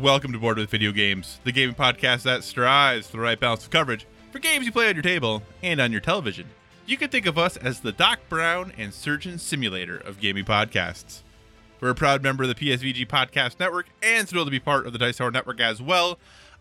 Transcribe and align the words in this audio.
Welcome 0.00 0.32
to 0.32 0.38
Board 0.38 0.56
with 0.56 0.70
Video 0.70 0.92
Games, 0.92 1.40
the 1.44 1.52
gaming 1.52 1.74
podcast 1.74 2.22
that 2.22 2.42
strives 2.42 3.06
for 3.06 3.18
the 3.18 3.22
right 3.22 3.38
balance 3.38 3.64
of 3.64 3.70
coverage 3.70 4.06
for 4.32 4.38
games 4.38 4.64
you 4.64 4.72
play 4.72 4.88
on 4.88 4.94
your 4.94 5.02
table 5.02 5.42
and 5.62 5.78
on 5.78 5.92
your 5.92 6.00
television. 6.00 6.46
You 6.86 6.96
can 6.96 7.10
think 7.10 7.26
of 7.26 7.36
us 7.36 7.58
as 7.58 7.80
the 7.80 7.92
Doc 7.92 8.18
Brown 8.30 8.72
and 8.78 8.94
Surgeon 8.94 9.38
Simulator 9.38 9.98
of 9.98 10.18
gaming 10.18 10.46
podcasts. 10.46 11.20
We're 11.82 11.90
a 11.90 11.94
proud 11.94 12.22
member 12.22 12.44
of 12.44 12.48
the 12.48 12.54
PSVG 12.54 13.08
Podcast 13.08 13.60
Network 13.60 13.88
and 14.02 14.26
thrilled 14.26 14.46
to 14.46 14.50
be 14.50 14.58
part 14.58 14.86
of 14.86 14.94
the 14.94 14.98
Dice 14.98 15.18
Tower 15.18 15.30
Network 15.30 15.60
as 15.60 15.82
well. 15.82 16.18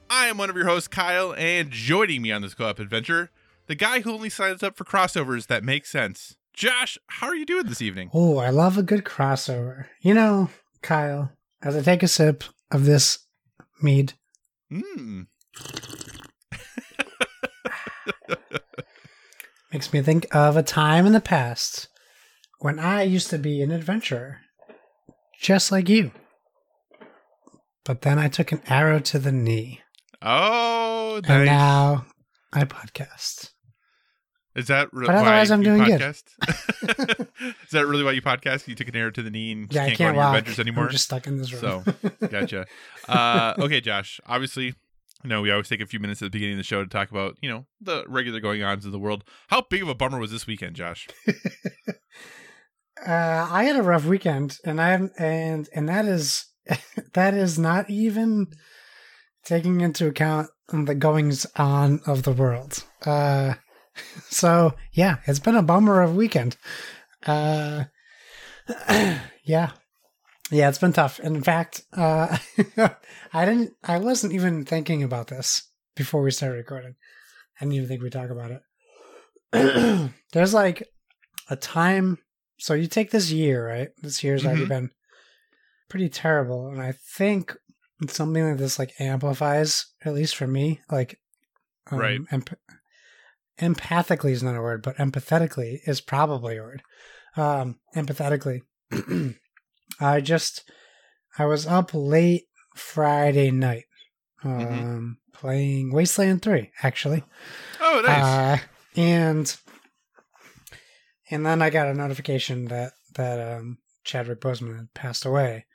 I 0.09 0.27
am 0.27 0.37
one 0.37 0.49
of 0.49 0.57
your 0.57 0.65
hosts, 0.65 0.89
Kyle, 0.89 1.33
and 1.33 1.71
joining 1.71 2.21
me 2.21 2.33
on 2.33 2.41
this 2.41 2.53
co-op 2.53 2.79
adventure, 2.79 3.31
the 3.67 3.75
guy 3.75 4.01
who 4.01 4.11
only 4.11 4.29
signs 4.29 4.63
up 4.63 4.75
for 4.75 4.83
crossovers 4.83 5.47
that 5.47 5.63
make 5.63 5.85
sense. 5.85 6.35
Josh, 6.51 6.97
how 7.07 7.27
are 7.27 7.35
you 7.35 7.45
doing 7.45 7.67
this 7.67 7.81
evening? 7.81 8.09
Oh, 8.13 8.37
I 8.37 8.49
love 8.49 8.77
a 8.77 8.83
good 8.83 9.05
crossover. 9.05 9.85
You 10.01 10.13
know, 10.13 10.49
Kyle, 10.81 11.31
as 11.61 11.77
I 11.77 11.81
take 11.81 12.03
a 12.03 12.07
sip 12.09 12.43
of 12.69 12.83
this 12.83 13.19
mead, 13.81 14.13
Hmm. 14.71 15.21
makes 19.73 19.91
me 19.93 20.01
think 20.01 20.27
of 20.33 20.57
a 20.57 20.63
time 20.63 21.05
in 21.05 21.13
the 21.13 21.21
past 21.21 21.87
when 22.59 22.79
I 22.79 23.03
used 23.03 23.29
to 23.29 23.37
be 23.37 23.61
an 23.61 23.71
adventurer, 23.71 24.41
just 25.39 25.71
like 25.71 25.87
you. 25.89 26.11
But 27.85 28.01
then 28.01 28.19
I 28.19 28.27
took 28.27 28.51
an 28.51 28.61
arrow 28.67 28.99
to 28.99 29.19
the 29.19 29.31
knee, 29.31 29.81
Oh, 30.21 31.21
and 31.27 31.45
now 31.45 32.05
I 32.53 32.65
podcast. 32.65 33.51
Is 34.55 34.67
that 34.67 34.89
re- 34.91 35.05
But 35.05 35.15
otherwise 35.15 35.49
why 35.49 35.55
I'm 35.55 35.61
you 35.61 35.69
doing 35.69 35.83
good. 35.85 36.01
podcast? 36.01 36.23
Is 37.65 37.71
that 37.71 37.85
really 37.85 38.03
why 38.03 38.11
you 38.11 38.21
podcast? 38.21 38.67
You 38.67 38.75
took 38.75 38.87
an 38.87 38.95
arrow 38.95 39.11
to 39.11 39.21
the 39.21 39.29
knee 39.29 39.51
and 39.51 39.71
Yeah, 39.71 39.81
can't, 39.85 39.93
I 39.93 39.95
can't 39.95 39.97
go 39.99 40.05
on 40.07 40.15
walk. 40.15 40.23
your 40.33 40.37
adventures 40.39 40.59
anymore. 40.59 40.85
I'm 40.85 40.89
just 40.91 41.05
stuck 41.05 41.27
in 41.27 41.37
this 41.37 41.53
room. 41.53 41.83
So, 41.85 42.27
gotcha. 42.27 42.65
Uh, 43.07 43.53
okay, 43.59 43.79
Josh. 43.81 44.19
Obviously, 44.27 44.65
you 45.23 45.29
know 45.29 45.41
we 45.41 45.51
always 45.51 45.67
take 45.67 45.81
a 45.81 45.85
few 45.85 45.99
minutes 45.99 46.21
at 46.21 46.25
the 46.27 46.29
beginning 46.29 46.53
of 46.53 46.57
the 46.59 46.63
show 46.63 46.83
to 46.83 46.89
talk 46.89 47.09
about 47.11 47.37
you 47.41 47.49
know 47.49 47.65
the 47.81 48.03
regular 48.07 48.39
going 48.39 48.61
ons 48.63 48.85
of 48.85 48.91
the 48.91 48.99
world. 48.99 49.23
How 49.47 49.61
big 49.69 49.81
of 49.81 49.89
a 49.89 49.95
bummer 49.95 50.19
was 50.19 50.31
this 50.31 50.45
weekend, 50.47 50.75
Josh? 50.75 51.07
uh, 53.07 53.47
I 53.51 53.63
had 53.63 53.75
a 53.75 53.83
rough 53.83 54.05
weekend, 54.05 54.57
and 54.65 54.79
I 54.81 54.99
and 55.17 55.69
and 55.73 55.89
that 55.89 56.05
is 56.05 56.45
that 57.13 57.33
is 57.33 57.57
not 57.57 57.89
even 57.89 58.47
taking 59.43 59.81
into 59.81 60.07
account 60.07 60.49
the 60.71 60.95
goings 60.95 61.45
on 61.55 62.01
of 62.05 62.23
the 62.23 62.31
world. 62.31 62.83
Uh, 63.05 63.55
so 64.29 64.73
yeah, 64.93 65.17
it's 65.27 65.39
been 65.39 65.55
a 65.55 65.63
bummer 65.63 66.01
of 66.01 66.11
a 66.11 66.15
weekend. 66.15 66.57
Uh, 67.25 67.85
yeah, 69.43 69.71
yeah, 70.51 70.69
it's 70.69 70.77
been 70.79 70.93
tough. 70.93 71.19
And 71.19 71.35
in 71.35 71.43
fact, 71.43 71.83
uh, 71.93 72.37
I 73.33 73.45
didn't, 73.45 73.73
I 73.83 73.97
wasn't 73.99 74.33
even 74.33 74.65
thinking 74.65 75.03
about 75.03 75.27
this 75.27 75.69
before 75.95 76.21
we 76.21 76.31
started 76.31 76.55
recording. 76.57 76.95
I 77.59 77.65
didn't 77.65 77.73
even 77.75 77.87
think 77.87 78.01
we'd 78.01 78.11
talk 78.11 78.29
about 78.29 78.51
it. 78.51 80.11
There's 80.33 80.53
like 80.53 80.87
a 81.49 81.55
time 81.55 82.19
so 82.57 82.73
you 82.73 82.87
take 82.87 83.11
this 83.11 83.31
year, 83.31 83.65
right? 83.67 83.89
This 84.01 84.23
year's 84.23 84.45
already 84.45 84.65
Mhm. 84.65 84.69
been 84.69 84.89
pretty 85.89 86.09
terrible, 86.09 86.67
and 86.69 86.81
I 86.81 86.91
think 86.91 87.55
something 88.07 88.47
like 88.49 88.57
this 88.57 88.77
like 88.77 88.93
amplifies, 88.99 89.87
at 90.05 90.13
least 90.13 90.35
for 90.35 90.45
me, 90.47 90.81
like 90.91 91.19
um, 91.91 91.99
Right. 91.99 92.19
Emp- 92.31 92.59
empathically 93.59 94.31
is 94.31 94.43
not 94.43 94.55
a 94.55 94.61
word, 94.61 94.81
but 94.81 94.97
empathetically 94.97 95.79
is 95.85 96.01
probably 96.01 96.57
a 96.57 96.61
word. 96.63 96.83
Um, 97.35 97.79
empathetically, 97.95 98.61
I 99.99 100.21
just 100.21 100.69
I 101.37 101.45
was 101.45 101.67
up 101.67 101.91
late 101.93 102.45
Friday 102.75 103.51
night, 103.51 103.85
um, 104.43 104.49
Mhm. 104.51 105.17
playing 105.33 105.91
Wasteland 105.93 106.41
Three, 106.41 106.71
actually. 106.83 107.23
Oh, 107.79 108.01
nice. 108.03 108.23
Uh, 108.23 108.57
and 108.95 109.57
and 111.29 111.45
then 111.45 111.61
I 111.61 111.69
got 111.69 111.87
a 111.87 111.93
notification 111.93 112.65
that 112.65 112.93
that 113.15 113.39
um, 113.57 113.77
Chadwick 114.03 114.41
Boseman 114.41 114.77
had 114.77 114.93
passed 114.93 115.25
away, 115.25 115.65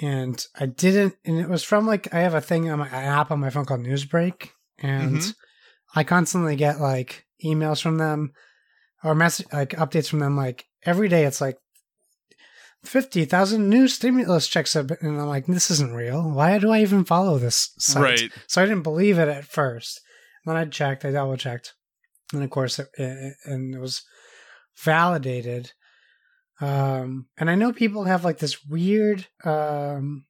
and 0.00 0.44
I 0.58 0.66
didn't. 0.66 1.14
And 1.24 1.38
it 1.38 1.48
was 1.48 1.62
from 1.62 1.86
like 1.86 2.12
I 2.12 2.20
have 2.20 2.34
a 2.34 2.40
thing 2.40 2.68
on 2.70 2.80
my 2.80 2.88
an 2.88 2.94
app 3.04 3.30
on 3.30 3.40
my 3.40 3.50
phone 3.50 3.64
called 3.64 3.80
Newsbreak, 3.80 4.50
and 4.78 5.18
Mhm. 5.18 5.34
I 5.94 6.04
constantly 6.04 6.56
get 6.56 6.80
like 6.80 7.26
emails 7.44 7.80
from 7.80 7.98
them 7.98 8.32
or 9.02 9.14
message 9.14 9.46
like 9.52 9.70
updates 9.70 10.08
from 10.08 10.18
them 10.20 10.36
like 10.36 10.66
every 10.84 11.08
day. 11.08 11.24
It's 11.24 11.40
like. 11.40 11.58
50,000 12.82 13.66
new 13.70 13.88
stimulus 13.88 14.46
checks 14.46 14.74
have 14.74 14.88
been, 14.88 14.98
and 15.00 15.18
I'm 15.18 15.26
like, 15.26 15.46
this 15.46 15.70
isn't 15.70 15.94
real. 15.94 16.30
Why 16.30 16.58
do 16.58 16.70
I 16.70 16.82
even 16.82 17.06
follow 17.06 17.38
this 17.38 17.72
site? 17.78 18.02
right. 18.02 18.32
So 18.46 18.60
I 18.60 18.66
didn't 18.66 18.82
believe 18.82 19.18
it 19.18 19.26
at 19.26 19.46
first. 19.46 20.02
Then 20.44 20.56
I 20.56 20.66
checked, 20.66 21.02
I 21.02 21.10
double 21.10 21.38
checked, 21.38 21.72
and 22.34 22.44
of 22.44 22.50
course, 22.50 22.78
it, 22.78 22.88
it, 22.98 23.36
and 23.46 23.74
it 23.74 23.78
was 23.78 24.02
validated. 24.76 25.72
Um, 26.60 27.26
and 27.38 27.50
I 27.50 27.54
know 27.54 27.72
people 27.72 28.04
have 28.04 28.24
like 28.24 28.38
this 28.38 28.64
weird 28.64 29.26
um, 29.44 30.26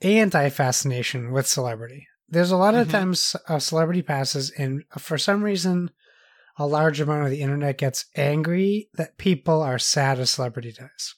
anti 0.00 0.48
fascination 0.48 1.32
with 1.32 1.46
celebrity. 1.46 2.06
There's 2.28 2.50
a 2.50 2.56
lot 2.56 2.74
of 2.74 2.88
Mhm. 2.88 2.90
times 2.92 3.36
a 3.48 3.60
celebrity 3.60 4.02
passes, 4.02 4.50
and 4.50 4.84
for 4.98 5.16
some 5.18 5.42
reason, 5.42 5.90
a 6.58 6.66
large 6.66 7.00
amount 7.00 7.24
of 7.24 7.30
the 7.30 7.40
internet 7.40 7.78
gets 7.78 8.06
angry 8.16 8.88
that 8.94 9.16
people 9.18 9.62
are 9.62 9.78
sad 9.78 10.18
a 10.18 10.26
celebrity 10.26 10.72
dies 10.72 11.14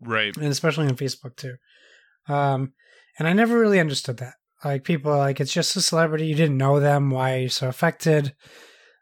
Right. 0.00 0.36
and 0.36 0.46
especially 0.46 0.86
on 0.86 0.96
Facebook 0.96 1.34
too. 1.36 1.56
Um, 2.28 2.74
and 3.18 3.26
I 3.26 3.32
never 3.32 3.58
really 3.58 3.80
understood 3.80 4.18
that. 4.18 4.34
Like 4.64 4.84
people 4.84 5.10
are 5.12 5.18
like, 5.18 5.40
it's 5.40 5.52
just 5.52 5.76
a 5.76 5.80
celebrity. 5.82 6.26
You 6.26 6.34
didn't 6.34 6.58
know 6.58 6.78
them. 6.80 7.10
Why 7.10 7.34
are 7.34 7.40
you 7.40 7.48
so 7.48 7.68
affected? 7.68 8.34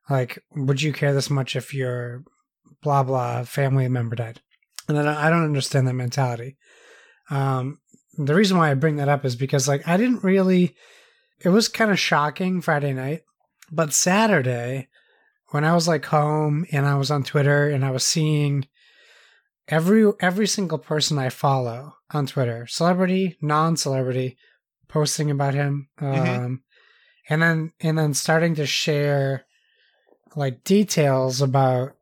Like, 0.09 0.39
would 0.53 0.81
you 0.83 0.93
care 0.93 1.13
this 1.13 1.31
much 1.31 1.57
if 1.57 1.75
your 1.75 2.23
blah 2.83 3.03
blah 3.03 3.45
family 3.45 3.89
member 3.89 4.15
died? 4.17 4.41
And 4.89 4.97
then 4.97 5.09
I 5.09 5.29
don't 5.31 5.45
understand 5.45 5.89
that 5.89 5.95
mentality. 5.95 6.57
Um, 7.31 7.81
the 8.17 8.35
reason 8.35 8.59
why 8.59 8.71
I 8.71 8.75
bring 8.75 8.97
that 8.97 9.09
up 9.09 9.25
is 9.25 9.35
because 9.35 9.67
like 9.67 9.87
I 9.89 9.97
didn't 9.97 10.23
really. 10.23 10.77
It 11.41 11.49
was 11.51 11.69
kind 11.69 11.91
of 11.91 11.99
shocking 11.99 12.61
Friday 12.61 12.93
night, 12.93 13.23
but 13.71 13.93
Saturday 13.93 14.89
when 15.51 15.65
I 15.65 15.75
was 15.75 15.87
like 15.87 16.07
home 16.07 16.67
and 16.73 16.85
I 16.87 16.97
was 16.97 17.11
on 17.11 17.23
Twitter 17.23 17.69
and 17.69 17.85
I 17.85 17.91
was 17.91 18.05
seeing 18.05 18.67
every 19.69 20.11
every 20.21 20.47
single 20.47 20.79
person 20.79 21.19
I 21.19 21.29
follow 21.29 21.95
on 22.13 22.27
Twitter, 22.27 22.67
celebrity, 22.67 23.37
non-celebrity, 23.41 24.37
posting 24.89 25.31
about 25.31 25.55
him, 25.55 25.89
um, 25.99 26.09
Mhm. 26.15 26.59
and 27.29 27.43
then 27.43 27.73
and 27.81 27.99
then 27.99 28.15
starting 28.15 28.55
to 28.57 28.67
share 28.67 29.45
like 30.37 30.65
details 30.65 31.41
about 31.41 31.93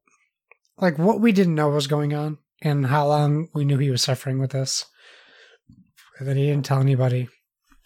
like 0.78 0.98
what 0.98 1.20
we 1.20 1.32
didn't 1.32 1.54
know 1.54 1.68
was 1.68 1.86
going 1.86 2.14
on 2.14 2.38
and 2.62 2.86
how 2.86 3.06
long 3.06 3.48
we 3.54 3.64
knew 3.64 3.78
he 3.78 3.90
was 3.90 4.02
suffering 4.02 4.38
with 4.38 4.52
this, 4.52 4.86
and 6.18 6.26
that 6.28 6.36
he 6.36 6.46
didn't 6.46 6.64
tell 6.64 6.80
anybody, 6.80 7.28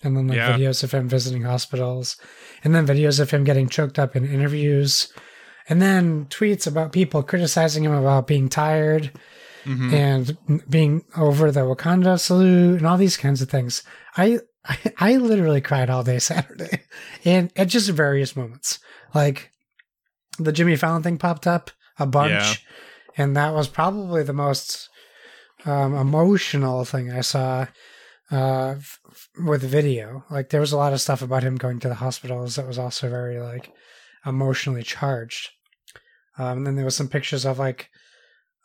and 0.03 0.17
then 0.17 0.29
like 0.29 0.37
Yeah. 0.37 0.53
videos 0.57 0.83
of 0.85 0.93
him 0.93 1.09
visiting 1.09 1.43
hospitals, 1.43 2.17
and 2.65 2.75
then 2.75 2.87
videos 2.87 3.19
of 3.21 3.31
him 3.31 3.45
getting 3.45 3.69
choked 3.69 3.99
up 3.99 4.15
in 4.17 4.25
interviews. 4.25 5.09
And 5.69 5.83
then 5.83 6.27
tweets 6.27 6.67
about 6.67 6.93
people 6.93 7.23
criticizing 7.25 7.85
him 7.85 7.93
about 7.93 8.27
being 8.29 8.49
tired, 8.49 9.11
Mhm. 9.65 9.93
and 9.93 10.63
being 10.71 11.05
over 11.17 11.51
the 11.51 11.61
Wakanda 11.63 12.21
salute 12.21 12.79
and 12.79 12.87
all 12.87 12.97
these 12.97 13.17
kinds 13.17 13.43
of 13.43 13.51
things. 13.51 13.83
I, 14.17 14.39
I 14.65 14.79
I 14.99 15.17
literally 15.17 15.61
cried 15.61 15.91
all 15.91 16.05
day 16.05 16.19
Saturday, 16.31 16.83
and 17.25 17.51
at 17.57 17.69
just 17.69 17.89
various 17.91 18.37
moments. 18.37 18.79
Like 19.15 19.51
the 20.39 20.53
Jimmy 20.53 20.77
Fallon 20.77 21.03
thing 21.03 21.19
popped 21.19 21.47
up 21.47 21.71
a 21.99 22.07
bunch, 22.07 22.31
Yeah. 22.31 22.55
and 23.25 23.37
that 23.37 23.55
was 23.55 23.67
probably 23.69 24.23
the 24.23 24.33
most 24.33 24.89
um, 25.65 25.95
emotional 25.97 26.85
thing 26.85 27.11
I 27.11 27.23
saw 27.23 27.67
uh, 28.31 28.75
with 29.45 29.63
video. 29.63 30.25
Like 30.31 30.51
there 30.51 30.61
was 30.61 30.73
a 30.73 30.77
lot 30.77 30.93
of 30.93 31.01
stuff 31.01 31.23
about 31.23 31.43
him 31.43 31.57
going 31.57 31.81
to 31.81 31.89
the 31.89 31.95
hospitals 31.95 32.57
that 32.57 32.67
was 32.67 32.79
also 32.79 33.09
very 33.09 33.39
like 33.39 33.73
emotionally 34.25 34.83
charged. 34.83 35.51
Um, 36.39 36.59
and 36.59 36.67
then 36.67 36.77
there 36.77 36.85
was 36.85 36.97
some 36.97 37.09
pictures 37.09 37.45
of 37.45 37.59
like 37.59 37.89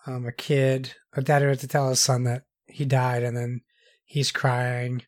um, 0.07 0.25
a 0.25 0.31
kid, 0.31 0.93
a 1.13 1.21
dad 1.21 1.41
who 1.41 1.47
had 1.49 1.59
to 1.59 1.67
tell 1.67 1.89
his 1.89 1.99
son 1.99 2.23
that 2.23 2.43
he 2.65 2.85
died, 2.85 3.23
and 3.23 3.37
then 3.37 3.61
he's 4.03 4.31
crying 4.31 5.03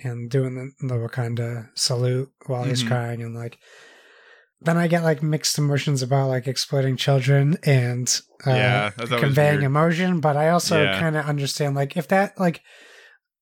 and 0.00 0.28
doing 0.28 0.54
the, 0.56 0.88
the 0.88 0.94
Wakanda 0.94 1.68
salute 1.74 2.30
while 2.46 2.64
he's 2.64 2.82
Mhm. 2.82 2.88
crying, 2.88 3.22
and 3.22 3.34
like. 3.34 3.58
Then 4.60 4.78
I 4.78 4.86
get 4.86 5.02
like 5.02 5.22
mixed 5.22 5.58
emotions 5.58 6.00
about 6.00 6.28
like 6.28 6.46
exploiting 6.48 6.96
children 6.96 7.58
and 7.64 8.08
uh, 8.46 8.50
yeah, 8.50 8.90
conveying 9.18 9.60
emotion, 9.62 10.20
but 10.20 10.38
I 10.38 10.48
also 10.48 10.84
Yeah. 10.84 10.98
kind 10.98 11.16
of 11.16 11.26
understand 11.26 11.74
like 11.74 11.98
if 11.98 12.08
that 12.08 12.40
like 12.40 12.62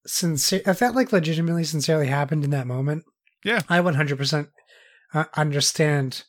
sincere 0.07 0.63
if 0.67 0.79
that 0.81 0.95
like 0.95 1.13
legitimately 1.13 1.65
sincerely 1.65 2.07
happened 2.09 2.45
in 2.45 2.51
that 2.51 2.67
moment, 2.67 3.05
Yeah. 3.45 3.63
I 3.69 3.79
100% 3.81 4.49
uh, 5.15 5.25
understand 5.35 6.25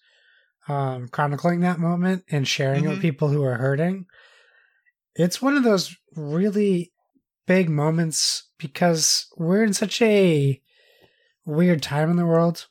um 0.67 1.07
chronicling 1.09 1.59
that 1.61 1.79
moment 1.79 2.23
and 2.29 2.47
sharing 2.47 2.85
it 2.85 2.87
Mhm. 2.87 2.89
with 2.91 3.01
people 3.01 3.29
who 3.29 3.43
are 3.43 3.57
hurting. 3.57 4.05
It's 5.15 5.41
one 5.41 5.55
of 5.57 5.63
those 5.63 5.95
really 6.15 6.91
big 7.45 7.69
moments 7.69 8.49
because 8.57 9.27
we're 9.37 9.63
in 9.63 9.73
such 9.73 10.01
a 10.01 10.61
weird 11.45 11.81
time 11.81 12.09
in 12.09 12.15
the 12.15 12.25
world 12.25 12.67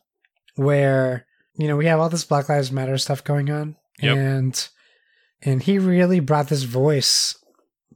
where 0.56 1.26
you 1.54 1.68
know 1.68 1.76
we 1.76 1.86
have 1.86 2.00
all 2.00 2.08
this 2.08 2.24
Black 2.24 2.48
Lives 2.48 2.72
Matter 2.72 2.96
stuff 2.98 3.22
going 3.22 3.50
on, 3.50 3.76
Yep. 4.00 4.16
and 4.16 4.68
and 5.42 5.62
he 5.62 5.78
really 5.78 6.20
brought 6.20 6.48
this 6.48 6.62
voice 6.62 7.36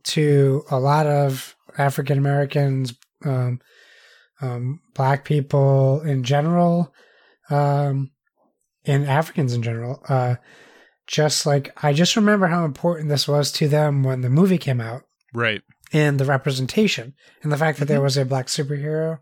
to 0.04 0.64
a 0.70 0.78
lot 0.78 1.06
of 1.06 1.55
African 1.78 2.18
Americans, 2.18 2.94
um, 3.24 3.60
um, 4.40 4.80
Black 4.94 5.24
people 5.24 6.00
in 6.02 6.22
general, 6.24 6.92
um, 7.50 8.10
and 8.84 9.06
Africans 9.06 9.52
in 9.54 9.62
general. 9.62 10.02
Uh, 10.08 10.36
just 11.06 11.46
like 11.46 11.72
I 11.84 11.92
just 11.92 12.16
remember 12.16 12.48
how 12.48 12.64
important 12.64 13.08
this 13.08 13.28
was 13.28 13.52
to 13.52 13.68
them 13.68 14.02
when 14.02 14.22
the 14.22 14.30
movie 14.30 14.58
came 14.58 14.80
out 14.80 15.02
Right. 15.32 15.62
and 15.92 16.18
the 16.18 16.24
representation 16.24 17.14
and 17.42 17.52
the 17.52 17.56
fact 17.56 17.78
that 17.78 17.84
there 17.86 18.00
Mhm. 18.00 18.04
was 18.04 18.16
a 18.16 18.24
black 18.24 18.46
superhero. 18.46 19.20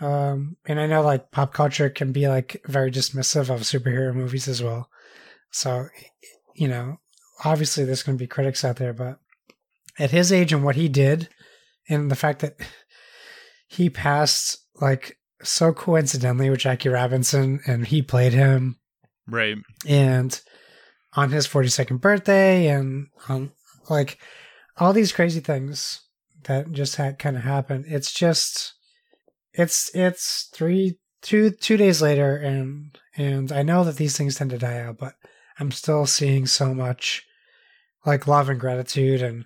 Um, 0.00 0.56
and 0.66 0.78
I 0.78 0.86
know 0.86 1.02
like 1.02 1.30
pop 1.30 1.54
culture 1.54 1.88
can 1.88 2.12
be 2.12 2.28
like 2.28 2.60
very 2.66 2.90
dismissive 2.90 3.48
of 3.48 3.60
superhero 3.62 4.12
movies 4.14 4.46
as 4.48 4.62
well. 4.62 4.90
So, 5.50 5.88
you 6.54 6.68
know, 6.68 6.96
obviously 7.44 7.84
there's 7.84 8.02
going 8.02 8.18
to 8.18 8.22
be 8.22 8.26
critics 8.28 8.64
out 8.64 8.76
there, 8.76 8.92
but 8.92 9.18
at 9.98 10.10
his 10.10 10.30
age 10.32 10.52
and 10.52 10.64
what 10.64 10.76
he 10.76 10.88
did, 10.88 11.28
and 11.88 12.10
the 12.10 12.16
fact 12.16 12.40
that 12.40 12.56
he 13.68 13.90
passed 13.90 14.58
like 14.80 15.18
so 15.42 15.72
coincidentally 15.72 16.50
with 16.50 16.60
Jackie 16.60 16.88
Robinson 16.88 17.60
and 17.66 17.86
he 17.86 18.02
played 18.02 18.32
him 18.32 18.78
Right. 19.28 19.56
and 19.86 20.40
on 21.14 21.30
his 21.30 21.46
42nd 21.48 22.00
birthday 22.00 22.68
and 22.68 23.08
on 23.28 23.52
like 23.90 24.18
all 24.76 24.92
these 24.92 25.12
crazy 25.12 25.40
things 25.40 26.00
that 26.44 26.70
just 26.72 26.96
had 26.96 27.18
kind 27.18 27.36
of 27.36 27.42
happened 27.42 27.84
it's 27.88 28.12
just 28.12 28.74
it's 29.52 29.90
it's 29.94 30.48
three 30.54 30.98
two 31.22 31.50
two 31.50 31.76
days 31.76 32.00
later 32.02 32.36
and 32.36 32.98
and 33.16 33.50
i 33.52 33.62
know 33.62 33.82
that 33.84 33.96
these 33.96 34.16
things 34.16 34.36
tend 34.36 34.50
to 34.50 34.58
die 34.58 34.78
out 34.80 34.98
but 34.98 35.14
i'm 35.58 35.70
still 35.72 36.06
seeing 36.06 36.46
so 36.46 36.72
much 36.74 37.24
like 38.04 38.26
love 38.26 38.48
and 38.48 38.60
gratitude 38.60 39.22
and 39.22 39.44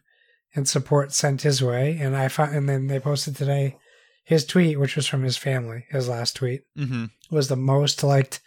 and 0.54 0.68
support 0.68 1.12
sent 1.12 1.42
his 1.42 1.62
way 1.62 1.96
and 2.00 2.16
i 2.16 2.28
found 2.28 2.54
and 2.54 2.68
then 2.68 2.86
they 2.88 2.98
posted 3.00 3.36
today 3.36 3.76
his 4.24 4.44
tweet 4.44 4.78
which 4.78 4.96
was 4.96 5.06
from 5.06 5.22
his 5.22 5.36
family 5.36 5.84
his 5.90 6.08
last 6.08 6.36
tweet 6.36 6.62
Mm-hmm. 6.78 7.04
was 7.30 7.48
the 7.48 7.56
most 7.56 8.02
liked 8.02 8.40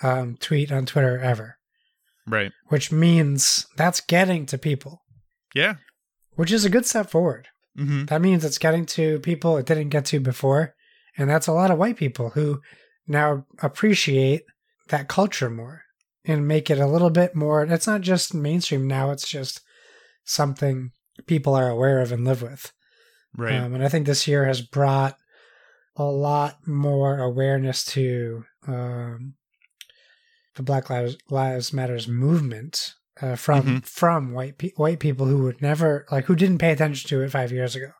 um, 0.00 0.36
tweet 0.38 0.70
on 0.70 0.86
Twitter 0.86 1.18
ever, 1.18 1.58
Right. 2.24 2.52
which 2.68 2.92
means 2.92 3.66
that's 3.76 4.00
getting 4.00 4.46
to 4.46 4.56
people, 4.56 5.02
Yeah. 5.56 5.74
which 6.36 6.52
is 6.52 6.64
a 6.64 6.70
good 6.70 6.86
step 6.86 7.10
forward. 7.10 7.48
Mm-hmm. 7.76 8.04
That 8.04 8.20
means 8.20 8.44
it's 8.44 8.58
getting 8.58 8.86
to 8.86 9.18
people 9.18 9.56
it 9.56 9.66
didn't 9.66 9.88
get 9.88 10.04
to 10.06 10.20
before. 10.20 10.74
And 11.16 11.28
that's 11.28 11.48
a 11.48 11.52
lot 11.52 11.72
of 11.72 11.78
white 11.78 11.96
people 11.96 12.30
who 12.30 12.60
now 13.08 13.44
appreciate 13.60 14.42
that 14.88 15.08
culture 15.08 15.50
more 15.50 15.82
and 16.24 16.46
make 16.46 16.70
it 16.70 16.78
a 16.78 16.86
little 16.86 17.10
bit 17.10 17.34
more. 17.34 17.64
It's 17.64 17.88
not 17.88 18.02
just 18.02 18.34
mainstream 18.34 18.86
now, 18.86 19.10
it's 19.10 19.28
just 19.28 19.60
something 20.24 20.92
people 21.26 21.54
are 21.54 21.68
aware 21.68 22.00
of 22.00 22.12
and 22.12 22.24
live 22.24 22.42
with. 22.42 22.72
Right. 23.36 23.54
Um, 23.54 23.74
and 23.74 23.84
I 23.84 23.88
think 23.88 24.06
this 24.06 24.26
year 24.26 24.44
has 24.46 24.60
brought 24.62 25.16
a 25.96 26.04
lot 26.04 26.66
more 26.66 27.18
awareness 27.18 27.84
to 27.86 28.44
um, 28.66 29.34
the 30.56 30.62
Black 30.62 30.88
Lives, 30.90 31.16
Lives 31.30 31.72
Matters 31.72 32.08
movement 32.08 32.94
uh, 33.20 33.34
from 33.36 33.62
Mhm. 33.80 33.84
from 33.86 34.32
white 34.32 34.58
pe- 34.58 34.72
white 34.76 35.00
people 35.00 35.26
who 35.26 35.42
would 35.42 35.60
never 35.60 36.06
like 36.10 36.26
who 36.26 36.36
didn't 36.36 36.58
pay 36.58 36.70
attention 36.72 37.08
to 37.08 37.20
it 37.22 37.30
five 37.30 37.50
years 37.52 37.74
ago. 37.76 37.90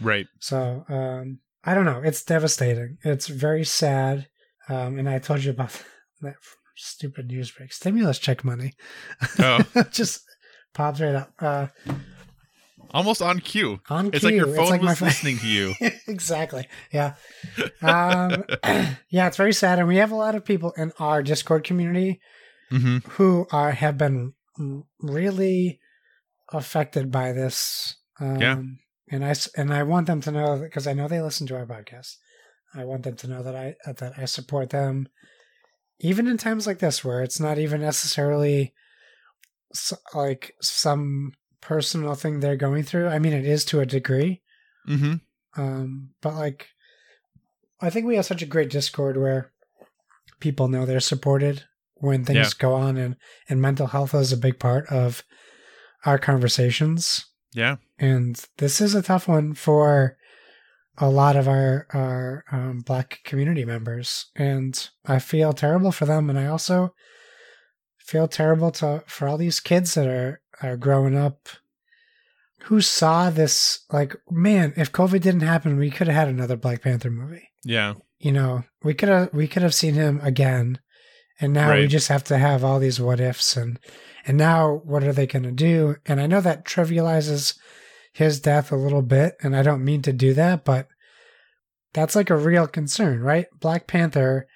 right. 0.00 0.26
So 0.40 0.84
um, 0.88 1.40
I 1.64 1.74
don't 1.74 1.84
know. 1.84 2.00
It's 2.02 2.24
devastating. 2.24 2.98
It's 3.04 3.26
very 3.28 3.64
sad. 3.64 4.26
Um, 4.68 4.98
and 4.98 5.08
I 5.08 5.18
told 5.18 5.44
you 5.44 5.50
about 5.50 5.78
that 6.22 6.36
stupid 6.76 7.28
news 7.28 7.50
break. 7.50 7.72
Stimulus 7.72 8.18
check 8.18 8.42
money 8.44 8.72
Oh, 9.38 9.60
just 9.90 10.24
pops 10.72 11.00
right 11.00 11.14
up 11.14 11.32
uh, 11.38 11.66
almost 12.92 13.22
on 13.22 13.40
cue. 13.40 13.80
on 13.88 14.10
It's 14.12 14.24
like 14.24 14.34
your 14.34 14.54
phone 14.54 14.68
like 14.70 14.82
was 14.82 14.98
phone- 14.98 15.08
listening 15.08 15.38
to 15.38 15.46
you. 15.46 15.74
exactly. 16.06 16.66
Yeah. 16.92 17.14
Um, 17.82 18.44
yeah, 19.08 19.26
it's 19.26 19.36
very 19.36 19.52
sad, 19.52 19.78
and 19.78 19.88
we 19.88 19.96
have 19.96 20.10
a 20.12 20.16
lot 20.16 20.34
of 20.34 20.44
people 20.44 20.72
in 20.76 20.92
our 20.98 21.22
Discord 21.22 21.64
community 21.64 22.20
Mm-hmm. 22.72 23.08
who 23.10 23.46
are 23.52 23.70
have 23.72 23.98
been 23.98 24.32
really 24.98 25.80
affected 26.52 27.10
by 27.12 27.30
this. 27.32 27.96
Um, 28.18 28.40
Yeah. 28.40 28.62
And 29.10 29.24
I 29.24 29.34
and 29.56 29.72
I 29.72 29.82
want 29.82 30.06
them 30.06 30.20
to 30.22 30.30
know 30.32 30.58
because 30.58 30.86
I 30.86 30.94
know 30.94 31.06
they 31.06 31.20
listen 31.20 31.46
to 31.48 31.56
our 31.56 31.66
podcast. 31.66 32.16
I 32.74 32.84
want 32.84 33.02
them 33.04 33.16
to 33.16 33.28
know 33.28 33.42
that 33.42 33.54
I 33.54 33.74
that 33.84 34.14
I 34.18 34.24
support 34.24 34.70
them, 34.70 35.08
even 36.00 36.26
in 36.26 36.38
times 36.38 36.66
like 36.66 36.78
this 36.78 37.04
where 37.04 37.22
it's 37.22 37.38
not 37.38 37.58
even 37.58 37.82
necessarily 37.82 38.72
like 40.14 40.54
some 40.62 41.32
personal 41.64 42.14
thing 42.14 42.40
they're 42.40 42.56
going 42.56 42.84
through. 42.84 43.08
I 43.08 43.18
mean, 43.18 43.32
it 43.32 43.44
is 43.46 43.64
to 43.66 43.80
a 43.80 43.86
degree. 43.86 44.42
Mm-hmm. 44.88 45.14
Um, 45.60 46.10
but 46.20 46.34
like, 46.34 46.68
I 47.80 47.90
think 47.90 48.06
we 48.06 48.16
have 48.16 48.26
such 48.26 48.42
a 48.42 48.46
great 48.46 48.70
Discord 48.70 49.16
where 49.16 49.50
people 50.40 50.68
know 50.68 50.84
they're 50.86 51.00
supported 51.00 51.64
when 51.94 52.24
things 52.24 52.36
Yeah. 52.54 52.58
go 52.58 52.74
on, 52.74 52.96
and 52.96 53.16
and 53.48 53.60
mental 53.60 53.86
health 53.88 54.14
is 54.14 54.32
a 54.32 54.36
big 54.36 54.58
part 54.58 54.86
of 54.88 55.22
our 56.04 56.18
conversations. 56.18 57.24
Yeah. 57.52 57.76
And 57.98 58.42
this 58.58 58.80
is 58.80 58.94
a 58.94 59.02
tough 59.02 59.26
one 59.28 59.54
for 59.54 60.16
a 60.98 61.08
lot 61.08 61.36
of 61.36 61.48
our 61.48 61.86
our 61.92 62.44
um, 62.52 62.80
Black 62.80 63.20
community 63.24 63.64
members, 63.64 64.26
and 64.36 64.88
I 65.06 65.18
feel 65.18 65.52
terrible 65.52 65.92
for 65.92 66.04
them, 66.04 66.28
and 66.30 66.38
I 66.38 66.46
also 66.46 66.94
feel 67.98 68.28
terrible 68.28 68.70
to 68.72 69.02
for 69.06 69.28
all 69.28 69.38
these 69.38 69.60
kids 69.60 69.94
that 69.94 70.06
are 70.06 70.40
are 70.62 70.76
growing 70.76 71.16
up 71.16 71.48
who 72.62 72.80
saw 72.80 73.28
this 73.30 73.80
like 73.92 74.16
man 74.30 74.72
if 74.76 74.92
covid 74.92 75.20
didn't 75.20 75.40
happen 75.42 75.76
we 75.76 75.90
could 75.90 76.06
have 76.06 76.16
had 76.16 76.28
another 76.28 76.56
black 76.56 76.82
panther 76.82 77.10
movie 77.10 77.50
Yeah. 77.64 77.94
you 78.18 78.32
know 78.32 78.64
we 78.82 78.94
could 78.94 79.08
have 79.08 79.32
we 79.32 79.46
could 79.48 79.62
have 79.62 79.74
seen 79.74 79.94
him 79.94 80.20
again 80.22 80.78
and 81.40 81.52
now 81.52 81.74
we 81.74 81.86
just 81.88 82.08
have 82.08 82.24
to 82.24 82.38
have 82.38 82.62
all 82.64 82.78
these 82.78 83.00
what 83.00 83.20
ifs 83.20 83.56
and 83.56 83.78
and 84.26 84.38
now 84.38 84.80
what 84.84 85.04
are 85.04 85.12
they 85.12 85.26
going 85.26 85.42
to 85.42 85.52
do 85.52 85.96
and 86.06 86.20
i 86.20 86.26
know 86.26 86.40
that 86.40 86.64
trivializes 86.64 87.58
his 88.12 88.40
death 88.40 88.70
a 88.72 88.76
little 88.76 89.02
bit 89.02 89.34
and 89.42 89.54
i 89.56 89.62
don't 89.62 89.84
mean 89.84 90.00
to 90.02 90.12
do 90.12 90.32
that 90.34 90.64
but 90.64 90.88
that's 91.92 92.16
like 92.16 92.30
a 92.30 92.36
real 92.36 92.66
concern 92.66 93.20
right 93.20 93.46
black 93.60 93.86
panther 93.86 94.46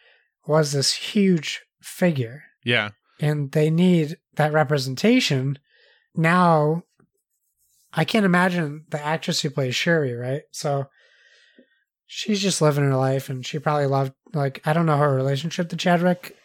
was 0.47 0.73
this 0.73 0.95
huge 0.95 1.61
figure 1.83 2.43
Yeah. 2.65 2.91
and 3.21 3.53
they 3.53 3.69
need 3.71 4.17
that 4.37 4.53
representation. 4.53 5.59
Now, 6.15 6.83
I 7.93 8.05
can't 8.05 8.27
imagine 8.27 8.85
the 8.91 9.05
actress 9.05 9.41
who 9.41 9.51
plays 9.51 9.75
Shuri, 9.75 10.15
right? 10.15 10.43
So 10.53 10.87
she's 12.07 12.41
just 12.41 12.61
living 12.61 12.85
her 12.85 12.97
life, 12.97 13.29
and 13.29 13.45
she 13.47 13.59
probably 13.59 13.87
loved, 13.87 14.13
like, 14.35 14.61
I 14.65 14.73
don't 14.73 14.87
know 14.87 14.97
her 14.99 15.15
relationship 15.15 15.69
to 15.71 15.77
Chadwick. 15.77 16.37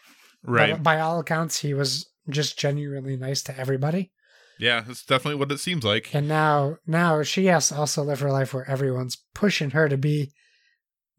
Right. 0.42 0.82
By 0.82 1.00
all 1.00 1.18
accounts, 1.20 1.60
he 1.60 1.74
was 1.74 2.08
just 2.28 2.58
genuinely 2.58 3.16
nice 3.16 3.42
to 3.44 3.58
everybody. 3.58 4.12
yeah. 4.58 4.82
That's 4.86 5.04
definitely 5.04 5.38
what 5.38 5.52
it 5.52 5.58
seems 5.58 5.84
like. 5.84 6.14
And 6.14 6.28
now, 6.28 6.76
now 6.86 7.22
she 7.22 7.46
has 7.46 7.68
to 7.68 7.76
also 7.76 8.02
live 8.02 8.20
her 8.20 8.30
life 8.30 8.54
where 8.54 8.68
everyone's 8.68 9.18
pushing 9.34 9.70
her 9.70 9.88
to 9.88 9.96
be 9.96 10.32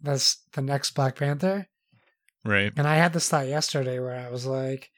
this 0.02 0.38
the 0.54 0.62
next 0.62 0.92
Black 0.92 1.16
Panther. 1.16 1.68
Right. 2.44 2.72
And 2.76 2.88
I 2.88 2.96
had 2.96 3.14
this 3.14 3.30
thought 3.30 3.48
yesterday 3.48 4.00
where 4.00 4.16
I 4.16 4.30
was 4.30 4.46
like, 4.46 4.90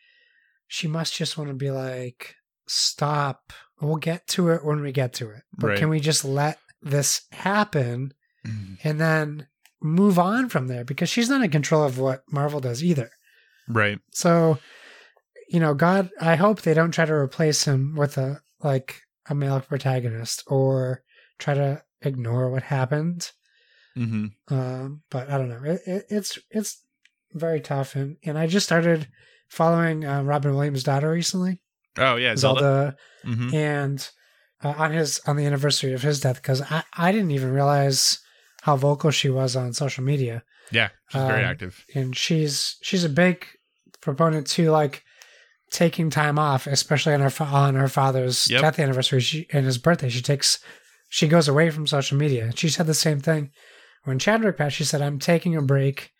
she 0.67 0.87
must 0.87 1.15
just 1.15 1.37
want 1.37 1.49
to 1.49 1.55
be 1.55 1.71
like, 1.71 2.35
stop. 2.67 3.53
We'll 3.81 3.97
get 3.97 4.27
to 4.29 4.49
it 4.49 4.65
when 4.65 4.81
we 4.81 4.91
get 4.91 5.13
to 5.13 5.29
it. 5.29 5.43
But 5.57 5.67
Right. 5.67 5.79
can 5.79 5.89
we 5.89 5.99
just 5.99 6.25
let 6.25 6.59
this 6.81 7.21
happen 7.31 8.13
and 8.83 8.99
then 8.99 9.47
move 9.81 10.17
on 10.17 10.49
from 10.49 10.67
there? 10.67 10.83
Because 10.85 11.09
she's 11.09 11.29
not 11.29 11.43
in 11.43 11.51
control 11.51 11.83
of 11.83 11.97
what 11.99 12.23
Marvel 12.31 12.59
does 12.59 12.83
either. 12.83 13.09
Right. 13.67 13.99
So, 14.11 14.57
you 15.49 15.59
know, 15.59 15.73
God, 15.73 16.09
I 16.19 16.35
hope 16.35 16.61
they 16.61 16.73
don't 16.73 16.91
try 16.91 17.05
to 17.05 17.13
replace 17.13 17.65
him 17.65 17.95
with 17.95 18.17
a 18.17 18.41
like 18.63 19.01
a 19.29 19.35
male 19.35 19.59
protagonist 19.61 20.43
or 20.47 21.03
try 21.37 21.53
to 21.53 21.83
ignore 22.01 22.49
what 22.49 22.63
happened. 22.63 23.31
Mm-hmm. 23.97 24.53
Um, 24.53 25.01
but 25.09 25.29
I 25.29 25.37
don't 25.37 25.49
know. 25.49 25.61
It, 25.63 25.81
it, 25.85 26.05
it's 26.09 26.39
it's 26.49 26.83
very 27.33 27.59
tough, 27.59 27.95
and 27.95 28.17
and 28.23 28.37
I 28.37 28.47
just 28.47 28.65
started 28.65 29.07
following 29.49 30.05
uh, 30.05 30.23
Robin 30.23 30.55
Williams' 30.55 30.83
daughter 30.83 31.11
recently, 31.11 31.61
Oh 31.97 32.15
yeah, 32.15 32.35
Zelda. 32.35 32.59
Zelda, 32.61 32.95
Mm-hmm. 33.25 33.55
and 33.55 34.09
uh, 34.63 34.73
on 34.77 34.91
his 34.93 35.19
on 35.27 35.35
the 35.35 35.45
anniversary 35.45 35.93
of 35.93 36.01
his 36.01 36.19
death, 36.21 36.35
because 36.41 36.61
I 36.61 36.83
I 36.95 37.11
didn't 37.11 37.31
even 37.31 37.51
realize 37.51 38.19
how 38.61 38.75
vocal 38.75 39.11
she 39.11 39.29
was 39.29 39.55
on 39.55 39.73
social 39.73 40.03
media, 40.03 40.43
Yeah, 40.71 40.89
she's 41.09 41.21
very 41.21 41.43
Um, 41.43 41.49
active. 41.51 41.83
and 41.95 42.15
she's 42.15 42.77
she's 42.81 43.03
a 43.03 43.09
big 43.09 43.45
proponent 44.01 44.47
to 44.47 44.71
like 44.71 45.03
taking 45.71 46.09
time 46.09 46.39
off, 46.39 46.67
especially 46.67 47.13
on 47.13 47.19
her 47.21 47.29
fa- 47.29 47.43
on 47.45 47.75
her 47.75 47.87
father's 47.89 48.49
Yep. 48.49 48.61
death 48.61 48.79
anniversary 48.79 49.19
she, 49.19 49.47
and 49.51 49.65
his 49.65 49.77
birthday. 49.77 50.09
She 50.09 50.21
takes 50.21 50.59
she 51.09 51.27
goes 51.27 51.47
away 51.47 51.69
from 51.69 51.87
social 51.87 52.17
media. 52.17 52.51
She 52.55 52.69
said 52.69 52.87
the 52.87 52.93
same 52.93 53.19
thing 53.19 53.51
when 54.05 54.19
Chadwick 54.19 54.57
passed. 54.57 54.75
She 54.75 54.83
said, 54.85 55.01
"I'm 55.01 55.19
taking 55.19 55.55
a 55.55 55.61
break, 55.61 56.11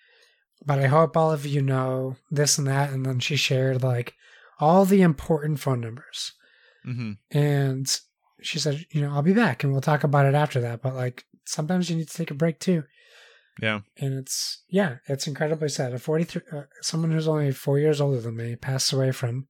but 0.65 0.79
I 0.79 0.88
hope 0.88 1.15
all 1.15 1.31
of 1.31 1.46
you 1.46 1.62
know 1.62 2.17
this 2.31 2.57
and 2.57 2.67
that." 2.67 2.91
And 2.91 3.05
then 3.05 3.19
she 3.19 3.36
shared 3.36 3.84
like 3.84 4.13
all 4.59 4.85
the 4.85 5.01
important 5.01 5.59
phone 5.59 5.81
numbers, 5.81 6.33
Mm-hmm. 6.85 7.11
and 7.37 7.99
she 8.41 8.59
said, 8.59 8.85
"You 8.91 9.01
know, 9.01 9.11
I'll 9.13 9.21
be 9.21 9.33
back, 9.33 9.63
and 9.63 9.71
we'll 9.73 9.81
talk 9.81 10.03
about 10.03 10.25
it 10.25 10.35
after 10.35 10.61
that." 10.61 10.81
But 10.81 10.95
like 10.95 11.25
sometimes 11.45 11.89
you 11.89 11.95
need 11.97 12.07
to 12.09 12.17
take 12.17 12.31
a 12.31 12.33
break 12.35 12.59
too 12.59 12.83
Yeah. 13.61 13.79
and 13.97 14.13
it's 14.13 14.63
yeah, 14.69 14.97
it's 15.07 15.27
incredibly 15.27 15.69
sad. 15.69 15.93
A 15.93 15.99
forty-three, 15.99 16.41
uh, 16.51 16.63
someone 16.81 17.11
who's 17.11 17.27
only 17.27 17.51
four 17.51 17.79
years 17.79 17.99
older 18.01 18.19
than 18.21 18.35
me, 18.37 18.55
passed 18.55 18.93
away 18.93 19.11
from 19.11 19.47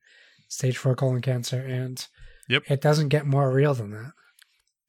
stage 0.48 0.78
four 0.78 0.96
colon 0.96 1.22
cancer, 1.22 1.60
and 1.60 2.06
Yep. 2.50 2.64
it 2.70 2.82
doesn't 2.82 3.10
get 3.10 3.26
more 3.26 3.52
real 3.52 3.74
than 3.74 3.92
that. 3.92 4.12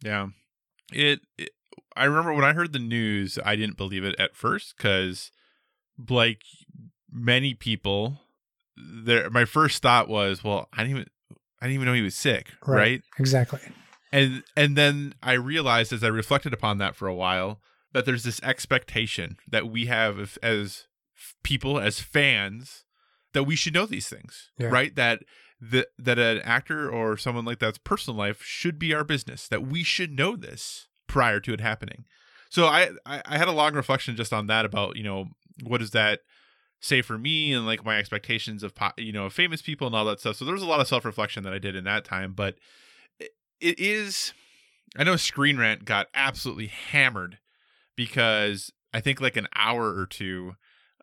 Yeah. 0.03 0.29
It, 0.93 1.21
it 1.37 1.51
I 1.97 2.05
remember 2.05 2.33
when 2.33 2.45
I 2.45 2.53
heard 2.53 2.73
the 2.73 2.79
news, 2.79 3.39
I 3.45 3.57
didn't 3.57 3.77
believe 3.77 4.05
it 4.05 4.15
at 4.19 4.37
first 4.37 4.77
cuz 4.79 5.33
like 6.09 6.43
many 7.11 7.53
people 7.55 8.21
there 9.05 9.31
my 9.31 9.45
first 9.45 9.83
thought 9.83 10.09
was, 10.09 10.43
well, 10.45 10.69
I 10.73 10.79
didn't 10.85 10.91
even 10.91 11.07
I 11.61 11.67
didn't 11.67 11.75
even 11.75 11.87
know 11.87 11.95
he 11.95 12.03
was 12.03 12.15
sick, 12.15 12.49
Right. 12.67 12.77
right? 12.77 13.03
Exactly. 13.19 13.61
And 14.13 14.43
and 14.57 14.77
then 14.77 15.15
I 15.23 15.33
realized 15.35 15.93
as 15.93 16.03
I 16.05 16.09
reflected 16.09 16.53
upon 16.55 16.79
that 16.79 16.97
for 16.97 17.09
a 17.09 17.15
while 17.15 17.61
that 17.93 18.05
there's 18.07 18.23
this 18.25 18.41
expectation 18.43 19.37
that 19.51 19.69
we 19.69 19.87
have 19.87 20.19
as, 20.19 20.37
as 20.43 20.87
people 21.43 21.79
as 21.79 22.01
fans 22.01 22.85
that 23.33 23.45
we 23.45 23.57
should 23.57 23.75
know 23.75 23.87
these 23.87 24.09
things, 24.09 24.51
Yeah. 24.59 24.69
right? 24.69 24.95
That 24.95 25.23
that 25.61 25.89
that 25.99 26.19
an 26.19 26.39
actor 26.43 26.89
or 26.91 27.17
someone 27.17 27.45
like 27.45 27.59
that's 27.59 27.79
personal 27.79 28.17
life 28.17 28.43
should 28.43 28.79
be 28.79 28.95
our 28.95 29.05
business. 29.05 29.49
That 29.49 29.67
we 29.67 29.83
should 29.83 30.13
know 30.13 30.37
this 30.37 30.87
prior 31.07 31.41
to 31.41 31.53
it 31.53 31.61
happening. 31.61 32.05
So 32.49 32.67
I 32.67 32.91
I, 33.05 33.23
I 33.27 33.39
had 33.39 33.49
a 33.49 33.53
long 33.53 33.75
reflection 33.75 34.17
just 34.17 34.33
on 34.33 34.47
that 34.47 34.65
about 34.65 34.97
you 34.97 35.03
know 35.03 35.27
what 35.65 35.83
is 35.83 35.91
that 35.91 36.21
say 36.81 37.03
for 37.03 37.19
me 37.19 37.53
and 37.53 37.67
like 37.67 37.85
my 37.85 37.99
expectations 37.99 38.63
of 38.63 38.73
you 38.97 39.13
know 39.13 39.29
famous 39.29 39.63
people 39.63 39.87
and 39.87 39.97
all 39.97 40.05
that 40.05 40.21
stuff. 40.21 40.37
So 40.37 40.45
there 40.45 40.55
was 40.55 40.63
a 40.63 40.67
lot 40.67 40.81
of 40.81 40.89
self 40.89 41.05
reflection 41.05 41.43
that 41.45 41.53
I 41.53 41.59
did 41.59 41.77
in 41.77 41.85
that 41.85 42.05
time, 42.05 42.33
but 42.33 42.57
it, 43.19 43.31
it 43.61 43.79
is. 43.79 44.33
I 44.97 45.05
know 45.05 45.17
Screen 45.17 45.59
Rant 45.59 45.85
got 45.85 46.09
absolutely 46.15 46.69
hammered 46.69 47.39
because 47.97 48.73
I 48.95 49.01
think 49.01 49.21
like 49.21 49.37
an 49.37 49.49
hour 49.55 49.95
or 49.95 50.07
two 50.07 50.55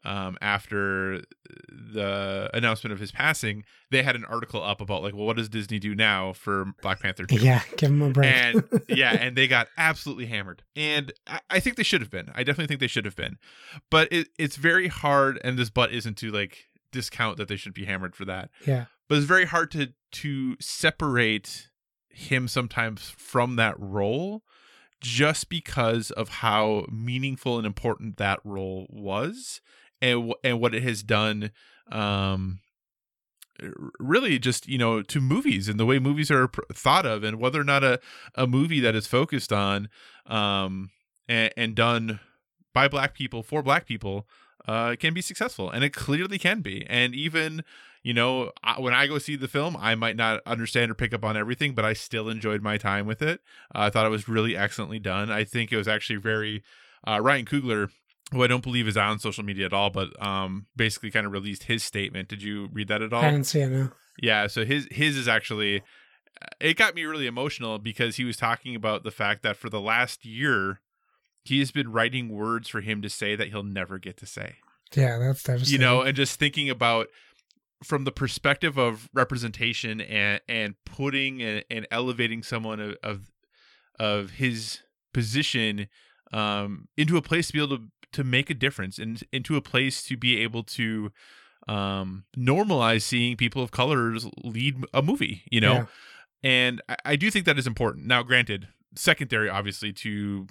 um, 0.05 0.37
after 0.39 1.21
the 1.69 2.49
announcement 2.53 2.93
of 2.93 2.99
his 2.99 3.11
passing, 3.11 3.63
they 3.91 4.03
had 4.03 4.15
an 4.15 4.23
article 4.25 4.63
up 4.63 4.79
about 4.81 5.01
like, 5.03 5.13
well, 5.13 5.25
what 5.25 5.37
does 5.37 5.49
Disney 5.49 5.79
do 5.79 5.95
now 5.95 6.33
for 6.33 6.65
Black 6.81 6.99
Panther 6.99 7.25
2? 7.25 7.37
Yeah, 7.37 7.61
give 7.77 7.89
him 7.89 8.01
a 8.01 8.09
break. 8.09 8.31
and 8.31 8.63
yeah, 8.87 9.11
and 9.13 9.35
they 9.35 9.47
got 9.47 9.67
absolutely 9.77 10.27
hammered. 10.27 10.63
And 10.75 11.11
I, 11.27 11.39
I 11.49 11.59
think 11.59 11.75
they 11.75 11.83
should 11.83 12.01
have 12.01 12.11
been. 12.11 12.29
I 12.33 12.43
definitely 12.43 12.67
think 12.67 12.79
they 12.79 12.87
should 12.87 13.05
have 13.05 13.15
been. 13.15 13.37
But 13.89 14.07
it, 14.11 14.27
it's 14.37 14.55
very 14.55 14.87
hard, 14.87 15.39
and 15.43 15.57
this 15.57 15.69
but 15.69 15.91
isn't 15.91 16.17
to 16.19 16.31
like 16.31 16.65
discount 16.91 17.37
that 17.37 17.47
they 17.47 17.57
should 17.57 17.73
be 17.73 17.85
hammered 17.85 18.15
for 18.15 18.25
that. 18.25 18.49
yeah, 18.65 18.85
But 19.09 19.17
it's 19.17 19.27
very 19.27 19.45
hard 19.45 19.71
to 19.71 19.89
to 20.11 20.55
separate 20.61 21.69
him 22.09 22.47
sometimes 22.47 23.13
from 23.17 23.57
that 23.57 23.75
role 23.77 24.43
just 25.01 25.49
because 25.49 26.09
of 26.11 26.29
how 26.29 26.85
meaningful 26.89 27.57
and 27.57 27.67
important 27.67 28.17
that 28.17 28.39
role 28.43 28.87
was 28.89 29.59
and 30.01 30.33
and 30.43 30.59
what 30.59 30.75
it 30.75 30.83
has 30.83 31.03
done 31.03 31.51
um 31.91 32.59
really 33.99 34.37
just 34.37 34.67
you 34.67 34.77
know 34.77 35.01
to 35.01 35.21
movies 35.21 35.69
and 35.69 35.79
the 35.79 35.85
way 35.85 35.99
movies 35.99 36.29
are 36.29 36.49
thought 36.73 37.05
of 37.05 37.23
and 37.23 37.39
whether 37.39 37.59
or 37.59 37.63
not 37.63 37.83
a, 37.83 37.99
a 38.35 38.45
movie 38.45 38.79
that 38.79 38.95
is 38.95 39.07
focused 39.07 39.53
on 39.53 39.87
um 40.25 40.89
and, 41.27 41.53
and 41.55 41.75
done 41.75 42.19
by 42.73 42.87
black 42.87 43.13
people 43.13 43.43
for 43.43 43.63
black 43.63 43.85
people 43.85 44.27
uh 44.67 44.95
can 44.99 45.13
be 45.13 45.21
successful 45.21 45.69
and 45.69 45.83
it 45.83 45.91
clearly 45.91 46.37
can 46.37 46.61
be 46.61 46.85
and 46.87 47.15
even 47.15 47.63
you 48.03 48.13
know 48.13 48.51
when 48.77 48.93
i 48.93 49.07
go 49.07 49.17
see 49.17 49.37
the 49.37 49.47
film 49.47 49.77
i 49.79 49.95
might 49.95 50.17
not 50.17 50.41
understand 50.45 50.91
or 50.91 50.95
pick 50.95 51.13
up 51.13 51.23
on 51.23 51.37
everything 51.37 51.73
but 51.73 51.85
i 51.85 51.93
still 51.93 52.27
enjoyed 52.29 52.61
my 52.61 52.77
time 52.77 53.05
with 53.05 53.21
it. 53.21 53.39
Uh, 53.73 53.79
i 53.79 53.89
thought 53.89 54.05
it 54.05 54.09
was 54.09 54.27
really 54.27 54.55
excellently 54.55 54.99
done. 54.99 55.31
I 55.31 55.43
think 55.45 55.71
it 55.71 55.77
was 55.77 55.87
actually 55.87 56.17
very 56.17 56.61
uh, 57.07 57.21
ryan 57.21 57.45
coogler 57.45 57.89
who 58.31 58.43
i 58.43 58.47
don't 58.47 58.63
believe 58.63 58.87
is 58.87 58.97
on 58.97 59.19
social 59.19 59.43
media 59.43 59.65
at 59.65 59.73
all 59.73 59.89
but 59.89 60.09
um 60.23 60.65
basically 60.75 61.11
kind 61.11 61.25
of 61.25 61.31
released 61.31 61.63
his 61.63 61.83
statement 61.83 62.27
did 62.27 62.41
you 62.41 62.69
read 62.73 62.87
that 62.87 63.01
at 63.01 63.13
all 63.13 63.23
I 63.23 63.31
didn't 63.31 63.45
see 63.45 63.61
it. 63.61 63.69
No. 63.69 63.91
yeah, 64.21 64.47
so 64.47 64.65
his 64.65 64.87
his 64.91 65.17
is 65.17 65.27
actually 65.27 65.81
uh, 66.41 66.47
it 66.59 66.75
got 66.75 66.95
me 66.95 67.03
really 67.03 67.27
emotional 67.27 67.79
because 67.79 68.15
he 68.15 68.23
was 68.23 68.37
talking 68.37 68.75
about 68.75 69.03
the 69.03 69.11
fact 69.11 69.43
that 69.43 69.57
for 69.57 69.69
the 69.69 69.81
last 69.81 70.25
year 70.25 70.81
he 71.45 71.59
has 71.59 71.71
been 71.71 71.91
writing 71.91 72.29
words 72.29 72.67
for 72.67 72.81
him 72.81 73.01
to 73.03 73.09
say 73.09 73.35
that 73.35 73.49
he'll 73.49 73.63
never 73.63 73.99
get 73.99 74.17
to 74.17 74.25
say. 74.25 74.55
Yeah, 74.93 75.19
that's 75.19 75.71
You 75.71 75.77
know, 75.77 76.01
and 76.01 76.15
just 76.15 76.39
thinking 76.39 76.69
about 76.69 77.07
from 77.83 78.03
the 78.03 78.11
perspective 78.11 78.77
of 78.77 79.09
representation 79.13 80.01
and 80.01 80.41
and 80.47 80.75
putting 80.85 81.41
and, 81.41 81.63
and 81.69 81.87
elevating 81.91 82.43
someone 82.43 82.79
of, 82.79 82.95
of 83.03 83.31
of 83.99 84.31
his 84.31 84.79
position 85.13 85.87
um 86.33 86.87
into 86.97 87.15
a 87.17 87.21
place 87.21 87.47
to 87.47 87.53
be 87.53 87.59
able 87.59 87.77
to 87.77 87.83
to 88.15 88.23
make 88.23 88.49
a 88.49 88.53
difference 88.53 88.97
and 88.97 89.23
into 89.31 89.55
a 89.55 89.61
place 89.61 90.03
to 90.03 90.17
be 90.17 90.41
able 90.41 90.63
to 90.63 91.11
um 91.67 92.25
normalize 92.37 93.01
seeing 93.01 93.35
people 93.35 93.61
of 93.63 93.71
colors 93.71 94.27
lead 94.43 94.83
a 94.93 95.01
movie 95.01 95.43
you 95.51 95.59
know? 95.61 95.73
Yeah. 95.73 95.85
and 96.43 96.81
I, 96.89 96.95
I 97.05 97.15
do 97.15 97.31
think 97.31 97.45
that 97.45 97.57
is 97.57 97.67
important. 97.67 98.05
Now 98.05 98.23
granted 98.23 98.67
secondary 98.95 99.49
obviously 99.49 99.91
to 99.93 100.47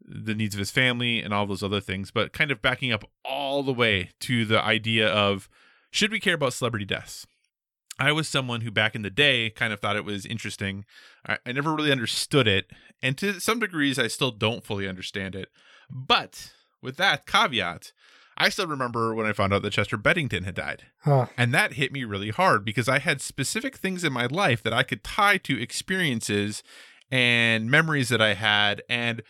the 0.00 0.34
needs 0.34 0.54
of 0.54 0.58
his 0.58 0.70
family 0.70 1.20
and 1.20 1.32
all 1.32 1.46
those 1.46 1.62
other 1.62 1.80
things 1.80 2.10
but 2.10 2.32
kind 2.32 2.50
of 2.50 2.60
backing 2.62 2.92
up 2.92 3.04
all 3.24 3.62
the 3.62 3.72
way 3.72 4.10
to 4.20 4.44
the 4.44 4.60
idea 4.62 5.08
of 5.08 5.48
should 5.90 6.10
we 6.10 6.20
care 6.20 6.34
about 6.34 6.52
celebrity 6.52 6.84
deaths? 6.84 7.26
I 7.98 8.12
was 8.12 8.28
someone 8.28 8.60
who 8.60 8.70
back 8.70 8.94
in 8.94 9.00
the 9.02 9.10
day 9.10 9.48
kind 9.48 9.72
of 9.72 9.80
thought 9.80 9.96
it 9.96 10.04
was 10.04 10.26
interesting. 10.26 10.84
I, 11.26 11.38
I 11.46 11.52
never 11.52 11.74
really 11.74 11.92
understood 11.92 12.46
it 12.46 12.70
and 13.02 13.16
to 13.18 13.40
some 13.40 13.58
degrees 13.58 13.98
i 13.98 14.08
still 14.08 14.30
don't 14.30 14.64
fully 14.64 14.88
understand 14.88 15.34
it 15.34 15.48
but 15.90 16.52
with 16.82 16.96
that 16.96 17.26
caveat 17.26 17.92
i 18.36 18.48
still 18.48 18.66
remember 18.66 19.14
when 19.14 19.26
i 19.26 19.32
found 19.32 19.52
out 19.52 19.62
that 19.62 19.72
chester 19.72 19.96
bennington 19.96 20.44
had 20.44 20.54
died. 20.54 20.84
Oh, 21.06 21.28
and 21.36 21.54
that 21.54 21.74
hit 21.74 21.92
me 21.92 22.04
really 22.04 22.30
hard 22.30 22.64
because 22.64 22.88
I 22.88 22.98
had 22.98 23.20
specific 23.20 23.76
things 23.76 24.02
in 24.02 24.12
my 24.12 24.26
life 24.26 24.62
that 24.62 24.72
I 24.72 24.82
could 24.82 25.04
tie 25.04 25.36
to 25.38 25.60
experiences 25.62 26.62
and 27.10 27.70
memories 27.70 28.08
that 28.08 28.20
I 28.20 28.34
had. 28.34 28.82
And 28.88 29.22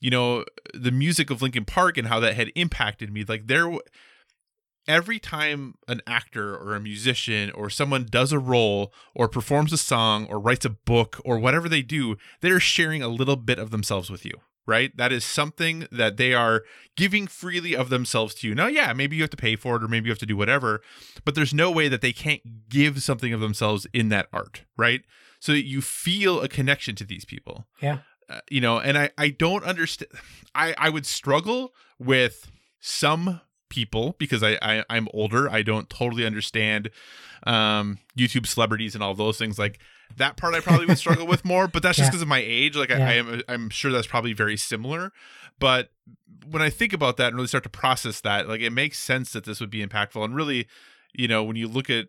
you 0.00 0.10
know 0.10 0.44
the 0.74 0.90
music 0.90 1.30
of 1.30 1.40
Linkin 1.40 1.64
Park 1.64 1.96
and 1.96 2.08
how 2.08 2.20
that 2.20 2.34
had 2.34 2.50
impacted 2.54 3.12
me. 3.12 3.24
Like 3.24 3.46
there 3.46 3.72
every 4.88 5.18
time 5.18 5.74
an 5.86 6.02
actor 6.06 6.56
or 6.56 6.74
a 6.74 6.80
musician 6.80 7.50
or 7.52 7.70
someone 7.70 8.06
does 8.10 8.32
a 8.32 8.38
role 8.38 8.92
or 9.14 9.28
performs 9.28 9.72
a 9.72 9.78
song 9.78 10.26
or 10.26 10.40
writes 10.40 10.64
a 10.64 10.70
book 10.70 11.20
or 11.24 11.38
whatever 11.38 11.68
they 11.68 11.82
do 11.82 12.16
they're 12.40 12.58
sharing 12.58 13.00
a 13.00 13.06
little 13.06 13.36
bit 13.36 13.60
of 13.60 13.70
themselves 13.70 14.10
with 14.10 14.24
you 14.24 14.32
right? 14.66 14.96
That 14.96 15.12
is 15.12 15.24
something 15.24 15.86
that 15.90 16.16
they 16.16 16.34
are 16.34 16.62
giving 16.96 17.26
freely 17.26 17.74
of 17.74 17.88
themselves 17.88 18.34
to 18.36 18.48
you. 18.48 18.54
Now 18.54 18.66
yeah 18.66 18.92
maybe 18.92 19.16
you 19.16 19.22
have 19.22 19.30
to 19.30 19.36
pay 19.36 19.56
for 19.56 19.76
it 19.76 19.82
or 19.84 19.88
maybe 19.88 20.06
you 20.06 20.12
have 20.12 20.18
to 20.18 20.26
do 20.26 20.36
whatever 20.36 20.80
but 21.24 21.34
there's 21.34 21.54
no 21.54 21.70
way 21.70 21.88
that 21.88 22.00
they 22.00 22.12
can't 22.12 22.68
give 22.68 23.02
something 23.02 23.32
of 23.32 23.40
themselves 23.40 23.86
in 23.92 24.08
that 24.10 24.28
art 24.32 24.64
right? 24.76 25.02
So 25.40 25.52
you 25.52 25.80
feel 25.80 26.40
a 26.40 26.48
connection 26.48 26.94
to 26.96 27.04
these 27.04 27.24
people. 27.24 27.66
Yeah. 27.80 27.98
uh, 28.30 28.40
you 28.50 28.60
know 28.60 28.78
and 28.78 28.96
i 28.96 29.10
i 29.18 29.28
don't 29.30 29.64
understand 29.64 30.10
i 30.54 30.74
i 30.78 30.88
would 30.88 31.04
struggle 31.06 31.74
with 31.98 32.50
some 32.80 33.40
people 33.68 34.14
because 34.18 34.42
I, 34.42 34.58
I 34.62 34.84
i'm 34.90 35.08
older. 35.14 35.50
I 35.50 35.62
don't 35.62 35.88
totally 35.90 36.24
understand 36.26 36.90
um 37.46 37.98
youtube 38.16 38.46
celebrities 38.46 38.94
and 38.94 39.02
all 39.02 39.14
those 39.14 39.38
things. 39.38 39.58
Like 39.58 39.80
that 40.18 40.36
part 40.36 40.54
i 40.54 40.60
probably 40.60 40.86
would 40.86 40.98
struggle 40.98 41.26
with 41.26 41.44
more 41.44 41.68
but 41.68 41.82
that's 41.82 41.96
just 41.96 42.06
Yeah. 42.06 42.10
because 42.10 42.22
of 42.22 42.28
my 42.28 42.42
age 42.44 42.76
like 42.76 42.90
I, 42.90 42.98
Yeah. 42.98 43.08
I 43.08 43.12
am 43.14 43.42
i'm 43.48 43.70
sure 43.70 43.90
that's 43.92 44.06
probably 44.06 44.32
very 44.32 44.56
similar 44.56 45.12
but 45.58 45.90
when 46.46 46.62
i 46.62 46.70
think 46.70 46.92
about 46.92 47.16
that 47.18 47.28
and 47.28 47.36
really 47.36 47.48
start 47.48 47.64
to 47.64 47.70
process 47.70 48.20
that 48.22 48.48
like 48.48 48.60
it 48.60 48.70
makes 48.70 48.98
sense 48.98 49.32
that 49.32 49.44
this 49.44 49.60
would 49.60 49.70
be 49.70 49.84
impactful 49.84 50.24
and 50.24 50.34
really 50.34 50.66
you 51.12 51.28
know 51.28 51.42
when 51.44 51.56
you 51.56 51.68
look 51.68 51.88
at 51.90 52.08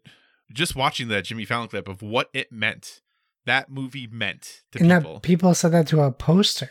just 0.52 0.76
watching 0.76 1.08
that 1.10 1.26
jimmy 1.26 1.46
fallon 1.46 1.68
clip 1.68 1.88
of 1.88 2.02
what 2.02 2.30
it 2.34 2.52
meant 2.52 3.02
that 3.46 3.70
movie 3.70 4.08
meant 4.08 4.62
to 4.72 4.80
and 4.80 4.90
people. 4.90 5.14
that 5.16 5.22
people 5.24 5.54
said 5.54 5.72
that 5.74 5.86
to 5.88 6.00
a 6.02 6.12
poster. 6.12 6.70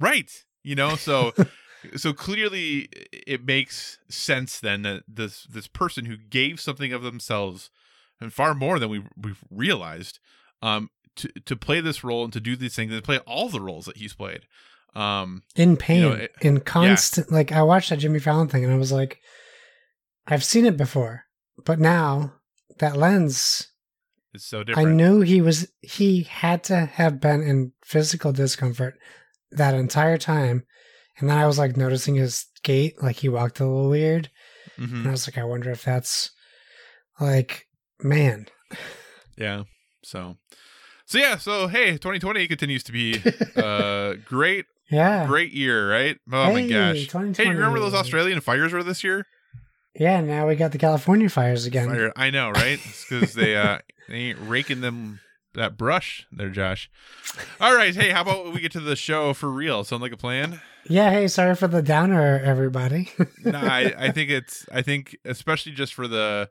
right. 0.00 0.44
You 0.64 0.74
know, 0.74 0.96
so 0.96 1.32
so 1.96 2.12
clearly 2.12 2.88
it 3.12 3.44
makes 3.46 3.98
sense 4.08 4.58
then 4.58 4.82
that 4.82 5.04
this 5.06 5.44
this 5.44 5.68
person 5.68 6.06
who 6.06 6.16
gave 6.16 6.58
something 6.60 6.92
of 6.92 7.02
themselves 7.04 7.70
and 8.20 8.32
far 8.32 8.52
more 8.52 8.80
than 8.80 8.90
we 8.90 9.04
we've 9.16 9.44
realized 9.48 10.18
um 10.62 10.90
to 11.16 11.28
to 11.46 11.56
play 11.56 11.80
this 11.80 12.02
role 12.04 12.24
and 12.24 12.32
to 12.32 12.40
do 12.40 12.56
these 12.56 12.74
things 12.76 12.92
and 12.92 13.00
to 13.02 13.06
play 13.06 13.18
all 13.20 13.48
the 13.48 13.60
roles 13.60 13.84
that 13.86 13.96
he's 13.96 14.14
played. 14.14 14.42
Um 14.94 15.42
in 15.56 15.76
pain, 15.76 16.02
know, 16.02 16.12
it- 16.12 16.32
in 16.40 16.60
constant. 16.60 17.30
Like 17.30 17.52
I 17.52 17.62
watched 17.62 17.90
that 17.90 17.98
Jimmy 17.98 18.18
Fallon 18.20 18.48
thing, 18.48 18.64
and 18.64 18.72
I 18.72 18.76
was 18.78 18.92
like, 18.92 19.20
I've 20.26 20.44
seen 20.44 20.66
it 20.66 20.76
before, 20.76 21.24
but 21.64 21.78
now 21.78 22.34
that 22.78 22.96
lens, 22.96 23.68
it's 24.34 24.44
so 24.46 24.62
different. 24.64 24.88
I 24.88 24.92
knew 24.92 25.20
he 25.20 25.40
was. 25.40 25.68
He 25.82 26.22
had 26.24 26.64
to 26.64 26.86
have 26.86 27.20
been 27.20 27.42
in 27.42 27.72
physical 27.84 28.32
discomfort 28.32 28.98
that 29.50 29.74
entire 29.74 30.18
time, 30.18 30.64
and 31.18 31.28
then 31.28 31.36
I 31.38 31.46
was 31.46 31.58
like 31.58 31.76
noticing 31.76 32.14
his 32.16 32.46
gait, 32.62 33.02
like 33.02 33.16
he 33.16 33.28
walked 33.28 33.60
a 33.60 33.66
little 33.66 33.88
weird, 33.90 34.30
Mhm. 34.78 34.92
and 35.00 35.08
I 35.08 35.10
was 35.10 35.26
like, 35.28 35.38
I 35.38 35.44
wonder 35.44 35.70
if 35.70 35.84
that's 35.84 36.30
like, 37.20 37.66
man, 38.02 38.46
Yeah. 39.36 39.64
So 40.08 40.36
so 41.04 41.18
yeah, 41.18 41.36
so 41.36 41.68
hey, 41.68 41.92
2020 41.92 42.48
continues 42.48 42.82
to 42.84 42.92
be 42.92 43.22
uh 43.56 44.14
great 44.24 44.66
yeah, 44.90 45.26
great 45.26 45.52
year, 45.52 45.90
right? 45.90 46.18
Oh 46.32 46.52
my 46.52 46.66
gosh. 46.66 47.10
Hey, 47.36 47.44
you 47.44 47.50
remember 47.50 47.78
those 47.78 47.94
Australian 47.94 48.40
fires 48.40 48.72
were 48.72 48.82
this 48.82 49.04
year? 49.04 49.26
yeah. 49.94 50.20
Now 50.20 50.48
we 50.48 50.54
got 50.54 50.72
the 50.72 50.78
California 50.78 51.28
fires 51.28 51.66
again. 51.66 51.88
Fire, 51.88 52.12
I 52.16 52.30
know, 52.30 52.50
right? 52.50 52.80
It's 52.82 53.04
Because 53.06 53.34
they 53.34 53.56
uh 53.56 53.78
they 54.08 54.14
ain't 54.14 54.38
raking 54.40 54.80
them 54.80 55.20
that 55.54 55.76
brush 55.76 56.26
there, 56.32 56.50
Josh. 56.50 56.90
All 57.60 57.74
right, 57.74 57.94
hey, 57.94 58.10
how 58.10 58.22
about 58.22 58.54
we 58.54 58.60
get 58.60 58.72
to 58.72 58.80
the 58.80 58.96
show 58.96 59.34
for 59.34 59.50
real? 59.50 59.84
Sound 59.84 60.00
like 60.00 60.12
a 60.12 60.16
plan? 60.16 60.60
Yeah, 60.88 61.10
hey, 61.10 61.28
sorry 61.28 61.54
for 61.54 61.68
the 61.68 61.82
downer, 61.82 62.40
everybody. 62.42 63.10
no, 63.44 63.58
I, 63.58 63.92
I 63.98 64.10
think 64.12 64.30
it's 64.30 64.64
I 64.72 64.80
think 64.80 65.16
especially 65.24 65.72
just 65.72 65.92
for 65.92 66.08
the 66.08 66.48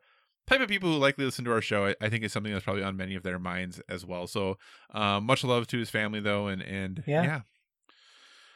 type 0.48 0.62
of 0.62 0.68
people 0.70 0.92
who 0.92 0.98
likely 0.98 1.25
listen 1.25 1.46
to 1.46 1.51
our 1.51 1.62
show, 1.62 1.88
I, 1.88 1.96
I 2.01 2.10
think 2.10 2.24
it's 2.24 2.34
something 2.34 2.51
that's 2.51 2.63
probably 2.66 2.84
on 2.84 2.96
many 2.98 3.16
of 3.16 3.24
their 3.24 3.39
minds 3.39 3.82
as 3.89 4.06
well. 4.06 4.27
So 4.27 4.58
um, 4.92 5.25
much 5.25 5.44
love 5.44 5.68
to 5.68 5.77
his 5.77 5.89
family 5.89 6.20
though, 6.20 6.48
and 6.48 6.62
and 6.62 7.04
Yeah. 7.06 7.24
yeah. 7.24 7.42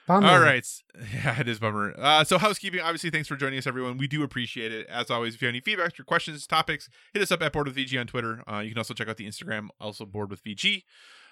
Bummer. 0.08 0.28
All 0.28 0.40
right. 0.40 0.66
Yeah, 1.14 1.40
it 1.40 1.48
is 1.48 1.60
bummer. 1.60 1.94
Uh, 1.98 2.24
so 2.24 2.38
housekeeping, 2.38 2.80
obviously, 2.82 3.12
thanks 3.12 3.28
for 3.28 3.36
joining 3.36 3.60
us, 3.60 3.68
everyone. 3.68 3.98
We 3.98 4.08
do 4.08 4.24
appreciate 4.24 4.72
it. 4.72 4.88
As 4.88 5.10
always, 5.12 5.36
if 5.36 5.42
you 5.42 5.46
have 5.48 5.54
any 5.54 5.62
feedback 5.62 6.00
or 6.00 6.04
questions, 6.04 6.46
topics, 6.48 6.90
hit 7.14 7.22
us 7.22 7.32
up 7.32 7.42
at 7.44 7.54
Board 7.54 7.68
with 7.68 7.76
VG 7.78 8.00
on 8.00 8.08
Twitter. 8.08 8.44
Uh, 8.52 8.60
you 8.60 8.70
can 8.70 8.78
also 8.80 8.94
check 8.94 9.08
out 9.08 9.18
the 9.18 9.28
Instagram, 9.28 9.68
also 9.80 10.06
Board 10.06 10.30
with 10.32 10.44
VG. 10.44 10.84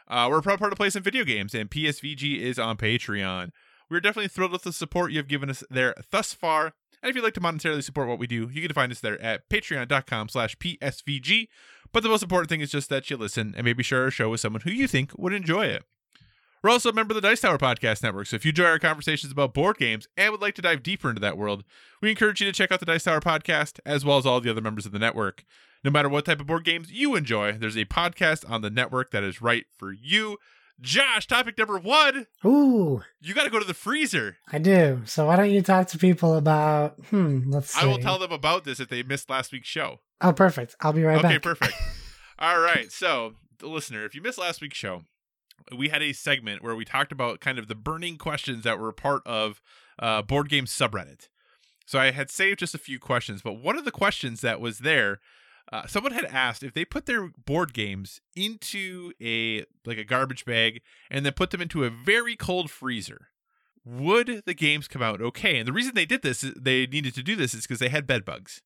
Uh, 0.08 0.28
we're 0.30 0.40
a 0.40 0.42
proud 0.42 0.60
part 0.60 0.72
of 0.72 0.78
Play 0.78 0.90
Some 0.92 1.04
Video 1.04 1.24
Games, 1.24 1.54
and 1.56 1.70
PSVG 1.70 2.40
is 2.40 2.58
on 2.60 2.78
Patreon. 2.78 3.52
We're 3.90 4.00
definitely 4.00 4.30
thrilled 4.30 4.52
with 4.52 4.64
the 4.64 4.74
support 4.74 5.12
you 5.12 5.18
have 5.18 5.28
given 5.28 5.50
us 5.50 5.64
there 5.70 5.96
thus 6.12 6.34
far. 6.34 6.74
And 7.02 7.10
if 7.10 7.16
you'd 7.16 7.24
like 7.24 7.34
to 7.36 7.42
monetarily 7.42 7.84
support 7.84 8.08
what 8.08 8.20
we 8.20 8.28
do, 8.28 8.50
you 8.52 8.62
can 8.62 8.74
find 8.74 8.92
us 8.92 9.00
there 9.00 9.22
at 9.22 9.50
patreon.com 9.50 10.30
slash 10.30 10.58
PSVG. 10.58 11.48
But 11.92 12.04
the 12.04 12.10
most 12.10 12.24
important 12.24 12.50
thing 12.50 12.62
is 12.62 12.72
just 12.72 12.90
that 12.90 13.10
you 13.10 13.18
listen 13.18 13.54
and 13.56 13.66
maybe 13.66 13.84
share 13.84 14.04
our 14.04 14.12
show 14.12 14.30
with 14.30 14.42
someone 14.42 14.62
who 14.62 14.72
you 14.72 14.88
think 14.88 15.18
would 15.18 15.34
enjoy 15.34 15.66
it. 15.66 15.84
We're 16.62 16.72
also 16.72 16.90
a 16.90 16.94
member 16.94 17.14
of 17.14 17.16
the 17.22 17.28
Dice 17.28 17.40
Tower 17.40 17.58
Podcast 17.58 18.04
Network, 18.04 18.28
so 18.28 18.36
if 18.36 18.44
you 18.44 18.50
enjoy 18.50 18.66
our 18.66 18.80
conversations 18.80 19.32
about 19.32 19.54
board 19.54 19.78
games 19.78 20.10
and 20.18 20.30
would 20.30 20.42
like 20.42 20.56
to 20.56 20.62
dive 20.62 20.84
deeper 20.84 21.08
into 21.08 21.22
that 21.22 21.38
world, 21.38 21.64
we 22.02 22.10
encourage 22.10 22.42
you 22.42 22.48
to 22.48 22.52
check 22.52 22.70
out 22.70 22.82
the 22.82 22.86
Dice 22.86 23.06
Tower 23.06 23.22
Podcast 23.22 23.80
as 23.86 24.04
well 24.04 24.18
as 24.18 24.26
all 24.26 24.42
the 24.42 24.50
other 24.50 24.60
members 24.60 24.86
of 24.86 24.92
the 24.92 25.00
network. 25.00 25.46
No 25.86 25.90
matter 25.90 26.10
what 26.10 26.26
type 26.26 26.42
of 26.42 26.48
board 26.48 26.66
games 26.66 26.92
you 26.92 27.16
enjoy, 27.16 27.54
there's 27.54 27.78
a 27.78 27.86
podcast 27.86 28.50
on 28.50 28.60
the 28.62 28.70
network 28.70 29.12
that 29.12 29.24
is 29.24 29.42
right 29.42 29.68
for 29.78 29.94
you. 29.94 30.38
Josh, 30.82 31.28
topic 31.28 31.58
number 31.58 31.78
one 31.78 32.28
Ooh, 32.46 33.02
you 33.22 33.34
got 33.34 33.44
to 33.44 33.50
go 33.50 33.60
to 33.60 33.66
the 33.66 33.74
freezer. 33.74 34.38
I 34.52 34.60
do. 34.60 35.02
So 35.06 35.28
why 35.28 35.36
don't 35.36 35.52
you 35.52 35.62
talk 35.62 35.88
to 35.90 35.98
people 35.98 36.36
about? 36.36 36.96
Hmm. 37.10 37.50
Let's. 37.52 37.74
See. 37.74 37.82
I 37.82 37.86
will 37.86 38.00
tell 38.00 38.20
them 38.20 38.32
about 38.32 38.64
this 38.64 38.80
if 38.80 38.88
they 38.90 39.04
missed 39.04 39.30
last 39.30 39.52
week's 39.52 39.68
show. 39.68 40.00
Oh, 40.22 40.34
perfect. 40.34 40.76
I'll 40.82 40.94
be 40.94 41.04
right 41.04 41.18
okay, 41.18 41.24
back. 41.24 41.32
Okay, 41.32 41.40
perfect. 41.40 41.74
All 42.40 42.60
right. 42.60 42.92
So, 42.92 43.34
the 43.60 43.68
listener, 43.68 44.06
if 44.06 44.16
you 44.16 44.22
missed 44.22 44.38
last 44.38 44.62
week's 44.62 44.78
show, 44.78 45.04
we 45.76 45.90
had 45.90 46.02
a 46.02 46.14
segment 46.14 46.64
where 46.64 46.76
we 46.76 46.86
talked 46.86 47.12
about 47.12 47.40
kind 47.40 47.60
of 47.60 47.68
the 47.68 47.76
burning 47.76 48.18
questions 48.18 48.64
that 48.64 48.80
were 48.80 48.92
part 48.92 49.22
of 49.26 49.62
uh, 50.00 50.22
board 50.22 50.50
game 50.50 50.66
subreddit. 50.66 51.28
So 51.86 52.00
I 52.00 52.12
had 52.12 52.30
saved 52.30 52.60
just 52.60 52.76
a 52.76 52.80
few 52.80 53.00
questions, 53.00 53.42
but 53.42 53.54
one 53.54 53.78
of 53.78 53.84
the 53.84 53.92
questions 53.92 54.42
that 54.42 54.62
was 54.62 54.80
there, 54.80 55.20
uh, 55.72 55.86
someone 55.88 56.14
had 56.14 56.26
asked 56.26 56.64
if 56.64 56.74
they 56.74 56.86
put 56.86 57.06
their 57.06 57.30
board 57.46 57.74
games 57.74 58.22
into 58.36 59.12
a 59.22 59.66
like 59.86 59.98
a 59.98 60.04
garbage 60.04 60.46
bag 60.46 60.82
and 61.12 61.26
then 61.26 61.34
put 61.34 61.52
them 61.52 61.62
into 61.62 61.84
a 61.84 61.90
very 61.90 62.36
cold 62.36 62.72
freezer. 62.72 63.28
Would 63.86 64.44
the 64.46 64.54
games 64.54 64.88
come 64.88 65.02
out 65.02 65.22
okay? 65.22 65.58
And 65.58 65.68
the 65.68 65.74
reason 65.74 65.96
they 65.96 66.06
did 66.06 66.22
this, 66.22 66.42
they 66.42 66.86
needed 66.86 67.16
to 67.16 67.24
do 67.24 67.36
this, 67.36 67.54
is 67.54 67.64
because 67.64 67.80
they 67.80 67.90
had 67.90 68.06
bed 68.06 68.26
bugs. 68.26 68.62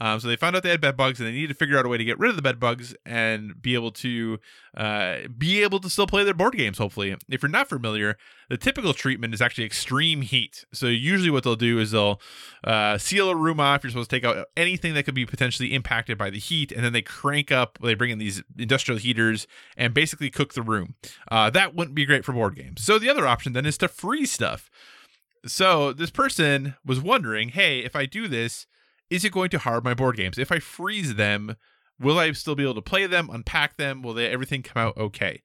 Um, 0.00 0.20
so 0.20 0.28
they 0.28 0.36
found 0.36 0.54
out 0.54 0.62
they 0.62 0.70
had 0.70 0.80
bed 0.80 0.96
bugs, 0.96 1.18
and 1.18 1.28
they 1.28 1.32
needed 1.32 1.48
to 1.48 1.54
figure 1.54 1.78
out 1.78 1.84
a 1.84 1.88
way 1.88 1.98
to 1.98 2.04
get 2.04 2.18
rid 2.18 2.30
of 2.30 2.36
the 2.36 2.42
bed 2.42 2.60
bugs 2.60 2.94
and 3.04 3.60
be 3.60 3.74
able 3.74 3.90
to 3.92 4.38
uh, 4.76 5.16
be 5.36 5.62
able 5.62 5.80
to 5.80 5.90
still 5.90 6.06
play 6.06 6.24
their 6.24 6.34
board 6.34 6.54
games. 6.54 6.78
Hopefully, 6.78 7.16
if 7.28 7.42
you're 7.42 7.50
not 7.50 7.68
familiar, 7.68 8.16
the 8.48 8.56
typical 8.56 8.94
treatment 8.94 9.34
is 9.34 9.42
actually 9.42 9.64
extreme 9.64 10.22
heat. 10.22 10.64
So 10.72 10.86
usually, 10.86 11.30
what 11.30 11.44
they'll 11.44 11.56
do 11.56 11.78
is 11.78 11.90
they'll 11.90 12.20
uh, 12.64 12.98
seal 12.98 13.28
a 13.28 13.36
room 13.36 13.58
off. 13.58 13.82
You're 13.82 13.90
supposed 13.90 14.10
to 14.10 14.16
take 14.16 14.24
out 14.24 14.46
anything 14.56 14.94
that 14.94 15.02
could 15.02 15.14
be 15.14 15.26
potentially 15.26 15.74
impacted 15.74 16.16
by 16.16 16.30
the 16.30 16.38
heat, 16.38 16.70
and 16.70 16.84
then 16.84 16.92
they 16.92 17.02
crank 17.02 17.50
up. 17.50 17.78
They 17.82 17.94
bring 17.94 18.10
in 18.10 18.18
these 18.18 18.42
industrial 18.56 19.00
heaters 19.00 19.46
and 19.76 19.92
basically 19.92 20.30
cook 20.30 20.54
the 20.54 20.62
room. 20.62 20.94
Uh, 21.30 21.50
that 21.50 21.74
wouldn't 21.74 21.96
be 21.96 22.06
great 22.06 22.24
for 22.24 22.32
board 22.32 22.54
games. 22.54 22.84
So 22.84 22.98
the 22.98 23.10
other 23.10 23.26
option 23.26 23.52
then 23.52 23.66
is 23.66 23.78
to 23.78 23.88
freeze 23.88 24.30
stuff. 24.30 24.70
So 25.46 25.92
this 25.92 26.10
person 26.10 26.74
was 26.84 27.00
wondering, 27.00 27.50
hey, 27.50 27.80
if 27.80 27.94
I 27.94 28.06
do 28.06 28.28
this 28.28 28.66
is 29.10 29.24
it 29.24 29.32
going 29.32 29.50
to 29.50 29.58
harm 29.58 29.84
my 29.84 29.94
board 29.94 30.16
games? 30.16 30.38
If 30.38 30.52
I 30.52 30.58
freeze 30.58 31.14
them, 31.14 31.56
will 31.98 32.18
I 32.18 32.32
still 32.32 32.54
be 32.54 32.62
able 32.62 32.74
to 32.74 32.82
play 32.82 33.06
them, 33.06 33.30
unpack 33.30 33.76
them? 33.76 34.02
Will 34.02 34.14
they, 34.14 34.28
everything 34.28 34.62
come 34.62 34.88
out 34.88 34.96
okay? 34.96 35.42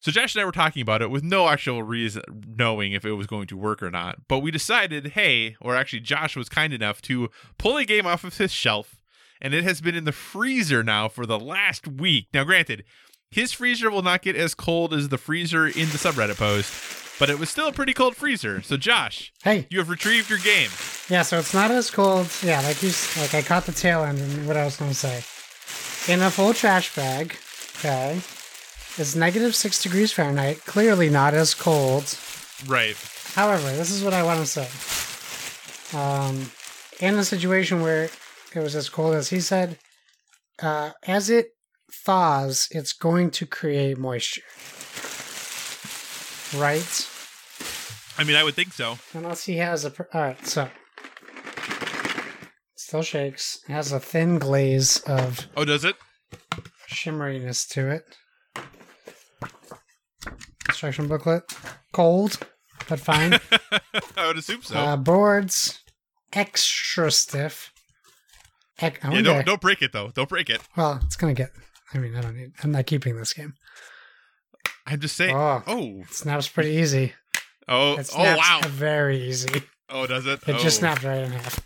So 0.00 0.10
Josh 0.12 0.34
and 0.34 0.42
I 0.42 0.44
were 0.44 0.52
talking 0.52 0.82
about 0.82 1.02
it 1.02 1.10
with 1.10 1.24
no 1.24 1.48
actual 1.48 1.82
reason 1.82 2.22
knowing 2.56 2.92
if 2.92 3.04
it 3.04 3.12
was 3.12 3.26
going 3.26 3.46
to 3.48 3.56
work 3.56 3.82
or 3.82 3.90
not. 3.90 4.28
But 4.28 4.40
we 4.40 4.50
decided, 4.50 5.08
hey, 5.08 5.56
or 5.60 5.74
actually 5.74 6.00
Josh 6.00 6.36
was 6.36 6.48
kind 6.48 6.72
enough 6.72 7.00
to 7.02 7.30
pull 7.58 7.76
a 7.76 7.84
game 7.84 8.06
off 8.06 8.22
of 8.22 8.36
his 8.36 8.52
shelf, 8.52 9.00
and 9.40 9.54
it 9.54 9.64
has 9.64 9.80
been 9.80 9.94
in 9.94 10.04
the 10.04 10.12
freezer 10.12 10.82
now 10.82 11.08
for 11.08 11.26
the 11.26 11.40
last 11.40 11.88
week. 11.88 12.28
Now, 12.32 12.44
granted, 12.44 12.84
his 13.30 13.52
freezer 13.52 13.90
will 13.90 14.02
not 14.02 14.22
get 14.22 14.36
as 14.36 14.54
cold 14.54 14.94
as 14.94 15.08
the 15.08 15.18
freezer 15.18 15.66
in 15.66 15.88
the 15.90 15.98
subreddit 15.98 16.36
post, 16.38 16.72
but 17.18 17.28
it 17.30 17.38
was 17.38 17.50
still 17.50 17.68
a 17.68 17.72
pretty 17.72 17.92
cold 17.92 18.16
freezer. 18.16 18.62
So 18.62 18.76
Josh, 18.76 19.32
Hey, 19.42 19.66
you 19.70 19.78
have 19.78 19.88
retrieved 19.88 20.28
your 20.30 20.38
game. 20.38 20.70
yeah. 21.08 21.22
So 21.22 21.38
it's 21.38 21.54
not 21.54 21.70
as 21.70 21.90
cold. 21.90 22.28
Yeah, 22.42 22.60
like 22.62 22.82
you. 22.82 22.90
Like 23.20 23.34
I 23.34 23.42
caught 23.42 23.64
the 23.66 23.72
tail 23.72 24.04
end 24.04 24.18
and 24.18 24.46
what 24.46 24.56
I 24.56 24.64
was 24.64 24.76
going 24.76 24.90
to 24.90 24.96
say. 24.96 25.22
In 26.12 26.22
a 26.22 26.30
full 26.30 26.54
trash 26.54 26.94
bag. 26.94 27.36
Okay. 27.78 28.16
It's 28.98 29.14
negative 29.14 29.54
six 29.54 29.82
degrees 29.82 30.12
Fahrenheit. 30.12 30.64
Clearly 30.64 31.10
not 31.10 31.34
as 31.34 31.52
cold. 31.52 32.16
Right. 32.66 32.96
However, 33.34 33.70
this 33.72 33.90
is 33.90 34.02
what 34.02 34.14
I 34.14 34.22
want 34.22 34.40
to 34.40 34.46
say. 34.46 35.96
Um, 35.98 36.50
in 37.00 37.14
a 37.16 37.24
situation 37.24 37.82
where 37.82 38.04
it 38.54 38.60
was 38.60 38.74
as 38.74 38.88
cold 38.88 39.14
as 39.14 39.28
he 39.28 39.40
said, 39.40 39.78
uh, 40.62 40.92
as 41.06 41.28
it 41.28 41.48
thaws, 42.04 42.68
it's 42.70 42.92
going 42.92 43.30
to 43.32 43.46
create 43.46 43.98
moisture. 43.98 44.42
Right? 46.56 47.08
I 48.18 48.24
mean, 48.24 48.36
I 48.36 48.44
would 48.44 48.54
think 48.54 48.72
so. 48.72 48.98
Unless 49.14 49.44
he 49.44 49.56
has 49.56 49.84
a. 49.84 49.92
All 50.14 50.20
right, 50.20 50.46
so. 50.46 50.68
Still 52.76 53.02
shakes. 53.02 53.58
It 53.68 53.72
has 53.72 53.92
a 53.92 53.98
thin 54.00 54.38
glaze 54.38 55.00
of 55.00 55.46
Oh, 55.56 55.64
does 55.64 55.84
it? 55.84 55.96
shimmeriness 56.88 57.68
to 57.70 57.90
it. 57.90 58.04
Instruction 60.68 61.08
booklet. 61.08 61.42
Cold, 61.92 62.38
but 62.88 63.00
fine. 63.00 63.38
I 64.16 64.26
would 64.26 64.36
assume 64.38 64.62
so. 64.62 64.76
Uh, 64.76 64.96
boards, 64.96 65.80
extra 66.32 67.10
stiff. 67.10 67.72
Ec- 68.80 69.04
I 69.04 69.12
yeah, 69.14 69.22
don't 69.22 69.46
don't 69.46 69.60
break 69.60 69.82
it 69.82 69.92
though. 69.92 70.10
Don't 70.14 70.28
break 70.28 70.50
it. 70.50 70.60
Well, 70.76 71.00
it's 71.04 71.16
gonna 71.16 71.34
get. 71.34 71.50
I 71.96 71.98
mean, 71.98 72.14
I 72.14 72.20
don't 72.20 72.36
need. 72.36 72.52
I'm 72.62 72.72
not 72.72 72.86
keeping 72.86 73.16
this 73.16 73.32
game. 73.32 73.54
I'm 74.86 75.00
just 75.00 75.16
saying. 75.16 75.34
Oh. 75.34 75.62
Oh, 75.66 76.02
snaps 76.10 76.48
pretty 76.48 76.70
easy. 76.72 77.14
oh, 77.68 77.98
It 77.98 78.10
oh, 78.14 78.36
wow. 78.36 78.60
very 78.66 79.22
easy. 79.22 79.62
Oh, 79.88 80.06
does 80.06 80.26
it? 80.26 80.40
It 80.46 80.56
oh. 80.56 80.58
just 80.58 80.78
snapped 80.78 81.04
right 81.04 81.22
in 81.22 81.32
half. 81.32 81.64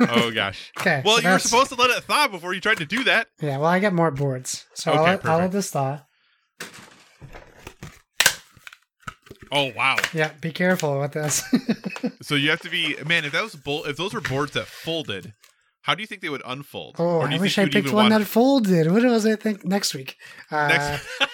Oh 0.00 0.30
gosh. 0.34 0.72
Okay. 0.80 1.02
Well, 1.04 1.16
so 1.16 1.22
you 1.22 1.32
were 1.32 1.38
supposed 1.38 1.68
to 1.70 1.74
let 1.74 1.90
it 1.90 2.02
thaw 2.04 2.28
before 2.28 2.54
you 2.54 2.60
tried 2.60 2.78
to 2.78 2.86
do 2.86 3.04
that. 3.04 3.28
Yeah. 3.40 3.58
Well, 3.58 3.68
I 3.68 3.78
get 3.78 3.92
more 3.92 4.10
boards, 4.10 4.66
so 4.74 4.92
Okay, 4.92 4.98
I'll, 4.98 5.04
let, 5.04 5.26
I'll 5.26 5.38
let 5.38 5.52
this 5.52 5.70
thaw. 5.70 6.00
Oh 9.52 9.72
wow. 9.76 9.96
Yeah. 10.12 10.32
Be 10.40 10.52
careful 10.52 11.00
with 11.00 11.12
this. 11.12 11.42
So 12.22 12.34
you 12.34 12.50
have 12.50 12.60
to 12.62 12.68
be 12.68 12.96
man. 13.06 13.24
If 13.24 13.32
that 13.32 13.42
was 13.44 13.54
bull, 13.54 13.84
if 13.84 13.96
those 13.96 14.12
were 14.12 14.20
boards 14.20 14.50
that 14.52 14.66
folded, 14.66 15.32
how 15.86 15.94
do 15.94 16.02
you 16.02 16.06
think 16.06 16.20
they 16.20 16.28
would 16.28 16.42
unfold? 16.44 16.96
oh, 16.98 17.20
Or 17.20 17.28
do 17.28 17.36
I 17.36 17.38
wish 17.38 17.54
think 17.54 17.68
I 17.68 17.72
picked 17.80 17.92
one 17.94 18.10
want- 18.10 18.22
that 18.22 18.26
folded. 18.28 18.90
What 18.90 19.02
was 19.04 19.24
I 19.24 19.36
think 19.36 19.64
next 19.64 19.94
week? 19.94 20.16
Uh, 20.50 20.68
Next- 20.68 21.06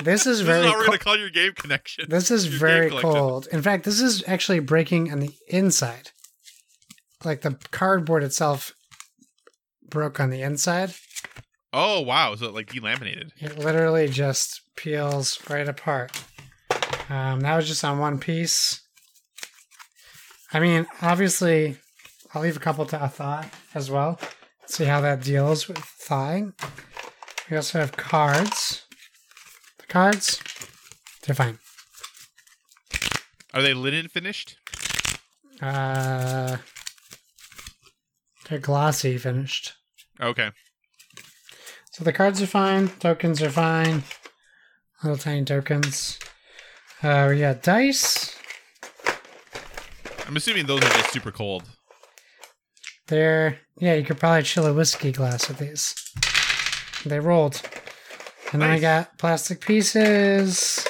this 0.04 0.26
is 0.26 0.38
This 0.38 0.46
very 0.46 0.60
is 0.66 0.66
how 0.72 0.72
we're 0.78 0.84
co- 0.84 0.86
gonna 0.86 0.98
call 0.98 1.16
your 1.18 1.30
game 1.30 1.52
connection. 1.54 2.06
this 2.08 2.30
is 2.30 2.48
your 2.48 2.58
very 2.60 2.90
cold. 2.90 3.48
In 3.52 3.60
fact, 3.62 3.84
this 3.84 4.00
is 4.00 4.22
actually 4.28 4.60
breaking 4.60 5.10
on 5.12 5.18
the 5.20 5.30
inside. 5.48 6.10
Like 7.24 7.40
the 7.40 7.58
cardboard 7.72 8.22
itself 8.22 8.72
broke 9.88 10.20
on 10.20 10.30
the 10.30 10.42
inside. 10.42 10.94
Oh 11.72 12.00
wow, 12.00 12.34
so 12.36 12.46
it 12.46 12.54
like 12.54 12.68
delaminated. 12.68 13.30
It 13.40 13.58
literally 13.58 14.06
just 14.08 14.60
peels 14.76 15.38
right 15.50 15.68
apart. 15.68 16.12
Um, 17.10 17.40
that 17.40 17.56
was 17.56 17.66
just 17.66 17.84
on 17.84 17.98
one 17.98 18.18
piece. 18.18 18.80
I 20.52 20.60
mean, 20.60 20.86
obviously, 21.02 21.76
I'll 22.38 22.44
leave 22.44 22.56
a 22.56 22.60
couple 22.60 22.86
to 22.86 23.04
a 23.04 23.08
thaw 23.08 23.44
as 23.74 23.90
well. 23.90 24.16
See 24.64 24.84
how 24.84 25.00
that 25.00 25.24
deals 25.24 25.66
with 25.66 25.78
thawing. 25.78 26.52
We 27.50 27.56
also 27.56 27.80
have 27.80 27.96
cards. 27.96 28.84
The 29.80 29.86
cards, 29.88 30.40
they're 31.26 31.34
fine. 31.34 31.58
Are 33.52 33.60
they 33.60 33.74
linen 33.74 34.06
finished? 34.06 34.56
Uh, 35.60 36.58
they're 38.48 38.60
glossy 38.60 39.18
finished. 39.18 39.72
Okay. 40.20 40.52
So 41.90 42.04
the 42.04 42.12
cards 42.12 42.40
are 42.40 42.46
fine. 42.46 42.88
Tokens 43.00 43.42
are 43.42 43.50
fine. 43.50 44.04
Little 45.02 45.18
tiny 45.18 45.44
tokens. 45.44 46.20
Uh, 47.02 47.26
we 47.30 47.40
got 47.40 47.64
dice. 47.64 48.38
I'm 50.28 50.36
assuming 50.36 50.66
those 50.66 50.84
are 50.84 50.90
just 50.90 51.10
super 51.10 51.32
cold. 51.32 51.64
They're 53.08 53.58
yeah, 53.78 53.94
you 53.94 54.04
could 54.04 54.18
probably 54.18 54.42
chill 54.42 54.66
a 54.66 54.72
whiskey 54.72 55.12
glass 55.12 55.48
with 55.48 55.58
these. 55.58 55.94
They 57.04 57.20
rolled. 57.20 57.60
And 58.52 58.62
then 58.62 58.70
I 58.70 58.78
got 58.78 59.18
plastic 59.18 59.60
pieces. 59.60 60.86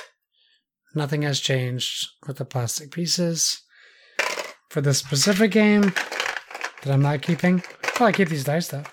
Nothing 0.95 1.23
has 1.23 1.41
changed 1.41 2.09
with 2.27 2.39
the 2.39 2.45
plastic 2.45 2.91
pieces. 2.91 3.63
For 4.71 4.81
this 4.81 4.99
specific 4.99 5.51
game 5.51 5.93
that 6.83 6.93
I'm 6.93 7.03
not 7.03 7.23
keeping. 7.23 7.63
Oh, 7.99 8.05
I 8.05 8.13
keep 8.13 8.29
these 8.29 8.45
dice 8.45 8.69
though. 8.69 8.85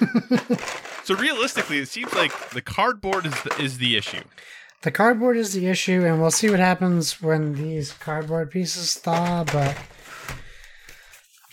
So 1.10 1.16
realistically, 1.16 1.78
it 1.78 1.88
seems 1.88 2.14
like 2.14 2.50
the 2.50 2.62
cardboard 2.62 3.26
is 3.26 3.34
the, 3.42 3.60
is 3.60 3.78
the 3.78 3.96
issue. 3.96 4.22
The 4.82 4.92
cardboard 4.92 5.36
is 5.36 5.52
the 5.52 5.66
issue, 5.66 6.04
and 6.06 6.20
we'll 6.20 6.30
see 6.30 6.48
what 6.48 6.60
happens 6.60 7.20
when 7.20 7.54
these 7.54 7.92
cardboard 7.94 8.52
pieces 8.52 8.94
thaw, 8.94 9.42
but 9.42 9.76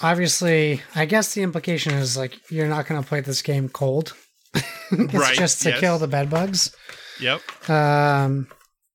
obviously, 0.01 0.81
I 0.95 1.05
guess 1.05 1.33
the 1.33 1.41
implication 1.43 1.93
is 1.93 2.17
like 2.17 2.39
you're 2.51 2.67
not 2.67 2.87
going 2.87 3.01
to 3.01 3.07
play 3.07 3.21
this 3.21 3.41
game 3.41 3.69
cold. 3.69 4.13
it's 4.91 5.13
Right, 5.13 5.37
just 5.37 5.61
to 5.63 5.69
yes. 5.69 5.79
kill 5.79 5.97
the 5.99 6.07
bed 6.07 6.29
bugs. 6.29 6.75
Yep. 7.19 7.69
Um, 7.69 8.47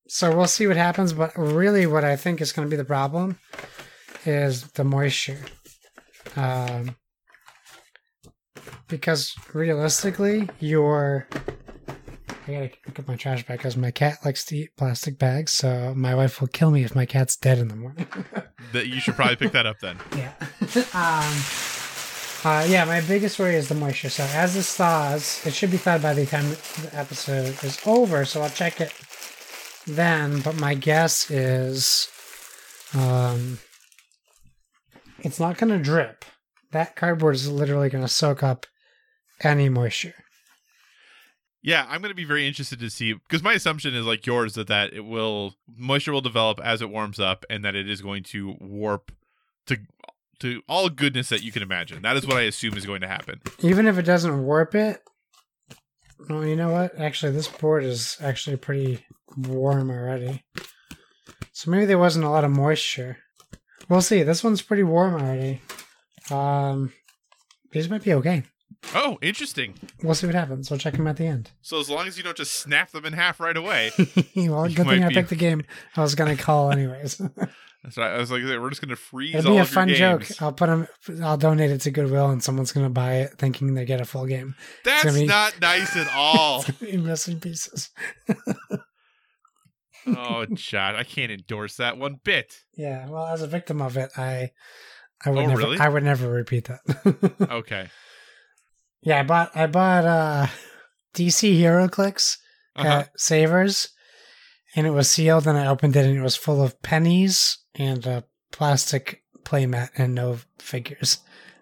so 0.09 0.35
we'll 0.37 0.47
see 0.47 0.67
what 0.67 0.77
happens, 0.77 1.13
but 1.13 1.33
really, 1.37 1.87
what 1.87 2.05
I 2.05 2.17
think 2.17 2.41
is 2.41 2.53
going 2.53 2.67
to 2.69 2.71
be 2.71 2.77
the 2.77 2.85
problem 2.85 3.39
is 4.25 4.65
the 4.73 4.85
moisture. 4.85 5.41
Um, 6.37 6.97
because 8.89 9.35
realistically, 9.55 10.49
your 10.61 11.27
I 12.47 12.53
gotta 12.53 12.71
pick 12.85 12.99
up 12.99 13.07
my 13.07 13.17
trash 13.17 13.47
bag 13.47 13.59
because 13.59 13.77
my 13.77 13.93
cat 13.93 14.19
likes 14.25 14.45
to 14.47 14.57
eat 14.57 14.77
plastic 14.77 15.17
bags, 15.19 15.53
so 15.53 15.95
my 15.95 16.15
wife 16.15 16.41
will 16.41 16.49
kill 16.49 16.73
me 16.73 16.83
if 16.83 16.95
my 16.95 17.07
cat's 17.07 17.37
dead 17.37 17.59
in 17.59 17.69
the 17.69 17.77
morning. 17.77 18.07
That 18.73 18.87
you 18.87 19.01
should 19.01 19.17
probably 19.17 19.37
pick 19.37 19.53
that 19.53 19.67
up 19.67 19.81
then. 19.81 19.99
yeah. 20.17 20.33
um, 20.95 21.35
uh, 22.45 22.65
yeah, 22.67 22.85
my 22.87 23.03
biggest 23.03 23.39
worry 23.39 23.55
is 23.55 23.69
the 23.69 23.75
moisture. 23.75 24.09
So 24.09 24.25
as 24.33 24.55
this 24.55 24.75
thaws, 24.75 25.45
it 25.45 25.53
should 25.53 25.71
be 25.71 25.77
thawed 25.77 26.01
by 26.01 26.15
the 26.15 26.25
time 26.25 26.49
the 26.49 26.91
episode 26.93 27.63
is 27.63 27.79
over. 27.87 28.25
So 28.25 28.41
I'll 28.41 28.49
check 28.49 28.81
it 28.81 28.95
then. 29.87 30.41
But 30.41 30.59
my 30.59 30.75
guess 30.75 31.31
is, 31.31 32.09
um, 32.95 33.59
it's 35.19 35.39
not 35.39 35.59
going 35.59 35.77
to 35.77 35.83
drip. 35.83 36.25
That 36.71 36.97
cardboard 36.97 37.35
is 37.35 37.51
literally 37.51 37.91
going 37.91 38.05
to 38.05 38.09
soak 38.09 38.43
up 38.43 38.67
any 39.43 39.69
moisture. 39.69 40.15
Yeah, 41.63 41.87
I'm 41.89 42.01
going 42.01 42.11
to 42.11 42.17
be 42.17 42.25
very 42.25 42.47
interested 42.47 42.81
to 42.81 42.91
see 42.91 43.13
because 43.13 43.43
my 43.43 43.53
assumption 43.53 43.95
is 43.95 44.05
like 44.05 44.27
yours 44.27 44.55
that 44.55 44.67
that 44.67 44.93
it 44.93 45.05
will 45.05 45.55
moisture 45.77 46.13
will 46.13 46.21
develop 46.21 46.61
as 46.61 46.83
it 46.83 46.91
warms 46.91 47.21
up 47.21 47.45
and 47.49 47.65
that 47.65 47.77
it 47.77 47.89
is 47.89 48.03
going 48.03 48.25
to 48.25 48.57
warp 48.61 49.13
to 49.67 49.79
to 50.41 50.61
all 50.69 50.89
goodness 50.89 51.29
that 51.29 51.45
you 51.45 51.53
can 51.53 51.63
imagine. 51.63 52.03
That 52.03 52.17
is 52.17 52.27
what 52.27 52.37
I 52.37 52.43
assume 52.43 52.77
is 52.77 52.85
going 52.85 53.01
to 53.03 53.09
happen. 53.09 53.41
Even 53.61 53.87
if 53.87 53.97
it 53.97 54.03
doesn't 54.03 54.45
warp 54.45 54.75
it, 54.75 55.01
well, 56.29 56.45
you 56.45 56.57
know 56.57 56.71
what? 56.71 56.99
Actually, 56.99 57.33
this 57.33 57.47
board 57.47 57.85
is 57.85 58.17
actually 58.21 58.57
pretty 58.57 59.05
warm 59.37 59.89
already. 59.89 60.43
So 61.53 61.71
maybe 61.71 61.87
there 61.87 61.99
wasn't 61.99 62.25
a 62.25 62.31
lot 62.31 62.45
of 62.45 62.51
moisture. 62.51 63.19
We'll 63.89 64.03
see. 64.03 64.25
This 64.25 64.43
one's 64.43 64.63
pretty 64.63 64.83
warm 64.83 65.15
already. 65.15 65.61
Um, 66.31 66.93
these 67.71 67.89
might 67.89 68.03
be 68.03 68.15
okay. 68.15 68.43
Oh, 68.95 69.19
interesting. 69.23 69.75
We'll 70.03 70.15
see 70.15 70.27
what 70.27 70.35
happens. 70.35 70.71
We'll 70.71 70.79
check 70.79 70.95
them 70.95 71.07
at 71.07 71.17
the 71.17 71.27
end. 71.27 71.51
So 71.63 71.79
as 71.81 71.89
long 71.89 72.07
as 72.07 72.17
you 72.19 72.25
don't 72.25 72.37
just 72.37 72.53
snap 72.55 72.91
them 72.91 73.05
in 73.05 73.13
half 73.13 73.41
right 73.41 73.57
away, 73.57 73.91
well, 74.37 74.69
good 74.69 74.87
thing 74.87 75.05
I 75.05 75.09
be- 75.09 75.15
picked 75.15 75.31
the 75.31 75.37
game 75.37 75.65
I 75.97 76.01
was 76.03 76.15
going 76.15 76.37
to 76.37 76.43
call 76.43 76.71
anyways. 76.73 77.17
that's 77.85 77.97
right. 77.97 78.13
I 78.13 78.19
was 78.19 78.31
like, 78.31 78.43
we're 78.43 78.69
just 78.69 78.81
going 78.83 78.91
to 78.91 78.97
freeze 78.97 79.35
It'll 79.37 79.53
all 79.53 79.57
be 79.59 79.63
a 79.63 79.65
fun 79.65 79.89
joke. 79.89 80.27
I'll 80.43 80.53
put 80.53 80.67
them. 80.67 80.89
I'll 81.23 81.37
donate 81.39 81.71
it 81.71 81.81
to 81.83 81.91
Goodwill, 81.91 82.31
and 82.31 82.43
someone's 82.43 82.73
going 82.73 82.85
to 82.87 82.91
buy 82.91 83.15
it 83.19 83.39
thinking 83.39 83.75
they 83.75 83.85
get 83.85 84.01
a 84.01 84.05
full 84.05 84.27
game. 84.27 84.57
That's 84.85 85.15
be- 85.15 85.27
not 85.27 85.61
nice 85.61 85.97
at 85.97 86.13
all. 86.15 86.65
in 86.81 87.07
missing 87.07 87.41
pieces. 87.41 87.91
oh, 90.07 90.45
Chad, 90.57 90.97
I 90.97 91.05
can't 91.05 91.31
endorse 91.33 91.77
that 91.77 91.97
one 91.99 92.17
bit. 92.25 92.53
Yeah, 92.77 93.09
well, 93.09 93.27
as 93.27 93.43
a 93.43 93.47
victim 93.47 93.81
of 93.81 93.97
it, 93.97 94.11
I, 94.17 94.51
I 95.25 95.31
would 95.31 95.39
Oh, 95.39 95.47
never, 95.47 95.59
really? 95.59 95.79
I 95.79 95.89
would 95.89 96.03
never 96.03 96.29
repeat 96.29 96.65
that. 96.65 97.49
Okay. 97.51 97.89
Yeah, 99.03 99.21
I 99.21 99.23
bought, 99.25 99.51
I 99.57 99.67
bought 99.67 100.05
uh, 100.05 100.47
DC 101.15 101.59
HeroClix 101.59 102.39
Uh-huh. 102.77 102.89
at 102.89 103.11
Savers, 103.21 103.89
and 104.77 104.87
it 104.87 104.91
was 104.91 105.11
sealed, 105.11 105.47
and 105.47 105.59
I 105.59 105.67
opened 105.67 105.97
it, 105.97 106.07
and 106.07 106.17
it 106.19 106.23
was 106.23 106.37
full 106.37 106.63
of 106.63 106.81
pennies 106.83 107.59
and 107.75 108.07
a 108.07 108.25
plastic 108.53 109.23
playmat 109.45 109.91
and 109.97 110.15
no 110.15 110.39
figures. 110.59 111.19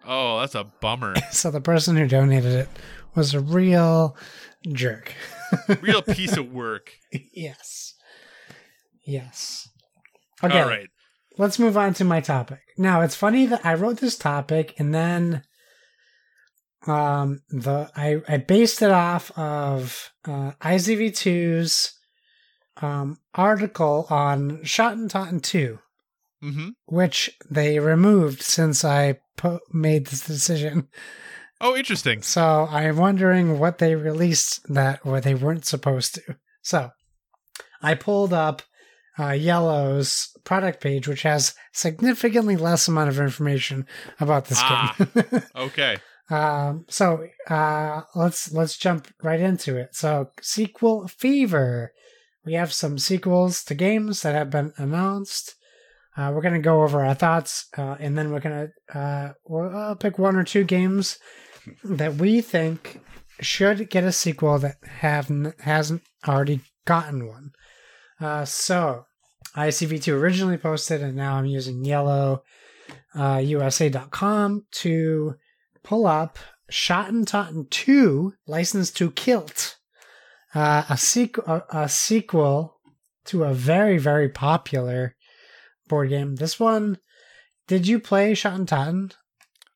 Oh, 0.07 0.41
that's 0.41 0.55
a 0.55 0.65
bummer. 0.65 1.15
So 1.31 1.51
the 1.51 1.61
person 1.61 1.97
who 1.97 2.07
donated 2.07 2.53
it 2.53 2.69
was 3.15 3.33
a 3.35 3.41
real 3.41 4.17
jerk. 4.69 5.13
Real 5.81 6.01
piece 6.03 6.37
of 6.37 6.53
work. 6.53 6.93
yes, 7.33 7.95
yes. 9.05 9.69
Okay, 10.45 10.61
All 10.61 10.69
right. 10.69 10.89
let's 11.39 11.59
move 11.59 11.77
on 11.77 11.93
to 11.95 12.05
my 12.05 12.21
topic. 12.21 12.61
Now, 12.79 13.01
it's 13.01 13.17
funny 13.17 13.47
that 13.47 13.65
I 13.67 13.75
wrote 13.75 13.99
this 13.99 14.17
topic 14.17 14.75
and 14.79 14.95
then 14.95 15.43
um 16.87 17.41
the 17.51 17.91
I 17.97 18.21
I 18.29 18.37
based 18.39 18.81
it 18.83 18.91
off 18.91 19.31
of 19.39 20.11
uh 20.27 20.53
ICV2's 20.63 21.93
um 22.81 23.19
article 23.35 24.07
on 24.11 24.59
Schotten 24.59 25.09
Totten 25.09 25.41
2, 25.41 25.79
Mm-hmm. 26.43 26.69
which 26.87 27.31
they 27.51 27.79
removed 27.79 28.41
since 28.41 28.83
I 28.85 29.19
po- 29.37 29.61
made 29.73 30.07
this 30.07 30.25
decision. 30.27 30.89
Oh, 31.61 31.77
interesting. 31.77 32.23
So 32.23 32.67
I'm 32.71 32.97
wondering 32.97 33.59
what 33.59 33.77
they 33.77 33.95
released 33.95 34.63
that 34.73 35.05
where 35.05 35.21
they 35.21 35.35
weren't 35.35 35.67
supposed 35.67 36.15
to. 36.15 36.37
So 36.63 36.91
I 37.83 37.95
pulled 37.95 38.33
up 38.33 38.63
uh, 39.19 39.33
Iello's 39.33 40.35
product 40.45 40.81
page, 40.83 41.07
which 41.07 41.23
has 41.25 41.55
significantly 41.75 42.57
less 42.57 42.89
amount 42.89 43.11
of 43.11 43.21
information 43.21 43.87
about 44.19 44.47
this 44.47 44.59
Ah. 44.63 44.97
game. 44.99 45.43
Okay. 45.57 45.99
Um, 46.31 46.87
so 46.89 47.27
uh, 47.49 48.03
let's 48.15 48.53
let's 48.53 48.77
jump 48.79 49.09
right 49.23 49.41
into 49.41 49.77
it. 49.77 49.95
So 49.95 50.31
sequel 50.41 51.09
fever. 51.09 51.93
We 52.45 52.55
have 52.55 52.73
some 52.73 52.99
sequels 52.99 53.63
to 53.65 53.75
games 53.75 54.23
that 54.23 54.35
have 54.35 54.51
been 54.51 54.73
announced. 54.77 55.57
Uh, 56.17 56.33
we're 56.35 56.43
gonna 56.43 56.61
go 56.61 56.83
over 56.83 57.05
our 57.05 57.15
thoughts, 57.15 57.67
uh, 57.77 57.97
and 57.99 58.17
then 58.17 58.31
we're 58.31 58.41
gonna 58.41 58.69
uh, 58.95 59.31
we'll 59.47 59.97
pick 59.97 60.19
one 60.19 60.37
or 60.37 60.45
two 60.45 60.65
games 60.65 61.19
that 61.85 62.15
we 62.15 62.41
think 62.41 63.01
should 63.41 63.91
get 63.91 64.05
a 64.05 64.13
sequel 64.13 64.59
that 64.59 64.77
have 64.85 65.31
hasn't 65.61 66.03
already 66.27 66.61
gotten 66.85 67.27
one. 67.27 67.53
Uh, 68.21 68.45
so 68.45 69.07
ICV2 69.57 70.13
originally 70.13 70.59
posted, 70.59 71.03
and 71.03 71.17
now 71.17 71.35
I'm 71.35 71.47
using 71.47 71.83
Iello 71.83 72.41
uh, 73.15 73.41
USA.com 73.43 74.67
to 74.73 75.35
pull 75.83 76.07
up 76.07 76.39
Schotten 76.71 77.27
Totten 77.27 77.67
2, 77.71 78.35
licensed 78.47 78.97
to 78.99 79.11
Kilt, 79.11 79.77
uh, 80.55 80.85
a, 80.89 80.95
sequ- 80.95 81.47
a, 81.49 81.65
a 81.85 81.89
sequel 81.89 82.77
to 83.27 83.45
a 83.45 83.53
very, 83.55 83.99
very 83.99 84.29
popular 84.29 85.17
board 85.89 86.11
game. 86.11 86.37
This 86.37 86.61
one, 86.61 86.99
did 87.67 87.87
you 87.89 87.99
play 88.01 88.33
Schotten 88.33 88.67
Totten? 88.67 89.11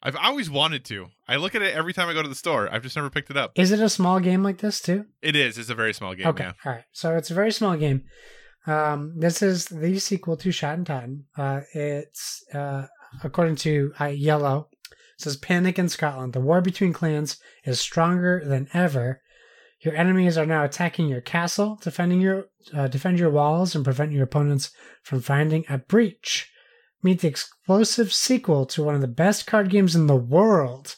I've 0.02 0.16
always 0.16 0.50
wanted 0.50 0.84
to. 0.86 1.06
I 1.26 1.36
look 1.36 1.54
at 1.54 1.62
it 1.62 1.74
every 1.74 1.94
time 1.94 2.08
I 2.08 2.12
go 2.12 2.22
to 2.22 2.28
the 2.28 2.34
store. 2.34 2.68
I've 2.70 2.82
just 2.82 2.94
never 2.94 3.08
picked 3.08 3.30
it 3.30 3.36
up. 3.38 3.52
Is 3.56 3.72
it 3.72 3.80
a 3.80 3.88
small 3.88 4.20
game 4.20 4.42
like 4.42 4.58
this 4.58 4.80
too? 4.80 5.06
It 5.22 5.34
is. 5.34 5.56
It's 5.56 5.70
a 5.70 5.74
very 5.74 5.94
small 5.94 6.14
game. 6.14 6.26
okay, 6.26 6.44
Yeah. 6.44 6.52
all 6.64 6.72
right. 6.72 6.84
So 6.92 7.16
it's 7.16 7.30
a 7.30 7.34
very 7.34 7.50
small 7.50 7.76
game. 7.76 8.04
Um, 8.66 9.14
this 9.18 9.42
is 9.42 9.66
the 9.66 9.98
sequel 9.98 10.36
to 10.38 10.50
Schotten 10.50 10.84
Totten. 10.86 11.24
Uh, 11.36 11.60
it's 11.72 12.44
uh, 12.54 12.86
according 13.22 13.56
to 13.56 13.92
uh, 13.98 14.04
Iello. 14.04 14.66
Says 15.16 15.36
Panic 15.36 15.78
in 15.78 15.88
Scotland. 15.88 16.32
The 16.32 16.40
war 16.40 16.60
between 16.60 16.92
clans 16.92 17.38
is 17.64 17.80
stronger 17.80 18.42
than 18.44 18.68
ever. 18.74 19.20
Your 19.80 19.94
enemies 19.94 20.38
are 20.38 20.46
now 20.46 20.64
attacking 20.64 21.08
your 21.08 21.20
castle, 21.20 21.78
defending 21.82 22.20
your 22.20 22.46
uh, 22.72 22.88
defend 22.88 23.18
your 23.18 23.30
walls, 23.30 23.74
and 23.74 23.84
prevent 23.84 24.12
your 24.12 24.24
opponents 24.24 24.70
from 25.02 25.20
finding 25.20 25.64
a 25.68 25.78
breach. 25.78 26.50
Meet 27.02 27.20
the 27.20 27.28
explosive 27.28 28.12
sequel 28.12 28.64
to 28.66 28.82
one 28.82 28.94
of 28.94 29.02
the 29.02 29.06
best 29.06 29.46
card 29.46 29.68
games 29.68 29.94
in 29.94 30.06
the 30.06 30.16
world. 30.16 30.96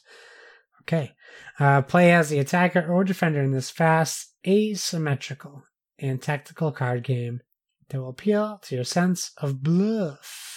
Okay. 0.82 1.12
Uh, 1.58 1.82
play 1.82 2.12
as 2.12 2.28
the 2.28 2.38
attacker 2.38 2.86
or 2.86 3.02
defender 3.02 3.42
in 3.42 3.50
this 3.50 3.70
fast, 3.70 4.34
asymmetrical, 4.46 5.64
and 5.98 6.22
tactical 6.22 6.70
card 6.70 7.02
game 7.02 7.40
that 7.88 8.00
will 8.00 8.10
appeal 8.10 8.60
to 8.62 8.74
your 8.74 8.84
sense 8.84 9.32
of 9.38 9.62
bluff. 9.62 10.55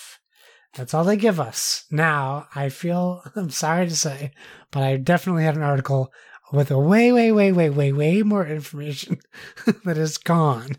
That's 0.76 0.94
all 0.94 1.04
they 1.04 1.18
give 1.18 1.40
us. 1.40 1.86
Now, 1.92 2.48
I 2.56 2.70
feel, 2.70 3.24
I'm 3.36 3.50
sorry 3.50 3.88
to 3.88 3.96
say, 3.96 4.32
but 4.72 4.84
I 4.84 4.98
definitely 4.98 5.44
had 5.44 5.56
an 5.56 5.64
article 5.64 6.12
with 6.52 6.72
a 6.72 6.80
way, 6.80 7.12
way, 7.12 7.32
way, 7.32 7.52
way, 7.52 7.70
way, 7.70 7.92
way 7.94 8.24
more 8.24 8.46
information 8.46 9.20
that 9.86 9.98
is 9.98 10.18
gone. 10.18 10.78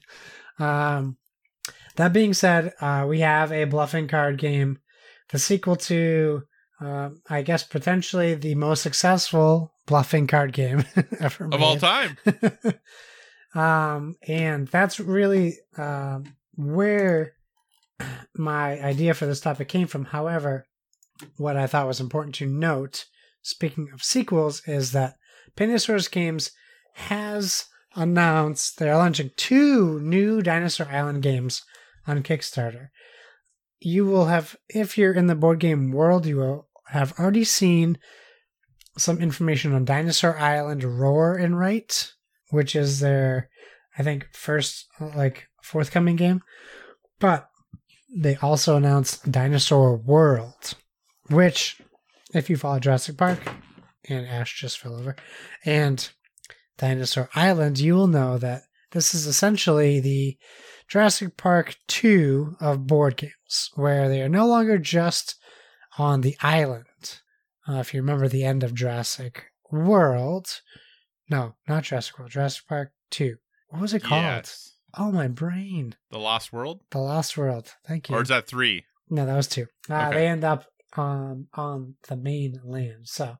Um, 0.58 1.16
that 1.96 2.12
being 2.12 2.34
said, 2.34 2.72
uh, 2.80 3.06
we 3.08 3.20
have 3.20 3.52
a 3.52 3.64
bluffing 3.64 4.08
card 4.08 4.38
game, 4.38 4.78
the 5.30 5.38
sequel 5.38 5.76
to, 5.76 6.42
uh, 6.80 7.10
I 7.28 7.42
guess, 7.42 7.62
potentially 7.62 8.34
the 8.34 8.54
most 8.54 8.82
successful 8.82 9.74
bluffing 9.86 10.26
card 10.26 10.52
game 10.52 10.84
ever 11.20 11.48
Of 11.52 11.62
all 11.62 11.76
time. 11.76 12.16
um, 13.54 14.16
and 14.26 14.68
that's 14.68 15.00
really 15.00 15.58
um, 15.76 16.24
where 16.56 17.34
my 18.36 18.80
idea 18.80 19.14
for 19.14 19.26
this 19.26 19.40
topic 19.40 19.68
came 19.68 19.86
from. 19.86 20.06
However, 20.06 20.66
what 21.36 21.56
I 21.56 21.66
thought 21.66 21.86
was 21.86 22.00
important 22.00 22.34
to 22.36 22.46
note, 22.46 23.06
speaking 23.42 23.88
of 23.92 24.02
sequels, 24.02 24.62
is 24.66 24.92
that 24.92 25.16
Pandasaurus 25.56 26.10
Games 26.10 26.50
has 26.94 27.66
announced 27.94 28.78
they're 28.78 28.96
launching 28.96 29.30
two 29.36 30.00
new 30.00 30.42
Dinosaur 30.42 30.86
Island 30.86 31.22
games 31.22 31.62
on 32.06 32.22
Kickstarter. 32.22 32.88
You 33.80 34.04
will 34.06 34.26
have, 34.26 34.56
if 34.68 34.96
you're 34.96 35.14
in 35.14 35.26
the 35.26 35.34
board 35.34 35.58
game 35.58 35.90
world, 35.90 36.26
you 36.26 36.36
will 36.36 36.68
have 36.88 37.18
already 37.18 37.44
seen 37.44 37.98
some 38.98 39.18
information 39.18 39.72
on 39.72 39.84
Dinosaur 39.84 40.38
Island 40.38 40.84
Roar 40.84 41.36
and 41.36 41.58
Write, 41.58 42.12
which 42.50 42.76
is 42.76 43.00
their, 43.00 43.48
I 43.96 44.02
think, 44.02 44.28
first 44.32 44.86
like 45.00 45.48
forthcoming 45.62 46.16
game. 46.16 46.42
But 47.18 47.49
they 48.14 48.36
also 48.36 48.76
announced 48.76 49.30
Dinosaur 49.30 49.96
World, 49.96 50.74
which, 51.28 51.80
if 52.34 52.50
you 52.50 52.56
follow 52.56 52.78
Jurassic 52.80 53.16
Park, 53.16 53.38
and 54.08 54.26
Ash 54.26 54.58
just 54.58 54.78
fell 54.78 54.94
over, 54.94 55.16
and 55.64 56.10
Dinosaur 56.78 57.28
Island, 57.34 57.78
you 57.78 57.94
will 57.94 58.06
know 58.06 58.38
that 58.38 58.62
this 58.92 59.14
is 59.14 59.26
essentially 59.26 60.00
the 60.00 60.36
Jurassic 60.88 61.36
Park 61.36 61.76
2 61.88 62.56
of 62.60 62.86
board 62.86 63.16
games, 63.16 63.70
where 63.74 64.08
they 64.08 64.22
are 64.22 64.28
no 64.28 64.46
longer 64.46 64.78
just 64.78 65.36
on 65.98 66.22
the 66.22 66.36
island. 66.42 67.20
Uh, 67.68 67.74
if 67.74 67.94
you 67.94 68.00
remember 68.00 68.26
the 68.26 68.44
end 68.44 68.64
of 68.64 68.74
Jurassic 68.74 69.44
World, 69.70 70.60
no, 71.28 71.54
not 71.68 71.84
Jurassic 71.84 72.18
World, 72.18 72.32
Jurassic 72.32 72.66
Park 72.66 72.92
2. 73.12 73.36
What 73.68 73.82
was 73.82 73.94
it 73.94 74.02
called? 74.02 74.22
Yes. 74.22 74.74
Oh, 74.96 75.12
my 75.12 75.28
brain. 75.28 75.94
The 76.10 76.18
Lost 76.18 76.52
World? 76.52 76.80
The 76.90 76.98
Lost 76.98 77.36
World. 77.36 77.74
Thank 77.86 78.08
you. 78.08 78.16
Or 78.16 78.22
is 78.22 78.28
that 78.28 78.46
three? 78.46 78.84
No, 79.08 79.26
that 79.26 79.36
was 79.36 79.46
two. 79.48 79.66
Uh, 79.88 80.06
Okay. 80.08 80.18
They 80.18 80.26
end 80.26 80.44
up 80.44 80.66
um, 80.96 81.48
on 81.54 81.94
the 82.08 82.16
main 82.16 82.60
land. 82.64 83.08
So 83.08 83.36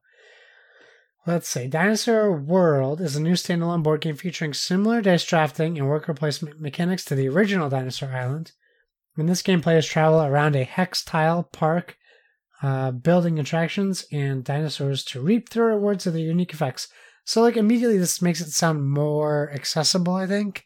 let's 1.27 1.49
see. 1.49 1.67
Dinosaur 1.67 2.33
World 2.33 3.01
is 3.01 3.17
a 3.17 3.23
new 3.23 3.33
standalone 3.33 3.83
board 3.83 4.01
game 4.01 4.17
featuring 4.17 4.55
similar 4.55 5.01
dice 5.01 5.25
drafting 5.25 5.79
and 5.79 5.89
worker 5.89 6.15
placement 6.15 6.61
mechanics 6.61 7.05
to 7.07 7.15
the 7.15 7.29
original 7.29 7.69
Dinosaur 7.69 8.11
Island. 8.11 8.53
In 9.17 9.27
this 9.27 9.43
game, 9.43 9.61
players 9.61 9.87
travel 9.87 10.23
around 10.23 10.57
a 10.57 10.65
hex 10.65 11.05
tile 11.05 11.43
park, 11.43 11.97
uh, 12.63 12.91
building 12.93 13.39
attractions 13.39 14.05
and 14.13 14.45
dinosaurs 14.45 15.05
to 15.05 15.21
reap 15.21 15.51
the 15.51 15.63
rewards 15.63 16.07
of 16.07 16.13
their 16.13 16.23
unique 16.23 16.53
effects. 16.53 16.89
So, 17.25 17.43
like, 17.43 17.57
immediately 17.57 17.99
this 17.99 18.23
makes 18.23 18.41
it 18.41 18.51
sound 18.51 18.89
more 18.89 19.51
accessible, 19.53 20.15
I 20.15 20.27
think 20.27 20.65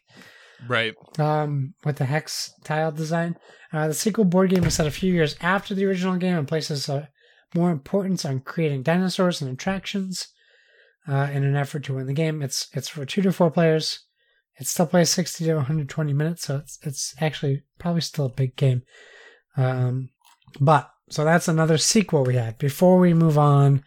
Right. 0.67 0.93
um, 1.19 1.73
with 1.83 1.97
the 1.97 2.05
hex 2.05 2.53
tile 2.63 2.91
design. 2.91 3.35
Uh, 3.73 3.87
the 3.87 3.93
sequel 3.93 4.25
board 4.25 4.49
game 4.49 4.63
is 4.63 4.75
set 4.75 4.87
a 4.87 4.91
few 4.91 5.13
years 5.13 5.35
after 5.41 5.75
the 5.75 5.85
original 5.85 6.17
game 6.17 6.37
and 6.37 6.47
places 6.47 6.89
uh, 6.89 7.07
more 7.53 7.71
importance 7.71 8.25
on 8.25 8.39
creating 8.39 8.83
dinosaurs 8.83 9.41
and 9.41 9.51
attractions 9.51 10.27
uh, 11.07 11.29
in 11.31 11.43
an 11.43 11.55
effort 11.55 11.83
to 11.83 11.93
win 11.95 12.07
the 12.07 12.13
game. 12.13 12.41
It's 12.41 12.67
it's 12.73 12.89
for 12.89 13.05
two 13.05 13.21
to 13.21 13.31
four 13.31 13.51
players. 13.51 13.99
It 14.57 14.67
still 14.67 14.87
plays 14.87 15.09
sixty 15.09 15.45
to 15.45 15.55
one 15.55 15.65
hundred 15.65 15.89
twenty 15.89 16.13
minutes, 16.13 16.45
so 16.45 16.57
it's 16.57 16.79
it's 16.83 17.13
actually 17.19 17.63
probably 17.77 18.01
still 18.01 18.25
a 18.25 18.29
big 18.29 18.55
game. 18.55 18.83
Um, 19.57 20.09
but 20.59 20.89
so 21.09 21.23
that's 21.23 21.47
another 21.47 21.77
sequel 21.77 22.23
we 22.23 22.35
had. 22.35 22.57
Before 22.57 22.97
we 22.97 23.13
move 23.13 23.37
on 23.37 23.83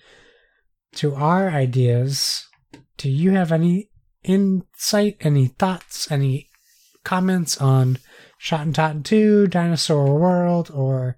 to 0.96 1.14
our 1.14 1.48
ideas, 1.48 2.46
do 2.96 3.10
you 3.10 3.32
have 3.32 3.52
any 3.52 3.90
insight, 4.22 5.16
any 5.20 5.46
thoughts, 5.46 6.10
any 6.10 6.47
comments 7.08 7.56
on 7.56 7.96
Schotten 8.38 8.74
Totten 8.74 9.02
2, 9.02 9.46
Dinosaur 9.46 10.18
World, 10.18 10.70
or 10.70 11.16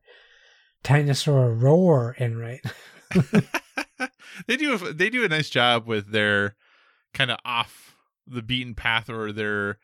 Dinosaur 0.85 1.53
Roar 1.53 2.15
in 2.17 2.39
right? 2.39 2.61
they 4.47 4.57
do 4.57 4.75
a, 4.75 4.93
they 4.93 5.11
do 5.11 5.25
a 5.25 5.29
nice 5.29 5.51
job 5.51 5.89
with 5.89 6.13
their 6.13 6.55
kind 7.13 7.33
of 7.33 7.39
off 7.45 7.97
the 8.25 8.41
beaten 8.41 8.77
path 8.77 9.11
or 9.11 9.33
their 9.33 9.79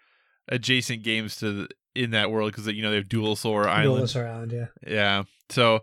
adjacent 0.46 1.02
games 1.02 1.34
to 1.38 1.50
the, 1.52 1.68
in 1.96 2.12
that 2.12 2.30
world 2.30 2.52
because 2.52 2.68
you 2.68 2.82
know 2.82 2.90
they 2.90 2.96
have 2.96 3.08
Dual 3.08 3.36
Island. 3.42 3.96
Dinosaur 3.96 4.28
Island, 4.28 4.52
yeah. 4.52 4.66
Yeah. 4.86 5.22
So, 5.50 5.80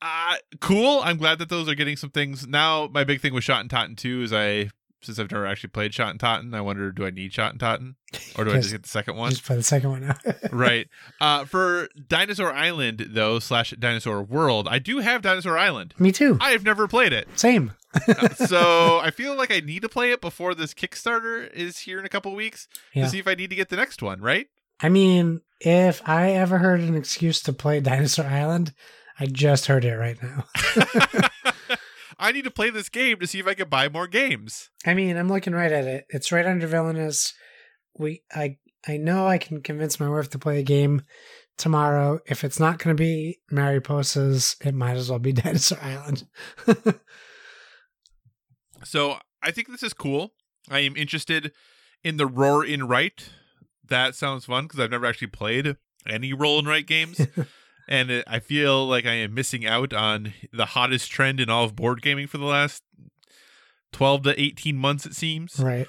uh, 0.00 0.36
cool. 0.62 1.02
I'm 1.04 1.18
glad 1.18 1.38
that 1.40 1.50
those 1.50 1.68
are 1.68 1.74
getting 1.74 1.98
some 1.98 2.10
things. 2.10 2.46
Now, 2.46 2.88
my 2.90 3.04
big 3.04 3.20
thing 3.20 3.34
with 3.34 3.44
Schotten 3.44 3.68
Totten 3.68 3.94
2 3.94 4.22
is 4.22 4.32
I, 4.32 4.70
since 5.02 5.18
I've 5.18 5.30
never 5.30 5.46
actually 5.46 5.70
played 5.70 5.92
Schotten 5.92 6.18
Totten, 6.18 6.54
I 6.54 6.60
wonder, 6.60 6.90
do 6.92 7.06
I 7.06 7.10
need 7.10 7.32
Schotten 7.32 7.58
Totten? 7.58 7.96
Or 8.36 8.44
do 8.44 8.50
I 8.52 8.56
just 8.56 8.72
get 8.72 8.82
the 8.82 8.88
second 8.88 9.16
one? 9.16 9.30
Just 9.30 9.44
play 9.44 9.56
the 9.56 9.62
second 9.62 9.90
one 9.90 10.06
now. 10.06 10.16
right. 10.52 10.88
Uh, 11.20 11.44
for 11.44 11.88
Dinosaur 12.08 12.52
Island, 12.52 13.06
though, 13.10 13.38
slash 13.38 13.70
Dinosaur 13.78 14.22
World, 14.22 14.68
I 14.68 14.78
do 14.78 14.98
have 14.98 15.22
Dinosaur 15.22 15.56
Island. 15.58 15.94
Me 15.98 16.12
too. 16.12 16.38
I 16.40 16.50
have 16.50 16.64
never 16.64 16.88
played 16.88 17.12
it. 17.12 17.28
Same. 17.38 17.72
so 18.34 18.98
I 19.02 19.10
feel 19.10 19.36
like 19.36 19.50
I 19.50 19.60
need 19.60 19.82
to 19.82 19.88
play 19.88 20.12
it 20.12 20.20
before 20.20 20.54
this 20.54 20.74
Kickstarter 20.74 21.50
is 21.52 21.78
here 21.80 21.98
in 21.98 22.04
a 22.04 22.08
couple 22.10 22.34
weeks 22.34 22.68
Yeah. 22.94 23.04
to 23.04 23.10
see 23.10 23.18
if 23.18 23.26
I 23.28 23.34
need 23.34 23.50
to 23.50 23.56
get 23.56 23.68
the 23.68 23.76
next 23.76 24.02
one, 24.02 24.20
right? 24.20 24.48
I 24.80 24.88
mean, 24.88 25.40
if 25.60 26.06
I 26.06 26.32
ever 26.32 26.58
heard 26.58 26.80
an 26.80 26.94
excuse 26.94 27.40
to 27.42 27.52
play 27.52 27.80
Dinosaur 27.80 28.26
Island, 28.26 28.74
I 29.18 29.26
just 29.26 29.66
heard 29.66 29.84
it 29.86 29.94
right 29.96 30.18
now. 30.22 30.44
I 32.18 32.32
need 32.32 32.44
to 32.44 32.50
play 32.50 32.70
this 32.70 32.88
game 32.88 33.18
to 33.18 33.26
see 33.26 33.38
if 33.38 33.46
I 33.46 33.54
can 33.54 33.68
buy 33.68 33.88
more 33.88 34.06
games. 34.06 34.70
I 34.86 34.94
mean, 34.94 35.16
I'm 35.16 35.28
looking 35.28 35.52
right 35.52 35.72
at 35.72 35.84
it. 35.84 36.06
It's 36.08 36.32
right 36.32 36.46
under 36.46 36.66
Villainous. 36.66 37.34
We, 37.98 38.22
I, 38.34 38.56
I 38.88 38.96
know 38.96 39.26
I 39.26 39.38
can 39.38 39.62
convince 39.62 40.00
my 40.00 40.08
wife 40.08 40.30
to 40.30 40.38
play 40.38 40.58
a 40.58 40.62
game 40.62 41.02
tomorrow. 41.58 42.20
If 42.26 42.44
it's 42.44 42.60
not 42.60 42.78
going 42.78 42.96
to 42.96 43.00
be 43.00 43.40
Mariposas, 43.52 44.56
it 44.64 44.74
might 44.74 44.96
as 44.96 45.10
well 45.10 45.18
be 45.18 45.32
Dinosaur 45.34 45.78
Island. 45.82 46.26
So 48.86 49.18
I 49.42 49.50
think 49.50 49.68
this 49.68 49.82
is 49.82 49.92
cool. 49.92 50.32
I 50.70 50.80
am 50.80 50.96
interested 50.96 51.52
in 52.04 52.16
the 52.16 52.26
roar 52.26 52.64
in 52.64 52.86
right. 52.86 53.28
That 53.84 54.14
sounds 54.14 54.44
fun 54.44 54.64
because 54.64 54.80
I've 54.80 54.90
never 54.90 55.06
actually 55.06 55.28
played 55.28 55.76
any 56.08 56.32
roll 56.32 56.58
and 56.58 56.68
write 56.68 56.86
games. 56.86 57.20
and 57.88 58.10
it, 58.10 58.24
I 58.26 58.38
feel 58.38 58.86
like 58.86 59.06
I 59.06 59.14
am 59.14 59.34
missing 59.34 59.66
out 59.66 59.92
on 59.92 60.34
the 60.52 60.66
hottest 60.66 61.10
trend 61.10 61.40
in 61.40 61.50
all 61.50 61.64
of 61.64 61.76
board 61.76 62.02
gaming 62.02 62.26
for 62.26 62.38
the 62.38 62.44
last 62.44 62.82
12 63.92 64.22
to 64.24 64.40
18 64.40 64.76
months, 64.76 65.06
it 65.06 65.14
seems. 65.14 65.58
right. 65.58 65.88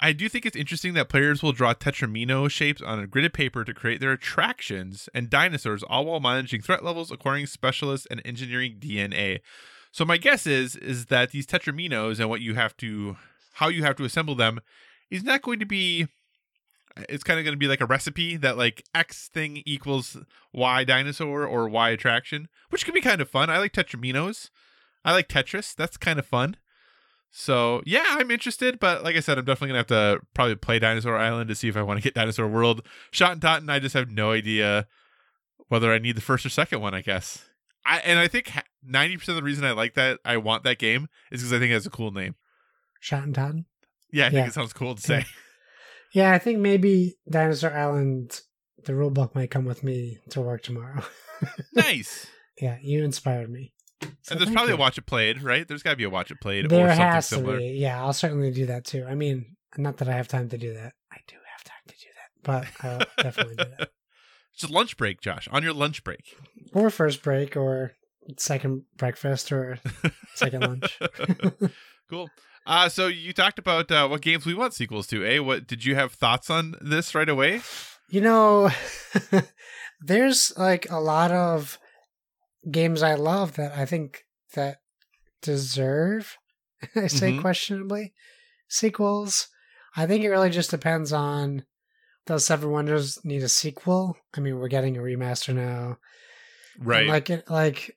I 0.00 0.12
do 0.12 0.28
think 0.28 0.46
it's 0.46 0.56
interesting 0.56 0.94
that 0.94 1.08
players 1.08 1.42
will 1.42 1.52
draw 1.52 1.74
tetromino 1.74 2.48
shapes 2.48 2.80
on 2.80 3.02
a 3.02 3.06
gridded 3.08 3.32
paper 3.32 3.64
to 3.64 3.74
create 3.74 4.00
their 4.00 4.12
attractions 4.12 5.08
and 5.12 5.28
dinosaurs, 5.28 5.82
all 5.82 6.06
while 6.06 6.20
managing 6.20 6.62
threat 6.62 6.84
levels, 6.84 7.10
acquiring 7.10 7.46
specialists, 7.46 8.06
and 8.08 8.22
engineering 8.24 8.76
DNA. 8.78 9.40
So 9.90 10.04
my 10.04 10.16
guess 10.16 10.46
is 10.46 10.76
is 10.76 11.06
that 11.06 11.30
these 11.30 11.46
tetrominos 11.46 12.20
and 12.20 12.28
what 12.28 12.40
you 12.40 12.54
have 12.54 12.76
to, 12.76 13.16
how 13.54 13.68
you 13.68 13.82
have 13.82 13.96
to 13.96 14.04
assemble 14.04 14.36
them, 14.36 14.60
is 15.10 15.24
not 15.24 15.42
going 15.42 15.58
to 15.58 15.66
be. 15.66 16.06
It's 17.08 17.24
kind 17.24 17.38
of 17.38 17.44
going 17.44 17.54
to 17.54 17.58
be 17.58 17.68
like 17.68 17.80
a 17.80 17.86
recipe 17.86 18.36
that 18.36 18.56
like 18.56 18.84
X 18.94 19.28
thing 19.28 19.62
equals 19.64 20.16
Y 20.52 20.84
dinosaur 20.84 21.46
or 21.46 21.68
Y 21.68 21.90
attraction, 21.90 22.48
which 22.70 22.84
could 22.84 22.94
be 22.94 23.00
kind 23.00 23.20
of 23.20 23.28
fun. 23.28 23.50
I 23.50 23.58
like 23.58 23.72
tetrominos. 23.72 24.50
I 25.04 25.12
like 25.12 25.28
Tetris. 25.28 25.74
That's 25.74 25.96
kind 25.96 26.18
of 26.18 26.26
fun. 26.26 26.56
So 27.30 27.82
yeah, 27.84 28.04
I'm 28.06 28.30
interested, 28.30 28.78
but 28.80 29.04
like 29.04 29.16
I 29.16 29.20
said, 29.20 29.38
I'm 29.38 29.44
definitely 29.44 29.68
gonna 29.68 29.78
have 29.78 29.86
to 29.88 30.20
probably 30.34 30.56
play 30.56 30.78
Dinosaur 30.78 31.16
Island 31.16 31.48
to 31.48 31.54
see 31.54 31.68
if 31.68 31.76
I 31.76 31.82
want 31.82 31.98
to 31.98 32.02
get 32.02 32.14
Dinosaur 32.14 32.48
World. 32.48 32.86
Schotten 33.12 33.40
Totten, 33.40 33.68
I 33.68 33.78
just 33.78 33.94
have 33.94 34.10
no 34.10 34.32
idea 34.32 34.86
whether 35.68 35.92
I 35.92 35.98
need 35.98 36.16
the 36.16 36.22
first 36.22 36.46
or 36.46 36.48
second 36.48 36.80
one. 36.80 36.94
I 36.94 37.02
guess. 37.02 37.44
I 37.84 37.98
and 37.98 38.18
I 38.18 38.28
think 38.28 38.50
ninety 38.82 39.16
percent 39.16 39.36
of 39.36 39.42
the 39.42 39.46
reason 39.46 39.64
I 39.64 39.72
like 39.72 39.94
that, 39.94 40.20
I 40.24 40.38
want 40.38 40.64
that 40.64 40.78
game, 40.78 41.08
is 41.30 41.40
because 41.40 41.52
I 41.52 41.58
think 41.58 41.70
it 41.70 41.74
has 41.74 41.86
a 41.86 41.90
cool 41.90 42.10
name. 42.10 42.34
Schotten 43.02 43.34
Totten. 43.34 43.66
Yeah, 44.10 44.26
I 44.26 44.30
think 44.30 44.48
it 44.48 44.54
sounds 44.54 44.72
cool 44.72 44.94
to 44.94 45.02
say. 45.02 45.24
Yeah, 46.14 46.32
I 46.32 46.38
think 46.38 46.58
maybe 46.58 47.16
Dinosaur 47.30 47.72
Island, 47.72 48.40
the 48.84 48.94
rule 48.94 49.10
book 49.10 49.34
might 49.34 49.50
come 49.50 49.64
with 49.64 49.82
me 49.84 50.18
to 50.30 50.40
work 50.40 50.62
tomorrow. 50.62 51.02
nice. 51.74 52.26
yeah, 52.60 52.78
you 52.82 53.04
inspired 53.04 53.50
me. 53.50 53.72
So 54.22 54.32
and 54.32 54.40
there's 54.40 54.50
probably 54.50 54.70
you. 54.70 54.76
a 54.76 54.80
watch 54.80 54.98
it 54.98 55.06
played, 55.06 55.42
right? 55.42 55.66
There's 55.66 55.82
got 55.82 55.90
to 55.90 55.96
be 55.96 56.04
a 56.04 56.10
watch 56.10 56.30
it 56.30 56.40
played 56.40 56.68
There 56.68 56.86
or 56.86 56.88
something 56.90 57.04
has 57.06 57.26
similar. 57.26 57.58
be. 57.58 57.66
Yeah, 57.78 58.00
I'll 58.02 58.12
certainly 58.12 58.50
do 58.50 58.66
that 58.66 58.84
too. 58.84 59.04
I 59.08 59.14
mean, 59.14 59.56
not 59.76 59.98
that 59.98 60.08
I 60.08 60.12
have 60.12 60.28
time 60.28 60.48
to 60.50 60.58
do 60.58 60.74
that. 60.74 60.92
I 61.12 61.18
do 61.26 61.36
have 61.52 61.64
time 61.64 61.82
to 61.86 61.94
do 61.94 62.06
that, 62.16 62.68
but 62.78 62.84
I'll 62.86 63.06
definitely 63.22 63.56
do 63.56 63.70
that. 63.78 63.90
It's 64.54 64.64
a 64.64 64.72
lunch 64.72 64.96
break, 64.96 65.20
Josh. 65.20 65.48
On 65.50 65.62
your 65.62 65.72
lunch 65.72 66.04
break. 66.04 66.36
Or 66.72 66.90
first 66.90 67.22
break, 67.22 67.56
or 67.56 67.92
second 68.36 68.82
breakfast, 68.96 69.52
or 69.52 69.78
second 70.34 70.60
lunch. 70.62 70.98
cool. 72.10 72.28
Uh, 72.68 72.88
so 72.88 73.06
you 73.06 73.32
talked 73.32 73.58
about 73.58 73.90
uh, 73.90 74.06
what 74.06 74.20
games 74.20 74.44
we 74.44 74.52
want 74.54 74.74
sequels 74.74 75.06
to. 75.08 75.24
Eh? 75.24 75.38
What 75.38 75.66
did 75.66 75.84
you 75.86 75.94
have 75.94 76.12
thoughts 76.12 76.50
on 76.50 76.74
this 76.82 77.14
right 77.14 77.28
away? 77.28 77.62
You 78.10 78.20
know, 78.20 78.70
there's 80.00 80.52
like 80.56 80.90
a 80.90 81.00
lot 81.00 81.30
of 81.32 81.78
games 82.70 83.02
I 83.02 83.14
love 83.14 83.56
that 83.56 83.72
I 83.76 83.86
think 83.86 84.24
that 84.54 84.78
deserve, 85.42 86.36
I 86.94 87.06
say 87.06 87.32
Mhm. 87.32 87.40
questionably, 87.40 88.12
sequels. 88.68 89.48
I 89.96 90.06
think 90.06 90.22
it 90.22 90.28
really 90.28 90.50
just 90.50 90.70
depends 90.70 91.12
on 91.12 91.64
does 92.26 92.44
Seven 92.44 92.70
Wonders 92.70 93.24
need 93.24 93.42
a 93.42 93.48
sequel? 93.48 94.16
I 94.36 94.40
mean, 94.40 94.58
we're 94.58 94.68
getting 94.68 94.98
a 94.98 95.00
remaster 95.00 95.54
now. 95.54 95.96
And, 96.78 96.86
Right. 96.86 97.08
Like 97.08 97.48
like 97.48 97.96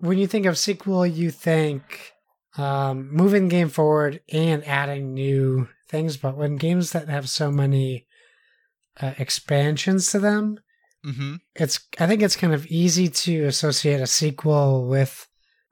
when 0.00 0.16
you 0.18 0.26
think 0.26 0.46
of 0.46 0.56
sequel, 0.58 1.06
you 1.06 1.30
think 1.30 2.11
um, 2.56 3.08
moving 3.12 3.44
the 3.44 3.50
game 3.50 3.68
forward 3.68 4.20
and 4.32 4.66
adding 4.66 5.14
new 5.14 5.68
things. 5.88 6.16
But 6.16 6.36
when 6.36 6.56
games 6.56 6.92
that 6.92 7.08
have 7.08 7.28
so 7.28 7.50
many 7.50 8.06
uh, 9.00 9.14
expansions 9.18 10.10
to 10.12 10.18
them, 10.18 10.58
mm-hmm. 11.04 11.36
it's 11.54 11.80
I 11.98 12.06
think 12.06 12.22
it's 12.22 12.36
kind 12.36 12.52
of 12.52 12.66
easy 12.66 13.08
to 13.08 13.44
associate 13.44 14.00
a 14.00 14.06
sequel 14.06 14.86
with 14.88 15.26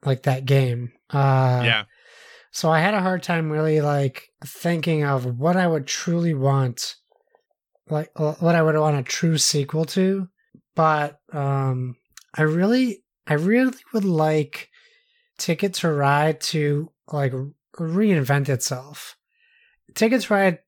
like 0.05 0.23
that 0.23 0.45
game. 0.45 0.91
Uh, 1.09 1.61
yeah. 1.63 1.83
So 2.51 2.69
I 2.69 2.79
had 2.79 2.93
a 2.93 3.01
hard 3.01 3.23
time 3.23 3.49
really 3.49 3.79
like 3.79 4.27
thinking 4.43 5.05
of 5.05 5.39
what 5.39 5.55
I 5.55 5.67
would 5.67 5.87
truly 5.87 6.33
want, 6.33 6.95
like 7.89 8.11
what 8.19 8.55
I 8.55 8.61
would 8.61 8.75
want 8.75 8.97
a 8.97 9.03
true 9.03 9.37
sequel 9.37 9.85
to. 9.85 10.27
But 10.75 11.19
um, 11.31 11.95
I 12.33 12.43
really, 12.43 13.03
I 13.25 13.35
really 13.35 13.77
would 13.93 14.03
like 14.03 14.69
Ticket 15.41 15.73
to 15.75 15.91
Ride 15.91 16.39
to 16.41 16.91
like 17.11 17.33
reinvent 17.79 18.47
itself. 18.47 19.15
Ticket 19.95 20.21
to 20.21 20.33
Ride 20.33 20.59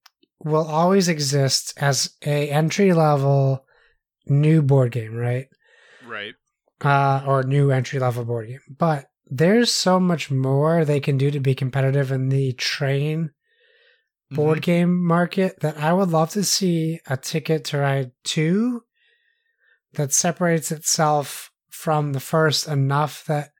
will 0.43 0.65
always 0.65 1.07
exist 1.07 1.73
as 1.77 2.15
a 2.25 2.49
entry 2.49 2.91
level 2.91 3.65
new 4.25 4.63
board 4.63 4.91
game, 4.91 5.13
right? 5.15 5.47
Right. 6.05 6.33
uh, 6.81 7.23
or 7.25 7.43
new 7.43 7.71
entry 7.71 7.99
level 7.99 8.25
board 8.25 8.47
game. 8.49 8.59
But 8.67 9.05
there's 9.27 9.71
so 9.71 9.99
much 10.01 10.29
more 10.31 10.83
they 10.83 10.99
can 10.99 11.17
do 11.17 11.31
to 11.31 11.39
be 11.39 11.55
competitive 11.55 12.11
in 12.11 12.27
the 12.29 12.51
train 12.53 13.29
board 14.31 14.57
Mhm. 14.57 14.63
game 14.63 15.05
market 15.05 15.59
that 15.61 15.77
I 15.77 15.93
would 15.93 16.09
love 16.09 16.31
to 16.31 16.43
see 16.43 16.99
a 17.07 17.15
Ticket 17.15 17.63
to 17.65 17.77
Ride 17.77 18.11
2 18.25 18.83
that 19.93 20.11
separates 20.11 20.71
itself 20.71 21.51
from 21.69 22.11
the 22.11 22.19
first 22.19 22.67
enough 22.67 23.23
that 23.27 23.52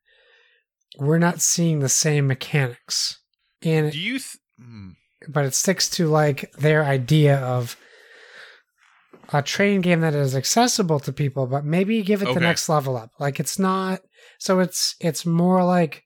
we're 0.98 1.18
not 1.20 1.42
seeing 1.42 1.80
the 1.80 1.90
same 1.90 2.28
mechanics. 2.28 3.20
And 3.62 3.92
Do 3.92 4.00
you? 4.00 4.20
Th- 4.20 4.38
hmm. 4.60 4.90
but 5.28 5.46
it 5.46 5.54
sticks 5.54 5.90
to 5.92 6.08
like 6.08 6.52
their 6.54 6.84
idea 6.84 7.38
of 7.40 7.76
a 9.32 9.42
train 9.42 9.82
game 9.82 10.02
that 10.02 10.14
is 10.14 10.36
accessible 10.36 11.00
to 11.00 11.14
people 11.14 11.48
but 11.48 11.64
maybe 11.66 12.02
give 12.04 12.22
it 12.22 12.26
Okay. 12.26 12.34
the 12.36 12.40
next 12.42 12.68
level 12.70 12.98
up 12.98 13.10
like 13.20 13.40
it's 13.40 13.58
not 13.58 14.02
so 14.38 14.60
it's 14.60 14.96
it's 15.00 15.26
more 15.26 15.64
like 15.64 16.04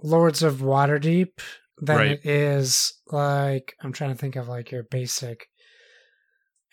lords 0.00 0.42
of 0.42 0.58
waterdeep 0.60 1.32
than 1.78 1.96
Right. 1.96 2.10
it 2.12 2.24
is 2.24 2.94
like 3.08 3.74
i'm 3.82 3.92
trying 3.92 4.12
to 4.12 4.16
think 4.16 4.36
of 4.36 4.48
like 4.48 4.70
your 4.70 4.84
basic 4.84 5.48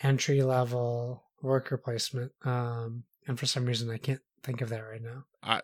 entry 0.02 0.42
level 0.44 1.24
worker 1.42 1.78
placement 1.78 2.32
um 2.46 3.04
and 3.28 3.38
for 3.40 3.48
some 3.48 3.66
reason 3.66 3.90
i 3.90 3.98
can't 3.98 4.22
think 4.44 4.62
of 4.62 4.70
that 4.70 4.82
right 4.82 5.02
now 5.02 5.24
I 5.44 5.62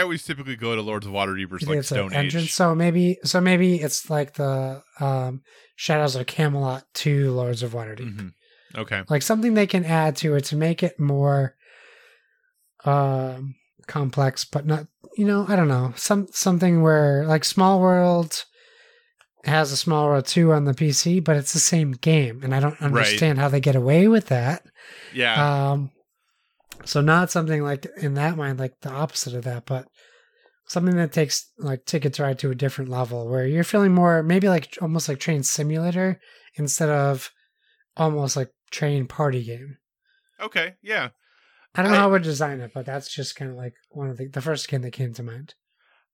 always 0.00 0.22
typically 0.24 0.56
go 0.56 0.74
to 0.74 0.82
Lords 0.82 1.06
of 1.06 1.12
Waterdeep 1.12 1.60
You 1.60 1.68
or 1.68 1.74
like 1.76 1.84
Stone 1.84 2.12
entrance? 2.14 2.44
Age. 2.46 2.52
So 2.52 2.74
maybe, 2.74 3.18
so 3.24 3.40
maybe 3.40 3.76
it's 3.76 4.08
like 4.10 4.34
the 4.34 4.82
um, 5.00 5.42
Shadows 5.76 6.16
of 6.16 6.26
Camelot 6.26 6.84
to 6.94 7.30
Lords 7.32 7.62
of 7.62 7.72
Waterdeep, 7.72 8.16
Mhm. 8.16 8.32
Okay. 8.76 9.02
like 9.08 9.22
something 9.22 9.54
they 9.54 9.66
can 9.66 9.84
add 9.84 10.16
to 10.16 10.34
it 10.34 10.44
to 10.46 10.56
make 10.56 10.82
it 10.82 10.98
more 10.98 11.54
um, 12.84 13.54
complex, 13.86 14.44
but 14.44 14.66
not, 14.66 14.86
you 15.16 15.24
know, 15.24 15.44
I 15.48 15.56
don't 15.56 15.68
know, 15.68 15.92
some 15.96 16.26
something 16.32 16.82
where 16.82 17.24
like 17.26 17.44
Small 17.44 17.80
World 17.80 18.44
has 19.44 19.72
a 19.72 19.76
Small 19.76 20.06
World 20.06 20.26
two 20.26 20.52
on 20.52 20.64
the 20.64 20.72
PC, 20.74 21.22
but 21.22 21.36
it's 21.36 21.52
the 21.52 21.58
same 21.60 21.92
game, 21.92 22.42
and 22.42 22.54
I 22.54 22.60
don't 22.60 22.80
understand 22.80 23.38
how 23.38 23.48
they 23.48 23.60
get 23.60 23.76
away 23.76 24.08
with 24.08 24.26
that. 24.28 24.64
Yeah. 25.12 25.70
Um, 25.72 25.90
so 26.84 27.00
not 27.00 27.30
something 27.30 27.62
like 27.62 27.86
in 28.00 28.14
that 28.14 28.36
mind, 28.36 28.58
like 28.58 28.80
the 28.80 28.90
opposite 28.90 29.34
of 29.34 29.44
that, 29.44 29.66
but 29.66 29.86
something 30.66 30.96
that 30.96 31.12
takes 31.12 31.50
like 31.58 31.84
Ticket 31.84 32.14
to 32.14 32.22
Ride 32.22 32.38
to 32.40 32.50
a 32.50 32.54
different 32.54 32.90
level, 32.90 33.28
where 33.28 33.46
you're 33.46 33.64
feeling 33.64 33.92
more 33.92 34.22
maybe 34.22 34.48
like 34.48 34.76
almost 34.80 35.08
like 35.08 35.20
Train 35.20 35.42
Simulator 35.42 36.20
instead 36.56 36.88
of 36.88 37.30
almost 37.96 38.36
like 38.36 38.50
Train 38.70 39.06
Party 39.06 39.44
game. 39.44 39.78
okay. 40.40 40.74
Yeah. 40.82 41.10
I 41.74 41.82
don't 41.82 41.92
know 41.92 41.98
how 41.98 42.08
I 42.08 42.10
would 42.10 42.22
design 42.22 42.60
it, 42.60 42.72
but 42.74 42.84
that's 42.84 43.12
just 43.12 43.34
kind 43.34 43.50
of 43.50 43.56
like 43.56 43.72
one 43.88 44.10
of 44.10 44.18
the 44.18 44.28
the 44.28 44.42
first 44.42 44.68
game 44.68 44.82
that 44.82 44.92
came 44.92 45.14
to 45.14 45.22
mind. 45.22 45.54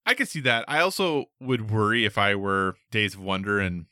I 0.06 0.14
could 0.14 0.28
see 0.28 0.40
that. 0.40 0.64
I 0.68 0.78
also 0.80 1.26
would 1.40 1.70
worry 1.70 2.04
if 2.04 2.16
I 2.16 2.34
were 2.34 2.76
Days 2.90 3.14
of 3.14 3.20
Wonder 3.20 3.58
and 3.58 3.86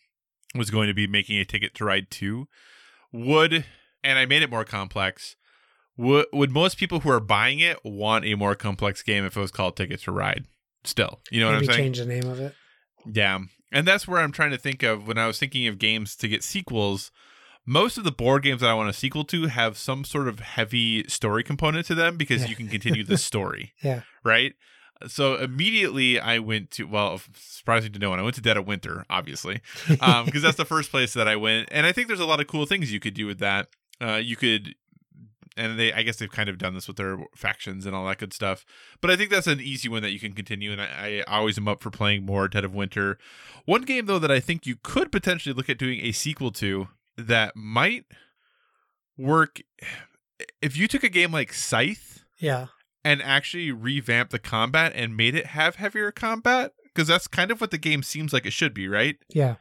was 0.54 0.70
going 0.70 0.86
to 0.86 0.94
be 0.94 1.06
making 1.06 1.38
a 1.38 1.44
ticket 1.44 1.74
to 1.74 1.84
ride 1.84 2.10
two. 2.10 2.46
Would 3.12 3.64
and 4.04 4.18
I 4.18 4.26
made 4.26 4.42
it 4.42 4.50
more 4.50 4.64
complex. 4.64 5.36
Would 5.96 6.26
would 6.32 6.50
most 6.50 6.76
people 6.78 7.00
who 7.00 7.10
are 7.10 7.20
buying 7.20 7.58
it 7.60 7.78
want 7.84 8.24
a 8.24 8.34
more 8.34 8.54
complex 8.54 9.02
game 9.02 9.24
if 9.24 9.36
it 9.36 9.40
was 9.40 9.50
called 9.50 9.76
Ticket 9.76 10.00
to 10.02 10.12
Ride? 10.12 10.44
Still, 10.84 11.20
you 11.30 11.40
know 11.40 11.46
what 11.46 11.56
I'm 11.56 11.64
saying? 11.64 11.78
change 11.78 11.98
the 11.98 12.06
name 12.06 12.24
of 12.26 12.38
it. 12.40 12.54
Yeah. 13.10 13.38
And 13.72 13.86
that's 13.86 14.06
where 14.06 14.20
I'm 14.20 14.30
trying 14.32 14.52
to 14.52 14.58
think 14.58 14.82
of 14.82 15.06
when 15.08 15.18
I 15.18 15.26
was 15.26 15.38
thinking 15.38 15.66
of 15.66 15.78
games 15.78 16.14
to 16.16 16.28
get 16.28 16.44
sequels. 16.44 17.10
Most 17.68 17.98
of 17.98 18.04
the 18.04 18.12
board 18.12 18.44
games 18.44 18.60
that 18.60 18.70
I 18.70 18.74
want 18.74 18.88
a 18.88 18.92
sequel 18.92 19.24
to 19.24 19.46
have 19.48 19.76
some 19.76 20.04
sort 20.04 20.28
of 20.28 20.38
heavy 20.38 21.02
story 21.08 21.42
component 21.42 21.86
to 21.86 21.96
them 21.96 22.16
because 22.16 22.42
Yeah. 22.42 22.48
you 22.50 22.56
can 22.56 22.68
continue 22.68 23.02
the 23.02 23.18
story 23.30 23.72
Yeah, 23.82 24.02
right? 24.22 24.54
So 25.08 25.34
immediately 25.34 26.20
I 26.20 26.38
went 26.38 26.70
to 26.72 26.84
well, 26.84 27.20
surprising 27.34 27.92
to 27.94 27.98
no 27.98 28.10
one, 28.10 28.20
I 28.20 28.22
went 28.22 28.36
to 28.36 28.40
Dead 28.40 28.56
of 28.56 28.66
Winter, 28.68 29.04
obviously, 29.10 29.60
because 29.88 30.42
that's 30.42 30.56
the 30.56 30.64
first 30.64 30.90
place 30.92 31.12
that 31.14 31.26
I 31.26 31.34
went, 31.36 31.68
and 31.72 31.84
I 31.86 31.92
think 31.92 32.06
there's 32.06 32.20
a 32.20 32.24
lot 32.24 32.40
of 32.40 32.46
cool 32.46 32.66
things 32.66 32.92
you 32.92 33.00
could 33.00 33.14
do 33.14 33.26
with 33.26 33.38
that. 33.40 33.66
Uh, 34.00 34.14
you 34.22 34.36
could, 34.36 34.74
and 35.56 35.78
they, 35.78 35.92
I 35.92 36.02
guess 36.02 36.16
they've 36.16 36.30
kind 36.30 36.48
of 36.48 36.58
done 36.58 36.74
this 36.74 36.86
with 36.86 36.96
their 36.96 37.18
factions 37.34 37.86
and 37.86 37.94
all 37.94 38.06
that 38.06 38.18
good 38.18 38.32
stuff. 38.32 38.64
But 39.00 39.10
I 39.10 39.16
think 39.16 39.30
that's 39.30 39.46
an 39.46 39.60
easy 39.60 39.88
one 39.88 40.02
that 40.02 40.12
you 40.12 40.20
can 40.20 40.32
continue, 40.32 40.72
and 40.72 40.80
I, 40.80 41.22
I 41.26 41.36
always 41.38 41.58
am 41.58 41.68
up 41.68 41.82
for 41.82 41.90
playing 41.90 42.24
more 42.24 42.48
Dead 42.48 42.64
of 42.64 42.74
Winter. 42.74 43.18
One 43.64 43.82
game 43.82 44.06
though 44.06 44.18
that 44.18 44.30
I 44.30 44.40
think 44.40 44.66
you 44.66 44.76
could 44.82 45.10
potentially 45.10 45.54
look 45.54 45.70
at 45.70 45.78
doing 45.78 46.00
a 46.00 46.12
sequel 46.12 46.50
to 46.52 46.88
that 47.16 47.56
might 47.56 48.04
work 49.16 49.60
if 50.60 50.76
you 50.76 50.86
took 50.86 51.02
a 51.02 51.08
game 51.08 51.32
like 51.32 51.52
Scythe 51.52 52.24
yeah, 52.38 52.66
and 53.04 53.22
actually 53.22 53.72
revamp 53.72 54.30
the 54.30 54.38
combat 54.38 54.92
and 54.94 55.16
made 55.16 55.34
it 55.34 55.46
have 55.46 55.76
heavier 55.76 56.12
combat 56.12 56.72
because 56.84 57.08
that's 57.08 57.26
kind 57.26 57.50
of 57.50 57.60
what 57.60 57.70
the 57.70 57.78
game 57.78 58.02
seems 58.02 58.32
like 58.32 58.46
it 58.46 58.52
should 58.52 58.74
be, 58.74 58.88
right? 58.88 59.16
yeah. 59.30 59.56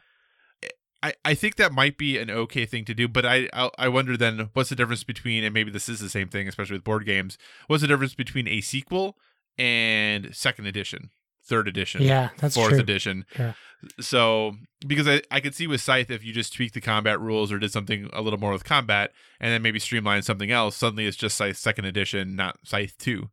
I, 1.02 1.12
I 1.24 1.34
think 1.34 1.56
that 1.56 1.72
might 1.72 1.98
be 1.98 2.18
an 2.18 2.30
okay 2.30 2.66
thing 2.66 2.84
to 2.86 2.94
do, 2.94 3.06
but 3.06 3.24
I, 3.26 3.48
I 3.52 3.70
I 3.78 3.88
wonder 3.88 4.16
then 4.16 4.50
what's 4.54 4.70
the 4.70 4.76
difference 4.76 5.04
between 5.04 5.44
and 5.44 5.52
maybe 5.54 5.70
this 5.70 5.88
is 5.88 6.00
the 6.00 6.08
same 6.08 6.28
thing, 6.28 6.48
especially 6.48 6.76
with 6.76 6.84
board 6.84 7.04
games. 7.04 7.38
What's 7.66 7.82
the 7.82 7.86
difference 7.88 8.14
between 8.14 8.48
a 8.48 8.60
sequel 8.60 9.16
and 9.58 10.34
second 10.34 10.66
edition, 10.66 11.10
third 11.44 11.68
edition, 11.68 12.02
Yeah, 12.02 12.30
that's 12.38 12.54
fourth 12.54 12.70
true. 12.70 12.80
edition? 12.80 13.24
Yeah. 13.38 13.52
So 14.00 14.56
because 14.86 15.06
I 15.06 15.22
I 15.30 15.40
could 15.40 15.54
see 15.54 15.66
with 15.66 15.80
Scythe 15.80 16.10
if 16.10 16.24
you 16.24 16.32
just 16.32 16.54
tweak 16.54 16.72
the 16.72 16.80
combat 16.80 17.20
rules 17.20 17.52
or 17.52 17.58
did 17.58 17.72
something 17.72 18.08
a 18.12 18.22
little 18.22 18.38
more 18.40 18.52
with 18.52 18.64
combat 18.64 19.12
and 19.38 19.52
then 19.52 19.62
maybe 19.62 19.78
streamline 19.78 20.22
something 20.22 20.50
else, 20.50 20.76
suddenly 20.76 21.06
it's 21.06 21.16
just 21.16 21.36
Scythe 21.36 21.56
second 21.58 21.84
edition, 21.84 22.34
not 22.36 22.58
Scythe 22.64 22.96
two. 22.98 23.28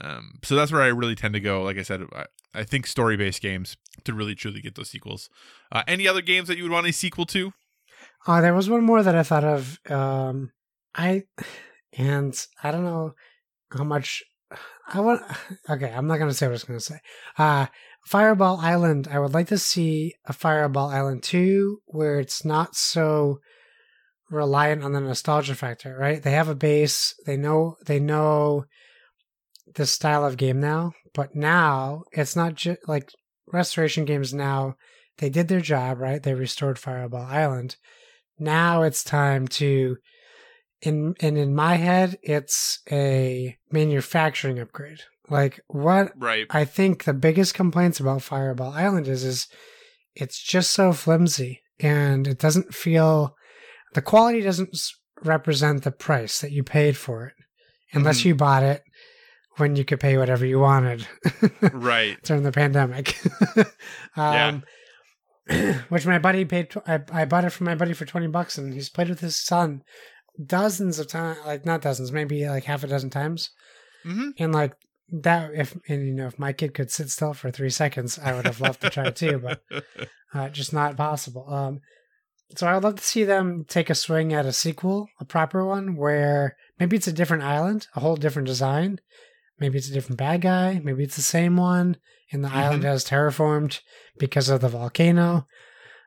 Um, 0.00 0.38
so 0.44 0.54
that's 0.54 0.70
where 0.70 0.82
I 0.82 0.86
really 0.86 1.16
tend 1.16 1.34
to 1.34 1.40
go. 1.40 1.62
Like 1.64 1.76
I 1.76 1.82
said, 1.82 2.04
I, 2.14 2.26
I 2.54 2.62
think 2.64 2.86
story 2.86 3.16
based 3.16 3.42
games 3.42 3.76
to 4.04 4.14
really 4.14 4.34
truly 4.34 4.60
get 4.60 4.74
those 4.74 4.90
sequels. 4.90 5.28
Uh, 5.72 5.82
any 5.86 6.06
other 6.06 6.22
games 6.22 6.48
that 6.48 6.56
you 6.56 6.64
would 6.64 6.72
want 6.72 6.86
a 6.86 6.92
sequel 6.92 7.26
to? 7.26 7.52
Uh, 8.26 8.40
there 8.40 8.54
was 8.54 8.68
one 8.68 8.84
more 8.84 9.02
that 9.02 9.14
I 9.14 9.22
thought 9.22 9.44
of. 9.44 9.78
Um, 9.90 10.52
I 10.94 11.24
and 11.92 12.34
I 12.62 12.70
don't 12.70 12.84
know 12.84 13.14
how 13.72 13.84
much 13.84 14.22
I 14.92 15.00
want. 15.00 15.22
Okay, 15.68 15.90
I'm 15.90 16.06
not 16.06 16.18
gonna 16.18 16.34
say 16.34 16.46
what 16.46 16.52
I 16.52 16.52
was 16.52 16.64
gonna 16.64 16.80
say. 16.80 16.98
Uh, 17.38 17.66
Fireball 18.06 18.58
Island. 18.58 19.08
I 19.10 19.18
would 19.18 19.34
like 19.34 19.48
to 19.48 19.58
see 19.58 20.14
a 20.26 20.32
Fireball 20.32 20.88
Island 20.88 21.22
two 21.22 21.80
where 21.86 22.18
it's 22.18 22.44
not 22.44 22.74
so 22.74 23.38
reliant 24.30 24.82
on 24.82 24.92
the 24.92 25.00
nostalgia 25.00 25.54
factor. 25.54 25.96
Right? 25.98 26.22
They 26.22 26.32
have 26.32 26.48
a 26.48 26.54
base. 26.54 27.14
They 27.26 27.36
know. 27.36 27.76
They 27.86 28.00
know 28.00 28.64
the 29.74 29.86
style 29.86 30.24
of 30.24 30.36
game 30.36 30.60
now, 30.60 30.92
but 31.14 31.34
now 31.34 32.02
it's 32.12 32.34
not 32.34 32.54
just 32.54 32.80
like 32.88 33.10
restoration 33.52 34.04
games. 34.04 34.32
Now 34.34 34.76
they 35.18 35.28
did 35.30 35.48
their 35.48 35.60
job. 35.60 35.98
Right? 35.98 36.22
They 36.22 36.34
restored 36.34 36.78
Fireball 36.78 37.26
Island 37.26 37.76
now 38.42 38.82
it's 38.82 39.04
time 39.04 39.46
to 39.46 39.98
in 40.80 41.14
and 41.20 41.36
in 41.36 41.54
my 41.54 41.74
head 41.74 42.16
it's 42.22 42.80
a 42.90 43.54
manufacturing 43.70 44.58
upgrade 44.58 45.00
like 45.28 45.60
what 45.66 46.12
Right. 46.16 46.46
i 46.48 46.64
think 46.64 47.04
the 47.04 47.12
biggest 47.12 47.52
complaints 47.52 48.00
about 48.00 48.22
fireball 48.22 48.72
island 48.72 49.06
is 49.06 49.24
is 49.24 49.46
it's 50.14 50.42
just 50.42 50.72
so 50.72 50.94
flimsy 50.94 51.60
and 51.78 52.26
it 52.26 52.38
doesn't 52.38 52.74
feel 52.74 53.36
the 53.92 54.00
quality 54.02 54.40
doesn't 54.40 54.74
represent 55.22 55.82
the 55.84 55.92
price 55.92 56.40
that 56.40 56.50
you 56.52 56.62
paid 56.64 56.96
for 56.96 57.26
it 57.26 57.34
unless 57.92 58.20
Mhm. 58.22 58.24
you 58.24 58.34
bought 58.36 58.62
it 58.62 58.82
when 59.56 59.76
you 59.76 59.84
could 59.84 60.00
pay 60.00 60.16
whatever 60.16 60.46
you 60.46 60.58
wanted 60.58 61.06
right. 61.72 62.20
during 62.24 62.42
the 62.42 62.52
pandemic. 62.52 63.18
um, 64.16 64.62
which 65.88 66.06
my 66.06 66.18
buddy 66.18 66.44
paid. 66.44 66.70
tw- 66.70 66.88
I, 66.88 67.00
I 67.12 67.24
bought 67.24 67.44
it 67.44 67.50
from 67.50 67.66
my 67.66 67.74
buddy 67.74 67.92
for 67.92 68.04
twenty 68.04 68.28
bucks, 68.28 68.58
and 68.58 68.72
he's 68.72 68.88
played 68.88 69.08
with 69.08 69.20
his 69.20 69.36
son 69.36 69.82
dozens 70.44 70.98
of 70.98 71.08
times. 71.08 71.38
Like 71.44 71.66
not 71.66 71.82
dozens, 71.82 72.12
maybe 72.12 72.48
like 72.48 72.64
half 72.64 72.84
a 72.84 72.86
dozen 72.86 73.10
times. 73.10 73.50
hmm 74.04 74.30
And 74.38 74.52
like 74.52 74.74
that, 75.10 75.50
if 75.54 75.76
and 75.88 76.06
you 76.06 76.14
know, 76.14 76.26
if 76.26 76.38
my 76.38 76.52
kid 76.52 76.74
could 76.74 76.90
sit 76.90 77.10
still 77.10 77.34
for 77.34 77.50
three 77.50 77.70
seconds, 77.70 78.18
I 78.18 78.34
would 78.34 78.46
have 78.46 78.60
loved 78.60 78.80
to 78.82 78.90
try 78.90 79.06
it 79.06 79.16
too, 79.16 79.38
but 79.38 79.62
uh, 80.34 80.48
just 80.50 80.72
not 80.72 80.96
possible. 80.96 81.52
Um, 81.52 81.80
so 82.56 82.66
I 82.66 82.74
would 82.74 82.84
love 82.84 82.96
to 82.96 83.04
see 83.04 83.24
them 83.24 83.64
take 83.68 83.90
a 83.90 83.94
swing 83.94 84.32
at 84.32 84.46
a 84.46 84.52
sequel, 84.52 85.08
a 85.20 85.24
proper 85.24 85.64
one, 85.64 85.96
where 85.96 86.56
maybe 86.78 86.96
it's 86.96 87.06
a 87.06 87.12
different 87.12 87.44
island, 87.44 87.86
a 87.94 88.00
whole 88.00 88.16
different 88.16 88.46
design. 88.46 89.00
Maybe 89.60 89.78
it's 89.78 89.88
a 89.88 89.92
different 89.92 90.18
bad 90.18 90.40
guy. 90.40 90.80
Maybe 90.82 91.04
it's 91.04 91.16
the 91.16 91.22
same 91.22 91.56
one, 91.56 91.96
and 92.32 92.42
the 92.44 92.50
island 92.52 92.82
has 92.84 93.04
terraformed 93.04 93.80
because 94.18 94.48
of 94.48 94.60
the 94.62 94.68
volcano. 94.68 95.46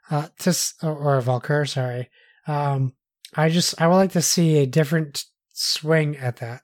Uh, 0.09 0.27
just 0.39 0.83
or, 0.83 0.95
or 0.95 1.21
Vul-Kar, 1.21 1.65
sorry. 1.65 2.09
Um, 2.47 2.93
I 3.35 3.49
just 3.49 3.79
I 3.81 3.87
would 3.87 3.95
like 3.95 4.11
to 4.13 4.21
see 4.21 4.57
a 4.57 4.65
different 4.65 5.23
swing 5.53 6.17
at 6.17 6.37
that. 6.37 6.61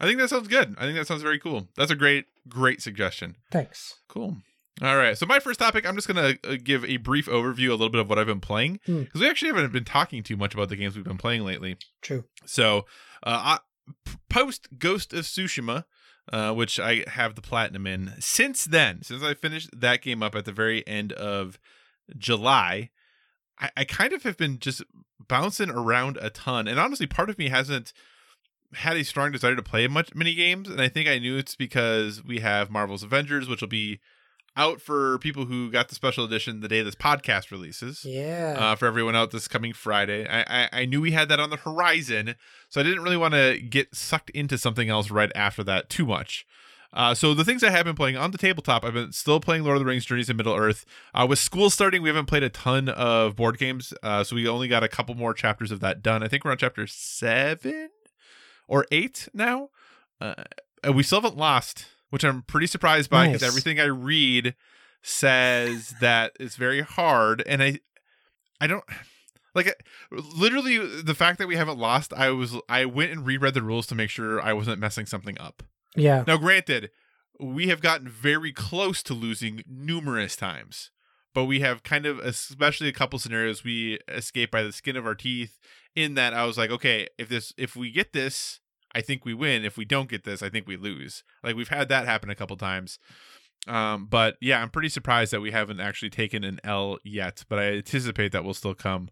I 0.00 0.06
think 0.06 0.18
that 0.18 0.28
sounds 0.28 0.48
good. 0.48 0.74
I 0.76 0.82
think 0.82 0.96
that 0.98 1.06
sounds 1.06 1.22
very 1.22 1.38
cool. 1.38 1.68
That's 1.76 1.90
a 1.90 1.96
great, 1.96 2.26
great 2.48 2.82
suggestion. 2.82 3.36
Thanks. 3.50 3.94
Cool. 4.08 4.36
All 4.82 4.96
right. 4.96 5.16
So 5.16 5.24
my 5.24 5.38
first 5.38 5.60
topic, 5.60 5.86
I'm 5.86 5.94
just 5.94 6.08
gonna 6.08 6.34
uh, 6.44 6.56
give 6.62 6.84
a 6.84 6.96
brief 6.98 7.26
overview, 7.26 7.68
a 7.68 7.72
little 7.72 7.88
bit 7.90 8.00
of 8.00 8.08
what 8.10 8.18
I've 8.18 8.26
been 8.26 8.40
playing, 8.40 8.80
Hmm. 8.86 9.02
because 9.04 9.20
we 9.20 9.28
actually 9.28 9.52
haven't 9.52 9.72
been 9.72 9.84
talking 9.84 10.22
too 10.24 10.36
much 10.36 10.52
about 10.52 10.68
the 10.68 10.76
games 10.76 10.96
we've 10.96 11.04
been 11.04 11.16
playing 11.16 11.44
lately. 11.44 11.76
True. 12.02 12.24
So, 12.44 12.84
uh, 13.22 13.58
post 14.28 14.68
Ghost 14.78 15.12
of 15.12 15.24
Tsushima, 15.24 15.84
uh, 16.32 16.52
which 16.52 16.80
I 16.80 17.04
have 17.08 17.34
the 17.34 17.42
platinum 17.42 17.86
in. 17.86 18.14
Since 18.20 18.64
then, 18.64 19.02
since 19.02 19.22
I 19.22 19.34
finished 19.34 19.70
that 19.78 20.02
game 20.02 20.22
up 20.22 20.34
at 20.34 20.44
the 20.44 20.52
very 20.52 20.86
end 20.86 21.12
of 21.12 21.58
July, 22.16 22.90
I, 23.58 23.70
I 23.76 23.84
kind 23.84 24.12
of 24.12 24.22
have 24.22 24.36
been 24.36 24.58
just 24.58 24.82
bouncing 25.28 25.70
around 25.70 26.18
a 26.20 26.30
ton, 26.30 26.68
and 26.68 26.78
honestly, 26.78 27.06
part 27.06 27.30
of 27.30 27.38
me 27.38 27.48
hasn't 27.48 27.92
had 28.74 28.96
a 28.96 29.04
strong 29.04 29.30
desire 29.32 29.54
to 29.54 29.62
play 29.62 29.86
much 29.86 30.14
many 30.14 30.34
games, 30.34 30.68
and 30.68 30.80
I 30.80 30.88
think 30.88 31.08
I 31.08 31.18
knew 31.18 31.36
it's 31.36 31.56
because 31.56 32.24
we 32.24 32.40
have 32.40 32.70
Marvel's 32.70 33.02
Avengers, 33.02 33.48
which 33.48 33.60
will 33.60 33.68
be 33.68 34.00
out 34.56 34.80
for 34.80 35.18
people 35.18 35.46
who 35.46 35.70
got 35.70 35.88
the 35.88 35.94
special 35.94 36.24
edition 36.24 36.60
the 36.60 36.68
day 36.68 36.80
this 36.82 36.94
podcast 36.94 37.50
releases 37.50 38.04
Yeah. 38.04 38.56
uh, 38.58 38.74
for 38.76 38.86
everyone 38.86 39.16
out 39.16 39.30
this 39.32 39.48
coming 39.48 39.72
Friday. 39.72 40.26
I, 40.28 40.64
I 40.64 40.68
I 40.82 40.84
knew 40.84 41.00
we 41.00 41.10
had 41.12 41.28
that 41.28 41.40
on 41.40 41.50
the 41.50 41.56
horizon, 41.56 42.36
so 42.68 42.80
I 42.80 42.84
didn't 42.84 43.02
really 43.02 43.16
want 43.16 43.34
to 43.34 43.58
get 43.60 43.94
sucked 43.94 44.30
into 44.30 44.56
something 44.58 44.88
else 44.88 45.10
right 45.10 45.32
after 45.34 45.64
that 45.64 45.88
too 45.90 46.06
much. 46.06 46.46
Uh, 46.92 47.12
so 47.12 47.34
the 47.34 47.44
things 47.44 47.64
I 47.64 47.70
have 47.70 47.84
been 47.84 47.96
playing 47.96 48.16
on 48.16 48.30
the 48.30 48.38
tabletop, 48.38 48.84
I've 48.84 48.94
been 48.94 49.10
still 49.10 49.40
playing 49.40 49.64
Lord 49.64 49.76
of 49.76 49.80
the 49.80 49.86
Rings: 49.86 50.04
Journeys 50.04 50.30
in 50.30 50.36
Middle 50.36 50.54
Earth. 50.54 50.86
Uh, 51.12 51.26
with 51.28 51.40
school 51.40 51.68
starting, 51.68 52.02
we 52.02 52.08
haven't 52.08 52.26
played 52.26 52.44
a 52.44 52.48
ton 52.50 52.88
of 52.88 53.34
board 53.34 53.58
games, 53.58 53.92
uh, 54.04 54.22
so 54.22 54.36
we 54.36 54.46
only 54.46 54.68
got 54.68 54.84
a 54.84 54.88
couple 54.88 55.16
more 55.16 55.34
chapters 55.34 55.72
of 55.72 55.80
that 55.80 56.02
done. 56.02 56.22
I 56.22 56.28
think 56.28 56.44
we're 56.44 56.52
on 56.52 56.58
chapter 56.58 56.86
seven 56.86 57.88
or 58.68 58.86
eight 58.92 59.28
now. 59.34 59.70
Uh, 60.20 60.34
and 60.84 60.94
we 60.94 61.02
still 61.02 61.20
haven't 61.20 61.36
lost, 61.36 61.86
which 62.14 62.22
I'm 62.24 62.42
pretty 62.42 62.68
surprised 62.68 63.10
by 63.10 63.26
because 63.26 63.42
Nice. 63.42 63.48
everything 63.50 63.80
I 63.80 63.86
read 63.86 64.54
says 65.02 65.94
that 66.00 66.32
it's 66.38 66.54
very 66.54 66.80
hard, 66.80 67.42
and 67.44 67.60
I 67.60 67.80
I 68.60 68.68
don't 68.68 68.84
like 69.54 69.84
literally 70.10 70.78
the 71.02 71.14
fact 71.14 71.38
that 71.38 71.48
we 71.48 71.56
haven't 71.56 71.78
lost. 71.78 72.12
I 72.14 72.30
was 72.30 72.54
I 72.68 72.84
went 72.84 73.10
and 73.10 73.26
reread 73.26 73.54
the 73.54 73.62
rules 73.62 73.88
to 73.88 73.94
make 73.96 74.10
sure 74.10 74.40
I 74.40 74.52
wasn't 74.52 74.78
messing 74.78 75.06
something 75.06 75.36
up. 75.40 75.64
yeah. 75.96 76.22
Now, 76.26 76.36
granted, 76.36 76.90
we 77.40 77.66
have 77.66 77.80
gotten 77.80 78.08
very 78.08 78.52
close 78.52 79.02
to 79.04 79.12
losing 79.14 79.64
numerous 79.66 80.36
times, 80.36 80.90
but 81.34 81.46
we 81.46 81.60
have 81.60 81.82
kind 81.82 82.06
of, 82.06 82.20
especially 82.20 82.88
a 82.88 82.92
couple 82.92 83.18
scenarios, 83.18 83.64
we 83.64 83.98
escape 84.08 84.52
by 84.52 84.62
the 84.62 84.72
skin 84.72 84.96
of 84.96 85.04
our 85.04 85.16
teeth. 85.16 85.58
In 85.96 86.14
that, 86.14 86.32
I 86.32 86.44
was 86.44 86.56
like, 86.56 86.70
okay, 86.70 87.08
if 87.18 87.28
this, 87.28 87.52
if 87.56 87.76
we 87.76 87.90
get 87.90 88.12
this, 88.12 88.60
I 88.94 89.00
think 89.00 89.24
we 89.24 89.34
win. 89.34 89.64
If 89.64 89.76
we 89.76 89.84
don't 89.84 90.08
get 90.08 90.24
this, 90.24 90.42
I 90.42 90.48
think 90.48 90.66
we 90.66 90.76
lose. 90.76 91.24
Like 91.42 91.56
we've 91.56 91.68
had 91.68 91.88
that 91.88 92.06
happen 92.06 92.30
a 92.30 92.34
couple 92.34 92.56
times. 92.56 92.98
Um, 93.66 94.06
but 94.06 94.36
yeah, 94.40 94.60
I'm 94.60 94.70
pretty 94.70 94.90
surprised 94.90 95.32
that 95.32 95.40
we 95.40 95.50
haven't 95.50 95.80
actually 95.80 96.10
taken 96.10 96.44
an 96.44 96.60
L 96.64 96.98
yet, 97.02 97.44
but 97.48 97.58
I 97.58 97.72
anticipate 97.72 98.32
that 98.32 98.44
will 98.44 98.54
still 98.54 98.74
come. 98.74 99.08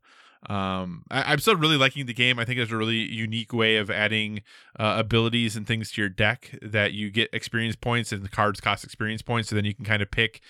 Um, 0.48 1.04
I, 1.10 1.32
I'm 1.32 1.38
still 1.38 1.56
really 1.56 1.76
liking 1.76 2.06
the 2.06 2.12
game. 2.12 2.38
I 2.38 2.44
think 2.44 2.58
it's 2.58 2.72
a 2.72 2.76
really 2.76 2.96
unique 2.96 3.52
way 3.52 3.76
of 3.76 3.90
adding 3.90 4.42
uh, 4.78 4.96
abilities 4.98 5.56
and 5.56 5.66
things 5.66 5.92
to 5.92 6.02
your 6.02 6.08
deck 6.08 6.58
that 6.60 6.92
you 6.92 7.10
get 7.10 7.30
experience 7.32 7.76
points 7.76 8.12
and 8.12 8.22
the 8.22 8.28
cards 8.28 8.60
cost 8.60 8.84
experience 8.84 9.22
points. 9.22 9.48
So 9.48 9.54
then 9.56 9.64
you 9.64 9.74
can 9.74 9.84
kind 9.84 10.02
of 10.02 10.10
pick, 10.10 10.40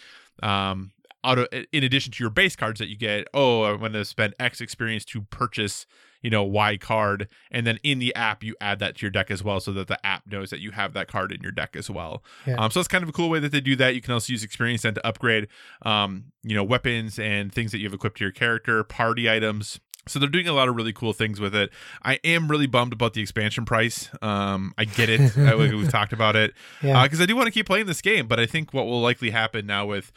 um, 0.42 0.92
out 1.24 1.38
of, 1.38 1.48
in 1.72 1.84
addition 1.84 2.10
to 2.12 2.24
your 2.24 2.30
base 2.30 2.56
cards 2.56 2.80
that 2.80 2.88
you 2.88 2.96
get, 2.96 3.28
oh, 3.32 3.64
I'm 3.64 3.78
going 3.78 3.92
to 3.92 4.04
spend 4.04 4.34
X 4.40 4.60
experience 4.60 5.04
to 5.06 5.22
purchase, 5.22 5.86
you 6.22 6.30
know, 6.30 6.42
Y 6.44 6.76
card. 6.76 7.28
And 7.50 7.66
then 7.66 7.78
in 7.82 7.98
the 7.98 8.14
app, 8.14 8.42
you 8.42 8.54
add 8.60 8.78
that 8.78 8.96
to 8.96 9.02
your 9.02 9.10
deck 9.10 9.30
as 9.30 9.42
well 9.44 9.60
so 9.60 9.72
that 9.72 9.88
the 9.88 10.04
app 10.06 10.26
knows 10.26 10.50
that 10.50 10.60
you 10.60 10.70
have 10.70 10.92
that 10.94 11.08
card 11.08 11.32
in 11.32 11.40
your 11.42 11.52
deck 11.52 11.76
as 11.76 11.90
well. 11.90 12.22
Yeah. 12.46 12.54
Um, 12.56 12.70
so 12.70 12.80
it's 12.80 12.88
kind 12.88 13.02
of 13.02 13.08
a 13.08 13.12
cool 13.12 13.28
way 13.28 13.38
that 13.40 13.52
they 13.52 13.60
do 13.60 13.76
that. 13.76 13.94
You 13.94 14.00
can 14.00 14.12
also 14.14 14.32
use 14.32 14.42
experience 14.44 14.82
then 14.82 14.94
to 14.94 15.06
upgrade, 15.06 15.48
um, 15.84 16.24
you 16.42 16.54
know, 16.54 16.64
weapons 16.64 17.18
and 17.18 17.52
things 17.52 17.72
that 17.72 17.78
you've 17.78 17.94
equipped 17.94 18.18
to 18.18 18.24
your 18.24 18.32
character, 18.32 18.82
party 18.84 19.28
items. 19.30 19.80
So 20.08 20.18
they're 20.18 20.28
doing 20.28 20.48
a 20.48 20.52
lot 20.52 20.68
of 20.68 20.74
really 20.74 20.92
cool 20.92 21.12
things 21.12 21.38
with 21.38 21.54
it. 21.54 21.70
I 22.02 22.18
am 22.24 22.48
really 22.48 22.66
bummed 22.66 22.92
about 22.92 23.14
the 23.14 23.20
expansion 23.20 23.64
price. 23.64 24.10
Um, 24.20 24.74
I 24.76 24.84
get 24.84 25.08
it. 25.08 25.36
I, 25.38 25.54
we've 25.54 25.88
talked 25.90 26.12
about 26.12 26.34
it 26.34 26.54
Yeah. 26.82 27.02
because 27.04 27.20
I 27.20 27.26
do 27.26 27.36
want 27.36 27.46
to 27.46 27.52
keep 27.52 27.66
playing 27.66 27.86
this 27.86 28.00
game, 28.02 28.26
but 28.26 28.40
I 28.40 28.46
think 28.46 28.74
what 28.74 28.86
will 28.86 29.00
likely 29.00 29.30
happen 29.30 29.64
now 29.64 29.86
with 29.86 30.10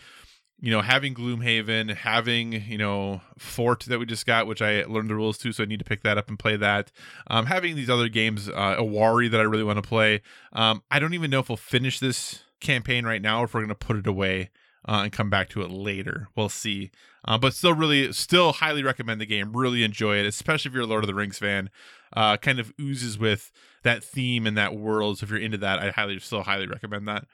you 0.59 0.71
know 0.71 0.81
having 0.81 1.13
Gloomhaven, 1.13 1.95
having 1.95 2.53
you 2.53 2.77
know 2.77 3.21
Fort 3.37 3.81
that 3.81 3.99
we 3.99 4.05
just 4.05 4.25
got, 4.25 4.47
which 4.47 4.61
I 4.61 4.83
learned 4.83 5.09
the 5.09 5.15
rules 5.15 5.37
to, 5.39 5.51
so 5.51 5.63
I 5.63 5.65
need 5.65 5.79
to 5.79 5.85
pick 5.85 6.03
that 6.03 6.17
up 6.17 6.29
and 6.29 6.39
play 6.39 6.55
that. 6.57 6.91
Um, 7.27 7.45
having 7.45 7.75
these 7.75 7.89
other 7.89 8.09
games, 8.09 8.49
uh, 8.49 8.77
Awari 8.77 9.29
that 9.31 9.39
I 9.39 9.43
really 9.43 9.63
want 9.63 9.81
to 9.81 9.87
play. 9.87 10.21
Um, 10.53 10.83
I 10.89 10.99
don't 10.99 11.13
even 11.13 11.29
know 11.29 11.39
if 11.39 11.49
we'll 11.49 11.57
finish 11.57 11.99
this 11.99 12.43
campaign 12.61 13.05
right 13.05 13.21
now, 13.21 13.41
or 13.41 13.45
if 13.45 13.53
we're 13.53 13.61
gonna 13.61 13.75
put 13.75 13.97
it 13.97 14.07
away 14.07 14.49
uh, 14.87 15.01
and 15.03 15.11
come 15.11 15.29
back 15.29 15.49
to 15.49 15.61
it 15.61 15.71
later. 15.71 16.29
We'll 16.35 16.49
see. 16.49 16.91
Uh, 17.27 17.37
but 17.37 17.53
still, 17.53 17.73
really, 17.73 18.13
still 18.13 18.53
highly 18.53 18.83
recommend 18.83 19.19
the 19.19 19.25
game. 19.25 19.55
Really 19.55 19.83
enjoy 19.83 20.17
it, 20.17 20.25
especially 20.25 20.69
if 20.69 20.75
you're 20.75 20.83
a 20.83 20.87
Lord 20.87 21.03
of 21.03 21.07
the 21.07 21.15
Rings 21.15 21.39
fan. 21.39 21.69
Uh, 22.13 22.37
kind 22.37 22.59
of 22.59 22.71
oozes 22.79 23.17
with 23.17 23.51
that 23.83 24.03
theme 24.03 24.45
and 24.45 24.55
that 24.57 24.75
world. 24.75 25.17
So 25.17 25.25
if 25.25 25.31
you're 25.31 25.39
into 25.39 25.57
that, 25.57 25.79
I 25.79 25.89
highly, 25.89 26.19
still 26.19 26.43
highly 26.43 26.67
recommend 26.67 27.07
that. 27.07 27.25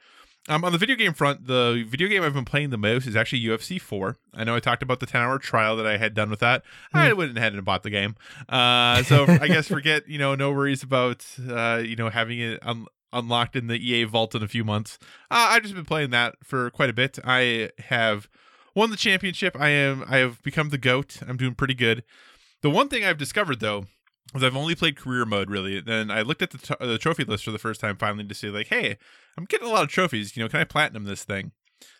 Um, 0.48 0.64
on 0.64 0.72
the 0.72 0.78
video 0.78 0.96
game 0.96 1.14
front, 1.14 1.46
the 1.46 1.84
video 1.88 2.08
game 2.08 2.22
I've 2.22 2.34
been 2.34 2.44
playing 2.44 2.70
the 2.70 2.78
most 2.78 3.06
is 3.06 3.14
actually 3.14 3.42
UFC 3.42 3.80
4. 3.80 4.16
I 4.34 4.42
know 4.42 4.56
I 4.56 4.60
talked 4.60 4.82
about 4.82 4.98
the 4.98 5.06
10 5.06 5.20
hour 5.20 5.38
trial 5.38 5.76
that 5.76 5.86
I 5.86 5.98
had 5.98 6.14
done 6.14 6.30
with 6.30 6.40
that. 6.40 6.64
I 6.92 7.12
went 7.12 7.38
ahead 7.38 7.52
and 7.54 7.64
bought 7.64 7.84
the 7.84 7.90
game. 7.90 8.16
Uh, 8.48 9.04
so 9.04 9.24
I 9.28 9.46
guess 9.46 9.68
forget, 9.68 10.08
you 10.08 10.18
know, 10.18 10.34
no 10.34 10.50
worries 10.50 10.82
about, 10.82 11.24
uh, 11.48 11.80
you 11.84 11.94
know, 11.94 12.08
having 12.08 12.40
it 12.40 12.58
un- 12.62 12.86
unlocked 13.12 13.54
in 13.54 13.68
the 13.68 13.76
EA 13.76 14.04
vault 14.04 14.34
in 14.34 14.42
a 14.42 14.48
few 14.48 14.64
months. 14.64 14.98
Uh, 15.30 15.46
I've 15.50 15.62
just 15.62 15.74
been 15.74 15.84
playing 15.84 16.10
that 16.10 16.34
for 16.42 16.70
quite 16.70 16.90
a 16.90 16.94
bit. 16.94 17.20
I 17.24 17.70
have 17.78 18.28
won 18.74 18.90
the 18.90 18.96
championship. 18.96 19.56
I 19.60 19.68
am, 19.68 20.04
I 20.08 20.16
have 20.16 20.42
become 20.42 20.70
the 20.70 20.78
GOAT. 20.78 21.18
I'm 21.26 21.36
doing 21.36 21.54
pretty 21.54 21.74
good. 21.74 22.02
The 22.62 22.70
one 22.70 22.88
thing 22.88 23.04
I've 23.04 23.18
discovered 23.18 23.60
though, 23.60 23.86
is 24.34 24.42
I've 24.42 24.56
only 24.56 24.74
played 24.74 24.96
career 24.96 25.24
mode 25.24 25.50
really. 25.50 25.80
Then 25.80 26.10
I 26.10 26.22
looked 26.22 26.42
at 26.42 26.50
the, 26.50 26.58
t- 26.58 26.74
the 26.80 26.98
trophy 26.98 27.24
list 27.24 27.44
for 27.44 27.50
the 27.50 27.58
first 27.58 27.80
time 27.80 27.96
finally 27.96 28.24
to 28.24 28.34
see 28.34 28.48
like, 28.48 28.68
hey, 28.68 28.96
I'm 29.36 29.44
getting 29.44 29.68
a 29.68 29.70
lot 29.70 29.82
of 29.82 29.88
trophies. 29.88 30.36
You 30.36 30.42
know, 30.42 30.48
can 30.48 30.60
I 30.60 30.64
platinum 30.64 31.04
this 31.04 31.24
thing? 31.24 31.52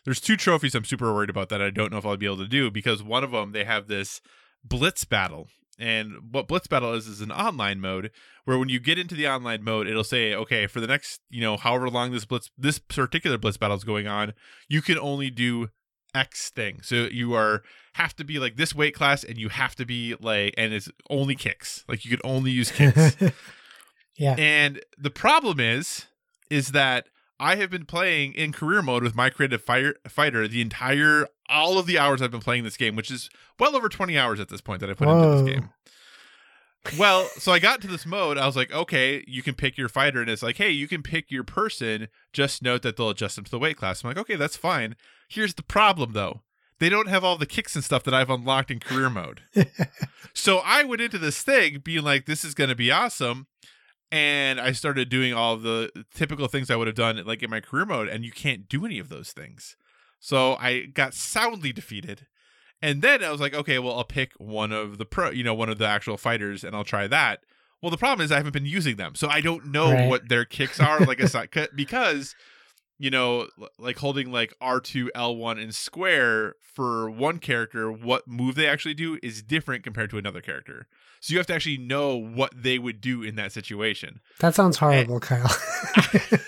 there's 0.04 0.20
two 0.20 0.36
trophies 0.36 0.74
I'm 0.74 0.84
super 0.84 1.12
worried 1.12 1.30
about 1.30 1.48
that 1.50 1.62
I 1.62 1.70
don't 1.70 1.92
know 1.92 1.98
if 1.98 2.06
I'll 2.06 2.16
be 2.16 2.26
able 2.26 2.38
to 2.38 2.48
do 2.48 2.70
because 2.70 3.02
one 3.02 3.24
of 3.24 3.30
them 3.30 3.52
they 3.52 3.64
have 3.64 3.88
this 3.88 4.20
blitz 4.64 5.04
battle. 5.04 5.48
And 5.78 6.32
what 6.32 6.48
blitz 6.48 6.66
battle 6.66 6.92
is 6.92 7.06
is 7.06 7.20
an 7.20 7.32
online 7.32 7.80
mode 7.80 8.10
where 8.44 8.58
when 8.58 8.68
you 8.68 8.78
get 8.78 8.98
into 8.98 9.14
the 9.14 9.26
online 9.26 9.64
mode, 9.64 9.88
it'll 9.88 10.04
say, 10.04 10.34
okay, 10.34 10.66
for 10.66 10.80
the 10.80 10.86
next, 10.86 11.20
you 11.30 11.40
know, 11.40 11.56
however 11.56 11.88
long 11.88 12.12
this 12.12 12.24
blitz 12.24 12.50
this 12.56 12.78
particular 12.78 13.38
blitz 13.38 13.56
battle 13.56 13.76
is 13.76 13.84
going 13.84 14.06
on, 14.06 14.34
you 14.68 14.82
can 14.82 14.98
only 14.98 15.30
do 15.30 15.70
X 16.14 16.50
thing. 16.50 16.80
So 16.82 17.08
you 17.10 17.34
are 17.34 17.62
have 17.94 18.14
to 18.16 18.24
be 18.24 18.38
like 18.38 18.56
this 18.56 18.74
weight 18.74 18.94
class 18.94 19.24
and 19.24 19.38
you 19.38 19.48
have 19.48 19.74
to 19.76 19.84
be 19.84 20.14
like 20.20 20.54
and 20.56 20.72
it's 20.72 20.88
only 21.10 21.34
kicks. 21.34 21.84
Like 21.88 22.04
you 22.04 22.10
could 22.10 22.20
only 22.24 22.50
use 22.50 22.70
kicks. 22.72 23.16
yeah. 24.16 24.34
And 24.38 24.80
the 24.98 25.10
problem 25.10 25.60
is, 25.60 26.06
is 26.50 26.68
that 26.72 27.06
I 27.40 27.56
have 27.56 27.70
been 27.70 27.86
playing 27.86 28.34
in 28.34 28.52
career 28.52 28.82
mode 28.82 29.02
with 29.02 29.14
my 29.14 29.30
creative 29.30 29.62
fire, 29.62 29.94
fighter 30.08 30.46
the 30.46 30.60
entire 30.60 31.26
all 31.48 31.78
of 31.78 31.86
the 31.86 31.98
hours 31.98 32.22
I've 32.22 32.30
been 32.30 32.40
playing 32.40 32.64
this 32.64 32.76
game, 32.76 32.96
which 32.96 33.10
is 33.10 33.28
well 33.58 33.76
over 33.76 33.88
20 33.88 34.16
hours 34.16 34.40
at 34.40 34.48
this 34.48 34.60
point 34.60 34.80
that 34.80 34.90
I 34.90 34.94
put 34.94 35.08
Whoa. 35.08 35.22
into 35.22 35.44
this 35.44 35.54
game. 35.54 35.70
Well, 36.98 37.28
so 37.38 37.52
I 37.52 37.58
got 37.58 37.80
to 37.82 37.86
this 37.86 38.04
mode. 38.04 38.38
I 38.38 38.46
was 38.46 38.56
like, 38.56 38.72
okay, 38.72 39.24
you 39.26 39.42
can 39.42 39.54
pick 39.54 39.78
your 39.78 39.88
fighter, 39.88 40.20
and 40.20 40.28
it's 40.28 40.42
like, 40.42 40.56
hey, 40.56 40.70
you 40.70 40.88
can 40.88 41.02
pick 41.02 41.30
your 41.30 41.44
person. 41.44 42.08
Just 42.32 42.62
note 42.62 42.82
that 42.82 42.96
they'll 42.96 43.10
adjust 43.10 43.36
them 43.36 43.44
to 43.44 43.50
the 43.50 43.58
weight 43.58 43.76
class. 43.76 44.02
I'm 44.02 44.08
like, 44.08 44.18
okay, 44.18 44.36
that's 44.36 44.56
fine. 44.56 44.96
Here's 45.28 45.54
the 45.54 45.62
problem, 45.62 46.12
though. 46.12 46.42
They 46.80 46.88
don't 46.88 47.08
have 47.08 47.22
all 47.22 47.38
the 47.38 47.46
kicks 47.46 47.76
and 47.76 47.84
stuff 47.84 48.02
that 48.02 48.14
I've 48.14 48.30
unlocked 48.30 48.70
in 48.70 48.80
career 48.80 49.08
mode. 49.08 49.42
So 50.34 50.58
I 50.64 50.84
went 50.84 51.02
into 51.02 51.18
this 51.18 51.42
thing 51.42 51.80
being 51.84 52.04
like, 52.04 52.26
this 52.26 52.44
is 52.44 52.54
going 52.54 52.70
to 52.70 52.76
be 52.76 52.90
awesome. 52.90 53.46
And 54.10 54.60
I 54.60 54.72
started 54.72 55.08
doing 55.08 55.32
all 55.32 55.56
the 55.56 55.90
typical 56.14 56.48
things 56.48 56.70
I 56.70 56.76
would 56.76 56.86
have 56.86 56.96
done 56.96 57.22
like 57.24 57.42
in 57.42 57.50
my 57.50 57.60
career 57.60 57.86
mode, 57.86 58.08
and 58.08 58.24
you 58.24 58.30
can't 58.30 58.68
do 58.68 58.84
any 58.84 58.98
of 58.98 59.08
those 59.08 59.32
things. 59.32 59.76
So 60.20 60.54
I 60.60 60.86
got 60.86 61.14
soundly 61.14 61.72
defeated. 61.72 62.26
And 62.82 63.00
then 63.00 63.22
I 63.22 63.30
was 63.30 63.40
like, 63.40 63.54
okay, 63.54 63.78
well, 63.78 63.96
I'll 63.96 64.04
pick 64.04 64.32
one 64.38 64.72
of 64.72 64.98
the 64.98 65.04
pro, 65.06 65.30
you 65.30 65.44
know, 65.44 65.54
one 65.54 65.68
of 65.68 65.78
the 65.78 65.86
actual 65.86 66.16
fighters, 66.16 66.64
and 66.64 66.74
I'll 66.74 66.82
try 66.84 67.06
that. 67.06 67.40
Well, 67.80 67.90
the 67.90 67.96
problem 67.96 68.24
is 68.24 68.32
I 68.32 68.36
haven't 68.36 68.52
been 68.52 68.66
using 68.66 68.96
them, 68.96 69.14
so 69.14 69.28
I 69.28 69.40
don't 69.40 69.66
know 69.66 69.92
Right. 69.92 70.08
what 70.08 70.28
their 70.28 70.44
kicks 70.44 70.80
are. 70.80 71.00
Like 71.00 71.20
a 71.20 71.28
si- 71.28 71.46
c- 71.54 71.66
because, 71.74 72.34
you 72.98 73.10
know, 73.10 73.48
like 73.78 73.98
holding 73.98 74.30
like 74.32 74.52
R 74.60 74.80
two 74.80 75.10
L 75.14 75.34
one 75.36 75.58
and 75.58 75.74
square 75.74 76.54
for 76.60 77.08
one 77.10 77.38
character, 77.38 77.90
what 77.92 78.26
move 78.28 78.54
they 78.56 78.66
actually 78.68 78.94
do 78.94 79.18
is 79.22 79.42
different 79.42 79.84
compared 79.84 80.10
to 80.10 80.18
another 80.18 80.40
character. 80.40 80.86
So 81.20 81.32
you 81.32 81.38
have 81.38 81.46
to 81.48 81.54
actually 81.54 81.78
know 81.78 82.16
what 82.16 82.50
they 82.56 82.78
would 82.80 83.00
do 83.00 83.22
in 83.22 83.36
that 83.36 83.52
situation. 83.52 84.20
that 84.40 84.54
sounds 84.56 84.76
horrible, 84.78 85.20
Kyle. 85.20 85.48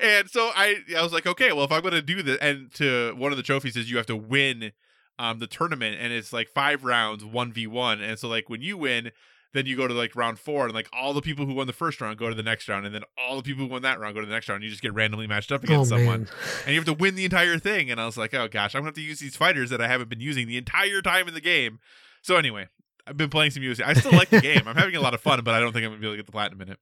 and 0.00 0.28
so 0.28 0.50
I 0.54 0.76
I 0.96 1.02
was 1.02 1.12
like, 1.12 1.26
okay, 1.26 1.52
well, 1.52 1.64
if 1.64 1.72
I'm 1.72 1.80
going 1.82 1.94
to 1.94 2.02
do 2.02 2.22
this, 2.22 2.38
and 2.40 2.72
to 2.74 3.14
one 3.16 3.32
of 3.32 3.36
the 3.36 3.42
trophies 3.42 3.76
is 3.76 3.90
you 3.90 3.96
have 3.96 4.06
to 4.06 4.16
win 4.16 4.72
um 5.18 5.38
the 5.38 5.46
tournament, 5.46 5.96
and 6.00 6.12
it's 6.12 6.32
like 6.32 6.48
five 6.48 6.84
rounds, 6.84 7.24
one 7.24 7.52
v 7.52 7.66
one, 7.66 8.00
and 8.00 8.18
so 8.18 8.28
like 8.28 8.48
when 8.48 8.62
you 8.62 8.76
win. 8.76 9.12
Then 9.52 9.64
you 9.64 9.74
go 9.74 9.88
to 9.88 9.94
like 9.94 10.14
round 10.14 10.38
four, 10.38 10.66
and 10.66 10.74
like 10.74 10.88
all 10.92 11.14
the 11.14 11.22
people 11.22 11.46
who 11.46 11.54
won 11.54 11.66
the 11.66 11.72
first 11.72 11.98
round 12.02 12.18
go 12.18 12.28
to 12.28 12.34
the 12.34 12.42
next 12.42 12.68
round, 12.68 12.84
and 12.84 12.94
then 12.94 13.04
all 13.16 13.36
the 13.36 13.42
people 13.42 13.64
who 13.64 13.70
won 13.70 13.80
that 13.82 13.98
round 13.98 14.14
go 14.14 14.20
to 14.20 14.26
the 14.26 14.32
next 14.32 14.50
round. 14.50 14.56
and 14.56 14.64
You 14.64 14.70
just 14.70 14.82
get 14.82 14.92
randomly 14.92 15.26
matched 15.26 15.50
up 15.50 15.62
oh 15.62 15.64
against 15.64 15.88
someone, 15.88 16.24
man. 16.24 16.28
and 16.66 16.74
you 16.74 16.74
have 16.74 16.84
to 16.84 16.92
win 16.92 17.14
the 17.14 17.24
entire 17.24 17.58
thing. 17.58 17.90
And 17.90 17.98
I 17.98 18.04
was 18.04 18.18
like, 18.18 18.34
oh 18.34 18.48
gosh, 18.48 18.74
I'm 18.74 18.80
gonna 18.80 18.88
have 18.88 18.94
to 18.96 19.00
use 19.00 19.18
these 19.20 19.34
fighters 19.36 19.70
that 19.70 19.80
I 19.80 19.88
haven't 19.88 20.10
been 20.10 20.20
using 20.20 20.46
the 20.46 20.58
entire 20.58 21.00
time 21.00 21.26
in 21.26 21.32
the 21.32 21.40
game. 21.40 21.78
So 22.20 22.36
anyway, 22.36 22.66
I've 23.06 23.16
been 23.16 23.30
playing 23.30 23.52
some 23.52 23.62
music. 23.62 23.86
I 23.86 23.94
still 23.94 24.12
like 24.12 24.30
the 24.30 24.40
game. 24.40 24.62
I'm 24.66 24.74
having 24.74 24.96
a 24.96 25.00
lot 25.00 25.14
of 25.14 25.20
fun, 25.20 25.42
but 25.44 25.54
I 25.54 25.60
don't 25.60 25.72
think 25.72 25.84
I'm 25.84 25.92
gonna 25.92 26.00
be 26.00 26.06
able 26.06 26.14
to 26.14 26.18
get 26.18 26.26
the 26.26 26.32
platinum 26.32 26.60
in 26.62 26.70
it. 26.70 26.78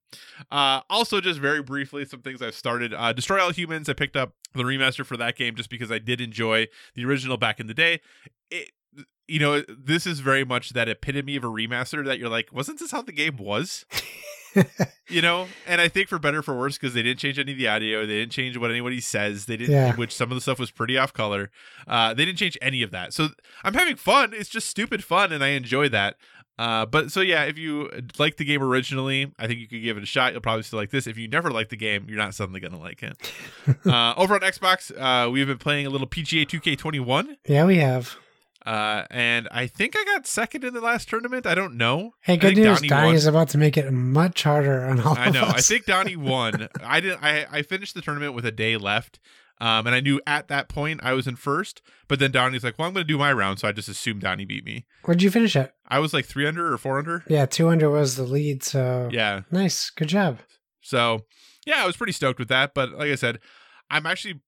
Uh, 0.50 0.80
also, 0.88 1.20
just 1.20 1.38
very 1.38 1.62
briefly, 1.62 2.04
some 2.04 2.20
things 2.22 2.40
I've 2.40 2.54
started. 2.54 2.94
Uh, 2.94 3.12
Destroy 3.12 3.42
All 3.42 3.50
Humans. 3.50 3.88
I 3.88 3.92
picked 3.92 4.16
up 4.16 4.32
the 4.54 4.62
remaster 4.62 5.04
for 5.04 5.16
that 5.18 5.36
game 5.36 5.54
just 5.54 5.68
because 5.68 5.92
I 5.92 5.98
did 5.98 6.20
enjoy 6.20 6.68
the 6.94 7.04
original 7.04 7.36
back 7.36 7.60
in 7.60 7.66
the 7.66 7.74
day. 7.74 8.00
It, 8.50 8.70
you 9.26 9.38
know, 9.38 9.62
this 9.68 10.06
is 10.06 10.20
very 10.20 10.44
much 10.44 10.70
that 10.70 10.88
epitome 10.88 11.36
of 11.36 11.44
a 11.44 11.48
remaster 11.48 12.04
that 12.04 12.18
you're 12.18 12.28
like, 12.28 12.52
wasn't 12.52 12.78
this 12.78 12.90
how 12.90 13.02
the 13.02 13.12
game 13.12 13.36
was? 13.36 13.84
you 15.08 15.20
know 15.22 15.46
and 15.66 15.80
i 15.80 15.88
think 15.88 16.08
for 16.08 16.18
better 16.18 16.38
or 16.38 16.42
for 16.42 16.56
worse 16.58 16.76
because 16.78 16.94
they 16.94 17.02
didn't 17.02 17.18
change 17.18 17.38
any 17.38 17.52
of 17.52 17.58
the 17.58 17.68
audio 17.68 18.06
they 18.06 18.14
didn't 18.20 18.32
change 18.32 18.56
what 18.56 18.70
anybody 18.70 19.00
says 19.00 19.46
they 19.46 19.56
didn't 19.56 19.72
Yeah. 19.74 19.94
which 19.96 20.14
some 20.14 20.30
of 20.30 20.34
the 20.36 20.40
stuff 20.40 20.58
was 20.58 20.70
pretty 20.70 20.96
off 20.96 21.12
color 21.12 21.50
uh 21.86 22.14
they 22.14 22.24
didn't 22.24 22.38
change 22.38 22.56
any 22.62 22.82
of 22.82 22.90
that. 22.92 23.12
So 23.12 23.28
i'm 23.64 23.74
having 23.74 23.96
fun. 23.96 24.32
It's 24.34 24.48
just 24.48 24.68
stupid 24.68 25.02
fun 25.04 25.32
and 25.32 25.42
i 25.44 25.48
enjoy 25.48 25.88
that. 25.90 26.16
Uh 26.58 26.86
but 26.86 27.10
so 27.10 27.20
yeah 27.20 27.42
if 27.44 27.58
you 27.58 27.90
like 28.18 28.36
the 28.36 28.44
game 28.44 28.62
originally 28.62 29.32
i 29.38 29.46
think 29.48 29.58
you 29.58 29.66
could 29.68 29.82
give 29.82 29.96
it 29.96 30.02
a 30.02 30.06
shot. 30.06 30.32
You'll 30.32 30.40
probably 30.42 30.62
still 30.62 30.78
like 30.78 30.90
this. 30.90 31.06
If 31.06 31.18
you 31.18 31.26
never 31.28 31.50
like 31.50 31.68
the 31.68 31.76
game 31.76 32.06
you're 32.08 32.18
not 32.18 32.34
suddenly 32.34 32.60
gonna 32.60 32.78
like 32.78 33.02
it. 33.02 33.32
Uh 33.86 34.14
over 34.16 34.34
on 34.34 34.40
xbox 34.40 34.92
uh 34.96 35.28
we've 35.30 35.46
been 35.46 35.58
playing 35.58 35.86
a 35.86 35.90
little 35.90 36.06
pga 36.06 36.46
2k21 36.46 37.36
yeah, 37.46 37.64
we 37.64 37.78
have. 37.78 38.16
Uh 38.66 39.04
and 39.10 39.46
i 39.50 39.66
think 39.66 39.94
i 39.96 40.04
got 40.04 40.26
second 40.26 40.64
in 40.64 40.72
the 40.72 40.80
last 40.80 41.08
tournament 41.08 41.46
i 41.46 41.54
don't 41.54 41.76
know 41.76 42.12
Hey, 42.22 42.36
good 42.38 42.56
news. 42.56 42.76
Donnie 42.78 42.88
Donnie 42.88 43.14
is 43.16 43.26
about 43.26 43.50
to 43.50 43.58
make 43.58 43.76
it 43.76 43.90
much 43.92 44.42
harder 44.42 44.84
on 44.86 45.00
all 45.00 45.16
I 45.18 45.28
know. 45.30 45.44
I 45.44 45.60
think 45.60 45.84
Donnie 45.84 46.16
won. 46.32 46.68
I 46.82 47.00
didn't. 47.00 47.22
I 47.22 47.46
I 47.50 47.62
finished 47.62 47.94
the 47.94 48.00
tournament 48.00 48.32
with 48.34 48.46
a 48.46 48.50
day 48.50 48.78
left, 48.78 49.18
um, 49.60 49.86
and 49.86 49.94
I 49.94 50.00
knew 50.00 50.20
at 50.26 50.48
that 50.48 50.68
point 50.68 51.00
I 51.02 51.12
was 51.12 51.26
in 51.26 51.36
first. 51.36 51.82
But 52.08 52.18
then 52.18 52.30
Donnie's 52.30 52.64
like, 52.64 52.78
"Well, 52.78 52.88
I'm 52.88 52.94
going 52.94 53.04
to 53.06 53.12
do 53.12 53.18
my 53.18 53.30
round," 53.32 53.58
so 53.58 53.68
I 53.68 53.72
just 53.72 53.88
assumed 53.90 54.22
Donnie 54.22 54.46
beat 54.46 54.64
me. 54.64 54.86
Where'd 55.04 55.20
you 55.22 55.30
finish 55.30 55.54
at? 55.56 55.74
I 55.86 55.98
was 55.98 56.14
like 56.14 56.24
three 56.24 56.46
under 56.46 56.72
or 56.72 56.78
four 56.78 56.98
under. 56.98 57.22
Yeah, 57.28 57.44
200 57.44 57.90
was 57.90 58.16
the 58.16 58.22
lead, 58.24 58.62
so 58.62 59.10
Yeah. 59.12 59.42
nice. 59.50 59.90
Good 59.90 60.08
job. 60.08 60.38
So 60.80 61.26
yeah, 61.66 61.82
I 61.82 61.86
was 61.86 61.96
pretty 61.98 62.12
stoked 62.12 62.38
with 62.38 62.48
that. 62.48 62.72
But 62.74 62.92
like 62.92 63.10
I 63.10 63.16
said, 63.16 63.38
I'm 63.90 64.06
actually. 64.06 64.40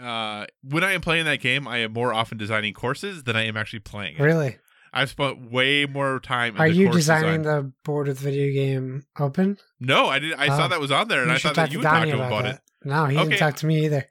Uh, 0.00 0.46
when 0.62 0.82
I 0.84 0.92
am 0.92 1.00
playing 1.00 1.24
that 1.26 1.40
game, 1.40 1.68
I 1.68 1.78
am 1.78 1.92
more 1.92 2.12
often 2.12 2.36
designing 2.38 2.74
courses 2.74 3.24
than 3.24 3.36
I 3.36 3.44
am 3.46 3.56
actually 3.56 3.80
playing 3.80 4.16
it. 4.16 4.22
Really? 4.22 4.58
I've 4.92 5.10
spent 5.10 5.50
way 5.50 5.86
more 5.86 6.20
time. 6.20 6.54
Are 6.58 6.68
you 6.68 6.86
course 6.86 6.96
designing 6.96 7.42
design. 7.42 7.64
the 7.64 7.72
board 7.84 8.06
with 8.06 8.18
video 8.20 8.52
game 8.52 9.04
open? 9.18 9.58
No, 9.80 10.06
I 10.06 10.18
did. 10.20 10.34
I 10.34 10.46
saw 10.48 10.66
Oh. 10.66 10.68
that 10.68 10.80
was 10.80 10.92
on 10.92 11.08
there, 11.08 11.20
and 11.22 11.30
You 11.30 11.34
I 11.34 11.38
thought 11.38 11.56
that 11.56 11.72
you 11.72 11.78
would 11.78 11.84
talk 11.84 12.02
to 12.04 12.08
him 12.10 12.20
about 12.20 12.44
that. 12.44 12.54
it. 12.56 12.60
No, 12.84 13.06
he 13.06 13.16
Okay. 13.16 13.24
didn't 13.30 13.38
talk 13.40 13.56
to 13.56 13.66
me 13.66 13.84
either. 13.86 14.08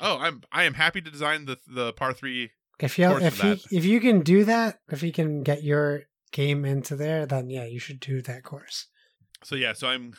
Oh, 0.00 0.18
I'm. 0.18 0.42
I 0.50 0.64
am 0.64 0.74
happy 0.74 1.00
to 1.00 1.10
design 1.10 1.44
the 1.44 1.58
the 1.68 1.92
par 1.92 2.12
three 2.12 2.50
If 2.80 2.98
you 2.98 3.16
if 3.18 3.42
you 3.44 3.56
if 3.70 3.84
you 3.84 4.00
can 4.00 4.22
do 4.22 4.44
that, 4.44 4.80
if 4.90 5.02
you 5.04 5.12
can 5.12 5.42
get 5.44 5.62
your 5.62 6.02
game 6.32 6.64
into 6.64 6.96
there, 6.96 7.26
then 7.26 7.48
yeah, 7.48 7.64
you 7.64 7.78
should 7.78 8.00
do 8.00 8.20
that 8.22 8.42
course. 8.42 8.88
So 9.44 9.54
yeah, 9.54 9.72
so 9.72 9.86
I'm 9.86 10.14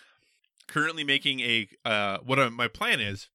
currently 0.67 1.03
making 1.03 1.41
a 1.41 1.67
uh 1.83 2.19
what 2.23 2.39
I, 2.39 2.47
my 2.49 2.69
plan 2.69 3.01
is 3.01 3.27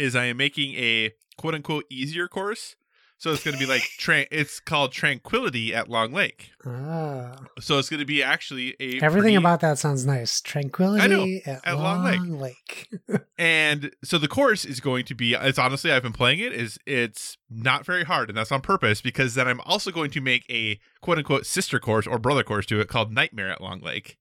is 0.00 0.16
I 0.16 0.24
am 0.26 0.36
making 0.38 0.74
a 0.74 1.12
quote 1.36 1.54
unquote 1.54 1.84
easier 1.90 2.28
course. 2.28 2.76
So 3.18 3.32
it's 3.32 3.44
going 3.44 3.52
to 3.54 3.60
be 3.60 3.66
like 3.66 3.82
tra- 3.98 4.24
it's 4.30 4.60
called 4.60 4.92
Tranquility 4.92 5.74
at 5.74 5.90
Long 5.90 6.10
Lake. 6.10 6.52
Ah, 6.66 7.36
So 7.60 7.78
it's 7.78 7.90
going 7.90 8.00
to 8.00 8.06
be 8.06 8.22
actually 8.22 8.74
a 8.80 8.98
everything 9.02 9.22
pretty- 9.22 9.34
about 9.36 9.60
that 9.60 9.78
sounds 9.78 10.06
nice. 10.06 10.40
Tranquility 10.40 11.42
at, 11.44 11.60
at 11.66 11.74
Long, 11.76 12.02
Long 12.02 12.38
Lake. 12.40 12.88
and 13.38 13.90
so 14.02 14.16
the 14.16 14.26
course 14.26 14.64
is 14.64 14.80
going 14.80 15.04
to 15.04 15.14
be 15.14 15.34
it's 15.34 15.58
honestly 15.58 15.92
I've 15.92 16.02
been 16.02 16.14
playing 16.14 16.38
it 16.38 16.54
is 16.54 16.78
it's 16.86 17.36
not 17.50 17.84
very 17.84 18.04
hard 18.04 18.30
and 18.30 18.38
that's 18.38 18.52
on 18.52 18.62
purpose 18.62 19.02
because 19.02 19.34
then 19.34 19.46
I'm 19.46 19.60
also 19.66 19.90
going 19.90 20.10
to 20.12 20.22
make 20.22 20.46
a 20.50 20.80
quote 21.02 21.18
unquote 21.18 21.44
sister 21.44 21.78
course 21.78 22.06
or 22.06 22.18
brother 22.18 22.42
course 22.42 22.64
to 22.66 22.80
it 22.80 22.88
called 22.88 23.12
Nightmare 23.12 23.50
at 23.50 23.60
Long 23.60 23.80
Lake. 23.80 24.16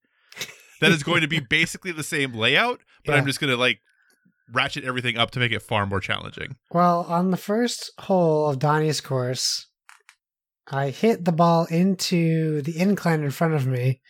That 0.81 0.91
is 0.91 1.03
going 1.03 1.21
to 1.21 1.27
be 1.27 1.39
basically 1.49 1.93
the 1.93 2.03
same 2.03 2.33
layout, 2.33 2.81
but 3.05 3.13
Yeah. 3.13 3.19
I'm 3.19 3.25
just 3.25 3.39
going 3.39 3.51
to 3.51 3.57
like 3.57 3.79
ratchet 4.51 4.83
everything 4.83 5.17
up 5.17 5.31
to 5.31 5.39
make 5.39 5.51
it 5.51 5.61
far 5.61 5.85
more 5.85 5.99
challenging. 5.99 6.55
Well, 6.71 7.05
on 7.07 7.31
the 7.31 7.37
first 7.37 7.91
hole 7.99 8.49
of 8.49 8.59
Donnie's 8.59 9.01
course, 9.01 9.67
I 10.67 10.89
hit 10.89 11.25
the 11.25 11.31
ball 11.31 11.65
into 11.65 12.61
the 12.61 12.79
incline 12.79 13.23
in 13.23 13.31
front 13.31 13.55
of 13.55 13.65
me, 13.65 14.01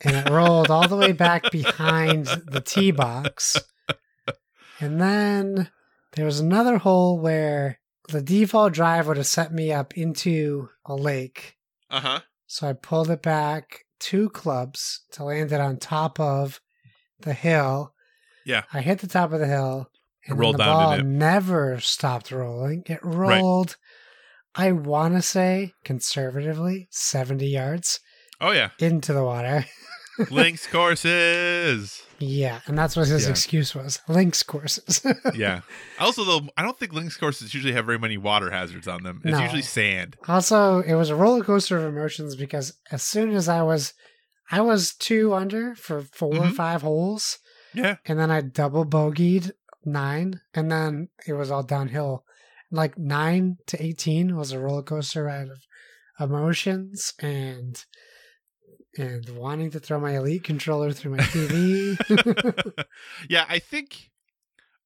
and 0.00 0.16
it 0.16 0.30
rolled 0.30 0.70
all 0.70 0.88
the 0.88 0.96
way 0.96 1.12
back 1.12 1.50
behind 1.52 2.26
the 2.26 2.62
tee 2.64 2.90
box. 2.90 3.56
And 4.80 5.00
then 5.00 5.70
there 6.12 6.24
was 6.24 6.40
another 6.40 6.78
hole 6.78 7.18
where 7.18 7.78
the 8.08 8.22
default 8.22 8.72
drive 8.72 9.06
would 9.06 9.16
have 9.16 9.26
set 9.26 9.52
me 9.52 9.72
up 9.72 9.96
into 9.96 10.68
a 10.84 10.94
lake. 10.94 11.56
Uh-huh. 11.90 12.20
So 12.46 12.68
I 12.68 12.72
pulled 12.72 13.10
it 13.10 13.22
back 13.22 13.84
two 13.98 14.28
clubs 14.30 15.04
to 15.12 15.24
land 15.24 15.52
it 15.52 15.60
on 15.60 15.78
top 15.78 16.20
of 16.20 16.60
the 17.20 17.32
hill. 17.32 17.94
Yeah. 18.46 18.62
I 18.72 18.80
hit 18.80 19.00
the 19.00 19.06
top 19.08 19.32
of 19.32 19.40
the 19.40 19.46
hill. 19.46 19.90
It 20.24 20.30
And 20.30 20.40
rolled 20.40 20.54
the 20.54 20.64
down, 20.64 20.72
ball 20.98 20.98
never 21.04 21.78
stopped 21.80 22.30
rolling. 22.32 22.82
It 22.86 23.00
rolled, 23.02 23.76
I 24.54 24.72
want 24.72 25.14
to 25.14 25.22
say, 25.22 25.72
conservatively, 25.84 26.88
70 26.90 27.46
yards 27.46 28.00
Oh 28.40 28.52
yeah. 28.52 28.70
into 28.78 29.12
the 29.12 29.22
water. 29.24 29.66
Links 30.30 30.66
courses. 30.66 32.02
yeah, 32.18 32.60
and 32.66 32.78
that's 32.78 32.96
what 32.96 33.06
his 33.08 33.24
Yeah. 33.24 33.30
excuse 33.30 33.74
was. 33.74 34.00
Links 34.08 34.42
courses. 34.42 35.04
Yeah. 35.34 35.60
Also 36.00 36.24
though, 36.24 36.48
I 36.56 36.62
don't 36.62 36.78
think 36.78 36.92
links 36.94 37.16
courses 37.18 37.52
usually 37.52 37.74
have 37.74 37.84
very 37.86 37.98
many 37.98 38.16
water 38.16 38.50
hazards 38.50 38.88
on 38.88 39.02
them. 39.02 39.20
It's 39.24 39.32
No. 39.36 39.42
usually 39.42 39.60
sand. 39.62 40.16
Also, 40.26 40.80
it 40.80 40.94
was 40.94 41.10
a 41.10 41.16
roller 41.16 41.44
coaster 41.44 41.76
of 41.76 41.84
emotions 41.84 42.34
because 42.36 42.72
as 42.90 43.02
soon 43.02 43.30
as 43.34 43.48
I 43.48 43.62
was, 43.62 43.92
I 44.50 44.60
was 44.62 44.94
two 44.94 45.34
under 45.34 45.74
for 45.74 46.00
4 46.02 46.34
or 46.36 46.40
Mhm. 46.46 46.54
five 46.54 46.80
holes, 46.82 47.38
Yeah. 47.76 47.96
and 48.06 48.18
then 48.18 48.30
I 48.30 48.40
double 48.40 48.84
bogeyed 48.84 49.52
nine, 49.84 50.40
and 50.54 50.70
then 50.70 51.08
it 51.26 51.34
was 51.34 51.50
all 51.50 51.62
downhill 51.62 52.24
like 52.70 52.98
nine 52.98 53.58
to 53.66 53.82
eighteen 53.82 54.36
was 54.36 54.52
a 54.52 54.58
roller 54.58 54.82
coaster 54.82 55.24
ride 55.24 55.48
of 55.48 56.30
emotions 56.30 57.14
and 57.20 57.84
and 58.98 59.28
wanting 59.30 59.70
to 59.70 59.78
throw 59.78 60.00
my 60.00 60.16
elite 60.16 60.42
controller 60.42 60.90
through 60.92 61.16
my 61.16 61.22
TV. 61.22 62.84
yeah, 63.28 63.44
I 63.48 63.58
think 63.58 64.10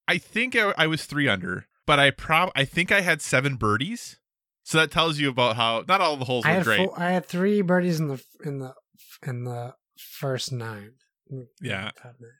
I 0.08 0.18
think 0.18 0.56
I, 0.56 0.74
I 0.76 0.86
was 0.86 1.04
three 1.04 1.28
under, 1.28 1.66
but 1.86 1.98
I 1.98 2.10
prob 2.10 2.50
I 2.54 2.64
think 2.64 2.92
I 2.92 3.00
had 3.00 3.22
seven 3.22 3.56
birdies. 3.56 4.18
So 4.62 4.78
that 4.78 4.90
tells 4.90 5.18
you 5.18 5.30
about 5.30 5.56
how 5.56 5.84
not 5.88 6.00
all 6.00 6.16
the 6.16 6.26
holes 6.26 6.44
I 6.44 6.58
were 6.58 6.64
great. 6.64 6.88
four, 6.88 7.00
I 7.00 7.10
had 7.12 7.26
three 7.26 7.62
birdies 7.62 7.98
in 7.98 8.08
the 8.08 8.22
in 8.44 8.58
the 8.58 8.74
in 9.26 9.44
the 9.44 9.74
first 9.96 10.52
nine. 10.52 10.92
Yeah. 11.60 11.90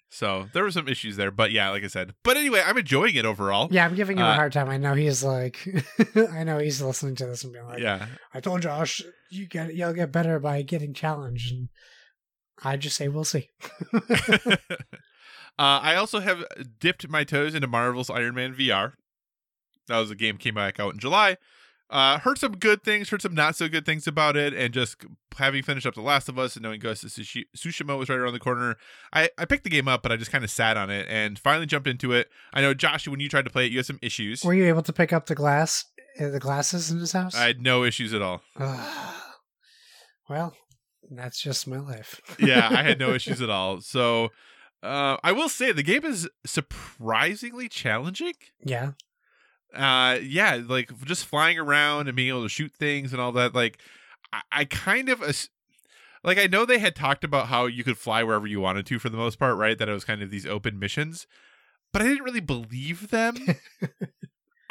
So 0.09 0.49
there 0.53 0.63
were 0.63 0.71
some 0.71 0.89
issues 0.89 1.17
there, 1.17 1.31
but 1.31 1.53
yeah, 1.53 1.71
like 1.71 1.85
I 1.85 1.87
said. 1.87 2.15
But 2.25 2.37
anyway, 2.37 2.63
I'm 2.65 2.77
enjoying 2.77 3.15
it 3.15 3.25
overall. 3.25 3.69
Yeah, 3.71 3.85
I'm 3.85 3.95
giving 3.95 4.19
him 4.19 4.25
Uh, 4.25 4.33
a 4.33 4.35
hard 4.35 4.53
time. 4.53 4.69
I 4.69 4.77
know 4.77 4.95
he's 4.95 5.23
like, 5.23 5.67
I 6.33 6.45
know 6.45 6.59
he's 6.59 6.83
listening 6.83 7.15
to 7.17 7.27
this 7.27 7.45
and 7.45 7.53
being 7.53 7.67
like, 7.67 7.79
yeah. 7.81 8.07
I 8.35 8.41
told 8.41 8.63
Josh, 8.63 9.03
you 9.31 9.47
get 9.47 9.75
you'll 9.75 9.93
get 9.93 10.11
better 10.13 10.39
by 10.39 10.63
getting 10.63 10.95
challenged, 10.95 11.53
and 11.53 11.69
I 12.63 12.77
just 12.77 12.97
say 12.97 13.09
we'll 13.09 13.25
see. 13.25 13.51
uh, 13.95 14.57
I 15.59 15.95
also 15.95 16.21
have 16.21 16.45
dipped 16.79 17.09
my 17.09 17.25
toes 17.25 17.55
into 17.55 17.67
Marvel's 17.69 18.11
Iron 18.11 18.35
Man 18.35 18.55
VR. 18.55 18.95
That 19.89 19.99
was 19.99 20.11
a 20.11 20.17
game 20.17 20.37
came 20.37 20.55
back 20.55 20.79
out 20.81 20.93
in 20.95 21.01
July. 21.01 21.37
Uh, 21.91 22.21
heard 22.21 22.39
some 22.39 22.53
good 22.53 22.85
things, 22.85 23.09
heard 23.09 23.21
some 23.21 23.35
not 23.35 23.57
so 23.57 23.69
good 23.69 23.85
things 23.85 24.07
about 24.07 24.37
it, 24.37 24.55
and 24.55 24.73
just 24.73 24.97
having 25.37 25.63
finished 25.63 25.87
up 25.87 25.95
The 25.95 26.01
Last 26.01 26.29
of 26.29 26.39
Us 26.39 26.55
and 26.55 26.63
knowing 26.63 26.79
Ghost 26.79 27.03
of 27.03 27.11
Tsushi- 27.11 27.47
Tsushima 27.57 27.99
was 27.99 28.09
right 28.09 28.19
around 28.19 28.33
the 28.33 28.39
corner, 28.39 28.77
I, 29.13 29.29
I 29.37 29.45
picked 29.45 29.65
the 29.65 29.71
game 29.71 29.89
up, 29.89 30.01
but 30.03 30.13
I 30.13 30.17
just 30.17 30.31
kind 30.31 30.45
of 30.45 30.51
sat 30.51 30.77
on 30.77 30.89
it 30.89 31.07
and 31.11 31.37
finally 31.37 31.67
jumped 31.67 31.89
into 31.89 32.13
it. 32.13 32.29
I 32.53 32.61
know, 32.61 32.75
Josh, 32.75 33.09
when 33.09 33.19
you 33.19 33.29
tried 33.29 33.45
to 33.47 33.51
play 33.51 33.67
it, 33.67 33.73
you 33.73 33.79
had 33.79 33.87
some 33.87 33.99
issues. 34.03 34.45
Were 34.45 34.55
you 34.55 34.67
able 34.67 34.83
to 34.83 34.93
pick 34.93 35.13
up 35.13 35.27
the 35.27 35.35
glass, 35.35 35.85
uh, 36.21 36.29
the 36.29 36.39
glasses 36.39 36.93
in 36.93 36.99
his 36.99 37.11
house? 37.13 37.35
I 37.35 37.47
had 37.47 37.61
no 37.61 37.83
issues 37.83 38.15
at 38.15 38.23
all. 38.23 38.43
Well, 40.29 40.55
that's 41.11 41.41
just 41.41 41.67
my 41.67 41.81
life. 41.81 42.21
yeah, 42.39 42.69
I 42.71 42.85
had 42.85 43.01
no 43.01 43.11
issues 43.15 43.43
at 43.43 43.51
all. 43.51 43.81
So 43.81 44.29
uh, 44.81 45.17
I 45.25 45.33
will 45.33 45.49
say 45.49 45.73
the 45.73 45.83
game 45.83 46.05
is 46.05 46.29
surprisingly 46.47 47.69
challenging. 47.69 48.35
Yeah, 48.65 48.93
Uh, 49.75 50.19
yeah, 50.23 50.61
like 50.67 50.91
just 51.05 51.25
flying 51.27 51.59
around 51.59 52.09
and 52.09 52.17
being 52.17 52.29
able 52.29 52.43
to 52.43 52.49
shoot 52.49 52.73
things 52.73 53.13
and 53.13 53.21
all 53.21 53.33
that. 53.33 53.55
Like, 53.55 53.79
I, 54.33 54.41
I 54.53 54.65
kind 54.65 55.09
of 55.09 55.21
like 56.25 56.39
I 56.39 56.47
know 56.47 56.65
they 56.65 56.79
had 56.79 56.97
talked 56.97 57.25
about 57.25 57.47
how 57.47 57.67
you 57.67 57.85
could 57.85 57.99
fly 57.99 58.23
wherever 58.23 58.47
you 58.47 58.61
wanted 58.61 58.87
to 58.87 58.99
for 58.99 59.09
the 59.09 59.17
most 59.17 59.39
part, 59.39 59.57
right? 59.57 59.79
That 59.79 59.89
it 59.89 59.93
was 59.93 60.05
kind 60.05 60.23
of 60.23 60.31
these 60.31 60.47
open 60.47 60.79
missions, 60.79 61.27
but 61.93 62.03
I 62.03 62.07
didn't 62.07 62.25
really 62.25 62.41
believe 62.41 63.11
them. 63.11 63.37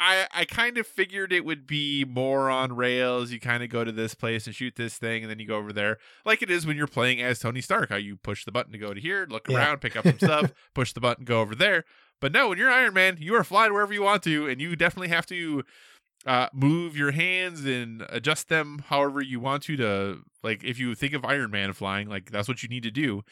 I 0.02 0.26
I 0.32 0.44
kind 0.46 0.78
of 0.78 0.86
figured 0.86 1.32
it 1.32 1.44
would 1.44 1.66
be 1.66 2.04
more 2.06 2.48
on 2.48 2.74
rails. 2.74 3.30
You 3.32 3.40
kind 3.40 3.62
of 3.62 3.68
go 3.68 3.84
to 3.84 3.92
this 3.92 4.14
place 4.14 4.46
and 4.46 4.54
shoot 4.54 4.76
this 4.76 4.96
thing, 4.96 5.22
and 5.22 5.30
then 5.30 5.38
you 5.38 5.46
go 5.46 5.56
over 5.56 5.72
there, 5.72 5.98
like 6.24 6.40
it 6.42 6.50
is 6.50 6.66
when 6.66 6.76
you're 6.76 6.86
playing 6.86 7.20
as 7.20 7.38
Tony 7.38 7.60
Stark. 7.60 7.90
How 7.90 7.96
you 7.96 8.16
push 8.16 8.44
the 8.44 8.52
button 8.52 8.72
to 8.72 8.78
go 8.78 8.94
to 8.94 9.00
here, 9.00 9.26
look 9.28 9.48
Yeah. 9.48 9.56
around, 9.58 9.80
pick 9.80 9.96
up 9.96 10.04
some 10.06 10.18
stuff, 10.18 10.52
push 10.74 10.92
the 10.94 11.00
button, 11.00 11.24
go 11.24 11.40
over 11.40 11.54
there. 11.54 11.84
But 12.20 12.32
no, 12.32 12.48
when 12.48 12.58
you're 12.58 12.70
Iron 12.70 12.94
Man, 12.94 13.16
you 13.18 13.34
are 13.34 13.44
flying 13.44 13.72
wherever 13.72 13.92
you 13.92 14.02
want 14.02 14.22
to, 14.24 14.48
and 14.48 14.60
you 14.60 14.76
definitely 14.76 15.08
have 15.08 15.26
to 15.26 15.64
uh, 16.26 16.48
move 16.52 16.96
your 16.96 17.12
hands 17.12 17.64
and 17.64 18.04
adjust 18.10 18.48
them 18.48 18.84
however 18.88 19.20
you 19.20 19.40
want 19.40 19.62
to. 19.64 19.76
To 19.76 20.18
like, 20.42 20.62
if 20.62 20.78
you 20.78 20.94
think 20.94 21.14
of 21.14 21.24
Iron 21.24 21.50
Man 21.50 21.72
flying, 21.72 22.08
like 22.08 22.30
that's 22.30 22.48
what 22.48 22.62
you 22.62 22.68
need 22.68 22.82
to 22.82 22.90
do. 22.90 23.22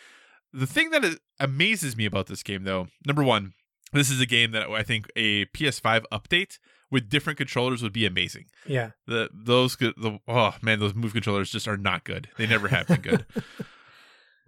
The 0.53 0.67
thing 0.67 0.91
that 0.91 1.19
amazes 1.39 1.97
me 1.97 2.07
about 2.07 2.27
this 2.27 2.43
game, 2.43 2.65
though, 2.65 2.89
number 3.07 3.23
one, 3.23 3.53
this 3.93 4.11
is 4.11 4.21
a 4.21 4.27
game 4.27 4.53
that 4.53 4.69
I 4.71 4.83
think 4.83 5.07
a 5.15 5.45
PS5 5.47 6.05
update 6.11 6.59
with 6.91 7.11
different 7.11 7.37
controllers 7.37 7.83
would 7.83 7.93
be 7.93 8.07
amazing. 8.07 8.47
yeah. 8.67 8.93
The 9.07 9.29
those 9.33 9.77
the 9.77 10.19
oh 10.27 10.55
man, 10.63 10.81
those 10.81 10.95
move 10.95 11.13
controllers 11.13 11.51
just 11.51 11.69
are 11.69 11.77
not 11.77 12.05
good. 12.05 12.29
They 12.39 12.47
never 12.47 12.69
have 12.69 12.87
been 12.87 13.01
good. 13.03 13.27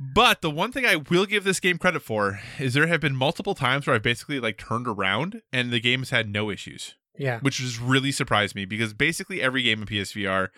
But 0.01 0.41
the 0.41 0.51
one 0.51 0.73
thing 0.73 0.87
I 0.87 0.97
will 0.97 1.27
give 1.27 1.45
this 1.45 1.61
game 1.61 1.77
credit 1.77 2.01
for 2.01 2.41
is 2.59 2.73
there 2.73 2.87
have 2.87 3.03
been 3.03 3.15
multiple 3.15 3.55
times 3.55 3.87
where 3.87 3.95
I've 3.95 4.03
basically 4.03 4.41
like 4.41 4.57
turned 4.57 4.89
around 4.89 5.43
and 5.53 5.71
the 5.71 5.79
game 5.79 6.01
has 6.01 6.09
had 6.09 6.31
no 6.31 6.49
issues, 6.49 6.95
Yeah, 7.19 7.39
which 7.41 7.59
has 7.59 7.79
really 7.79 8.11
surprised 8.11 8.55
me 8.55 8.65
because 8.65 8.95
basically 8.95 9.43
every 9.43 9.63
game 9.63 9.83
in 9.83 9.87
PSVR, 9.87 10.49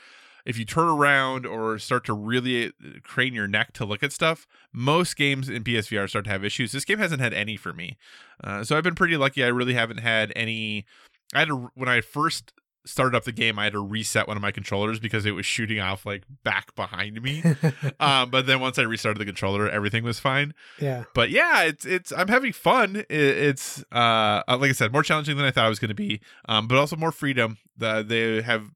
if 0.47 0.57
you 0.59 0.65
turn 0.65 0.87
around 0.89 1.45
or 1.45 1.77
start 1.81 2.05
to 2.05 2.13
really 2.13 2.69
uh, 2.69 2.71
crane 3.03 3.35
your 3.35 3.49
neck 3.49 3.73
to 3.75 3.85
look 3.85 4.05
at 4.05 4.13
stuff, 4.13 4.47
most 4.73 5.17
games 5.17 5.49
in 5.49 5.65
PSVR 5.65 6.09
start 6.09 6.27
to 6.27 6.31
have 6.31 6.45
issues. 6.45 6.71
This 6.71 6.85
game 6.85 6.99
hasn't 6.99 7.21
had 7.21 7.35
any 7.35 7.57
for 7.57 7.73
me, 7.73 7.99
uh, 8.45 8.63
so 8.63 8.77
I've 8.77 8.85
been 8.85 8.95
pretty 8.95 9.17
lucky. 9.17 9.43
I 9.43 9.49
really 9.49 9.75
haven't 9.75 9.99
had 10.01 10.33
any. 10.37 10.87
I 11.35 11.41
had 11.41 11.49
to 11.49 11.71
when 11.75 11.89
I 11.89 12.01
first 12.01 12.53
started 12.85 13.17
up 13.17 13.25
the 13.25 13.33
game, 13.33 13.59
I 13.59 13.65
had 13.65 13.75
to 13.75 13.81
reset 13.81 14.27
one 14.27 14.37
of 14.37 14.43
my 14.43 14.51
controllers 14.51 14.99
because 14.99 15.25
it 15.25 15.33
was 15.33 15.47
shooting 15.47 15.81
off 15.81 16.05
like 16.05 16.25
back 16.43 16.75
behind 16.75 17.23
me. 17.23 17.43
um, 18.01 18.31
but 18.31 18.47
then 18.47 18.61
once 18.61 18.79
I 18.79 18.83
restarted 18.83 19.21
the 19.21 19.25
controller, 19.25 19.69
everything 19.69 20.05
was 20.05 20.19
fine. 20.19 20.55
yeah, 20.81 21.05
But 21.15 21.31
yeah, 21.31 21.63
it's 21.63 21.85
it's 21.85 22.13
I'm 22.13 22.29
having 22.29 22.53
fun. 22.53 22.97
It, 22.97 23.07
it's 23.11 23.85
uh 23.93 24.43
like 24.49 24.71
I 24.71 24.73
said, 24.73 24.93
more 24.93 25.03
challenging 25.03 25.37
than 25.37 25.47
I 25.47 25.51
thought 25.51 25.67
it 25.67 25.71
was 25.71 25.79
going 25.79 25.91
to 25.91 25.95
be. 25.95 26.21
Um, 26.49 26.69
but 26.69 26.79
also 26.79 26.97
more 26.97 27.13
freedom 27.13 27.59
that 27.77 28.09
they 28.09 28.43
have 28.43 28.71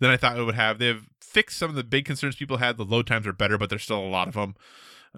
than 0.00 0.10
I 0.10 0.16
thought 0.16 0.38
it 0.38 0.44
would 0.44 0.54
have. 0.54 0.78
They've 0.78 1.06
fixed 1.20 1.58
some 1.58 1.70
of 1.70 1.76
the 1.76 1.84
big 1.84 2.04
concerns 2.04 2.36
people 2.36 2.58
had. 2.58 2.76
The 2.76 2.84
load 2.84 3.06
times 3.06 3.26
are 3.26 3.32
better, 3.32 3.56
but 3.58 3.70
there's 3.70 3.84
still 3.84 4.00
a 4.00 4.06
lot 4.06 4.28
of 4.28 4.34
them. 4.34 4.54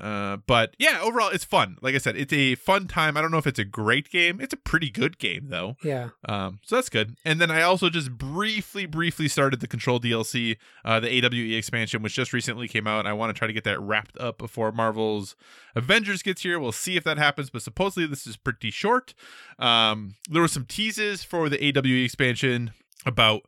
Uh, 0.01 0.39
but 0.47 0.75
yeah, 0.79 1.01
overall, 1.01 1.29
it's 1.29 1.45
fun. 1.45 1.77
Like 1.81 1.95
I 1.95 1.99
said, 1.99 2.17
it's 2.17 2.33
a 2.33 2.57
fun 2.57 2.89
time. 2.89 3.17
I 3.17 3.23
don't 3.23 3.31
know 3.31 3.39
if 3.39 3.47
it's 3.47 3.61
a 3.61 3.65
great 3.65 4.11
game. 4.11 4.41
It's 4.41 4.53
a 4.53 4.57
pretty 4.57 4.91
good 4.91 5.19
game 5.19 5.47
though. 5.51 5.77
yeah. 5.85 6.09
Um, 6.29 6.59
so 6.65 6.75
that's 6.77 6.89
good. 6.89 7.17
And 7.25 7.41
then 7.41 7.51
I 7.51 7.63
also 7.63 7.89
just 7.91 8.11
briefly, 8.13 8.87
briefly 8.87 9.29
started 9.29 9.61
the 9.61 9.69
Control 9.69 10.01
DLC, 10.01 10.57
uh, 10.85 10.99
the 10.99 11.09
AWE 11.09 11.57
expansion, 11.57 12.03
which 12.03 12.15
just 12.15 12.33
recently 12.33 12.67
came 12.67 12.87
out. 12.89 13.07
I 13.07 13.13
want 13.13 13.35
to 13.35 13.39
try 13.39 13.47
to 13.47 13.53
get 13.53 13.65
that 13.65 13.81
wrapped 13.81 14.19
up 14.19 14.37
before 14.39 14.73
Marvel's 14.73 15.37
Avengers 15.77 16.23
gets 16.23 16.43
here. 16.43 16.59
We'll 16.59 16.73
see 16.73 16.97
if 16.97 17.05
that 17.05 17.19
happens, 17.19 17.51
but 17.51 17.63
supposedly 17.63 18.07
this 18.09 18.27
is 18.27 18.37
pretty 18.37 18.71
short. 18.73 19.15
Um, 19.61 20.15
there 20.29 20.43
were 20.43 20.49
some 20.49 20.65
teases 20.65 21.23
for 21.23 21.49
the 21.49 21.65
AWE 21.65 22.05
expansion 22.05 22.73
about 23.07 23.43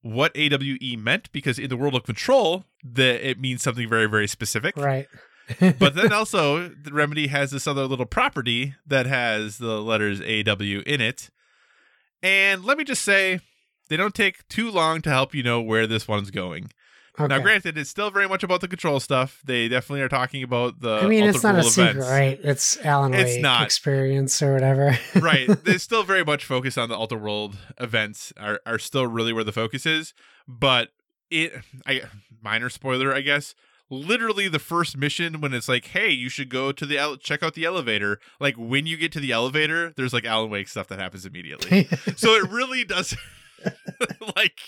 what 0.00 0.32
AWE 0.34 0.96
meant 0.96 1.30
because 1.32 1.58
in 1.58 1.68
the 1.68 1.76
world 1.76 1.94
of 1.94 2.04
Control, 2.04 2.64
the 2.82 3.28
it 3.28 3.38
means 3.38 3.62
something 3.62 3.88
very, 3.88 4.06
very 4.06 4.26
specific 4.26 4.76
Right. 4.76 5.06
But 5.78 5.94
then 5.94 6.12
also 6.12 6.68
the 6.68 6.92
remedy 6.92 7.28
has 7.28 7.50
this 7.50 7.66
other 7.66 7.86
little 7.86 8.06
property 8.06 8.74
that 8.86 9.06
has 9.06 9.58
the 9.58 9.80
letters 9.80 10.20
AW 10.20 10.82
in 10.86 11.00
it. 11.00 11.30
And 12.22 12.64
let 12.64 12.78
me 12.78 12.84
just 12.84 13.02
say, 13.02 13.40
they 13.88 13.96
don't 13.96 14.14
take 14.14 14.46
too 14.48 14.70
long 14.70 15.02
to 15.02 15.10
help 15.10 15.34
you 15.34 15.42
know 15.42 15.60
where 15.60 15.86
this 15.86 16.06
one's 16.06 16.30
going. 16.30 16.70
okay. 17.18 17.26
Now, 17.26 17.40
granted, 17.40 17.76
it's 17.76 17.90
still 17.90 18.10
very 18.10 18.28
much 18.28 18.42
about 18.42 18.60
the 18.60 18.68
control 18.68 19.00
stuff. 19.00 19.42
They 19.44 19.68
definitely 19.68 20.02
are 20.02 20.08
talking 20.08 20.42
about 20.42 20.80
the. 20.80 21.00
I 21.02 21.06
mean, 21.08 21.24
it's 21.24 21.42
not 21.42 21.56
a 21.56 21.58
altered 21.58 21.72
secret, 21.72 22.04
right? 22.04 22.38
It's 22.42 22.78
Alan 22.84 23.12
It's 23.12 23.34
Wake 23.34 23.42
not. 23.42 23.64
experience 23.64 24.40
or 24.40 24.52
whatever. 24.54 24.96
right. 25.20 25.48
They 25.64 25.78
still 25.78 26.04
very 26.04 26.24
much 26.24 26.44
focus 26.44 26.78
on 26.78 26.88
the 26.88 26.96
alter 26.96 27.18
world 27.18 27.56
events 27.78 28.32
are, 28.38 28.60
are 28.64 28.78
still 28.78 29.06
really 29.06 29.32
where 29.32 29.44
the 29.44 29.52
focus 29.52 29.84
is. 29.84 30.14
But 30.46 30.90
it, 31.30 31.52
I 31.86 32.02
minor 32.40 32.70
spoiler, 32.70 33.12
I 33.14 33.20
guess. 33.20 33.54
Literally, 33.92 34.48
the 34.48 34.58
first 34.58 34.96
mission 34.96 35.42
when 35.42 35.52
it's 35.52 35.68
like, 35.68 35.84
"Hey, 35.88 36.08
you 36.08 36.30
should 36.30 36.48
go 36.48 36.72
to 36.72 36.86
the 36.86 36.96
ele- 36.96 37.18
check 37.18 37.42
out 37.42 37.52
the 37.52 37.66
elevator." 37.66 38.18
Like 38.40 38.54
when 38.56 38.86
you 38.86 38.96
get 38.96 39.12
to 39.12 39.20
the 39.20 39.32
elevator, 39.32 39.92
there's 39.96 40.14
like 40.14 40.24
Alan 40.24 40.48
Wake 40.48 40.68
stuff 40.68 40.88
that 40.88 40.98
happens 40.98 41.26
immediately. 41.26 41.84
so 42.16 42.30
it 42.30 42.50
really 42.50 42.84
does, 42.84 43.14
like. 44.36 44.58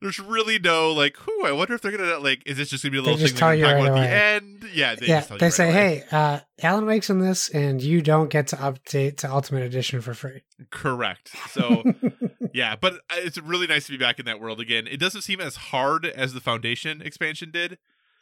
There's 0.00 0.20
really 0.20 0.60
no 0.60 0.92
like, 0.92 1.16
who 1.16 1.44
I 1.44 1.50
wonder 1.50 1.74
if 1.74 1.82
they're 1.82 1.96
gonna 1.96 2.18
like. 2.18 2.44
Is 2.46 2.56
this 2.56 2.70
just 2.70 2.84
gonna 2.84 2.92
be 2.92 2.98
a 2.98 3.02
little 3.02 3.18
thing 3.18 3.34
tell 3.34 3.52
you 3.52 3.64
right 3.64 3.72
about 3.72 3.98
at 3.98 4.02
the 4.02 4.08
end? 4.08 4.64
Yeah, 4.72 4.94
they 4.94 5.06
yeah, 5.06 5.16
just 5.16 5.28
tell 5.28 5.36
you 5.36 5.40
they 5.40 5.46
right 5.46 5.52
say, 5.52 5.70
away. 5.70 6.04
"Hey, 6.10 6.16
uh, 6.16 6.40
Alan 6.62 6.86
Wake's 6.86 7.10
in 7.10 7.18
this, 7.18 7.48
and 7.48 7.82
you 7.82 8.00
don't 8.00 8.30
get 8.30 8.46
to 8.48 8.56
update 8.56 9.16
to 9.18 9.30
Ultimate 9.30 9.64
Edition 9.64 10.00
for 10.00 10.14
free." 10.14 10.42
correct. 10.70 11.30
So 11.50 11.82
yeah, 12.52 12.76
but 12.76 12.94
uh, 12.94 13.16
it's 13.16 13.38
really 13.38 13.66
nice 13.66 13.86
to 13.86 13.92
be 13.92 13.98
back 13.98 14.18
in 14.20 14.26
that 14.26 14.40
world 14.40 14.60
again. 14.60 14.86
It 14.86 14.98
doesn't 14.98 15.22
seem 15.22 15.40
as 15.40 15.56
hard 15.56 16.06
as 16.06 16.34
the 16.34 16.40
Foundation 16.40 17.02
expansion 17.02 17.50
did. 17.50 17.78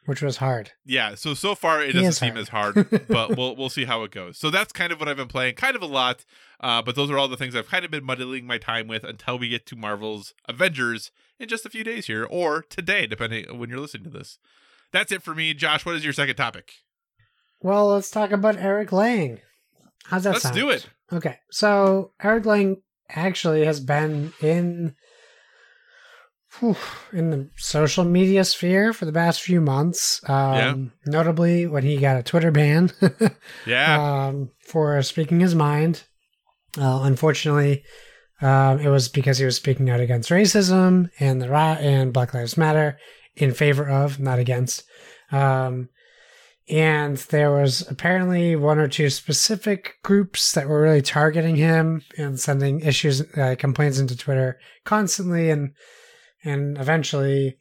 Which 0.07 0.22
was 0.22 0.38
hard. 0.38 0.72
Yeah, 0.84 1.14
so 1.14 1.34
so 1.34 1.54
far 1.54 1.82
it 1.82 1.88
He 1.94 2.00
doesn't 2.00 2.12
seem 2.12 2.30
hard. 2.34 2.40
as 2.40 2.48
hard, 2.88 3.07
but 3.09 3.30
we'll 3.36 3.54
we'll 3.57 3.68
see 3.68 3.84
how 3.84 4.02
it 4.04 4.11
goes. 4.11 4.38
So 4.38 4.50
that's 4.50 4.72
kind 4.72 4.92
of 4.92 4.98
what 5.00 5.09
I've 5.09 5.16
been 5.16 5.28
playing, 5.28 5.54
kind 5.57 5.76
of 5.76 5.82
a 5.82 5.86
lot. 5.86 6.24
Uh, 6.61 6.80
but 6.82 6.94
those 6.96 7.11
are 7.11 7.18
all 7.18 7.28
the 7.28 7.36
things 7.36 7.54
I've 7.54 7.68
kind 7.68 7.84
of 7.84 7.90
been 7.90 8.04
muddling 8.04 8.46
my 8.46 8.57
time 8.59 8.88
with 8.88 9.04
until 9.04 9.38
we 9.38 9.48
get 9.48 9.66
to 9.66 9.76
Marvel's 9.76 10.32
Avengers 10.48 11.11
in 11.38 11.48
just 11.48 11.66
a 11.66 11.70
few 11.70 11.84
days 11.84 12.07
here, 12.07 12.24
or 12.24 12.62
today, 12.62 13.07
depending 13.07 13.48
on 13.48 13.59
when 13.59 13.68
you're 13.68 13.80
listening 13.80 14.04
to 14.04 14.11
this. 14.11 14.38
That's 14.92 15.12
it 15.12 15.22
for 15.22 15.34
me, 15.34 15.52
Josh. 15.52 15.84
What 15.84 15.94
is 15.96 16.04
your 16.04 16.12
second 16.14 16.36
topic? 16.36 16.72
Well, 17.61 17.88
let's 17.88 18.11
talk 18.11 18.30
about 18.30 18.57
Eric 18.57 18.92
Lang. 18.92 19.40
How's 20.04 20.22
that 20.24 20.30
Let's 20.32 20.42
sound? 20.44 20.54
do 20.54 20.70
it. 20.70 20.88
Okay, 21.12 21.38
so 21.50 22.12
Eric 22.22 22.46
Lang 22.46 22.82
actually 23.09 23.64
has 23.64 23.80
been 23.80 24.32
in 24.40 24.94
in 27.12 27.30
the 27.30 27.50
social 27.57 28.04
media 28.04 28.44
sphere 28.44 28.92
for 28.92 29.04
the 29.04 29.12
past 29.12 29.42
few 29.42 29.61
months. 29.61 30.20
Um, 30.28 30.92
Notably, 31.07 31.66
when 31.66 31.82
he 31.84 31.96
got 31.98 32.16
a 32.18 32.22
Twitter 32.22 32.50
ban 32.50 32.90
Yeah, 33.66 34.26
um, 34.26 34.50
for 34.66 35.00
speaking 35.02 35.40
his 35.40 35.54
mind. 35.54 36.04
Uh, 36.78 37.00
unfortunately, 37.04 37.84
Um, 38.40 38.80
it 38.80 38.88
was 38.88 39.09
because 39.09 39.38
he 39.38 39.44
was 39.46 39.57
speaking 39.57 39.88
out 39.88 40.00
against 40.00 40.30
racism 40.30 41.09
and 41.18 41.40
the 41.40 41.48
ra- 41.48 41.78
and 41.80 42.12
Black 42.12 42.34
Lives 42.34 42.57
Matter 42.59 42.98
in 43.34 43.52
favor 43.54 43.88
of, 43.88 44.20
not 44.20 44.38
against. 44.38 44.82
Um, 45.32 45.88
and 46.68 47.16
there 47.16 47.52
was 47.52 47.88
apparently 47.88 48.57
one 48.57 48.78
or 48.78 48.88
two 48.88 49.09
specific 49.09 49.94
groups 50.02 50.52
that 50.52 50.68
were 50.68 50.82
really 50.82 51.00
targeting 51.02 51.57
him 51.57 52.02
and 52.18 52.38
sending 52.40 52.80
issues, 52.80 53.22
uh, 53.36 53.54
complaints 53.59 53.98
into 53.98 54.16
Twitter 54.16 54.59
constantly, 54.84 55.48
and 55.48 55.72
and 56.47 56.78
eventually 56.78 57.59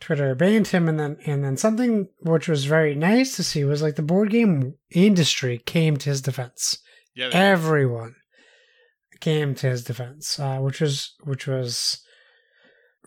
Twitter 0.00 0.34
banned 0.34 0.68
him. 0.68 0.88
And 0.88 0.98
then 0.98 1.16
and 1.26 1.44
then 1.44 1.56
something 1.56 2.08
which 2.20 2.48
was 2.48 2.64
very 2.64 2.94
nice 2.94 3.36
to 3.36 3.44
see 3.44 3.64
was 3.64 3.82
like 3.82 3.96
the 3.96 4.02
board 4.02 4.30
game 4.30 4.74
industry 4.90 5.58
came 5.58 5.96
to 5.98 6.10
his 6.10 6.22
defense. 6.22 6.78
Yeah, 7.14 7.30
Everyone 7.32 8.14
came 9.20 9.54
to 9.56 9.68
his 9.68 9.84
defense, 9.84 10.38
uh, 10.38 10.58
which 10.58 10.80
was 10.80 11.14
which 11.24 11.46
was 11.46 12.02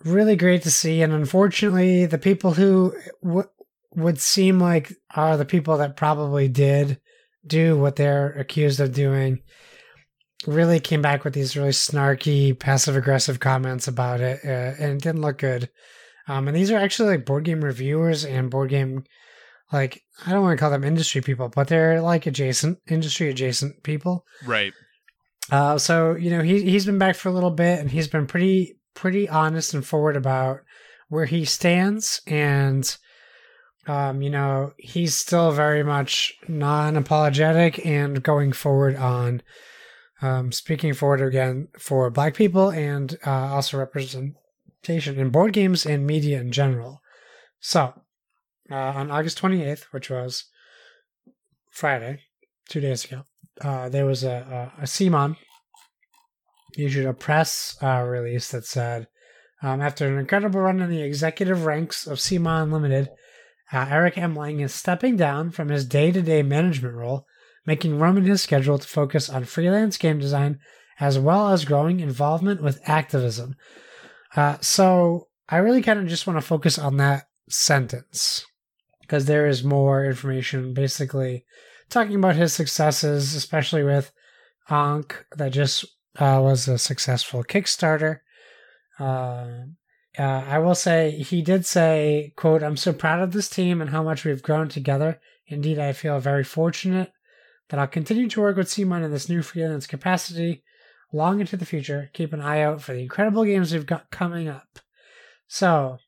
really 0.04 0.36
great 0.36 0.62
to 0.62 0.70
see. 0.70 1.02
And 1.02 1.12
unfortunately, 1.12 2.06
the 2.06 2.18
people 2.18 2.52
who 2.52 2.94
w- 3.22 3.48
would 3.94 4.20
seem 4.20 4.58
like 4.58 4.92
are 5.14 5.36
the 5.36 5.44
people 5.44 5.78
that 5.78 5.96
probably 5.96 6.48
did 6.48 7.00
do 7.46 7.76
what 7.76 7.96
they're 7.96 8.32
accused 8.32 8.80
of 8.80 8.92
doing 8.92 9.42
really 10.46 10.80
came 10.80 11.02
back 11.02 11.24
with 11.24 11.34
these 11.34 11.56
really 11.56 11.70
snarky, 11.70 12.58
passive 12.58 12.96
aggressive 12.96 13.40
comments 13.40 13.88
about 13.88 14.20
it, 14.20 14.40
uh, 14.44 14.74
and 14.82 14.92
it 14.92 15.02
didn't 15.02 15.22
look 15.22 15.38
good. 15.38 15.68
Um, 16.26 16.48
and 16.48 16.56
these 16.56 16.70
are 16.70 16.78
actually 16.78 17.10
like 17.10 17.26
board 17.26 17.44
game 17.44 17.62
reviewers 17.62 18.24
and 18.24 18.50
board 18.50 18.70
game, 18.70 19.04
like 19.72 20.02
I 20.26 20.32
don't 20.32 20.42
want 20.42 20.56
to 20.56 20.60
call 20.60 20.70
them 20.70 20.84
industry 20.84 21.20
people, 21.20 21.48
but 21.48 21.68
they're 21.68 22.00
like 22.00 22.26
adjacent 22.26 22.78
industry 22.88 23.30
adjacent 23.30 23.82
people. 23.82 24.24
right. 24.46 24.72
Uh, 25.50 25.76
so 25.76 26.14
you 26.14 26.30
know 26.30 26.40
he 26.40 26.62
he's 26.62 26.86
been 26.86 26.98
back 26.98 27.16
for 27.16 27.28
a 27.28 27.32
little 27.32 27.50
bit, 27.50 27.78
and 27.78 27.90
he's 27.90 28.08
been 28.08 28.26
pretty 28.26 28.78
pretty 28.94 29.28
honest 29.28 29.74
and 29.74 29.86
forward 29.86 30.16
about 30.16 30.60
where 31.08 31.26
he 31.26 31.44
stands, 31.44 32.22
and 32.26 32.96
um, 33.86 34.22
you 34.22 34.30
know 34.30 34.72
he's 34.78 35.14
still 35.14 35.52
very 35.52 35.82
much 35.82 36.32
non-apologetic 36.48 37.84
and 37.84 38.22
going 38.22 38.52
forward 38.52 38.96
on 38.96 39.42
um, 40.22 40.52
speaking 40.52 40.94
forward 40.94 41.20
again 41.20 41.68
for 41.78 42.10
Black 42.10 42.34
people 42.34 42.70
and 42.70 43.18
uh, 43.26 43.54
also 43.54 43.78
representation 43.78 45.18
in 45.18 45.30
board 45.30 45.52
games 45.52 45.86
and 45.86 46.06
media 46.06 46.40
in 46.40 46.52
general. 46.52 47.00
So 47.60 47.92
uh, 48.70 48.74
on 48.74 49.10
August 49.10 49.38
twenty 49.38 49.62
eighth, 49.62 49.86
which 49.90 50.10
was 50.10 50.44
Friday, 51.70 52.20
two 52.68 52.80
days 52.80 53.04
ago 53.04 53.24
uh, 53.60 53.88
there 53.88 54.06
was 54.06 54.24
a, 54.24 54.72
a, 54.78 54.82
a 54.82 54.86
CMON 54.86 55.36
issued 56.76 57.06
a 57.06 57.14
press 57.14 57.76
uh, 57.82 58.02
release 58.02 58.50
that 58.50 58.64
said, 58.64 59.06
um, 59.62 59.80
after 59.80 60.06
an 60.06 60.18
incredible 60.18 60.60
run 60.60 60.80
in 60.80 60.90
the 60.90 61.02
executive 61.02 61.64
ranks 61.64 62.06
of 62.06 62.18
CMON 62.18 62.72
Limited, 62.72 63.08
uh, 63.72 63.86
Eric 63.88 64.18
M. 64.18 64.34
Lang 64.34 64.60
is 64.60 64.74
stepping 64.74 65.16
down 65.16 65.50
from 65.50 65.68
his 65.68 65.84
day 65.84 66.10
to 66.10 66.20
day 66.20 66.42
management 66.42 66.94
role, 66.94 67.26
making 67.66 67.98
room 67.98 68.16
in 68.16 68.24
his 68.24 68.42
schedule 68.42 68.78
to 68.78 68.86
focus 68.86 69.28
on 69.28 69.44
freelance 69.44 69.96
game 69.96 70.18
design 70.18 70.58
as 71.00 71.18
well 71.18 71.48
as 71.48 71.64
growing 71.64 72.00
involvement 72.00 72.62
with 72.62 72.80
activism. 72.84 73.56
Uh, 74.36 74.56
so 74.60 75.28
I 75.48 75.58
really 75.58 75.82
kind 75.82 75.98
of 75.98 76.06
just 76.06 76.26
want 76.26 76.38
to 76.38 76.46
focus 76.46 76.78
on 76.78 76.96
that 76.98 77.24
sentence 77.48 78.44
because 79.00 79.26
there 79.26 79.46
is 79.46 79.64
more 79.64 80.04
information 80.04 80.72
basically 80.72 81.44
talking 81.90 82.16
about 82.16 82.36
his 82.36 82.52
successes, 82.52 83.34
especially 83.34 83.82
with 83.82 84.12
Ankh, 84.70 85.24
that 85.36 85.52
just 85.52 85.84
uh, 86.18 86.40
was 86.42 86.68
a 86.68 86.78
successful 86.78 87.44
Kickstarter. 87.44 88.20
Uh, 88.98 89.66
uh, 90.16 90.22
I 90.22 90.58
will 90.58 90.76
say 90.76 91.10
he 91.10 91.42
did 91.42 91.66
say, 91.66 92.32
"quote 92.36 92.62
I'm 92.62 92.76
so 92.76 92.92
proud 92.92 93.20
of 93.20 93.32
this 93.32 93.48
team 93.48 93.80
and 93.80 93.90
how 93.90 94.02
much 94.02 94.24
we've 94.24 94.42
grown 94.42 94.68
together. 94.68 95.20
Indeed, 95.48 95.78
I 95.78 95.92
feel 95.92 96.18
very 96.20 96.44
fortunate 96.44 97.12
that 97.68 97.80
I'll 97.80 97.86
continue 97.86 98.28
to 98.28 98.40
work 98.40 98.56
with 98.56 98.68
CMON 98.68 99.04
in 99.04 99.10
this 99.10 99.28
new 99.28 99.42
freelance 99.42 99.86
capacity 99.86 100.62
long 101.12 101.40
into 101.40 101.56
the 101.56 101.66
future. 101.66 102.10
Keep 102.12 102.32
an 102.32 102.40
eye 102.40 102.60
out 102.60 102.82
for 102.82 102.92
the 102.92 103.02
incredible 103.02 103.44
games 103.44 103.72
we've 103.72 103.86
got 103.86 104.10
coming 104.10 104.48
up." 104.48 104.80
So, 105.46 105.98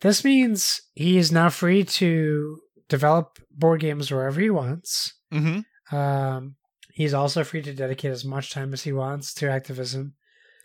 this 0.00 0.24
means 0.24 0.80
he 0.94 1.18
is 1.18 1.32
now 1.32 1.48
free 1.48 1.84
to 1.84 2.58
develop 2.88 3.38
board 3.50 3.80
games 3.80 4.10
wherever 4.10 4.40
he 4.40 4.50
wants. 4.50 5.14
Mm-hmm. 5.32 5.96
Um, 5.96 6.56
he's 6.92 7.14
also 7.14 7.44
free 7.44 7.62
to 7.62 7.74
dedicate 7.74 8.12
as 8.12 8.24
much 8.24 8.52
time 8.52 8.72
as 8.72 8.82
he 8.82 8.92
wants 8.92 9.34
to 9.34 9.50
activism. 9.50 10.14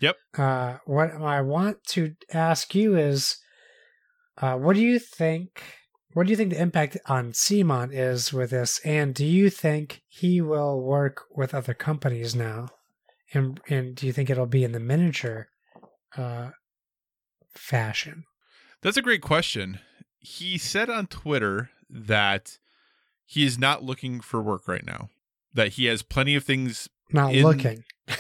Yep. 0.02 0.16
Uh, 0.38 0.78
what 0.86 1.12
I 1.12 1.42
want 1.42 1.84
to 1.90 2.16
ask 2.34 2.74
you 2.74 2.98
is, 2.98 3.38
uh, 4.38 4.56
what 4.58 4.76
do 4.76 4.82
you 4.82 4.98
think? 4.98 5.62
What 6.14 6.26
do 6.26 6.32
you 6.32 6.36
think 6.36 6.52
the 6.52 6.62
impact 6.62 6.98
on 7.06 7.32
CMON 7.32 7.90
is 7.94 8.34
with 8.34 8.50
this? 8.50 8.80
And 8.84 9.16
do 9.16 9.26
you 9.26 9.50
think 9.50 10.02
he 10.08 10.42
will 10.42 10.82
work 10.82 11.26
with 11.34 11.54
other 11.54 11.74
companies 11.74 12.36
now? 12.36 12.70
And 13.34 13.62
and 13.70 13.96
do 13.96 14.06
you 14.06 14.14
think 14.14 14.30
it'll 14.30 14.46
be 14.46 14.64
in 14.64 14.74
the 14.74 14.80
miniature 14.80 15.48
uh, 16.18 16.50
fashion? 17.56 18.26
That's 18.82 18.98
a 18.98 19.02
great 19.02 19.22
question. 19.22 19.80
He 20.20 20.58
said 20.58 20.90
on 20.90 21.08
Twitter 21.08 21.70
that 21.90 22.58
he 23.26 23.46
is 23.46 23.58
not 23.58 23.84
looking 23.84 24.20
for 24.20 24.42
work 24.42 24.68
right 24.68 24.86
now. 24.86 25.10
That 25.54 25.74
he 25.74 25.86
has 25.86 26.02
plenty 26.02 26.36
of 26.36 26.44
things. 26.44 26.90
Not 27.12 27.34
In- 27.34 27.44
looking. 27.44 27.84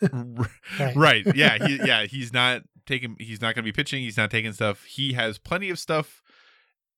right. 0.12 0.96
right. 0.96 1.36
Yeah. 1.36 1.66
He, 1.66 1.76
yeah. 1.84 2.04
He's 2.04 2.32
not 2.32 2.62
taking. 2.86 3.16
He's 3.18 3.42
not 3.42 3.54
going 3.54 3.64
to 3.64 3.70
be 3.70 3.72
pitching. 3.72 4.02
He's 4.02 4.16
not 4.16 4.30
taking 4.30 4.52
stuff. 4.54 4.84
He 4.84 5.12
has 5.12 5.38
plenty 5.38 5.68
of 5.68 5.78
stuff 5.78 6.22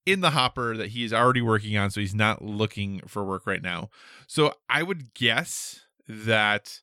in 0.06 0.20
the 0.20 0.30
hopper 0.30 0.76
that 0.76 0.88
he 0.88 1.04
is 1.04 1.12
already 1.12 1.42
working 1.42 1.76
on. 1.76 1.90
So 1.90 2.00
he's 2.00 2.14
not 2.14 2.42
looking 2.42 3.00
for 3.06 3.24
work 3.24 3.46
right 3.46 3.62
now. 3.62 3.90
So 4.26 4.54
I 4.68 4.82
would 4.82 5.14
guess 5.14 5.80
that 6.08 6.80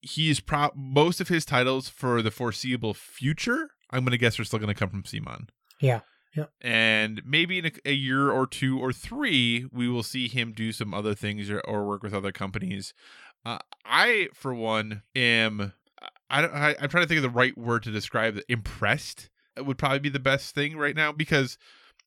he's 0.00 0.40
pro 0.40 0.70
most 0.76 1.20
of 1.20 1.28
his 1.28 1.44
titles 1.44 1.88
for 1.88 2.22
the 2.22 2.30
foreseeable 2.30 2.94
future. 2.94 3.70
I'm 3.90 4.00
going 4.04 4.12
to 4.12 4.18
guess 4.18 4.38
are 4.38 4.44
still 4.44 4.58
going 4.58 4.72
to 4.72 4.78
come 4.78 4.90
from 4.90 5.02
CMON. 5.02 5.48
Yeah. 5.80 6.00
Yeah. 6.36 6.44
And 6.60 7.22
maybe 7.24 7.58
in 7.58 7.66
a, 7.66 7.72
a 7.86 7.92
year 7.94 8.30
or 8.30 8.46
two 8.46 8.78
or 8.78 8.92
three, 8.92 9.66
we 9.72 9.88
will 9.88 10.02
see 10.02 10.28
him 10.28 10.52
do 10.52 10.72
some 10.72 10.92
other 10.92 11.14
things 11.14 11.50
or, 11.50 11.60
or 11.60 11.86
work 11.86 12.02
with 12.02 12.12
other 12.14 12.32
companies. 12.32 12.92
Uh, 13.46 13.58
I, 13.84 14.28
for 14.34 14.52
one, 14.54 15.02
am. 15.16 15.72
I, 16.30 16.42
don't- 16.42 16.54
I 16.54 16.76
I'm 16.80 16.90
trying 16.90 17.04
to 17.04 17.08
think 17.08 17.16
of 17.16 17.22
the 17.22 17.30
right 17.30 17.56
word 17.56 17.82
to 17.84 17.90
describe 17.90 18.36
it. 18.36 18.44
Impressed 18.48 19.30
would 19.56 19.78
probably 19.78 19.98
be 20.00 20.10
the 20.10 20.18
best 20.20 20.54
thing 20.54 20.76
right 20.76 20.94
now 20.94 21.10
because 21.10 21.56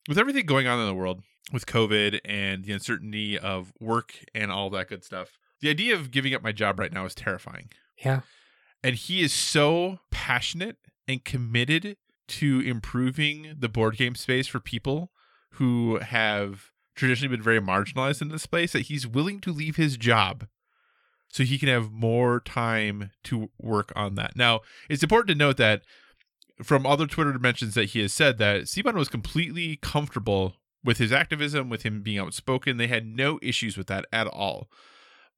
with 0.08 0.18
everything 0.18 0.46
going 0.46 0.68
on 0.68 0.80
in 0.80 0.86
the 0.86 0.94
world 0.94 1.22
with 1.52 1.66
COVID 1.66 2.20
and 2.26 2.64
the 2.64 2.74
uncertainty 2.74 3.38
of 3.38 3.74
work 3.80 4.14
and 4.34 4.52
all 4.52 4.70
that 4.72 4.90
good 4.90 5.04
stuff, 5.04 5.38
the 5.62 5.70
idea 5.70 5.96
of 5.96 6.12
giving 6.12 6.34
up 6.34 6.42
my 6.42 6.52
job 6.52 6.80
right 6.80 6.92
now 6.92 7.06
is 7.06 7.16
terrifying. 7.16 7.70
Yeah. 7.98 8.22
And 8.84 8.96
he 8.96 9.22
is 9.22 9.32
so 9.32 10.00
passionate 10.10 10.78
and 11.08 11.24
committed 11.24 11.98
to 12.30 12.62
improving 12.62 13.56
the 13.60 13.70
board 13.70 13.98
game 13.98 14.16
space 14.16 14.48
for 14.48 14.60
people 14.60 15.12
who 15.56 16.00
have 16.00 16.72
traditionally 16.96 17.36
been 17.36 17.44
very 17.44 17.60
marginalized 17.60 18.22
in 18.22 18.30
this 18.30 18.44
space 18.44 18.74
that 18.74 18.84
he's 18.84 19.06
willing 19.06 19.40
to 19.42 19.52
leave 19.52 19.76
his 19.76 19.98
job 19.98 20.48
so 21.30 21.44
he 21.44 21.58
can 21.58 21.70
have 21.70 21.92
more 21.92 22.40
time 22.40 23.12
to 23.24 23.50
work 23.60 23.92
on 23.96 24.16
that. 24.16 24.36
Now, 24.36 24.62
it's 24.90 25.04
important 25.04 25.30
to 25.30 25.36
note 25.36 25.58
that 25.58 25.84
from 26.64 26.86
other 26.86 27.08
Twitter 27.08 27.34
dimensions 27.34 27.74
that 27.76 27.90
he 27.90 28.02
has 28.02 28.14
said 28.14 28.38
that 28.38 28.64
CMON 28.64 28.96
was 28.96 29.10
completely 29.10 29.78
comfortable 29.78 30.56
with 30.84 30.98
his 30.98 31.12
activism, 31.12 31.70
with 31.70 31.84
him 31.84 32.02
being 32.02 32.20
outspoken. 32.20 32.78
They 32.78 32.88
had 32.88 33.06
no 33.06 33.40
issues 33.42 33.78
with 33.78 33.88
that 33.88 34.06
at 34.12 34.28
all. 34.28 34.70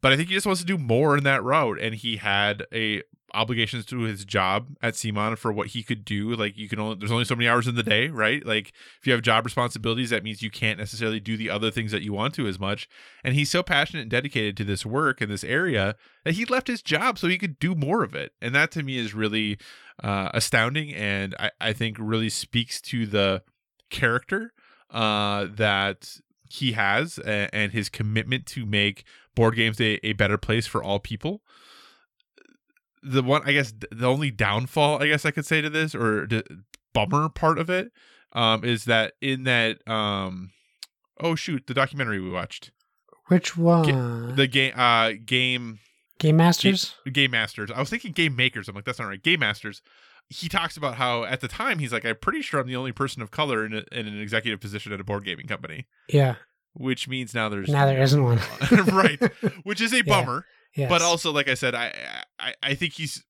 But 0.01 0.11
I 0.11 0.17
think 0.17 0.29
he 0.29 0.35
just 0.35 0.45
wants 0.45 0.61
to 0.61 0.67
do 0.67 0.77
more 0.77 1.17
in 1.17 1.23
that 1.23 1.43
route, 1.43 1.79
and 1.79 1.95
he 1.95 2.17
had 2.17 2.65
a 2.73 3.03
obligations 3.33 3.85
to 3.85 4.01
his 4.01 4.25
job 4.25 4.67
at 4.81 4.93
CMON 4.93 5.37
for 5.37 5.51
what 5.51 5.67
he 5.67 5.81
could 5.81 6.05
do. 6.05 6.35
Like 6.35 6.57
you 6.57 6.69
can 6.69 6.79
only 6.79 6.97
there's 6.99 7.11
only 7.11 7.25
so 7.25 7.35
many 7.35 7.47
hours 7.47 7.67
in 7.67 7.75
the 7.75 7.83
day, 7.83 8.07
right? 8.09 8.45
Like 8.45 8.73
if 8.99 9.07
you 9.07 9.13
have 9.13 9.21
job 9.21 9.45
responsibilities, 9.45 10.11
that 10.11 10.23
means 10.23 10.41
you 10.41 10.51
can't 10.51 10.77
necessarily 10.77 11.19
do 11.19 11.35
the 11.35 11.49
other 11.49 11.71
things 11.71 11.91
that 11.91 12.03
you 12.03 12.13
want 12.13 12.33
to 12.35 12.47
as 12.47 12.59
much. 12.59 12.87
And 13.23 13.33
he's 13.33 13.49
so 13.49 13.63
passionate 13.63 14.03
and 14.03 14.11
dedicated 14.11 14.55
to 14.57 14.63
this 14.63 14.85
work 14.85 15.21
in 15.21 15.29
this 15.29 15.43
area 15.43 15.95
that 16.25 16.35
he 16.35 16.45
left 16.45 16.67
his 16.67 16.81
job 16.81 17.17
so 17.17 17.27
he 17.27 17.37
could 17.37 17.57
do 17.57 17.73
more 17.73 18.03
of 18.03 18.13
it. 18.13 18.33
And 18.41 18.53
that 18.53 18.71
to 18.71 18.83
me 18.83 18.97
is 18.97 19.13
really 19.13 19.57
uh, 20.01 20.29
astounding, 20.33 20.93
and 20.93 21.35
I, 21.39 21.51
I 21.59 21.73
think 21.73 21.97
really 21.99 22.29
speaks 22.29 22.81
to 22.81 23.05
the 23.05 23.43
character 23.89 24.53
uh, 24.89 25.47
that 25.55 26.17
he 26.49 26.73
has 26.73 27.17
and, 27.19 27.49
and 27.53 27.71
his 27.71 27.89
commitment 27.89 28.45
to 28.45 28.65
make 28.65 29.03
board 29.35 29.55
games 29.55 29.81
a, 29.81 29.99
a 30.05 30.13
better 30.13 30.37
place 30.37 30.67
for 30.67 30.83
all 30.83 30.99
people 30.99 31.41
the 33.01 33.23
one 33.23 33.41
i 33.45 33.51
guess 33.51 33.73
the 33.91 34.07
only 34.07 34.31
downfall 34.31 35.01
i 35.01 35.07
guess 35.07 35.25
i 35.25 35.31
could 35.31 35.45
say 35.45 35.59
to 35.61 35.69
this 35.69 35.93
or 35.93 36.25
the 36.27 36.43
bummer 36.93 37.27
part 37.27 37.57
of 37.59 37.69
it 37.69 37.91
um 38.33 38.63
is 38.63 38.85
that 38.85 39.13
in 39.19 39.43
that 39.43 39.85
um 39.89 40.51
oh 41.19 41.35
shoot 41.35 41.65
the 41.67 41.73
documentary 41.73 42.19
we 42.19 42.29
watched 42.29 42.71
Which 43.27 43.57
one? 43.57 44.35
the 44.35 44.47
game 44.47 44.73
uh 44.77 45.13
game 45.25 45.79
Game 46.23 46.37
Masters. 46.37 46.95
Game 47.11 47.31
Masters. 47.31 47.69
I 47.69 47.79
was 47.79 47.89
thinking 47.89 48.11
Game 48.13 48.35
Makers. 48.35 48.67
I'm 48.67 48.75
like, 48.75 48.85
that's 48.85 48.97
not 48.99 49.07
right. 49.07 49.21
Game 49.21 49.41
Masters. 49.41 49.81
He 50.29 50.47
talks 50.49 50.77
about 50.77 50.95
how 50.95 51.25
at 51.25 51.41
the 51.41 51.47
time 51.49 51.79
he's 51.79 51.91
like, 51.91 52.05
I'm 52.05 52.15
pretty 52.15 52.41
sure 52.41 52.59
I'm 52.59 52.67
the 52.67 52.77
only 52.77 52.93
person 52.93 53.21
of 53.21 53.29
color 53.29 53.65
in, 53.65 53.73
a, 53.73 53.83
in 53.91 54.07
an 54.07 54.19
executive 54.19 54.59
position 54.61 54.93
at 54.93 54.99
a 55.01 55.03
board 55.03 55.25
gaming 55.25 55.47
company, 55.47 55.85
Yeah. 56.07 56.35
which 56.73 57.07
means 57.09 57.33
now 57.35 57.49
there's 57.49 57.67
Now 57.69 57.85
there 57.85 58.01
isn't 58.01 58.23
one. 58.23 58.39
right, 58.93 59.21
which 59.63 59.81
is 59.81 59.91
a 59.93 59.97
Yeah. 59.97 60.01
bummer. 60.07 60.45
Yes. 60.75 60.89
But 60.89 61.01
also, 61.01 61.31
like 61.31 61.47
I 61.49 61.53
said, 61.55 61.75
I 61.75 61.93
I, 62.39 62.53
I 62.63 62.73
think 62.73 62.93
he's. 62.93 63.23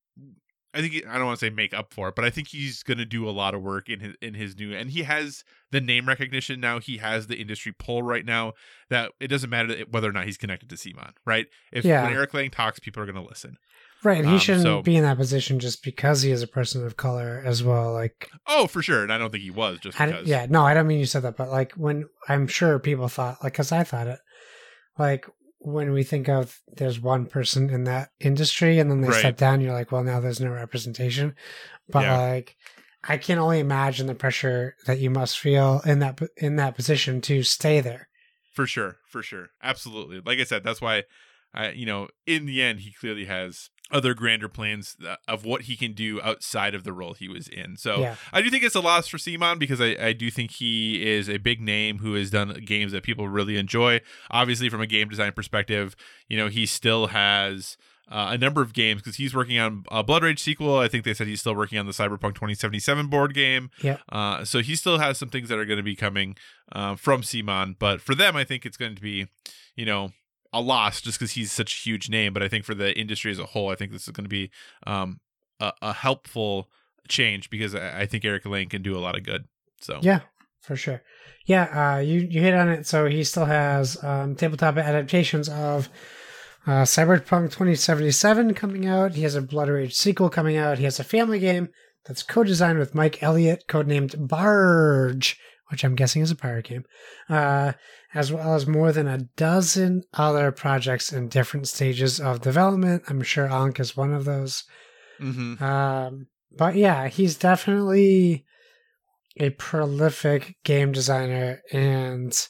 I 0.74 0.80
think 0.80 0.92
he- 0.92 1.04
I 1.06 1.14
don't 1.16 1.26
want 1.26 1.38
to 1.38 1.46
say 1.46 1.50
make 1.50 1.72
up 1.72 1.92
for 1.94 2.08
it, 2.08 2.16
but 2.16 2.24
I 2.24 2.30
think 2.30 2.48
he's 2.48 2.82
going 2.82 2.98
to 2.98 3.04
do 3.04 3.28
a 3.28 3.30
lot 3.30 3.54
of 3.54 3.62
work 3.62 3.88
in 3.88 4.00
his 4.00 4.14
in 4.20 4.34
his 4.34 4.56
new, 4.58 4.74
and 4.74 4.90
he 4.90 5.02
has 5.04 5.44
the 5.70 5.80
name 5.80 6.06
recognition 6.08 6.60
now. 6.60 6.80
He 6.80 6.96
has 6.98 7.26
the 7.28 7.36
industry 7.36 7.72
pull 7.78 8.02
right 8.02 8.24
now 8.24 8.52
that 8.90 9.12
it 9.20 9.28
doesn't 9.28 9.50
matter 9.50 9.84
whether 9.90 10.08
or 10.08 10.12
not 10.12 10.24
he's 10.26 10.36
connected 10.36 10.68
to 10.70 10.76
CMON, 10.76 11.12
right? 11.24 11.46
If 11.72 11.84
Yeah. 11.84 12.02
when 12.04 12.12
Eric 12.12 12.34
Lang 12.34 12.50
talks, 12.50 12.78
people 12.80 13.02
are 13.02 13.06
going 13.06 13.22
to 13.22 13.28
listen. 13.28 13.56
right. 14.02 14.18
and 14.18 14.26
He 14.28 14.34
um, 14.34 14.38
shouldn't 14.40 14.64
so- 14.64 14.82
be 14.82 14.96
in 14.96 15.02
that 15.04 15.16
position 15.16 15.58
just 15.60 15.82
because 15.82 16.20
he 16.22 16.30
is 16.30 16.42
a 16.42 16.46
person 16.46 16.84
of 16.84 16.96
color 16.98 17.40
as 17.44 17.62
well. 17.62 17.92
Like, 17.94 18.28
Oh, 18.46 18.66
for 18.66 18.82
sure, 18.82 19.02
and 19.02 19.10
I 19.12 19.16
don't 19.16 19.30
think 19.30 19.42
he 19.44 19.50
was 19.50 19.78
just 19.80 19.96
because. 19.96 20.26
yeah, 20.28 20.46
no, 20.50 20.62
I 20.66 20.74
don't 20.74 20.86
mean 20.86 20.98
you 20.98 21.06
said 21.06 21.22
that, 21.22 21.36
but 21.38 21.50
like 21.50 21.72
when 21.72 22.04
I'm 22.28 22.46
sure 22.46 22.78
people 22.78 23.08
thought, 23.08 23.42
like, 23.42 23.54
because 23.54 23.72
I 23.72 23.82
thought 23.82 24.06
it, 24.06 24.18
like 24.98 25.26
when 25.64 25.92
we 25.92 26.02
think 26.02 26.28
of 26.28 26.60
there's 26.76 27.00
one 27.00 27.26
person 27.26 27.70
in 27.70 27.84
that 27.84 28.10
industry 28.20 28.78
and 28.78 28.90
then 28.90 29.00
they 29.00 29.08
Right. 29.08 29.18
step 29.18 29.36
down, 29.36 29.60
you're 29.60 29.72
like, 29.72 29.90
well, 29.90 30.04
now 30.04 30.20
there's 30.20 30.40
no 30.40 30.50
representation. 30.50 31.34
But 31.88 32.02
Yeah. 32.02 32.16
like, 32.18 32.56
I 33.02 33.16
can 33.18 33.38
only 33.38 33.60
imagine 33.60 34.06
the 34.06 34.14
pressure 34.14 34.76
that 34.86 34.98
you 34.98 35.10
must 35.10 35.38
feel 35.38 35.80
in 35.84 35.98
that 36.00 36.20
in 36.36 36.56
that 36.56 36.74
position 36.76 37.20
to 37.22 37.42
stay 37.42 37.80
there. 37.80 38.08
for 38.52 38.66
sure, 38.66 38.98
for 39.10 39.20
sure, 39.22 39.48
absolutely. 39.62 40.20
Like 40.24 40.38
I 40.38 40.44
said, 40.44 40.62
that's 40.62 40.80
why, 40.80 41.02
I 41.52 41.70
you 41.70 41.86
know, 41.86 42.08
in 42.26 42.46
the 42.46 42.62
end, 42.62 42.80
he 42.80 42.92
clearly 42.92 43.24
has 43.24 43.68
other 43.90 44.14
grander 44.14 44.48
plans 44.48 44.96
uh, 45.06 45.16
of 45.28 45.44
what 45.44 45.62
he 45.62 45.76
can 45.76 45.92
do 45.92 46.20
outside 46.22 46.74
of 46.74 46.84
the 46.84 46.92
role 46.92 47.14
he 47.14 47.28
was 47.28 47.48
in. 47.48 47.76
So 47.76 48.00
Yeah. 48.00 48.16
I 48.32 48.40
do 48.42 48.50
think 48.50 48.64
it's 48.64 48.74
a 48.74 48.80
loss 48.80 49.06
for 49.08 49.18
CMON 49.18 49.58
because 49.58 49.80
I, 49.80 49.94
I 50.00 50.12
do 50.12 50.30
think 50.30 50.52
he 50.52 51.06
is 51.06 51.28
a 51.28 51.36
big 51.36 51.60
name 51.60 51.98
who 51.98 52.14
has 52.14 52.30
done 52.30 52.54
games 52.64 52.92
that 52.92 53.02
people 53.02 53.28
really 53.28 53.56
enjoy. 53.56 54.00
Obviously, 54.30 54.68
from 54.68 54.80
a 54.80 54.86
game 54.86 55.08
design 55.08 55.32
perspective, 55.32 55.94
you 56.28 56.36
know, 56.36 56.48
he 56.48 56.66
still 56.66 57.08
has. 57.08 57.76
Uh, 58.06 58.32
a 58.32 58.36
number 58.38 58.60
of 58.60 58.74
games 58.74 59.00
because 59.00 59.16
he's 59.16 59.34
working 59.34 59.58
on 59.58 59.82
a 59.90 60.02
Blood 60.02 60.22
Rage 60.22 60.38
sequel. 60.38 60.76
I 60.76 60.88
think 60.88 61.06
they 61.06 61.14
said 61.14 61.26
he's 61.26 61.40
still 61.40 61.54
working 61.54 61.78
on 61.78 61.86
the 61.86 61.92
Cyberpunk 61.92 62.34
2077 62.34 63.06
board 63.06 63.32
game. 63.32 63.70
Yeah. 63.80 63.96
Uh, 64.10 64.44
so 64.44 64.58
he 64.60 64.76
still 64.76 64.98
has 64.98 65.16
some 65.16 65.30
things 65.30 65.48
that 65.48 65.58
are 65.58 65.64
going 65.64 65.78
to 65.78 65.82
be 65.82 65.96
coming 65.96 66.36
uh, 66.70 66.96
from 66.96 67.22
CMON, 67.22 67.76
but 67.78 68.02
for 68.02 68.14
them, 68.14 68.36
I 68.36 68.44
think 68.44 68.66
it's 68.66 68.76
going 68.76 68.94
to 68.94 69.00
be, 69.00 69.28
you 69.74 69.86
know, 69.86 70.12
a 70.54 70.60
loss 70.60 71.00
just 71.00 71.18
because 71.18 71.32
he's 71.32 71.52
such 71.52 71.74
a 71.74 71.82
huge 71.82 72.08
name. 72.08 72.32
But 72.32 72.42
I 72.42 72.48
think 72.48 72.64
for 72.64 72.74
the 72.74 72.98
industry 72.98 73.30
as 73.30 73.38
a 73.38 73.44
whole, 73.44 73.70
I 73.70 73.74
think 73.74 73.92
this 73.92 74.06
is 74.06 74.12
going 74.12 74.24
to 74.24 74.30
be 74.30 74.50
um, 74.86 75.20
a, 75.60 75.72
a 75.82 75.92
helpful 75.92 76.70
change 77.08 77.50
because 77.50 77.74
I, 77.74 78.02
I 78.02 78.06
think 78.06 78.24
Eric 78.24 78.46
Lang 78.46 78.68
can 78.68 78.82
do 78.82 78.96
a 78.96 79.00
lot 79.00 79.16
of 79.16 79.24
good. 79.24 79.44
So 79.80 79.98
Yeah, 80.02 80.20
for 80.62 80.76
sure. 80.76 81.02
Yeah, 81.46 81.96
uh, 81.96 81.98
you 81.98 82.20
you 82.20 82.40
hit 82.40 82.54
on 82.54 82.68
it. 82.68 82.86
So 82.86 83.06
he 83.06 83.24
still 83.24 83.44
has 83.44 84.02
um, 84.02 84.34
tabletop 84.36 84.78
adaptations 84.78 85.48
of 85.48 85.90
uh, 86.66 86.84
Cyberpunk 86.84 87.50
2077 87.50 88.54
coming 88.54 88.86
out. 88.86 89.14
He 89.14 89.22
has 89.22 89.34
a 89.34 89.42
Blood 89.42 89.68
Rage 89.68 89.94
sequel 89.94 90.30
coming 90.30 90.56
out. 90.56 90.78
He 90.78 90.84
has 90.84 90.98
a 90.98 91.04
family 91.04 91.38
game 91.38 91.68
that's 92.06 92.22
co-designed 92.22 92.78
with 92.78 92.94
Mike 92.94 93.22
Elliott, 93.22 93.64
codenamed 93.68 94.28
Barge, 94.28 95.38
which 95.70 95.84
I'm 95.84 95.94
guessing 95.94 96.22
is 96.22 96.30
a 96.30 96.36
pirate 96.36 96.66
game, 96.66 96.84
uh, 97.28 97.72
as 98.14 98.32
well 98.32 98.54
as 98.54 98.66
more 98.66 98.92
than 98.92 99.08
a 99.08 99.18
dozen 99.36 100.04
other 100.14 100.52
projects 100.52 101.12
in 101.12 101.28
different 101.28 101.68
stages 101.68 102.20
of 102.20 102.40
development. 102.40 103.02
I'm 103.08 103.22
sure 103.22 103.50
Ankh 103.50 103.80
is 103.80 103.96
one 103.96 104.12
of 104.12 104.24
those. 104.24 104.64
hmm 105.18 105.62
Um, 105.62 106.28
but 106.56 106.76
yeah, 106.76 107.08
he's 107.08 107.36
definitely 107.36 108.44
a 109.38 109.50
prolific 109.50 110.56
game 110.62 110.92
designer, 110.92 111.60
and 111.72 112.48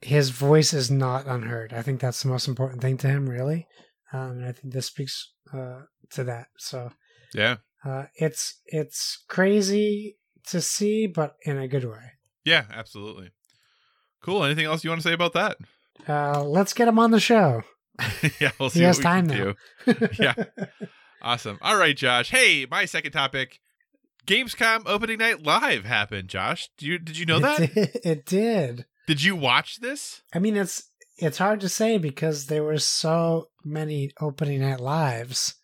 his 0.00 0.30
voice 0.30 0.72
is 0.72 0.90
not 0.90 1.26
unheard. 1.26 1.72
I 1.72 1.82
think 1.82 2.00
that's 2.00 2.22
the 2.22 2.28
most 2.28 2.48
important 2.48 2.82
thing 2.82 2.96
to 2.98 3.06
him, 3.08 3.28
really. 3.28 3.66
Um, 4.12 4.30
and 4.32 4.44
I 4.44 4.52
think 4.52 4.72
this 4.72 4.86
speaks 4.86 5.32
uh, 5.52 5.82
to 6.10 6.24
that. 6.24 6.48
So 6.58 6.90
yeah, 7.32 7.58
uh, 7.84 8.06
it's 8.16 8.60
it's 8.66 9.24
crazy 9.28 10.18
to 10.46 10.60
see, 10.60 11.06
but 11.06 11.36
in 11.42 11.58
a 11.58 11.68
good 11.68 11.84
way. 11.84 12.12
yeah, 12.44 12.64
absolutely. 12.72 13.30
Cool. 14.22 14.44
Anything 14.44 14.66
else 14.66 14.84
you 14.84 14.90
want 14.90 15.00
to 15.02 15.08
say 15.08 15.14
about 15.14 15.32
that? 15.34 15.56
Uh, 16.08 16.42
let's 16.42 16.72
get 16.72 16.88
him 16.88 16.98
on 16.98 17.10
the 17.10 17.20
show. 17.20 17.62
yeah, 18.40 18.50
we'll 18.58 18.70
see 18.70 18.80
He 18.80 18.84
what 18.84 18.88
has 18.88 18.98
we 18.98 19.02
time 19.04 19.28
can 19.28 19.38
now. 19.38 19.92
do. 19.94 20.08
Yeah. 20.18 20.34
Awesome. 21.20 21.58
All 21.62 21.76
right, 21.76 21.96
Josh. 21.96 22.30
Hey, 22.30 22.66
my 22.70 22.84
second 22.84 23.10
topic. 23.12 23.60
Gamescom 24.26 24.82
opening 24.86 25.18
night 25.18 25.42
live 25.42 25.84
happened, 25.84 26.28
Josh. 26.28 26.68
Did 26.78 26.86
you 26.86 26.98
did 26.98 27.18
you 27.18 27.26
know 27.26 27.38
it 27.38 27.40
that? 27.40 27.74
Did, 27.74 27.90
it 28.04 28.26
did. 28.26 28.86
Did 29.06 29.22
you 29.22 29.34
watch 29.34 29.80
this? 29.80 30.22
I 30.34 30.38
mean, 30.38 30.56
it's 30.56 30.90
it's 31.16 31.38
hard 31.38 31.60
to 31.60 31.68
say 31.68 31.98
because 31.98 32.46
there 32.46 32.62
were 32.62 32.78
so 32.78 33.48
many 33.64 34.12
opening 34.20 34.60
night 34.60 34.80
lives. 34.80 35.54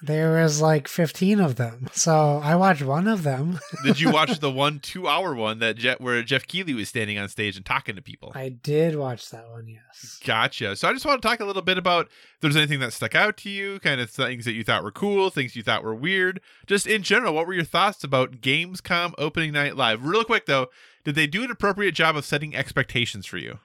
There 0.00 0.40
was 0.40 0.60
like 0.60 0.86
fifteen 0.86 1.40
of 1.40 1.56
them, 1.56 1.88
so 1.92 2.40
I 2.44 2.54
watched 2.54 2.82
one 2.82 3.08
of 3.08 3.24
them. 3.24 3.58
Did 3.84 3.98
you 4.00 4.12
watch 4.12 4.38
the 4.40 4.50
one 4.50 4.78
two 4.78 5.08
hour 5.08 5.34
one 5.34 5.58
that 5.58 5.76
Je- 5.76 5.96
where 5.98 6.22
Geoff 6.22 6.46
Keighley 6.46 6.72
was 6.74 6.88
standing 6.88 7.18
on 7.18 7.28
stage 7.28 7.56
and 7.56 7.66
talking 7.66 7.96
to 7.96 8.02
people? 8.02 8.30
I 8.34 8.50
did 8.50 8.94
watch 8.94 9.28
that 9.30 9.50
one. 9.50 9.66
Yes. 9.66 10.20
Gotcha. 10.24 10.76
So 10.76 10.88
I 10.88 10.92
just 10.92 11.04
want 11.04 11.20
to 11.20 11.26
talk 11.28 11.40
a 11.40 11.44
little 11.44 11.62
bit 11.62 11.78
about 11.78 12.06
if 12.06 12.40
there's 12.42 12.54
anything 12.54 12.78
that 12.78 12.92
stuck 12.92 13.16
out 13.16 13.36
to 13.38 13.50
you, 13.50 13.80
kind 13.80 14.00
of 14.00 14.08
things 14.08 14.44
that 14.44 14.52
you 14.52 14.62
thought 14.62 14.84
were 14.84 14.92
cool, 14.92 15.30
things 15.30 15.56
you 15.56 15.64
thought 15.64 15.82
were 15.82 15.94
weird. 15.96 16.40
Just 16.68 16.86
in 16.86 17.02
general, 17.02 17.34
what 17.34 17.48
were 17.48 17.54
your 17.54 17.64
thoughts 17.64 18.04
about 18.04 18.40
Gamescom 18.40 19.14
opening 19.18 19.52
night 19.52 19.74
live? 19.76 20.04
Real 20.04 20.22
quick 20.22 20.46
though, 20.46 20.68
did 21.04 21.16
they 21.16 21.26
do 21.26 21.42
an 21.42 21.50
appropriate 21.50 21.92
job 21.96 22.16
of 22.16 22.24
setting 22.24 22.54
expectations 22.54 23.26
for 23.26 23.38
you? 23.38 23.58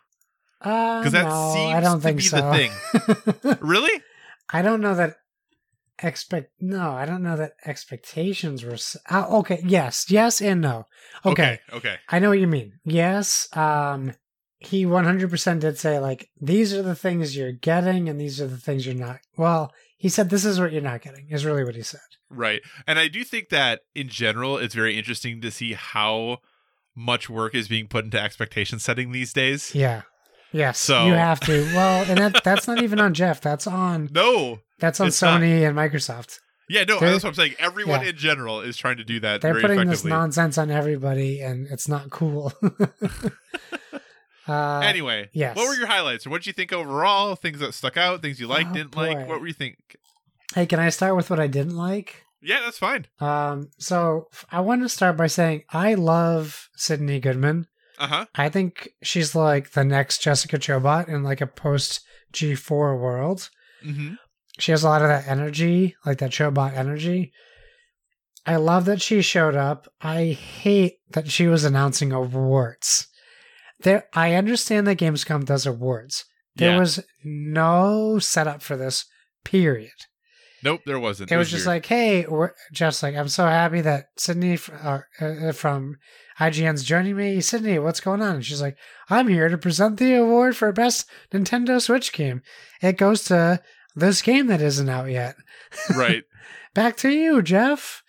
Because 0.59 1.11
that 1.11 1.25
Uh, 1.27 1.29
no, 1.29 1.53
seems 1.53 1.73
I 1.75 1.79
don't 1.81 1.97
to 1.97 2.01
think 2.03 2.17
be 2.17 2.23
so. 2.23 2.37
the 2.37 2.57
thing. 3.51 3.57
Really? 3.67 4.01
I 4.51 4.61
don't 4.63 4.81
know 4.81 4.95
that 4.95 5.17
expect. 6.01 6.51
No, 6.59 6.91
I 6.91 7.05
don't 7.05 7.23
know 7.23 7.37
that 7.37 7.53
expectations 7.65 8.63
were. 8.63 8.77
Uh, 9.09 9.27
okay. 9.39 9.61
Yes. 9.65 10.09
Yes 10.09 10.41
and 10.41 10.61
no. 10.61 10.85
okay. 11.25 11.59
Okay. 11.69 11.77
okay. 11.77 11.95
I 12.09 12.19
know 12.19 12.29
what 12.29 12.39
you 12.39 12.47
mean. 12.47 12.73
Yes, 12.83 13.47
um 13.55 14.13
he 14.59 14.85
100% 14.85 15.59
did 15.59 15.77
say 15.77 15.99
like 15.99 16.29
these 16.39 16.73
are 16.73 16.81
the 16.81 16.95
things 16.95 17.35
you're 17.35 17.51
getting 17.51 18.07
and 18.07 18.19
these 18.19 18.39
are 18.39 18.47
the 18.47 18.57
things 18.57 18.85
you're 18.85 18.95
not. 18.95 19.19
Well, 19.35 19.73
he 19.97 20.09
said 20.09 20.29
this 20.29 20.45
is 20.45 20.59
what 20.59 20.71
you're 20.71 20.81
not 20.81 21.01
getting. 21.01 21.29
Is 21.29 21.45
really 21.45 21.63
what 21.63 21.75
he 21.75 21.83
said. 21.83 21.99
Right. 22.29 22.61
And 22.87 22.97
I 22.97 23.07
do 23.07 23.23
think 23.23 23.49
that 23.49 23.81
in 23.93 24.07
general, 24.07 24.57
it's 24.57 24.73
very 24.73 24.97
interesting 24.97 25.41
to 25.41 25.51
see 25.51 25.73
how 25.73 26.39
much 26.95 27.29
work 27.29 27.55
is 27.55 27.67
being 27.67 27.87
put 27.87 28.05
into 28.05 28.21
expectation 28.21 28.79
setting 28.79 29.11
these 29.11 29.33
days. 29.33 29.73
Yeah. 29.75 30.03
Yes. 30.53 30.79
So- 30.79 31.07
you 31.07 31.13
have 31.13 31.39
to. 31.41 31.63
Well, 31.73 32.05
and 32.09 32.17
that 32.19 32.43
that's 32.43 32.67
not 32.67 32.81
even 32.81 32.99
on 33.01 33.13
Geoff. 33.13 33.41
That's 33.41 33.67
on 33.67 34.09
No. 34.13 34.59
that's 34.79 34.99
on 34.99 35.07
It's 35.07 35.21
not. 35.21 35.41
Sony 35.41 35.67
and 35.67 35.75
Microsoft. 35.77 36.39
Yeah, 36.69 36.85
no, 36.85 36.99
They're- 36.99 37.11
that's 37.11 37.23
what 37.23 37.31
I'm 37.31 37.35
saying. 37.35 37.55
Everyone 37.59 38.01
Yeah. 38.01 38.09
in 38.09 38.15
general 38.17 38.61
is 38.61 38.77
trying 38.77 38.97
to 38.97 39.03
do 39.03 39.19
that 39.19 39.41
They're 39.41 39.59
putting 39.59 39.87
this 39.89 40.05
nonsense 40.05 40.57
on 40.57 40.71
everybody 40.71 41.41
and 41.41 41.67
it's 41.67 41.87
not 41.89 42.09
cool. 42.09 42.53
uh 44.47 44.79
anyway, 44.83 45.29
yes. 45.33 45.55
what 45.55 45.67
were 45.67 45.75
your 45.75 45.87
highlights? 45.87 46.25
Or 46.27 46.29
what 46.29 46.39
did 46.41 46.47
you 46.47 46.53
think 46.53 46.73
overall? 46.73 47.35
Things 47.35 47.59
that 47.59 47.73
stuck 47.73 47.97
out, 47.97 48.21
things 48.21 48.39
you 48.39 48.47
liked, 48.47 48.71
Oh, 48.71 48.73
didn't 48.73 48.95
like? 48.95 49.27
What 49.27 49.39
were 49.39 49.47
you 49.47 49.53
think? 49.53 49.77
Hey, 50.53 50.65
can 50.65 50.79
I 50.79 50.89
start 50.89 51.15
with 51.15 51.29
what 51.29 51.39
I 51.39 51.47
didn't 51.47 51.75
like? 51.77 52.23
Yeah, 52.41 52.59
that's 52.63 52.77
fine. 52.77 53.07
Um 53.19 53.69
so 53.77 54.27
I 54.51 54.59
want 54.61 54.81
to 54.83 54.89
start 54.89 55.15
by 55.17 55.27
saying 55.27 55.63
I 55.69 55.93
love 55.95 56.69
Sydney 56.75 57.19
Goodman. 57.19 57.67
Uh 57.99 58.07
huh. 58.07 58.25
I 58.35 58.49
think 58.49 58.89
she's 59.03 59.35
like 59.35 59.71
the 59.71 59.83
next 59.83 60.21
Jessica 60.21 60.57
Chobot 60.57 61.07
in 61.07 61.23
like 61.23 61.41
a 61.41 61.47
post 61.47 62.01
G4 62.33 62.99
world. 62.99 63.49
Mm-hmm. 63.85 64.15
She 64.59 64.71
has 64.71 64.83
a 64.83 64.89
lot 64.89 65.01
of 65.01 65.07
that 65.07 65.27
energy, 65.27 65.95
like 66.05 66.17
that 66.19 66.31
Chobot 66.31 66.73
energy. 66.75 67.31
I 68.45 68.57
love 68.57 68.85
that 68.85 69.01
she 69.01 69.21
showed 69.21 69.55
up. 69.55 69.87
I 70.01 70.25
hate 70.27 70.97
that 71.11 71.31
she 71.31 71.47
was 71.47 71.63
announcing 71.63 72.11
awards. 72.11 73.07
There 73.81 74.05
I 74.13 74.33
understand 74.35 74.85
that 74.87 74.97
Gamescom 74.97 75.45
does 75.45 75.65
awards. 75.65 76.25
There 76.55 76.71
Yeah. 76.73 76.79
was 76.79 76.99
no 77.23 78.19
setup 78.19 78.61
for 78.61 78.75
this, 78.77 79.05
period. 79.43 79.91
Nope, 80.63 80.81
there 80.85 80.99
wasn't. 80.99 81.31
It 81.31 81.37
was 81.37 81.51
just 81.51 81.67
like, 81.67 81.85
hey, 81.85 82.25
just 82.71 83.03
like, 83.03 83.15
I'm 83.15 83.27
so 83.27 83.45
happy 83.45 83.81
that 83.81 84.09
Sydney 84.15 84.57
uh, 84.81 84.99
uh, 85.19 85.51
from 85.51 85.97
IGN's 86.39 86.83
joining 86.83 87.17
me. 87.17 87.41
Sydney, 87.41 87.79
what's 87.79 87.99
going 87.99 88.21
on? 88.21 88.35
And 88.35 88.45
she's 88.45 88.61
like, 88.61 88.77
I'm 89.09 89.27
here 89.27 89.49
to 89.49 89.57
present 89.57 89.97
the 89.97 90.13
award 90.13 90.55
for 90.55 90.71
best 90.71 91.05
Nintendo 91.33 91.81
Switch 91.81 92.13
game. 92.13 92.41
It 92.81 92.97
goes 92.97 93.23
to 93.25 93.61
this 93.95 94.21
game 94.21 94.47
that 94.47 94.61
isn't 94.61 94.89
out 94.89 95.09
yet. 95.09 95.35
right. 95.95 96.23
Back 96.73 96.95
to 96.97 97.09
you, 97.09 97.41
Geoff. 97.41 98.01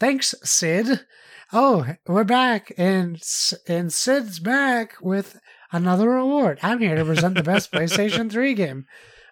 Thanks, 0.00 0.34
Sid. 0.42 1.06
Oh, 1.52 1.94
we're 2.06 2.24
back, 2.24 2.72
and 2.76 3.20
and 3.66 3.92
Sid's 3.92 4.38
back 4.38 4.94
with 5.00 5.40
another 5.72 6.16
award. 6.16 6.58
I'm 6.62 6.80
here 6.80 6.96
to 6.96 7.04
present 7.04 7.34
the 7.34 7.42
best 7.42 7.72
PlayStation 7.72 8.30
3 8.30 8.54
game. 8.54 8.86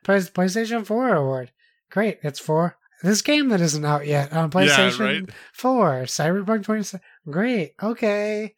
PlayStation 0.05 0.87
4 0.87 1.15
award. 1.15 1.53
Great. 1.91 2.19
It's 2.23 2.39
for 2.41 2.77
this 3.03 3.23
game 3.23 3.49
that 3.49 3.61
isn't 3.61 3.85
out 3.85 4.07
yet 4.07 4.33
on 4.33 4.51
PlayStation 4.51 4.99
right. 5.01 5.31
4. 5.55 6.03
Cyberpunk 6.03 6.65
27. 6.65 7.01
Great. 7.31 7.73
Okay. 7.83 8.55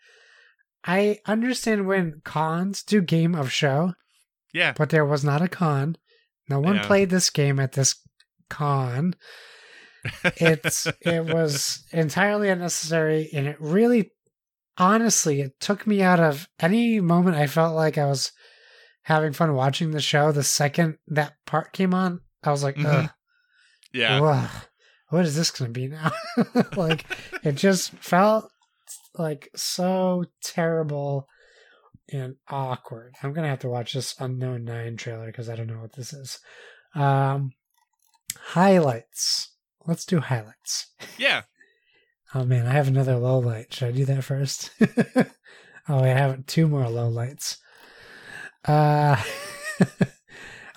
I 0.85 1.19
understand 1.27 1.87
when 1.87 2.23
cons 2.25 2.83
do 2.83 3.03
game 3.03 3.35
of 3.35 3.53
show, 3.53 3.93
Yeah. 4.55 4.73
but 4.77 4.89
there 4.91 5.05
was 5.05 5.23
not 5.23 5.43
a 5.43 5.49
con. 5.49 5.97
No 6.49 6.59
one 6.59 6.77
Yeah. 6.77 6.87
played 6.87 7.11
this 7.11 7.29
game 7.31 7.61
at 7.61 7.73
this 7.73 7.95
con. 8.49 9.15
It's 10.25 10.87
it 11.03 11.27
was 11.27 11.85
entirely 11.93 12.49
unnecessary 12.49 13.29
and 13.35 13.47
it 13.47 13.57
really 13.61 14.13
honestly 14.79 15.43
it 15.43 15.61
took 15.61 15.87
me 15.87 16.01
out 16.01 16.19
of 16.21 16.49
any 16.59 17.01
moment 17.01 17.37
I 17.37 17.47
felt 17.47 17.77
like 17.77 17.99
I 17.99 18.07
was 18.07 18.33
having 19.03 19.35
fun 19.35 19.53
watching 19.53 19.91
the 19.91 20.01
show. 20.01 20.33
The 20.33 20.43
second 20.43 20.97
that 21.09 21.35
part 21.47 21.75
came 21.75 21.93
on, 21.93 22.21
I 22.43 22.51
was 22.51 22.63
like, 22.65 22.77
Mhm. 22.77 23.13
Yeah. 23.93 24.21
ugh, 24.21 24.51
what 25.09 25.25
is 25.25 25.37
this 25.37 25.51
gonna 25.51 25.71
be 25.71 25.89
now? 25.89 26.13
like 26.77 27.05
it 27.43 27.53
just 27.53 27.93
felt 27.93 28.51
like 29.17 29.51
so 29.55 30.25
terrible 30.43 31.29
and 32.13 32.37
awkward. 32.49 33.15
I'm 33.23 33.33
gonna 33.33 33.49
have 33.49 33.61
to 33.61 33.69
watch 33.69 33.93
this 33.93 34.15
Unknown 34.19 34.65
Nine 34.65 34.97
trailer 34.97 35.27
because 35.27 35.49
I 35.49 35.57
don't 35.57 35.67
know 35.67 35.81
what 35.81 35.95
this 35.95 36.13
is. 36.13 36.39
Um, 36.95 37.53
highlights. 38.37 39.53
Let's 39.87 40.05
do 40.05 40.21
highlights. 40.21 40.89
Yeah. 41.19 41.43
Oh 42.33 42.45
man, 42.45 42.65
I 42.65 42.75
have 42.75 42.87
another 42.87 43.17
low 43.17 43.41
light. 43.41 43.75
Should 43.75 43.89
I 43.89 43.91
do 43.91 44.05
that 44.05 44.23
first? 44.23 44.71
oh, 45.89 46.05
I 46.05 46.07
have 46.07 46.47
two 46.47 46.69
more 46.69 46.89
low 46.89 47.09
lights. 47.09 47.59
Uh, 48.65 49.21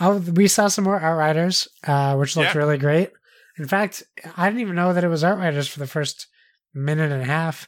oh, 0.04 0.18
we 0.34 0.48
saw 0.48 0.68
some 0.68 0.84
more 0.84 1.00
Outriders, 1.00 1.68
uh, 1.86 2.16
which 2.16 2.36
looked 2.36 2.54
Yeah. 2.54 2.58
really 2.60 2.78
great. 2.78 3.12
In 3.58 3.68
fact, 3.68 4.04
I 4.38 4.48
didn't 4.50 4.62
even 4.62 4.76
know 4.76 4.94
that 4.94 5.04
it 5.04 5.08
was 5.10 5.24
Outriders 5.24 5.68
for 5.68 5.80
the 5.80 5.88
first 5.88 6.28
minute 6.74 7.12
and 7.12 7.22
a 7.22 7.26
half. 7.26 7.68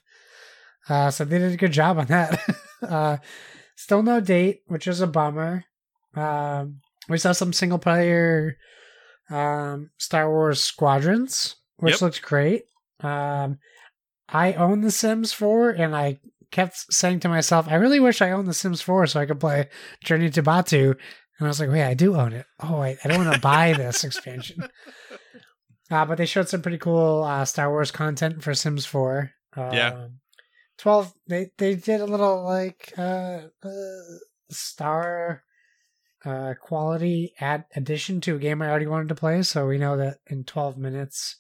Uh, 0.90 1.10
so 1.12 1.26
they 1.26 1.38
did 1.40 1.54
a 1.54 1.58
good 1.58 1.72
job 1.72 1.98
on 1.98 2.06
that. 2.08 2.40
uh, 2.88 3.18
still 3.76 4.04
no 4.04 4.20
date, 4.20 4.62
which 4.68 4.88
is 4.88 5.02
a 5.02 5.08
bummer. 5.08 5.66
Um, 6.16 6.82
we 7.10 7.18
saw 7.18 7.32
some 7.34 7.54
single 7.54 7.80
player 7.80 8.58
um, 9.30 9.90
Star 9.98 10.30
Wars 10.30 10.62
Squadrons, 10.64 11.56
which 11.78 11.94
Yep. 11.94 12.02
looked 12.02 12.22
great. 12.22 12.64
Um, 13.02 13.58
I 14.30 14.54
own 14.54 14.82
The 14.82 14.92
Sims 14.92 15.34
4, 15.34 15.72
and 15.72 15.96
I 15.96 16.20
kept 16.52 16.92
saying 16.94 17.20
to 17.22 17.30
myself, 17.30 17.68
I 17.68 17.76
really 17.76 18.00
wish 18.00 18.22
I 18.22 18.32
owned 18.32 18.48
The 18.48 18.54
Sims 18.54 18.82
4 18.82 19.08
so 19.08 19.20
I 19.20 19.26
could 19.26 19.40
play 19.40 19.68
Journey 20.04 20.30
to 20.32 20.44
Batuu. 20.44 20.96
And 21.38 21.48
I 21.48 21.50
was 21.50 21.60
like, 21.60 21.70
wait, 21.70 21.84
I 21.84 21.94
do 21.94 22.16
own 22.16 22.34
it. 22.34 22.46
Oh, 22.62 22.80
wait, 22.82 22.98
I 23.04 23.08
don't 23.08 23.24
want 23.24 23.34
to 23.36 23.42
buy 23.42 23.74
this 23.74 24.04
expansion. 24.04 24.68
Uh, 25.92 26.04
but 26.04 26.18
they 26.18 26.26
showed 26.26 26.50
some 26.50 26.64
pretty 26.64 26.80
cool 26.80 27.24
uh, 27.24 27.46
Star 27.46 27.70
Wars 27.70 27.92
content 27.92 28.42
for 28.42 28.56
Sims 28.56 28.88
4. 28.88 29.30
Um, 29.56 29.72
Yeah. 29.72 30.08
12, 30.80 31.14
they, 31.28 31.52
they 31.60 31.76
did 31.76 32.02
a 32.02 32.06
little 32.06 32.44
like 32.44 32.92
uh, 32.98 33.42
uh, 33.64 33.70
star 34.50 35.44
uh, 36.26 36.56
quality 36.60 37.34
add 37.40 37.66
addition 37.76 38.20
to 38.22 38.36
a 38.36 38.40
game 38.40 38.64
I 38.64 38.70
already 38.70 38.88
wanted 38.88 39.10
to 39.10 39.16
play. 39.16 39.44
So 39.44 39.68
we 39.68 39.78
know 39.78 39.96
that 39.98 40.18
in 40.26 40.44
12 40.44 40.76
minutes, 40.78 41.38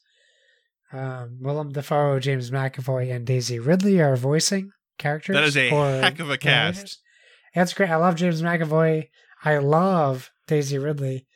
um, 0.93 1.39
Willem 1.41 1.71
Dafoe, 1.71 2.19
James 2.19 2.51
McAvoy, 2.51 3.13
and 3.13 3.25
Daisy 3.25 3.57
Ridley 3.59 3.99
are 3.99 4.15
voicing 4.15 4.69
characters. 4.99 5.33
That 5.33 5.43
is 5.43 5.57
a 5.57 5.69
heck 6.01 6.19
of 6.19 6.29
a 6.29 6.37
cast. 6.37 6.99
That's 7.55 7.73
great. 7.73 7.89
I 7.89 7.95
love 7.95 8.15
James 8.15 8.43
McAvoy. 8.43 9.09
I 9.45 9.59
love 9.59 10.31
Daisy 10.47 10.77
Ridley, 10.79 11.27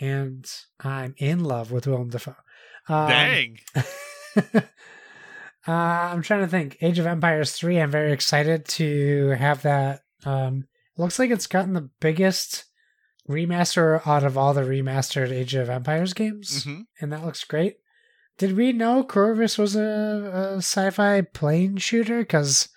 and 0.00 0.50
I'm 0.80 1.14
in 1.18 1.44
love 1.44 1.70
with 1.70 1.86
Willem 1.86 2.08
Dafoe. 2.08 2.34
Um, 2.88 3.08
Dang. 3.08 3.58
uh, 4.56 4.62
I'm 5.68 6.22
trying 6.22 6.40
to 6.40 6.48
think. 6.48 6.78
Age 6.80 6.98
of 6.98 7.06
Empires 7.06 7.52
3, 7.52 7.78
I'm 7.80 7.90
very 7.90 8.12
excited 8.12 8.64
to 8.66 9.28
have 9.38 9.62
that. 9.62 10.00
Um, 10.24 10.64
looks 10.96 11.18
like 11.18 11.30
it's 11.30 11.46
gotten 11.46 11.74
the 11.74 11.90
biggest 12.00 12.64
remaster 13.28 14.06
out 14.06 14.24
of 14.24 14.38
all 14.38 14.54
the 14.54 14.62
remastered 14.62 15.30
Age 15.30 15.54
of 15.54 15.68
Empires 15.68 16.14
games, 16.14 16.64
hmm 16.64 16.80
and 17.00 17.12
that 17.12 17.24
looks 17.24 17.44
great. 17.44 17.76
Did 18.38 18.56
we 18.56 18.72
know 18.72 19.02
Chorus 19.04 19.58
was 19.58 19.76
a, 19.76 19.82
a 20.54 20.56
sci 20.58 20.90
fi 20.90 21.20
plane 21.20 21.76
shooter? 21.76 22.20
Because, 22.20 22.68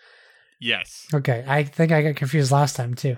Yes. 0.60 1.06
okay, 1.14 1.46
I 1.48 1.64
think 1.64 1.92
I 1.94 2.02
got 2.02 2.18
confused 2.18 2.52
last 2.52 2.76
time 2.76 2.94
too. 2.96 3.16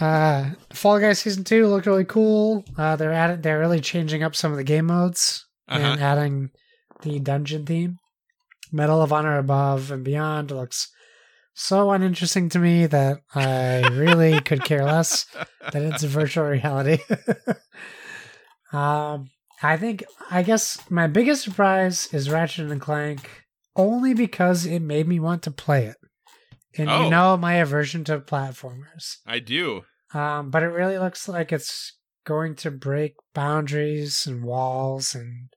Uh, 0.00 0.50
Fall 0.72 0.98
Guys 0.98 1.20
Season 1.20 1.44
2 1.44 1.66
looked 1.68 1.86
really 1.86 2.04
cool. 2.04 2.64
Uh, 2.76 2.96
they're 2.96 3.12
at 3.12 3.42
they're 3.42 3.60
really 3.60 3.80
changing 3.80 4.22
up 4.22 4.34
some 4.34 4.50
of 4.50 4.56
the 4.58 4.64
game 4.64 4.86
modes 4.86 5.46
and 5.68 5.82
Uh-huh. 5.84 5.96
adding 6.04 6.50
the 7.02 7.20
dungeon 7.20 7.64
theme. 7.64 7.98
Medal 8.72 9.02
of 9.02 9.12
Honor 9.12 9.38
Above 9.38 9.90
and 9.92 10.02
Beyond 10.04 10.50
looks 10.50 10.90
so 11.54 11.92
uninteresting 11.92 12.48
to 12.48 12.58
me 12.58 12.86
that 12.86 13.18
I 13.36 13.86
really 13.92 14.40
could 14.44 14.64
care 14.64 14.84
less 14.84 15.26
that 15.70 15.80
it's 15.82 16.02
a 16.02 16.08
virtual 16.08 16.44
reality. 16.46 16.98
um, 18.72 19.30
I 19.62 19.76
think, 19.76 20.04
I 20.30 20.42
guess 20.42 20.78
my 20.90 21.06
biggest 21.06 21.42
surprise 21.44 22.08
is 22.12 22.28
Ratchet 22.30 22.70
and 22.70 22.80
Clank 22.80 23.30
only 23.76 24.14
because 24.14 24.66
it 24.66 24.80
made 24.80 25.06
me 25.06 25.20
want 25.20 25.42
to 25.44 25.50
play 25.52 25.86
it. 25.86 25.96
And 26.76 26.90
Oh. 26.90 27.04
you 27.04 27.10
know 27.10 27.36
my 27.36 27.54
aversion 27.54 28.04
to 28.04 28.20
platformers. 28.20 29.18
I 29.26 29.38
do. 29.38 29.84
Um, 30.12 30.50
but 30.50 30.62
it 30.62 30.68
really 30.68 30.98
looks 30.98 31.28
like 31.28 31.52
it's 31.52 31.92
going 32.24 32.54
to 32.56 32.70
break 32.70 33.14
boundaries 33.34 34.26
and 34.26 34.42
walls 34.44 35.14
and 35.14 35.48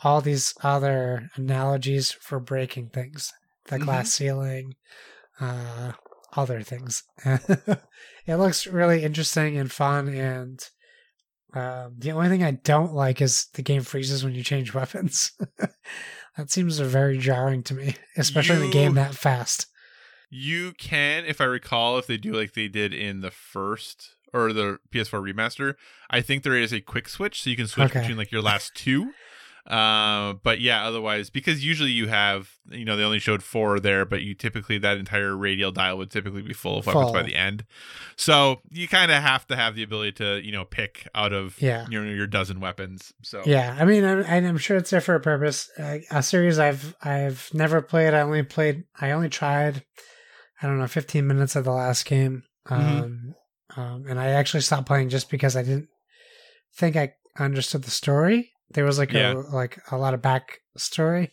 all 0.00 0.20
these 0.20 0.54
other 0.62 1.28
analogies 1.34 2.12
for 2.12 2.38
breaking 2.40 2.88
things 2.90 3.32
the 3.64 3.76
Mhm. 3.78 3.84
glass 3.84 4.14
ceiling, 4.14 4.74
uh, 5.40 5.92
other 6.34 6.62
things. 6.62 7.02
it 7.24 8.36
looks 8.36 8.66
really 8.66 9.02
interesting 9.04 9.58
and 9.58 9.70
fun. 9.70 10.08
And 10.08 10.60
um, 11.54 11.94
the 11.98 12.12
only 12.12 12.28
thing 12.28 12.42
I 12.42 12.52
don't 12.52 12.94
like 12.94 13.20
is 13.20 13.46
the 13.54 13.62
game 13.62 13.82
freezes 13.82 14.24
when 14.24 14.34
you 14.34 14.42
change 14.42 14.72
weapons. 14.74 15.32
that 16.36 16.50
seems 16.50 16.78
very 16.78 17.18
jarring 17.18 17.62
to 17.64 17.74
me, 17.74 17.96
especially 18.16 18.56
in 18.56 18.70
a 18.70 18.72
game 18.72 18.94
that 18.94 19.14
fast. 19.14 19.66
You 20.30 20.72
can, 20.72 21.24
if 21.24 21.40
I 21.40 21.44
recall, 21.44 21.98
if 21.98 22.06
they 22.06 22.16
do 22.18 22.32
like 22.32 22.52
they 22.54 22.68
did 22.68 22.92
in 22.92 23.20
the 23.20 23.30
first 23.30 24.16
or 24.34 24.52
the 24.52 24.78
PS4 24.92 25.22
remaster, 25.32 25.74
I 26.10 26.20
think 26.20 26.42
there 26.42 26.56
is 26.56 26.72
a 26.72 26.80
quick 26.82 27.08
switch, 27.08 27.42
so 27.42 27.50
you 27.50 27.56
can 27.56 27.66
switch 27.66 27.90
Okay. 27.90 28.00
between 28.00 28.18
like 28.18 28.30
your 28.30 28.42
last 28.42 28.74
two. 28.74 29.12
Uh, 29.66 30.32
but 30.42 30.60
yeah, 30.62 30.86
otherwise, 30.86 31.28
because 31.28 31.62
usually 31.62 31.90
you 31.90 32.08
have, 32.08 32.50
you 32.70 32.86
know, 32.86 32.96
they 32.96 33.02
only 33.02 33.18
showed 33.18 33.42
four 33.42 33.78
there, 33.78 34.06
but 34.06 34.22
you 34.22 34.34
typically 34.34 34.78
that 34.78 34.96
entire 34.96 35.36
radial 35.36 35.70
dial 35.70 35.98
would 35.98 36.10
typically 36.10 36.40
be 36.40 36.54
full 36.54 36.78
of 36.78 36.86
weapons 36.86 37.12
by 37.12 37.22
the 37.22 37.34
end. 37.34 37.66
So 38.16 38.62
you 38.70 38.88
kind 38.88 39.10
of 39.12 39.22
have 39.22 39.46
to 39.48 39.56
have 39.56 39.74
the 39.74 39.82
ability 39.82 40.12
to, 40.12 40.40
you 40.42 40.52
know, 40.52 40.64
pick 40.64 41.06
out 41.14 41.34
of 41.34 41.60
Yeah. 41.60 41.86
your 41.90 42.06
your 42.06 42.26
dozen 42.26 42.60
weapons. 42.60 43.12
So 43.22 43.42
Yeah, 43.44 43.76
I 43.78 43.84
mean, 43.84 44.04
I'm, 44.04 44.24
I'm 44.26 44.56
sure 44.58 44.78
it's 44.78 44.88
there 44.88 45.02
for 45.02 45.14
a 45.14 45.20
purpose. 45.20 45.68
Uh, 45.78 45.98
a 46.10 46.22
series 46.22 46.58
I've 46.58 46.94
I've 47.02 47.50
never 47.52 47.82
played. 47.82 48.14
I 48.14 48.20
only 48.22 48.42
played. 48.44 48.84
I 48.98 49.10
only 49.10 49.28
tried. 49.28 49.84
I 50.62 50.66
don't 50.66 50.78
know, 50.78 50.86
15 50.86 51.26
minutes 51.26 51.56
of 51.56 51.64
the 51.64 51.72
last 51.72 52.04
game. 52.06 52.42
Um, 52.68 53.34
um, 53.76 54.04
and 54.08 54.18
I 54.18 54.28
actually 54.28 54.60
stopped 54.62 54.86
playing 54.86 55.08
just 55.08 55.30
because 55.30 55.56
I 55.56 55.62
didn't 55.62 55.88
think 56.76 56.96
I 56.96 57.14
understood 57.38 57.84
the 57.84 57.90
story. 57.90 58.50
There 58.70 58.84
was 58.84 58.98
like 58.98 59.12
Yeah. 59.12 59.32
a 59.32 59.36
like 59.54 59.78
a 59.90 59.96
lot 59.96 60.14
of 60.14 60.20
back 60.22 60.58
story. 60.76 61.32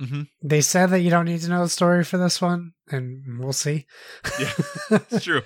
Mhm. 0.00 0.28
They 0.42 0.60
said 0.62 0.86
that 0.90 1.00
you 1.00 1.10
don't 1.10 1.26
need 1.26 1.40
to 1.42 1.50
know 1.50 1.62
the 1.62 1.68
story 1.68 2.04
for 2.04 2.16
this 2.16 2.40
one, 2.40 2.72
and 2.90 3.38
we'll 3.38 3.52
see. 3.52 3.86
Yeah. 4.38 4.52
it's 5.10 5.24
true. 5.24 5.42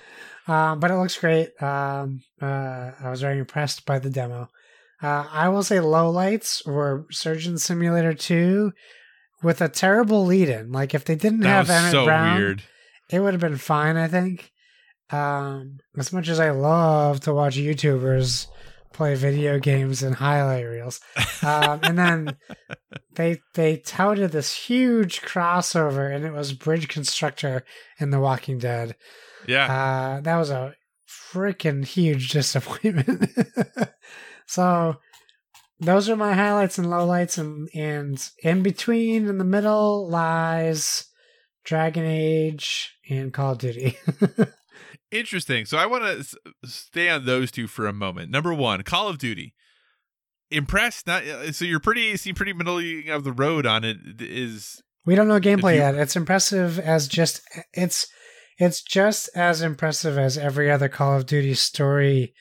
Um, 0.46 0.78
but 0.78 0.90
it 0.90 0.96
looks 0.96 1.18
great. 1.18 1.50
Um, 1.60 2.20
uh, 2.40 2.92
I 3.00 3.10
was 3.10 3.20
very 3.22 3.38
impressed 3.38 3.84
by 3.86 3.98
the 3.98 4.10
demo. 4.10 4.50
Uh, 5.02 5.26
I 5.32 5.48
will 5.48 5.62
say 5.64 5.80
low 5.80 6.08
lights 6.10 6.64
were 6.66 7.06
Surgeon 7.10 7.58
Simulator 7.58 8.14
2 8.14 8.72
with 9.42 9.60
a 9.60 9.68
terrible 9.68 10.24
lead 10.24 10.48
in. 10.48 10.70
Like, 10.70 10.94
if 10.94 11.04
they 11.04 11.16
didn't 11.16 11.40
That 11.40 11.66
have 11.66 11.70
Emmett 11.70 11.92
so 11.92 12.04
Brown, 12.04 12.36
weird. 12.38 12.62
It 13.10 13.20
would 13.20 13.34
have 13.34 13.40
been 13.40 13.58
fine, 13.58 13.96
I 13.96 14.08
think. 14.08 14.52
Um, 15.10 15.78
as 15.96 16.12
much 16.12 16.28
as 16.28 16.40
I 16.40 16.50
love 16.50 17.20
to 17.20 17.34
watch 17.34 17.56
YouTubers 17.56 18.46
play 18.94 19.14
video 19.14 19.58
games 19.58 20.02
and 20.02 20.14
highlight 20.14 20.64
reels. 20.64 21.00
Um, 21.42 21.80
and 21.82 21.98
then 21.98 22.36
they 23.14 23.40
they 23.54 23.76
touted 23.76 24.32
this 24.32 24.56
huge 24.56 25.20
crossover, 25.20 26.14
and 26.14 26.24
it 26.24 26.32
was 26.32 26.54
Bridge 26.54 26.88
Constructor 26.88 27.64
in 27.98 28.10
The 28.10 28.20
Walking 28.20 28.58
Dead. 28.58 28.96
Yeah. 29.46 29.66
Uh, 29.66 30.20
that 30.22 30.36
was 30.36 30.50
a 30.50 30.74
freaking 31.06 31.84
huge 31.84 32.30
disappointment. 32.30 33.30
so 34.46 34.96
those 35.80 36.08
are 36.08 36.16
my 36.16 36.32
highlights 36.32 36.78
and 36.78 36.86
lowlights, 36.86 37.36
and 37.36 37.68
and 37.74 38.30
in 38.42 38.62
between, 38.62 39.28
in 39.28 39.38
the 39.38 39.44
middle, 39.44 40.08
lies 40.08 41.06
Dragon 41.64 42.04
Age 42.04 42.94
and 43.08 43.32
Call 43.32 43.52
of 43.52 43.58
Duty. 43.58 43.96
Interesting. 45.10 45.64
So 45.66 45.78
I 45.78 45.86
want 45.86 46.04
to 46.04 46.18
s- 46.18 46.34
stay 46.64 47.08
on 47.08 47.24
those 47.24 47.50
two 47.50 47.66
for 47.66 47.86
a 47.86 47.92
moment. 47.92 48.30
Number 48.30 48.52
one, 48.52 48.82
Call 48.82 49.08
of 49.08 49.18
Duty. 49.18 49.54
Impressed? 50.50 51.06
Not 51.06 51.24
uh, 51.24 51.52
so. 51.52 51.64
You're 51.64 51.80
pretty 51.80 52.16
seem 52.16 52.34
pretty 52.34 52.52
middle 52.52 52.78
of 53.12 53.24
the 53.24 53.32
road 53.32 53.66
on 53.66 53.82
it. 53.84 53.96
Is 54.20 54.82
We 55.06 55.14
don't 55.14 55.28
know 55.28 55.40
gameplay 55.40 55.74
you- 55.74 55.80
yet. 55.80 55.94
It's 55.94 56.16
impressive 56.16 56.78
as 56.78 57.08
just 57.08 57.40
it's 57.72 58.06
it's 58.58 58.82
just 58.82 59.28
as 59.34 59.62
impressive 59.62 60.18
as 60.18 60.36
every 60.38 60.70
other 60.70 60.88
Call 60.88 61.16
of 61.16 61.26
Duty 61.26 61.54
story 61.54 62.34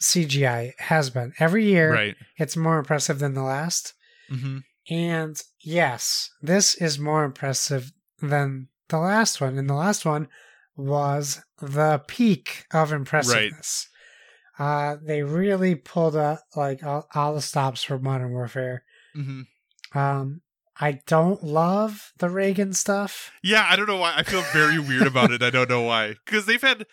CGI 0.00 0.72
has 0.78 1.10
been. 1.10 1.32
Every 1.40 1.64
year 1.64 1.92
right. 1.92 2.14
it's 2.36 2.56
more 2.56 2.78
impressive 2.78 3.18
than 3.18 3.34
the 3.34 3.42
last. 3.42 3.94
Mm-hmm. 4.30 4.58
And 4.90 5.36
yes, 5.60 6.30
this 6.40 6.74
is 6.76 6.98
more 6.98 7.24
impressive 7.24 7.90
than 8.20 8.68
the 8.88 8.98
last 8.98 9.40
one. 9.40 9.58
And 9.58 9.68
the 9.68 9.74
last 9.74 10.04
one 10.04 10.28
was 10.76 11.42
the 11.60 12.02
peak 12.06 12.66
of 12.72 12.92
impressiveness. 12.92 13.88
Uh, 14.58 14.96
they 15.02 15.22
really 15.22 15.74
pulled 15.74 16.16
up 16.16 16.40
like 16.56 16.82
all, 16.82 17.06
all 17.14 17.34
the 17.34 17.40
stops 17.40 17.84
for 17.84 17.98
Modern 17.98 18.32
Warfare. 18.32 18.84
Mm-hmm. 19.16 19.98
Um, 19.98 20.40
I 20.80 21.00
don't 21.06 21.42
love 21.42 22.12
the 22.18 22.28
Reagan 22.28 22.72
stuff. 22.72 23.32
Yeah, 23.42 23.66
I 23.68 23.76
don't 23.76 23.88
know 23.88 23.96
why. 23.96 24.14
I 24.16 24.22
feel 24.22 24.42
very 24.52 24.78
weird 24.78 25.06
about 25.06 25.30
it. 25.30 25.42
I 25.42 25.50
don't 25.50 25.68
know 25.68 25.82
why. 25.82 26.14
Because 26.24 26.46
they've 26.46 26.62
had 26.62 26.86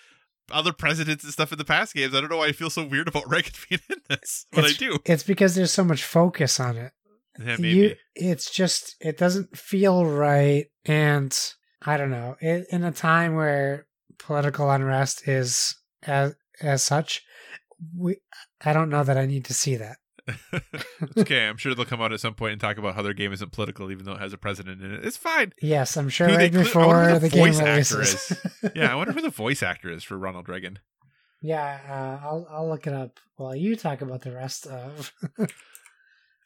other 0.52 0.74
presidents 0.74 1.24
and 1.24 1.34
stuff 1.34 1.52
in 1.52 1.58
the 1.58 1.66
past 1.66 1.94
games. 1.94 2.14
I 2.14 2.22
don't 2.22 2.30
know 2.30 2.38
why 2.38 2.48
I 2.48 2.52
feel 2.52 2.70
so 2.70 2.86
weird 2.86 3.08
about 3.08 3.30
Reagan 3.30 3.54
being 3.70 3.82
in 3.90 3.98
this, 4.10 4.46
but 4.52 4.66
I 4.66 4.72
do. 4.72 4.98
It's 5.06 5.24
because 5.24 5.56
there's 5.56 5.72
so 5.72 5.84
much 5.84 6.04
focus 6.04 6.60
on 6.60 6.78
it. 6.78 6.94
Yeah. 7.40 7.58
You, 7.58 7.96
it's 8.16 8.50
just 8.52 8.96
it 9.00 9.18
doesn't 9.18 9.58
feel 9.58 10.06
right, 10.06 10.68
and 10.86 11.38
I 11.86 11.98
don't 11.98 12.12
know. 12.12 12.38
It, 12.40 12.68
in 12.72 12.84
a 12.84 12.92
time 12.92 13.36
where 13.36 13.88
political 14.18 14.70
unrest 14.72 15.28
is 15.28 15.76
as 16.04 16.36
as 16.62 16.84
such, 16.84 17.24
we 17.98 18.18
I 18.64 18.74
don't 18.74 18.90
know 18.90 19.04
that 19.04 19.18
I 19.18 19.26
need 19.26 19.46
to 19.46 19.54
see 19.54 19.76
that. 19.76 19.98
Okay, 21.18 21.48
I'm 21.48 21.58
sure 21.58 21.76
they'll 21.76 21.86
come 21.86 22.02
out 22.02 22.14
at 22.14 22.20
some 22.20 22.34
point 22.34 22.54
and 22.54 22.62
talk 22.62 22.78
about 22.78 22.96
how 22.96 23.02
their 23.02 23.14
game 23.14 23.32
isn't 23.34 23.52
political, 23.52 23.92
even 23.92 24.06
though 24.06 24.14
it 24.14 24.22
has 24.22 24.34
a 24.34 24.38
president 24.38 24.82
in 24.82 24.92
it. 24.94 25.06
It's 25.06 25.18
fine. 25.18 25.54
Yes, 25.62 25.98
I'm 25.98 26.10
sure 26.10 26.28
they 26.28 26.50
right 26.50 26.66
cl- 26.66 26.84
I 26.84 26.88
wonder 26.88 27.04
before 27.04 27.06
who 27.10 27.14
the, 27.14 27.20
the 27.20 27.30
game 27.30 27.44
voice 27.44 27.60
actor 27.60 27.96
releases. 27.96 28.38
Yeah, 28.76 28.92
I 28.92 28.96
wonder 28.96 29.14
who 29.14 29.22
the 29.22 29.30
voice 29.46 29.62
actor 29.62 29.92
is 29.92 30.04
for 30.04 30.18
Ronald 30.18 30.50
Reagan. 30.50 30.80
yeah, 31.42 31.80
uh, 31.88 32.26
I'll 32.26 32.48
I'll 32.50 32.70
look 32.70 32.88
it 32.88 32.94
up 32.94 33.20
while 33.36 33.56
you 33.56 33.76
talk 33.76 34.02
about 34.02 34.22
the 34.22 34.32
rest 34.32 34.66
of. 34.66 35.14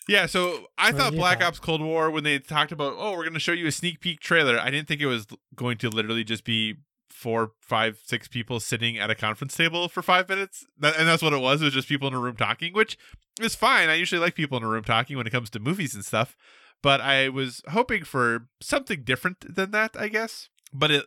Yeah, 0.10 0.26
so 0.26 0.66
I 0.76 0.90
oh, 0.90 0.94
thought 0.94 1.14
Black? 1.14 1.44
Ops 1.44 1.60
Cold 1.60 1.82
War 1.82 2.10
when 2.10 2.24
they 2.24 2.40
talked 2.40 2.72
about, 2.72 2.96
oh, 2.98 3.12
we're 3.12 3.24
going 3.24 3.36
to 3.36 3.40
show 3.40 3.52
you 3.52 3.68
a 3.68 3.72
sneak 3.72 4.00
peek 4.00 4.20
trailer. 4.20 4.60
I 4.60 4.72
didn't 4.72 4.88
think 4.88 5.02
it 5.02 5.06
was 5.06 5.28
going 5.56 5.78
to 5.78 5.90
literally 5.90 6.24
just 6.24 6.44
be 6.44 6.78
four, 7.12 7.52
five, 7.62 8.00
six 8.04 8.28
people 8.28 8.60
sitting 8.60 8.98
at 8.98 9.12
a 9.12 9.16
conference 9.16 9.56
table 9.56 9.88
for 9.88 10.02
five 10.02 10.28
minutes, 10.28 10.66
that, 10.80 10.98
and 10.98 11.08
that's 11.08 11.22
what 11.22 11.34
it 11.34 11.42
was. 11.42 11.62
It 11.62 11.66
was 11.66 11.76
just 11.76 11.88
people 11.88 12.08
in 12.08 12.16
a 12.16 12.20
room 12.20 12.36
talking, 12.36 12.74
which 12.74 12.98
is 13.40 13.54
fine. 13.54 13.88
I 13.88 13.96
usually 13.96 14.20
like 14.20 14.34
people 14.34 14.58
in 14.58 14.64
a 14.64 14.68
room 14.68 14.84
talking 14.84 15.16
when 15.16 15.28
it 15.28 15.32
comes 15.32 15.52
to 15.52 15.60
movies 15.60 15.94
and 15.94 16.04
stuff, 16.04 16.36
but 16.82 17.02
I 17.02 17.30
was 17.30 17.62
hoping 17.70 18.04
for 18.04 18.48
something 18.62 19.04
different 19.04 19.56
than 19.56 19.70
that, 19.72 19.92
I 19.96 20.08
guess. 20.08 20.50
But 20.74 20.90
it 20.90 21.06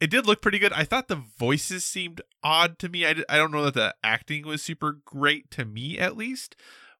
it 0.00 0.10
did 0.10 0.26
look 0.26 0.40
pretty 0.40 0.58
good. 0.58 0.72
I 0.72 0.84
thought 0.84 1.08
the 1.08 1.22
voices 1.38 1.84
seemed 1.84 2.22
odd 2.42 2.78
to 2.78 2.88
me. 2.88 3.06
I, 3.06 3.14
I 3.28 3.36
don't 3.36 3.52
know 3.52 3.64
that 3.66 3.74
the 3.74 3.94
acting 4.02 4.46
was 4.46 4.62
super 4.62 5.00
great 5.04 5.50
to 5.52 5.66
me, 5.66 5.98
at 5.98 6.16
least. 6.16 6.56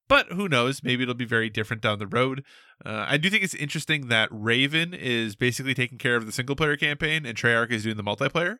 But 0.09 0.27
who 0.33 0.49
knows? 0.49 0.83
Maybe 0.83 1.03
it'll 1.05 1.15
be 1.15 1.25
very 1.25 1.49
different 1.49 1.83
down 1.83 1.99
the 1.99 2.07
road. 2.07 2.45
Uh, 2.85 3.07
I 3.09 3.17
do 3.17 3.31
think 3.31 3.43
it's 3.45 3.55
interesting 3.55 4.09
that 4.09 4.29
Raven 4.31 4.93
is 4.93 5.37
basically 5.37 5.75
taking 5.75 5.97
care 5.99 6.17
of 6.17 6.27
the 6.27 6.33
single 6.33 6.57
player 6.57 6.77
campaign 6.77 7.25
and 7.25 7.37
Treyarch 7.37 7.71
is 7.71 7.85
doing 7.85 7.97
the 7.97 8.03
multiplayer. 8.05 8.57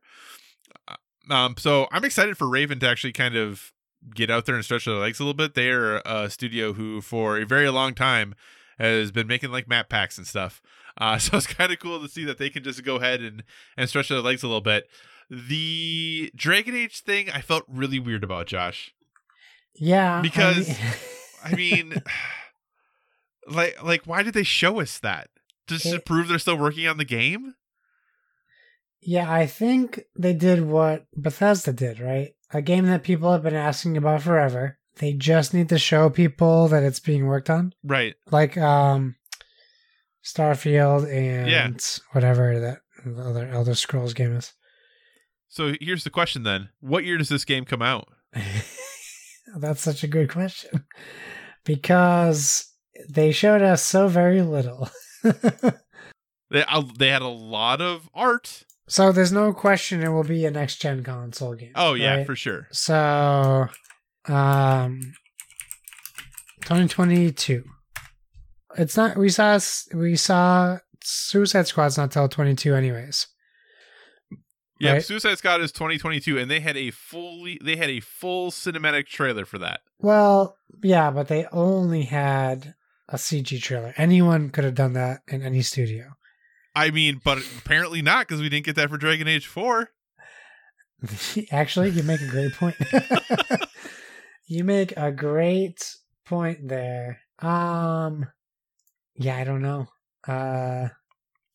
Uh, 0.89 0.95
Um, 1.31 1.55
so 1.59 1.89
I'm 1.93 2.05
excited 2.05 2.37
for 2.39 2.49
Raven 2.49 2.79
to 2.81 2.89
actually 2.89 3.13
kind 3.13 3.37
of 3.37 3.73
get 4.15 4.31
out 4.31 4.47
there 4.47 4.55
and 4.57 4.65
stretch 4.65 4.87
their 4.87 4.95
legs 4.95 5.21
a 5.21 5.23
little 5.25 5.35
bit. 5.35 5.55
They're 5.55 5.99
a 5.99 6.29
studio 6.31 6.73
who, 6.73 7.01
for 7.01 7.39
a 7.39 7.45
very 7.47 7.69
long 7.71 7.95
time, 7.95 8.35
has 8.79 9.13
been 9.13 9.27
making 9.29 9.53
like 9.53 9.69
map 9.69 9.89
packs 9.89 10.19
and 10.19 10.27
stuff. 10.27 10.61
Uh, 10.99 11.19
so 11.25 11.37
it's 11.37 11.47
kind 11.47 11.71
of 11.73 11.79
cool 11.79 12.01
to 12.01 12.09
see 12.09 12.25
that 12.25 12.39
they 12.39 12.51
can 12.51 12.65
just 12.65 12.83
go 12.85 12.97
ahead 12.97 13.21
and 13.21 13.45
and 13.77 13.89
stretch 13.89 14.09
their 14.09 14.21
legs 14.21 14.43
a 14.43 14.47
little 14.49 14.61
bit. 14.61 14.85
The 15.31 16.31
Dragon 16.35 16.75
Age 16.75 17.01
thing, 17.03 17.31
I 17.31 17.41
felt 17.41 17.65
really 17.69 17.99
weird 17.99 18.25
about, 18.25 18.47
Josh. 18.47 18.93
yeah, 19.75 20.19
I 20.19 20.23
Because- 20.23 20.69
mean- 20.69 20.79
I 21.45 21.55
mean, 21.55 21.95
like, 23.47 23.83
like, 23.83 24.03
why 24.05 24.23
did 24.23 24.35
they 24.35 24.43
show 24.43 24.81
us 24.81 24.99
that? 25.01 25.29
Just 25.69 25.85
to 25.85 26.01
prove 26.01 26.29
they're 26.29 26.39
still 26.39 26.59
working 26.59 26.87
on 26.87 26.97
the 26.99 27.05
game? 27.05 27.55
Yeah, 29.01 29.31
I 29.33 29.47
think 29.47 30.03
they 30.17 30.33
did 30.33 30.63
what 30.67 31.07
Bethesda 31.17 31.73
did, 31.73 31.99
right? 32.01 32.35
A 32.53 32.63
game 32.63 32.87
that 32.87 33.03
people 33.03 33.33
have 33.33 33.43
been 33.43 33.55
asking 33.55 33.97
about 33.97 34.23
forever. 34.23 34.79
They 34.97 35.13
just 35.15 35.55
need 35.55 35.69
to 35.71 35.79
show 35.79 36.11
people 36.11 36.69
that 36.69 36.83
it's 36.83 37.01
being 37.01 37.27
worked 37.27 37.49
on. 37.49 37.73
Right. 37.83 38.15
Like 38.31 38.59
um 38.59 39.17
Starfield 40.25 41.11
and 41.11 41.49
Yeah. 41.51 41.71
whatever 42.13 42.61
that 42.61 42.79
other 43.19 43.49
Elder 43.49 43.75
Scrolls 43.75 44.15
game 44.15 44.37
is. 44.37 44.53
So 45.49 45.75
here's 45.81 46.05
the 46.05 46.11
question 46.11 46.43
then: 46.43 46.69
What 46.81 47.05
year 47.05 47.19
does 47.19 47.29
this 47.31 47.45
game 47.45 47.65
come 47.65 47.83
out? 47.83 48.09
That's 49.57 49.83
such 49.83 50.05
a 50.05 50.09
good 50.09 50.31
question. 50.31 50.85
Because 51.65 52.69
they 53.09 53.33
showed 53.33 53.63
us 53.63 53.83
so 53.85 54.09
very 54.09 54.43
little. 54.43 54.89
They 56.53 56.65
uh, 56.65 56.83
they 56.99 57.09
had 57.09 57.23
a 57.23 57.29
lot 57.29 57.81
of 57.81 58.11
art. 58.15 58.65
so 58.87 59.11
there's 59.11 59.33
no 59.33 59.55
question 59.55 60.03
it 60.03 60.11
will 60.11 60.23
be 60.23 60.45
a 60.45 60.51
next 60.51 60.83
gen 60.83 61.03
console 61.03 61.55
game. 61.55 61.73
Oh 61.75 61.95
yeah, 61.95 62.17
right? 62.17 62.27
for 62.27 62.37
sure. 62.37 62.69
So, 62.71 63.69
um, 64.29 65.15
2022. 66.61 67.65
It's 68.77 68.97
not. 68.99 69.17
We 69.17 69.31
saw. 69.31 69.59
We 69.95 70.17
saw 70.17 70.79
Suicide 71.03 71.67
Squad's 71.67 71.97
not 71.97 72.13
till 72.13 72.29
22, 72.29 72.75
anyways. 72.75 73.29
Yeah, 74.83 74.95
Right. 74.95 75.05
Suicide 75.05 75.39
Squad 75.39 75.61
is 75.61 75.71
2022, 75.71 76.39
and 76.39 76.51
they 76.51 76.59
had 76.59 76.77
a 76.77 76.91
fully 76.91 77.57
they 77.63 77.77
had 77.77 77.89
a 77.89 78.01
full 78.01 78.51
cinematic 78.51 79.07
trailer 79.07 79.45
for 79.45 79.59
that. 79.59 79.81
Well, 80.01 80.57
yeah, 80.83 81.13
but 81.13 81.29
they 81.29 81.47
only 81.53 82.03
had 82.03 82.75
a 83.09 83.15
CG 83.17 83.63
trailer. 83.63 83.95
Anyone 83.97 84.51
could 84.51 84.65
have 84.65 84.75
done 84.75 84.95
that 84.95 85.21
in 85.29 85.43
any 85.43 85.63
studio. 85.63 86.15
I 86.75 86.91
mean, 86.91 87.21
but 87.23 87.39
apparently 87.59 88.03
not 88.03 88.27
because 88.27 88.41
we 88.41 88.49
didn't 88.49 88.67
get 88.67 88.75
that 88.77 88.89
for 88.89 88.97
Dragon 88.97 89.29
Age 89.29 89.47
4. 89.47 89.91
Actually, 91.53 91.91
you 91.91 92.03
make 92.03 92.21
a 92.21 92.27
great 92.27 92.53
point. 92.55 92.75
you 94.47 94.65
make 94.65 94.95
a 94.97 95.13
great 95.13 95.95
point 96.25 96.67
there. 96.67 97.21
Um, 97.39 98.27
yeah, 99.15 99.37
I 99.37 99.45
don't 99.45 99.63
know. 99.63 99.87
Uh, 100.27 100.89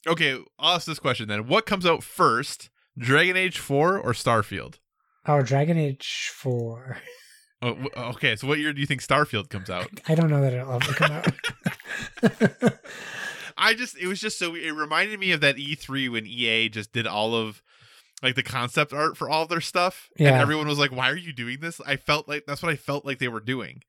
Okay, 0.08 0.40
I'll 0.58 0.76
ask 0.76 0.88
this 0.88 1.00
question 1.00 1.28
then: 1.28 1.48
What 1.48 1.66
comes 1.66 1.86
out 1.86 2.02
first, 2.04 2.70
Dragon 2.98 3.38
Age 3.38 3.60
4 3.60 4.00
or 4.00 4.12
Starfield? 4.14 4.76
oh, 5.26 5.42
Dragon 5.42 5.78
Age 5.78 6.32
Four. 6.34 6.98
Oh, 7.60 7.76
okay. 7.98 8.36
So 8.36 8.46
what 8.46 8.60
year 8.60 8.72
do 8.72 8.80
you 8.80 8.86
think 8.86 9.02
Starfield 9.02 9.50
comes 9.50 9.68
out? 9.68 9.88
I 10.08 10.14
don't 10.14 10.30
know 10.30 10.42
that 10.42 10.54
it'll 10.54 10.74
ever 10.74 10.94
come 10.94 11.12
out. 11.12 12.74
I 13.58 13.74
just 13.74 13.98
it 13.98 14.06
was 14.06 14.20
just 14.20 14.38
so 14.38 14.54
it 14.54 14.70
reminded 14.70 15.20
me 15.20 15.32
of 15.32 15.42
that 15.42 15.56
E3 15.56 16.12
when 16.12 16.28
EA 16.28 16.70
just 16.70 16.94
did 16.94 17.08
all 17.08 17.34
of 17.34 17.64
like 18.22 18.36
the 18.36 18.44
concept 18.44 18.94
art 18.94 19.18
for 19.18 19.28
all 19.28 19.48
their 19.48 19.60
stuff 19.60 20.08
and 20.20 20.28
everyone 20.28 20.68
was 20.68 20.78
like 20.78 20.92
why 20.92 21.10
are 21.10 21.18
you 21.18 21.34
doing 21.34 21.58
this? 21.60 21.82
I 21.82 21.96
felt 21.96 22.28
like 22.28 22.46
that's 22.46 22.62
what 22.62 22.72
I 22.72 22.76
felt 22.76 23.06
like 23.06 23.18
they 23.18 23.28
were 23.28 23.40
doing. 23.40 23.82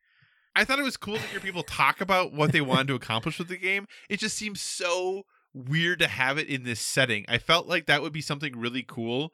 I 0.56 0.64
thought 0.64 0.78
it 0.78 0.82
was 0.85 0.97
cool 0.97 1.16
to 1.16 1.22
hear 1.22 1.39
people 1.39 1.62
talk 1.62 2.01
about 2.01 2.32
what 2.32 2.52
they 2.52 2.62
wanted 2.62 2.89
to 2.89 2.94
accomplish 2.94 3.39
with 3.39 3.48
the 3.48 3.59
game. 3.59 3.86
It 4.09 4.18
just 4.18 4.39
seems 4.39 4.62
so 4.62 5.24
weird 5.55 5.99
to 6.01 6.09
have 6.09 6.39
it 6.39 6.49
in 6.49 6.65
this 6.65 6.81
setting. 6.81 7.25
I 7.29 7.39
felt 7.39 7.66
like 7.66 7.87
that 7.87 8.03
would 8.03 8.12
be 8.12 8.20
something 8.20 8.57
really 8.59 8.85
cool 8.87 9.33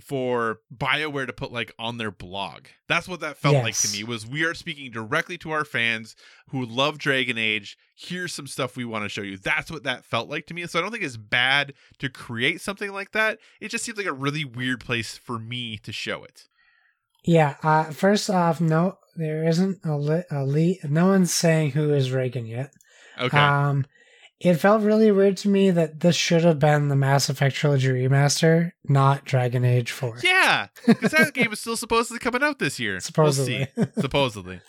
for 0.00 0.60
BioWare 0.74 1.26
to 1.26 1.32
put 1.32 1.50
like 1.52 1.72
on 1.76 1.98
their 1.98 2.12
blog. 2.12 2.66
That's 2.88 3.08
what 3.08 3.20
that 3.20 3.36
felt 3.36 3.56
like 3.64 3.76
to 3.78 3.88
me 3.92 4.04
was 4.04 4.24
we 4.24 4.44
are 4.44 4.54
speaking 4.54 4.92
directly 4.92 5.36
to 5.38 5.50
our 5.50 5.64
fans 5.64 6.14
who 6.50 6.64
love 6.64 6.96
Dragon 6.98 7.36
Age. 7.36 7.76
Here's 7.96 8.32
some 8.32 8.46
stuff 8.46 8.76
we 8.76 8.84
want 8.84 9.04
to 9.04 9.08
show 9.08 9.22
you. 9.22 9.36
That's 9.36 9.68
what 9.70 9.82
that 9.82 10.04
felt 10.04 10.28
like 10.30 10.46
to 10.46 10.54
me. 10.54 10.64
So 10.68 10.78
I 10.78 10.82
don't 10.82 10.92
think 10.92 11.02
it's 11.02 11.16
bad 11.16 11.74
to 11.98 12.08
create 12.08 12.60
something 12.60 12.92
like 12.92 13.10
that. 13.12 13.38
It 13.60 13.68
just 13.70 13.84
seems 13.84 13.98
like 13.98 14.06
a 14.06 14.12
really 14.12 14.44
weird 14.44 14.78
place 14.78 15.16
for 15.18 15.40
me 15.40 15.76
to 15.78 15.92
show 15.92 16.22
it. 16.22 16.46
yeah. 17.24 17.56
Uh, 17.62 17.90
first 17.90 18.30
off, 18.30 18.60
no, 18.60 18.96
there 19.16 19.46
isn't 19.48 19.80
a, 19.84 19.96
li- 19.98 20.22
a 20.30 20.44
le- 20.44 20.88
No 20.88 21.08
one's 21.08 21.34
saying 21.34 21.72
who 21.72 21.92
is 21.92 22.12
Reagan 22.12 22.46
yet. 22.46 22.70
Okay. 23.18 23.36
Um, 23.36 23.86
it 24.40 24.54
felt 24.54 24.82
really 24.82 25.12
weird 25.12 25.36
to 25.38 25.48
me 25.48 25.70
that 25.70 26.00
this 26.00 26.16
should 26.16 26.44
have 26.44 26.58
been 26.58 26.88
the 26.88 26.96
Mass 26.96 27.28
Effect 27.28 27.54
trilogy 27.54 27.88
remaster, 27.88 28.72
not 28.88 29.24
Dragon 29.24 29.64
Age 29.64 29.92
Four. 29.92 30.18
yeah, 30.22 30.68
because 30.86 31.12
that 31.12 31.34
game 31.34 31.52
is 31.52 31.60
still 31.60 31.76
supposedly 31.76 32.18
coming 32.18 32.42
out 32.42 32.58
this 32.58 32.80
year. 32.80 33.00
Supposedly. 33.00 33.68
We'll 33.76 33.88
supposedly. 34.00 34.60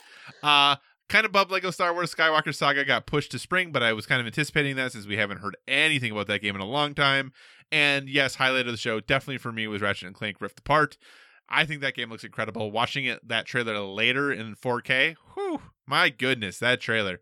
Uh 0.44 0.76
kind 1.10 1.26
of 1.26 1.32
bummed 1.34 1.52
Lego 1.52 1.72
Star 1.72 1.94
Wars 1.94 2.16
Skywalker 2.16 2.56
Saga 2.56 2.86
got 2.86 3.06
pushed 3.06 3.32
to 3.32 3.40
spring, 3.40 3.74
but 3.74 3.84
I 3.84 3.92
was 3.92 4.06
kind 4.06 4.22
of 4.22 4.28
anticipating 4.28 4.78
that 4.78 4.94
since 4.94 5.06
we 5.06 5.18
haven't 5.18 5.40
heard 5.40 5.58
anything 5.68 6.12
about 6.12 6.28
that 6.28 6.42
game 6.42 6.56
in 6.56 6.62
a 6.62 6.66
long 6.66 6.96
time. 6.96 7.34
And 7.70 8.08
yes, 8.08 8.36
highlight 8.36 8.66
of 8.66 8.72
the 8.72 8.78
show 8.78 9.02
definitely 9.02 9.38
for 9.38 9.52
me 9.52 9.68
was 9.68 9.82
Ratchet 9.82 10.08
and 10.08 10.16
Clank 10.16 10.40
Rift 10.40 10.60
Apart. 10.60 10.98
I 11.50 11.66
think 11.66 11.82
that 11.82 11.96
game 11.96 12.10
looks 12.10 12.24
incredible. 12.24 12.72
Watching 12.72 13.06
it 13.06 13.28
that 13.28 13.46
trailer 13.46 13.78
later 13.80 14.32
in 14.32 14.56
4K, 14.56 15.16
whew, 15.34 15.62
my 15.86 16.10
goodness, 16.10 16.60
that 16.60 16.80
trailer. 16.80 17.20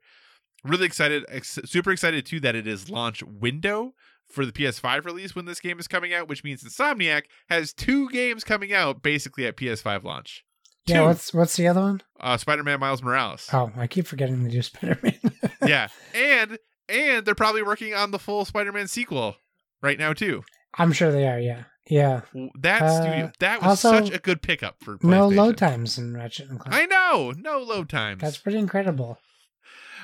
Really 0.64 0.86
excited, 0.86 1.26
ex- 1.30 1.60
super 1.65 1.91
excited 1.91 2.26
too 2.26 2.40
that 2.41 2.56
it 2.56 2.68
is 2.68 2.90
launch 2.90 3.23
window 3.23 3.94
for 4.27 4.45
the 4.45 4.52
PS5 4.52 5.06
release 5.06 5.36
when 5.36 5.45
this 5.45 5.60
game 5.60 5.80
is 5.80 5.88
coming 5.88 6.14
out, 6.14 6.27
which 6.27 6.44
means 6.44 6.64
Insomniac 6.64 7.23
has 7.49 7.73
two 7.73 8.10
games 8.10 8.44
coming 8.44 8.73
out 8.73 9.02
basically 9.02 9.45
at 9.45 9.57
PS5 9.57 10.03
launch. 10.03 10.44
Yeah, 10.86 11.06
what's 11.06 11.34
what's 11.34 11.56
the 11.56 11.68
other 11.68 11.81
one? 11.81 12.02
Uh, 12.19 12.36
Spider-Man 12.38 12.80
Miles 12.80 13.03
Morales. 13.03 13.48
Oh, 13.53 13.72
I 13.77 13.86
keep 13.88 14.07
forgetting 14.07 14.44
to 14.44 14.49
do 14.49 14.61
Spider 14.61 14.98
Man. 15.03 15.19
yeah, 15.68 15.88
and 16.15 16.57
and 16.88 17.26
they're 17.26 17.36
probably 17.36 17.61
working 17.64 17.94
on 17.94 18.11
the 18.11 18.18
full 18.19 18.44
Spider-Man 18.44 18.88
sequel 18.88 19.36
right 19.84 19.99
now 19.99 20.14
too. 20.14 20.44
I'm 20.77 20.91
sure 20.91 21.11
they 21.11 21.27
are. 21.27 21.40
Yeah, 21.40 21.64
yeah. 21.88 22.22
That 22.60 22.81
Uh, 22.81 23.02
studio, 23.02 23.31
that 23.40 23.61
was 23.61 23.84
also, 23.84 24.03
such 24.06 24.14
a 24.15 24.19
good 24.19 24.41
pickup 24.41 24.77
for 24.84 24.98
No 25.03 25.27
load 25.27 25.57
times 25.57 25.98
in 25.98 26.15
Ratchet 26.15 26.49
and 26.49 26.60
Clank. 26.60 26.76
I 26.76 26.86
know, 26.86 27.34
no 27.38 27.60
load 27.60 27.90
times. 27.90 28.22
That's 28.22 28.38
pretty 28.38 28.57
incredible. 28.57 29.19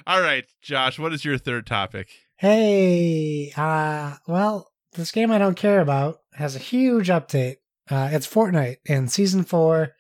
All 0.08 0.22
right, 0.22 0.46
Josh, 0.62 1.00
what 1.00 1.14
is 1.14 1.26
your 1.26 1.38
third 1.38 1.66
topic? 1.66 2.10
Hey, 2.38 3.52
uh, 3.56 4.16
well, 4.28 4.72
this 4.94 5.12
game 5.12 5.32
I 5.32 5.38
don't 5.38 5.56
care 5.56 5.80
about 5.82 6.20
has 6.34 6.56
a 6.56 6.60
huge 6.60 7.08
update. 7.08 7.58
Uh, 7.90 8.10
it's 8.12 8.28
Fortnite, 8.28 8.78
and 8.88 9.12
season 9.12 9.44
four 9.44 9.92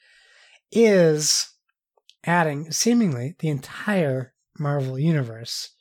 is 0.71 1.49
adding 2.25 2.71
seemingly 2.71 3.35
the 3.39 3.49
entire 3.49 4.33
Marvel 4.57 4.97
universe. 4.99 5.71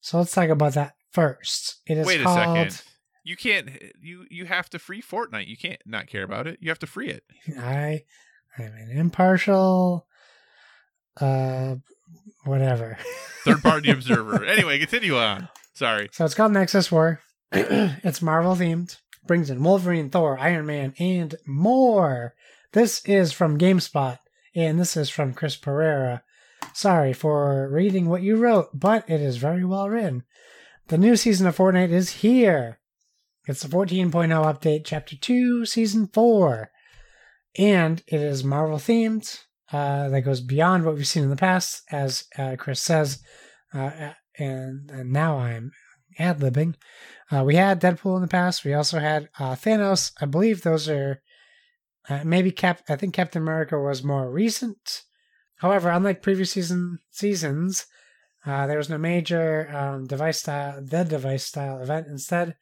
So 0.00 0.18
let's 0.18 0.32
talk 0.32 0.48
about 0.48 0.74
that 0.74 0.94
first. 1.12 1.80
It 1.86 1.98
is 1.98 2.06
Wait 2.06 2.20
a 2.20 2.24
called. 2.24 2.70
second. 2.70 2.82
You 3.24 3.36
can't. 3.36 3.68
You 4.00 4.24
you 4.30 4.46
have 4.46 4.70
to 4.70 4.78
free 4.78 5.02
Fortnite. 5.02 5.48
You 5.48 5.56
can't 5.56 5.80
not 5.84 6.06
care 6.06 6.22
about 6.22 6.46
it. 6.46 6.58
You 6.62 6.70
have 6.70 6.78
to 6.78 6.86
free 6.86 7.08
it. 7.10 7.24
I 7.58 8.04
I 8.56 8.62
am 8.62 8.72
an 8.72 8.90
impartial, 8.90 10.06
uh, 11.20 11.76
whatever. 12.44 12.98
Third 13.44 13.62
party 13.62 13.90
observer. 13.90 14.44
Anyway, 14.44 14.78
continue 14.78 15.16
on. 15.16 15.48
Sorry. 15.74 16.08
So 16.12 16.24
it's 16.24 16.34
called 16.34 16.52
Nexus 16.52 16.90
War. 16.90 17.20
it's 17.52 18.22
Marvel 18.22 18.54
themed. 18.54 18.96
Brings 19.26 19.50
in 19.50 19.62
Wolverine, 19.62 20.10
Thor, 20.10 20.38
Iron 20.38 20.66
Man, 20.66 20.94
and 20.98 21.34
more. 21.46 22.34
This 22.72 23.04
is 23.04 23.32
from 23.32 23.58
GameSpot, 23.58 24.18
and 24.54 24.78
this 24.78 24.96
is 24.96 25.10
from 25.10 25.34
Chris 25.34 25.56
Pereira. 25.56 26.22
Sorry 26.72 27.12
for 27.12 27.68
reading 27.70 28.08
what 28.08 28.22
you 28.22 28.36
wrote, 28.36 28.68
but 28.72 29.08
it 29.08 29.20
is 29.20 29.36
very 29.36 29.64
well 29.64 29.88
written. 29.88 30.24
The 30.88 30.98
new 30.98 31.16
season 31.16 31.46
of 31.46 31.56
Fortnite 31.56 31.90
is 31.90 32.10
here. 32.10 32.78
It's 33.46 33.62
the 33.62 33.68
14.0 33.68 34.10
update, 34.10 34.82
Chapter 34.84 35.16
2, 35.16 35.64
Season 35.64 36.06
4. 36.06 36.70
And 37.58 38.02
it 38.06 38.20
is 38.20 38.44
Marvel 38.44 38.78
themed. 38.78 39.44
Uh, 39.70 40.08
that 40.08 40.22
goes 40.22 40.40
beyond 40.40 40.84
what 40.84 40.94
we've 40.94 41.06
seen 41.06 41.24
in 41.24 41.30
the 41.30 41.36
past, 41.36 41.82
as 41.90 42.24
uh, 42.38 42.56
Chris 42.58 42.80
says. 42.80 43.22
Uh, 43.74 44.12
and, 44.38 44.90
and 44.90 45.12
now 45.12 45.38
I'm 45.38 45.72
ad 46.18 46.38
libbing. 46.38 46.74
Uh, 47.30 47.44
we 47.44 47.56
had 47.56 47.80
Deadpool 47.80 48.16
in 48.16 48.22
the 48.22 48.28
past. 48.28 48.64
We 48.64 48.72
also 48.72 48.98
had 48.98 49.28
uh, 49.38 49.54
Thanos. 49.54 50.12
I 50.20 50.24
believe 50.24 50.62
those 50.62 50.88
are 50.88 51.20
uh, 52.08 52.22
maybe 52.24 52.50
Cap. 52.50 52.80
I 52.88 52.96
think 52.96 53.12
Captain 53.12 53.42
America 53.42 53.78
was 53.78 54.02
more 54.02 54.30
recent. 54.30 55.02
However, 55.56 55.90
unlike 55.90 56.22
previous 56.22 56.52
season 56.52 57.00
seasons, 57.10 57.86
there 58.46 58.78
was 58.78 58.88
no 58.88 58.96
major 58.96 59.68
um, 59.76 60.06
device 60.06 60.38
style, 60.38 60.80
the 60.82 61.04
device 61.04 61.44
style 61.44 61.82
event. 61.82 62.06
Instead, 62.06 62.56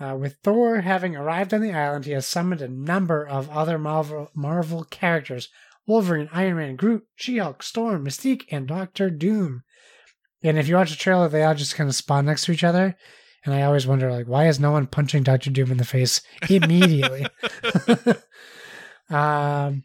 uh, 0.00 0.16
with 0.18 0.38
Thor 0.42 0.80
having 0.80 1.16
arrived 1.16 1.54
on 1.54 1.60
the 1.60 1.72
island, 1.72 2.04
he 2.04 2.12
has 2.12 2.26
summoned 2.26 2.60
a 2.60 2.68
number 2.68 3.26
of 3.26 3.48
other 3.50 3.78
Marvel 3.78 4.28
Marvel 4.34 4.84
characters: 4.84 5.48
Wolverine, 5.86 6.28
Iron 6.32 6.56
Man, 6.56 6.76
Groot, 6.76 7.04
She-Hulk, 7.14 7.62
Storm, 7.62 8.04
Mystique, 8.04 8.44
and 8.50 8.66
Doctor 8.66 9.10
Doom. 9.10 9.62
And 10.42 10.58
if 10.58 10.68
you 10.68 10.76
watch 10.76 10.90
the 10.90 10.96
trailer, 10.96 11.28
they 11.28 11.44
all 11.44 11.54
just 11.54 11.74
kind 11.74 11.88
of 11.88 11.94
spawn 11.94 12.26
next 12.26 12.44
to 12.44 12.52
each 12.52 12.64
other. 12.64 12.96
And 13.44 13.54
I 13.54 13.62
always 13.62 13.86
wonder, 13.86 14.10
like, 14.10 14.26
why 14.26 14.48
is 14.48 14.58
no 14.58 14.72
one 14.72 14.86
punching 14.86 15.22
Doctor 15.22 15.50
Doom 15.50 15.70
in 15.70 15.78
the 15.78 15.84
face 15.84 16.20
immediately? 16.50 17.26
um, 19.10 19.84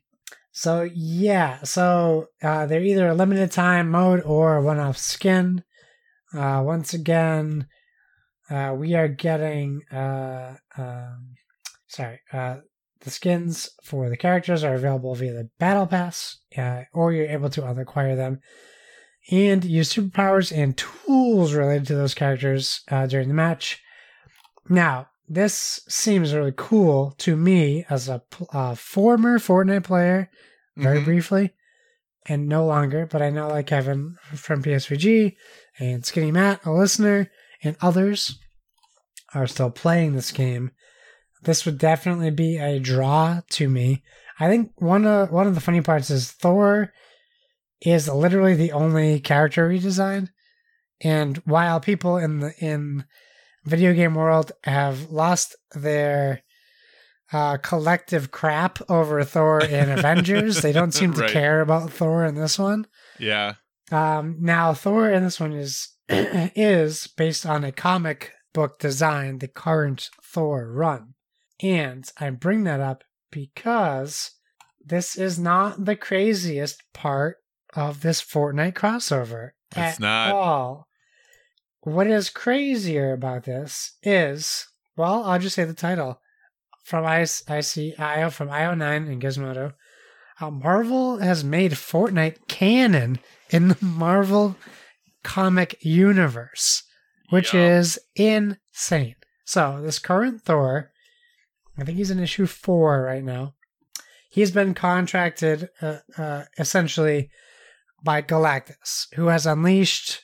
so 0.52 0.90
yeah, 0.94 1.64
so 1.64 2.28
uh, 2.42 2.66
they're 2.66 2.84
either 2.84 3.08
a 3.08 3.16
limited 3.16 3.52
time 3.52 3.90
mode 3.90 4.22
or 4.26 4.58
a 4.58 4.62
one-off 4.62 4.98
skin. 4.98 5.64
Uh, 6.34 6.62
once 6.66 6.94
again, 6.94 7.68
uh, 8.50 8.74
we 8.78 8.96
are 8.96 9.08
getting 9.08 9.82
uh, 9.92 10.56
um, 10.78 11.36
sorry, 11.88 12.20
uh, 12.34 12.58
the 13.02 13.10
skins 13.12 13.70
for 13.84 14.10
the 14.10 14.18
characters 14.18 14.64
are 14.64 14.76
available 14.76 15.16
via 15.16 15.34
the 15.34 15.50
battle 15.60 15.88
pass, 15.88 16.38
uh, 16.58 16.84
or 16.94 17.14
you're 17.14 17.28
able 17.28 17.50
to 17.50 17.66
acquire 17.66 18.16
them 18.16 18.40
and 19.30 19.64
use 19.64 19.94
superpowers 19.94 20.56
and 20.56 20.78
tools 20.78 21.54
related 21.54 21.86
to 21.88 21.96
those 21.96 22.14
characters 22.14 22.82
uh, 22.90 23.06
during 23.08 23.28
the 23.28 23.34
match. 23.34 23.80
Now, 24.70 25.08
this 25.28 25.80
seems 25.88 26.34
really 26.34 26.54
cool 26.56 27.14
to 27.20 27.36
me 27.38 27.86
as 27.90 28.10
a 28.10 28.24
pl- 28.30 28.48
uh, 28.52 28.76
former 28.76 29.40
Fortnite 29.40 29.84
player, 29.84 30.30
very 30.76 31.00
Mhm. 31.00 31.06
briefly, 31.06 31.54
and 32.28 32.48
no 32.48 32.66
longer, 32.66 33.06
but 33.06 33.22
I 33.22 33.30
know 33.30 33.48
like 33.48 33.68
Kevin 33.68 34.18
from 34.36 34.62
PSVG 34.64 35.38
and 35.80 36.06
Skinny 36.06 36.32
Matt, 36.32 36.66
a 36.66 36.72
listener, 36.72 37.30
and 37.64 37.78
others 37.82 38.40
are 39.34 39.48
still 39.48 39.72
playing 39.72 40.14
this 40.16 40.32
game. 40.32 40.72
This 41.44 41.66
would 41.66 41.78
definitely 41.78 42.32
be 42.32 42.58
a 42.58 42.80
draw 42.80 43.42
to 43.52 43.70
me. 43.70 44.04
I 44.40 44.48
think 44.48 44.72
one 44.82 45.06
of 45.06 45.32
one 45.32 45.48
of 45.48 45.56
the 45.56 45.62
funny 45.62 45.82
parts 45.82 46.10
is 46.10 46.32
Thor 46.32 46.94
is 47.82 48.08
literally 48.08 48.54
the 48.56 48.72
only 48.72 49.20
character 49.20 49.68
redesign. 49.68 50.30
And 51.04 51.38
while 51.46 51.80
people 51.80 52.18
in 52.18 52.40
the 52.40 52.54
in 52.60 53.06
video 53.66 53.94
game 53.94 54.14
world 54.16 54.52
have 54.64 55.10
lost 55.10 55.56
their 55.74 56.42
uh, 57.34 57.58
collective 57.58 58.30
crap 58.30 58.80
over 58.90 59.24
Thor 59.24 59.64
in 59.64 59.90
Avengers, 59.98 60.62
they 60.62 60.72
don't 60.72 60.92
seem 60.94 61.14
to 61.14 61.22
Right. 61.22 61.32
care 61.32 61.62
about 61.62 61.92
Thor 61.92 62.26
in 62.26 62.36
this 62.36 62.60
one. 62.60 62.86
Yeah. 63.20 63.54
Um, 63.92 64.38
now 64.40 64.74
Thor 64.74 65.10
in 65.10 65.24
this 65.24 65.40
one 65.40 65.54
is 65.54 65.90
is 66.10 67.08
based 67.18 67.46
on 67.46 67.64
a 67.64 67.72
comic 67.72 68.32
book 68.54 68.80
design, 68.80 69.40
the 69.40 69.48
current 69.48 70.10
Thor 70.24 70.72
run, 70.72 71.14
and 71.62 72.10
I 72.20 72.30
bring 72.30 72.64
that 72.64 72.80
up 72.80 73.04
because 73.32 74.32
this 74.84 75.16
is 75.18 75.38
not 75.40 75.86
the 75.86 75.96
craziest 75.96 76.84
part 76.94 77.38
of 77.74 78.02
this 78.02 78.22
Fortnite 78.22 78.74
crossover 78.74 79.52
It's 79.72 79.78
at 79.78 80.00
not. 80.00 80.32
all. 80.32 80.88
What 81.82 82.08
is 82.08 82.30
crazier 82.30 83.14
about 83.14 83.44
this 83.44 83.98
is, 84.04 84.68
well, 84.96 85.24
I'll 85.24 85.40
just 85.40 85.56
say 85.56 85.64
the 85.64 85.74
title 85.74 86.20
from 86.84 87.06
I, 87.06 87.26
I 87.48 87.62
see 87.62 87.96
IO 87.98 88.30
from 88.30 88.50
IO9 88.50 89.08
and 89.08 89.22
Gizmodo. 89.22 89.74
Uh, 90.40 90.52
Marvel 90.52 91.20
has 91.20 91.44
made 91.44 91.74
Fortnite 91.74 92.48
canon 92.48 93.20
in 93.50 93.70
the 93.70 93.78
Marvel 93.82 94.56
comic 95.24 95.78
universe, 95.82 96.84
which 97.30 97.54
Yup. 97.54 97.64
is 97.64 98.00
insane. 98.16 99.16
So, 99.46 99.82
this 99.82 100.00
current 100.00 100.42
Thor, 100.42 100.91
I 101.82 101.84
think 101.84 101.98
he's 101.98 102.12
in 102.12 102.20
issue 102.20 102.46
four 102.46 103.02
right 103.02 103.24
now. 103.24 103.56
He's 104.30 104.52
been 104.52 104.76
contracted 104.76 105.70
uh, 105.82 105.98
uh, 106.16 106.44
essentially 106.60 107.32
by 108.04 108.22
Galactus, 108.22 109.08
who 109.16 109.28
has 109.28 109.48
unleashed 109.48 110.22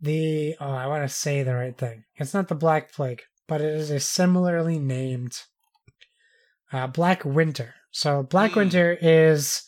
the. 0.00 0.56
Oh, 0.60 0.70
I 0.70 0.86
want 0.86 1.08
to 1.08 1.08
say 1.08 1.42
the 1.42 1.54
right 1.54 1.76
thing. 1.76 2.04
It's 2.16 2.34
not 2.34 2.48
the 2.48 2.54
Black 2.54 2.92
Plague, 2.92 3.22
but 3.46 3.62
it 3.62 3.72
is 3.72 3.90
a 3.90 3.98
similarly 3.98 4.78
named 4.78 5.40
uh, 6.70 6.86
Black 6.86 7.24
Winter. 7.24 7.74
So, 7.90 8.22
Black 8.22 8.52
Hmm. 8.52 8.60
Winter 8.60 8.98
is 9.00 9.62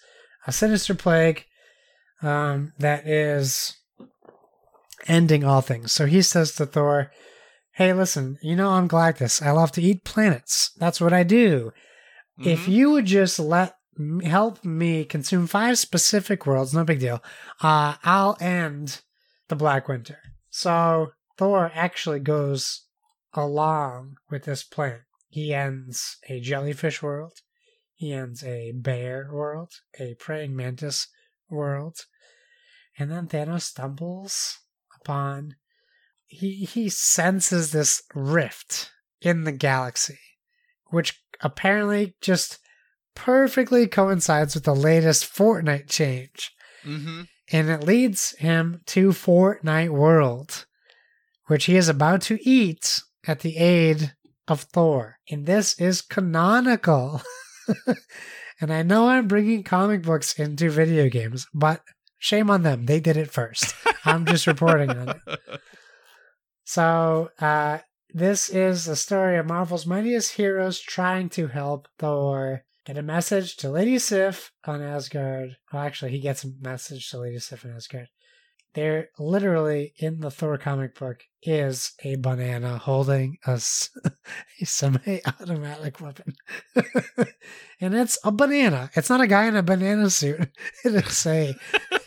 a 0.47 0.53
sinister 0.53 0.95
plague 0.95 1.45
um, 2.23 2.75
that 2.79 3.07
is 3.07 3.75
ending 5.07 5.45
all 5.45 5.63
things. 5.63 5.93
So 5.93 6.05
he 6.07 6.21
says 6.21 6.55
to 6.57 6.67
Thor, 6.67 7.11
Hey, 7.81 7.95
listen, 7.95 8.37
you 8.43 8.57
know 8.57 8.73
I'm 8.73 8.91
Galactus. 8.91 9.41
I 9.41 9.53
love 9.53 9.73
to 9.73 9.81
eat 9.81 10.05
planets. 10.05 10.71
That's 10.77 11.01
what 11.01 11.15
I 11.15 11.23
do. 11.23 11.73
If 12.39 12.67
Mhm. 12.67 12.73
you 12.73 12.91
would 12.91 13.07
just 13.07 13.39
let 13.39 13.75
help 14.23 14.63
me 14.63 15.07
consume 15.07 15.47
five 15.47 15.79
specific 15.79 16.45
worlds, 16.45 16.75
no 16.75 16.85
big 16.85 17.01
deal, 17.01 17.25
uh, 17.63 17.97
I'll 18.05 18.37
end 18.39 19.01
the 19.49 19.57
Black 19.57 19.89
Winter. 19.89 20.19
So 20.51 21.13
Thor 21.39 21.73
actually 21.73 22.21
goes 22.21 22.85
along 23.33 24.17
with 24.29 24.45
this 24.45 24.63
plan. 24.63 25.07
He 25.31 25.55
ends 25.55 26.19
a 26.29 26.39
jellyfish 26.39 27.03
world. 27.03 27.33
He 27.95 28.13
ends 28.13 28.45
a 28.45 28.73
bear 28.73 29.31
world, 29.33 29.73
a 29.99 30.17
praying 30.17 30.55
mantis 30.55 31.09
world, 31.49 32.05
and 32.99 33.11
then 33.11 33.27
Thanos 33.27 33.63
stumbles 33.63 34.59
upon. 35.01 35.57
He 36.31 36.65
he 36.65 36.89
senses 36.89 37.73
this 37.73 38.03
rift 38.15 38.91
in 39.21 39.45
the 39.45 39.53
galaxy, 39.53 40.19
which 40.87 41.21
apparently 41.43 42.15
just 42.21 42.59
perfectly 43.15 43.87
coincides 43.87 44.55
with 44.55 44.65
the 44.65 44.75
latest 44.75 45.25
Fortnite 45.25 45.89
change. 45.89 46.53
Mm-hmm. 46.85 47.23
And 47.53 47.69
it 47.69 47.85
leads 47.85 48.37
him 48.39 48.81
to 48.87 49.09
Fortnite 49.09 49.91
World, 49.91 50.67
which 51.47 51.65
he 51.65 51.77
is 51.77 51.89
about 51.89 52.23
to 52.23 52.39
eat 52.49 53.03
at 53.27 53.41
the 53.41 53.57
aid 53.57 54.15
of 54.47 54.63
Thor. 54.63 55.19
And 55.29 55.47
this 55.47 55.79
is 55.81 56.01
canonical. 56.01 57.23
and 58.61 58.73
I 58.73 58.83
know 58.83 59.09
I'm 59.09 59.27
bringing 59.27 59.65
comic 59.65 60.03
books 60.03 60.39
into 60.39 60.71
video 60.71 61.09
games, 61.09 61.47
but 61.53 61.83
shame 62.19 62.51
on 62.51 62.63
them. 62.63 62.87
They 62.87 63.01
did 63.01 63.17
it 63.17 63.31
first. 63.31 63.75
I'm 64.05 64.25
just 64.25 64.47
reporting 64.47 64.91
on 64.91 65.09
it. 65.09 65.61
So, 66.65 67.31
uh, 67.41 67.79
this 68.13 68.49
is 68.49 68.87
the 68.87 68.97
story 68.97 69.39
of 69.39 69.47
Marvel's 69.47 69.87
mightiest 69.87 70.35
heroes 70.35 70.81
trying 70.81 71.29
to 71.31 71.47
help 71.47 71.89
Thor 71.99 72.65
get 72.85 72.99
a 72.99 73.03
message 73.03 73.57
to 73.57 73.71
Lady 73.71 73.99
Sif 73.99 74.53
on 74.65 74.83
Asgard. 74.83 75.57
Well, 75.73 75.83
actually, 75.83 76.11
he 76.11 76.21
gets 76.21 76.45
a 76.45 76.49
message 76.61 77.09
to 77.11 77.19
Lady 77.19 77.39
Sif 77.39 77.65
on 77.65 77.73
Asgard. 77.73 78.09
There, 78.75 79.09
literally, 79.19 79.95
in 79.99 80.21
the 80.21 80.31
Thor 80.31 80.57
comic 80.57 80.97
book, 80.97 81.25
is 81.43 81.93
a 82.05 82.17
banana 82.17 82.79
holding 82.79 83.39
a 83.45 83.61
semi-automatic 84.63 86.01
weapon, 86.01 86.35
and 87.81 87.95
it's 87.95 88.19
a 88.23 88.31
banana. 88.31 88.91
It's 88.95 89.11
not 89.11 89.21
a 89.21 89.27
guy 89.27 89.47
in 89.47 89.57
a 89.57 89.63
banana 89.63 90.11
suit. 90.11 90.49
It 90.85 90.95
is 90.95 91.27
a 91.27 91.55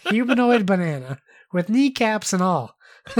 humanoid 0.09 0.65
banana 0.65 1.19
with 1.51 1.69
kneecaps 1.69 2.31
and 2.31 2.41
all. 2.41 2.75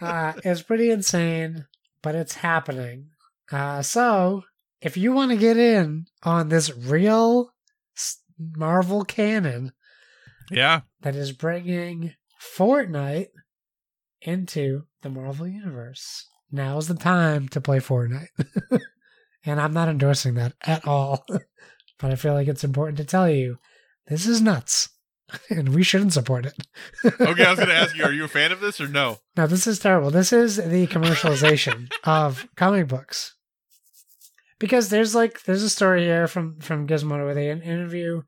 uh, 0.00 0.32
it's 0.44 0.62
pretty 0.62 0.90
insane, 0.90 1.66
but 2.02 2.14
it's 2.14 2.34
happening. 2.34 3.08
Uh, 3.50 3.82
so, 3.82 4.42
if 4.80 4.96
you 4.96 5.12
want 5.12 5.30
to 5.30 5.36
get 5.36 5.56
in 5.56 6.06
on 6.22 6.48
this 6.48 6.74
real 6.76 7.50
Marvel 8.38 9.04
canon 9.04 9.72
Yeah. 10.50 10.82
that 11.00 11.16
is 11.16 11.32
bringing 11.32 12.14
Fortnite 12.40 13.28
into 14.22 14.84
the 15.02 15.08
Marvel 15.10 15.46
Universe, 15.48 16.26
now's 16.52 16.88
the 16.88 16.94
time 16.94 17.48
to 17.48 17.60
play 17.60 17.78
Fortnite. 17.78 18.28
and 19.44 19.60
I'm 19.60 19.72
not 19.72 19.88
endorsing 19.88 20.34
that 20.34 20.52
at 20.62 20.86
all, 20.86 21.24
but 21.98 22.10
I 22.10 22.14
feel 22.14 22.34
like 22.34 22.48
it's 22.48 22.64
important 22.64 22.98
to 22.98 23.04
tell 23.04 23.28
you 23.28 23.58
this 24.06 24.26
is 24.26 24.40
nuts. 24.40 24.90
And 25.50 25.74
we 25.74 25.82
shouldn't 25.82 26.12
support 26.12 26.46
it. 26.46 26.54
Okay, 27.04 27.44
I 27.44 27.50
was 27.50 27.58
going 27.58 27.68
to 27.68 27.74
ask 27.74 27.96
you, 27.96 28.04
are 28.04 28.12
you 28.12 28.24
a 28.24 28.28
fan 28.28 28.52
of 28.52 28.60
this 28.60 28.80
or 28.80 28.88
no? 28.88 29.18
No, 29.36 29.46
this 29.46 29.66
is 29.66 29.78
terrible. 29.78 30.10
This 30.10 30.32
is 30.32 30.56
the 30.56 30.86
commercialization 30.86 31.92
of 32.04 32.46
comic 32.56 32.88
books. 32.88 33.34
Because 34.58 34.88
there's 34.88 35.14
like 35.14 35.44
there's 35.44 35.62
a 35.62 35.70
story 35.70 36.02
here 36.02 36.26
from 36.26 36.58
from 36.58 36.88
Gizmodo 36.88 37.24
where 37.24 37.34
they 37.34 37.50
interview 37.50 38.22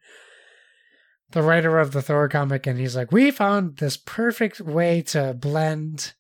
the 1.33 1.43
writer 1.43 1.79
of 1.79 1.91
the 1.91 2.03
Thor 2.03 2.29
comic, 2.29 2.69
and 2.69 2.79
he's 2.79 2.95
like, 2.95 3.11
"We 3.11 3.33
found 3.33 3.79
this 3.79 3.97
perfect 3.97 4.61
way 4.61 5.03
to 5.09 5.35
blend 5.35 6.13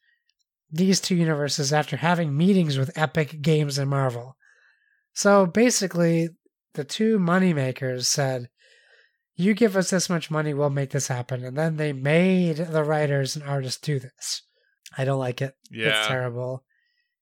these 0.69 1.01
two 1.01 1.15
universes 1.15 1.73
after 1.73 1.97
having 1.97 2.36
meetings 2.36 2.77
with 2.77 2.97
Epic 2.98 3.40
Games 3.40 3.78
and 3.78 3.89
Marvel." 3.89 4.36
So 5.15 5.47
basically, 5.47 6.31
the 6.74 6.85
two 6.85 7.20
moneymakers 7.20 8.07
said, 8.07 8.48
"You 9.41 9.55
give 9.55 9.77
us 9.77 9.91
this 9.91 10.11
much 10.11 10.31
money, 10.31 10.55
we'll 10.55 10.71
make 10.71 10.91
this 10.91 11.09
happen," 11.09 11.45
and 11.45 11.57
then 11.57 11.77
they 11.77 11.93
made 11.93 12.57
the 12.57 12.85
writers 12.85 13.37
and 13.37 13.45
artists 13.45 13.81
do 13.81 13.99
this. 13.99 14.43
I 14.97 15.05
don't 15.05 15.19
like 15.19 15.41
it. 15.41 15.55
Yeah. 15.71 15.89
It's 15.89 16.09
terrible. 16.09 16.65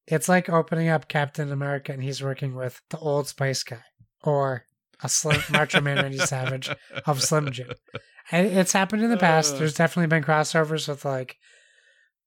It's 0.07 0.29
like 0.29 0.49
opening 0.49 0.89
up 0.89 1.09
Captain 1.09 1.53
America 1.53 1.93
and 1.93 2.03
he's 2.03 2.23
working 2.23 2.55
with 2.55 2.81
the 2.91 2.99
Old 2.99 3.29
Spice 3.29 3.63
guy 3.63 3.83
or 4.23 4.65
a 5.03 5.09
Slim 5.09 5.41
Macho 5.51 5.81
Man 5.81 5.97
Randy 5.97 6.19
Savage 6.19 6.71
of 7.07 7.23
Slim 7.23 7.51
Jim. 7.51 7.73
And 8.31 8.47
it's 8.47 8.73
happened 8.73 9.03
in 9.03 9.11
the 9.11 9.19
past. 9.19 9.55
Uh. 9.55 9.59
There's 9.59 9.75
definitely 9.75 10.09
been 10.09 10.25
crossovers 10.25 10.89
with 10.89 11.05
like 11.05 11.37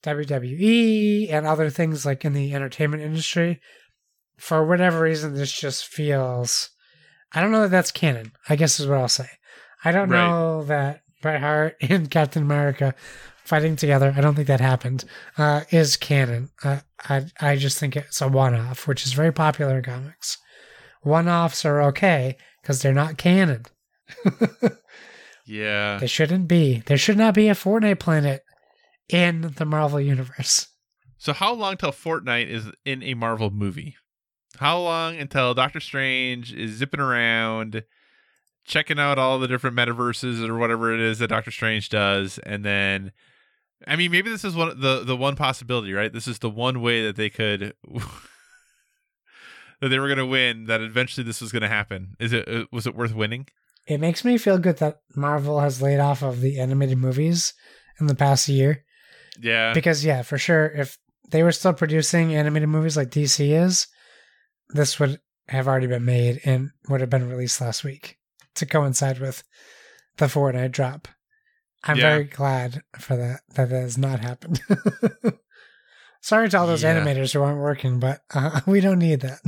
WWE 0.04 1.32
and 1.32 1.46
other 1.48 1.70
things 1.70 2.06
like 2.06 2.24
in 2.24 2.34
the 2.34 2.54
entertainment 2.54 3.04
industry. 3.04 3.60
For 4.38 4.66
whatever 4.66 5.02
reason, 5.02 5.36
this 5.36 5.52
just 5.52 5.86
feels. 5.86 6.70
I 7.34 7.42
don't 7.42 7.52
know 7.52 7.62
that 7.62 7.72
that's 7.72 7.92
canon. 7.92 8.34
I 8.50 8.56
guess 8.56 8.80
is 8.80 8.88
what 8.88 8.98
I'll 8.98 9.08
say. 9.08 9.30
I 9.84 9.92
don't 9.92 10.10
Right. 10.10 10.28
know 10.28 10.64
that 10.66 11.02
Bret 11.22 11.42
Hart 11.42 11.78
and 11.82 12.10
Captain 12.10 12.44
America 12.44 12.94
fighting 13.44 13.76
together. 13.76 14.14
I 14.16 14.22
don't 14.22 14.36
think 14.36 14.48
that 14.48 14.62
happened. 14.62 15.04
Uh, 15.38 15.62
is 15.72 15.98
canon. 15.98 16.50
Uh, 16.64 16.80
I 17.10 17.26
I 17.40 17.56
just 17.56 17.78
think 17.80 17.96
it's 17.96 18.22
a 18.22 18.28
one-off, 18.28 18.88
which 18.88 19.06
is 19.06 19.14
very 19.14 19.32
popular 19.34 19.78
in 19.78 19.84
comics. 19.84 20.38
One-offs 21.02 21.66
are 21.66 21.82
okay 21.84 22.38
because 22.62 22.82
they're 22.82 22.94
not 22.94 23.18
canon. 23.18 23.66
Yeah. 25.46 25.98
They 25.98 26.08
shouldn't 26.08 26.48
be. 26.48 26.84
There 26.86 26.98
should 26.98 27.18
not 27.18 27.34
be 27.34 27.50
a 27.50 27.54
Fortnite 27.56 28.00
planet 28.00 28.44
in 29.10 29.54
the 29.58 29.66
Marvel 29.66 30.00
universe. 30.00 30.68
So 31.18 31.34
how 31.34 31.54
long 31.54 31.78
till 31.78 31.92
Fortnite 31.92 32.48
is 32.48 32.68
in 32.86 33.04
a 33.04 33.16
Marvel 33.16 33.50
movie? 33.50 33.96
How 34.58 34.80
long 34.80 35.18
until 35.18 35.54
Doctor 35.54 35.80
Strange 35.80 36.54
is 36.54 36.72
zipping 36.78 37.00
around, 37.02 37.84
checking 38.66 39.00
out 39.00 39.18
all 39.18 39.40
the 39.40 39.48
different 39.48 39.76
metaverses 39.76 40.48
or 40.48 40.58
whatever 40.58 40.94
it 40.94 41.00
is 41.00 41.20
that 41.20 41.30
Doctor 41.30 41.52
Strange 41.52 41.90
does, 41.90 42.40
and 42.40 42.64
then, 42.64 43.12
I 43.88 43.96
mean, 43.96 44.12
maybe 44.12 44.30
this 44.30 44.46
is 44.46 44.56
one 44.56 44.80
the 44.80 45.04
the 45.04 45.18
one 45.18 45.36
possibility, 45.36 45.94
right? 45.94 46.12
This 46.12 46.28
is 46.28 46.40
the 46.40 46.50
one 46.50 46.82
way 46.82 47.04
that 47.06 47.16
they 47.16 47.30
could 47.30 47.74
that 49.82 49.90
they 49.90 50.00
were 50.00 50.08
going 50.08 50.18
to 50.18 50.26
win. 50.26 50.66
That 50.66 50.82
eventually 50.82 51.24
this 51.26 51.42
was 51.42 51.52
going 51.52 51.64
to 51.64 51.68
happen. 51.68 52.16
Is 52.20 52.34
it 52.34 52.48
uh, 52.48 52.66
was 52.72 52.88
it 52.88 52.96
worth 52.96 53.14
winning? 53.14 53.48
It 53.88 54.00
makes 54.00 54.24
me 54.24 54.38
feel 54.38 54.60
good 54.60 54.78
that 54.78 55.00
Marvel 55.16 55.60
has 55.60 55.82
laid 55.82 56.00
off 56.00 56.22
of 56.22 56.40
the 56.40 56.60
animated 56.60 57.00
movies 57.00 57.54
in 58.00 58.06
the 58.06 58.16
past 58.16 58.48
year. 58.48 58.84
Yeah, 59.42 59.74
Because 59.74 60.06
yeah, 60.06 60.22
for 60.22 60.38
sure, 60.38 60.68
if 60.68 60.98
they 61.30 61.42
were 61.42 61.52
still 61.52 61.74
producing 61.74 62.36
animated 62.36 62.70
movies 62.70 62.96
like 62.96 63.10
DC 63.10 63.50
is, 63.50 63.88
this 64.70 65.00
would 65.00 65.20
have 65.48 65.68
already 65.68 65.88
been 65.88 66.06
made 66.06 66.42
and 66.46 66.70
would 66.90 67.02
have 67.02 67.10
been 67.10 67.28
released 67.28 67.60
last 67.60 67.84
week 67.84 68.20
to 68.56 68.66
coincide 68.66 69.20
with 69.20 69.44
the 70.18 70.26
Fortnite 70.26 70.72
drop. 70.72 71.08
I'm 71.84 71.98
Yeah. 71.98 72.10
very 72.12 72.24
glad 72.26 72.82
for 73.00 73.16
that 73.18 73.42
that 73.56 73.70
that 73.70 73.82
has 73.82 73.98
not 73.98 74.20
happened. 74.20 74.62
Sorry 76.22 76.50
to 76.50 76.60
all 76.60 76.68
those 76.68 76.84
Yeah. 76.84 77.00
animators 77.04 77.34
who 77.34 77.42
aren't 77.42 77.60
working, 77.60 78.00
but 78.00 78.22
uh, 78.34 78.62
we 78.68 78.80
don't 78.82 79.00
need 79.00 79.22
that. 79.22 79.40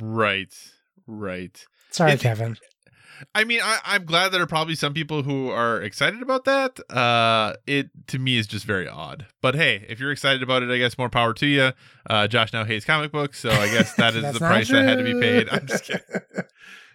right, 0.00 0.52
right. 1.06 1.64
Sorry, 1.90 2.12
It's- 2.12 2.22
Kevin. 2.22 2.56
I 3.34 3.42
mean, 3.42 3.58
I, 3.60 3.78
I'm 3.84 4.04
glad 4.04 4.28
there 4.30 4.40
are 4.42 4.46
probably 4.46 4.76
some 4.76 4.94
people 4.94 5.24
who 5.24 5.50
are 5.50 5.82
excited 5.82 6.22
about 6.22 6.44
that. 6.44 6.78
Uh, 6.88 7.54
it 7.66 7.90
to 8.06 8.18
me 8.20 8.38
is 8.38 8.46
just 8.46 8.64
very 8.64 8.86
odd. 8.86 9.26
But 9.42 9.56
hey, 9.56 9.84
if 9.88 9.98
you're 9.98 10.12
excited 10.12 10.40
about 10.40 10.62
it, 10.62 10.70
I 10.70 10.78
guess 10.78 10.96
more 10.96 11.08
power 11.10 11.34
to 11.34 11.46
you. 11.46 11.72
Uh, 12.08 12.28
Josh 12.28 12.52
now 12.52 12.64
hates 12.64 12.84
comic 12.84 13.10
books, 13.10 13.40
so 13.40 13.50
I 13.50 13.66
guess 13.72 13.92
that 13.94 14.14
is 14.14 14.32
the 14.34 14.38
price 14.38 14.68
that 14.68 14.84
had 14.84 14.98
to 14.98 15.04
be 15.04 15.18
paid. 15.20 15.48
I'm 15.50 15.66
just 15.66 15.82
kidding. 15.82 16.04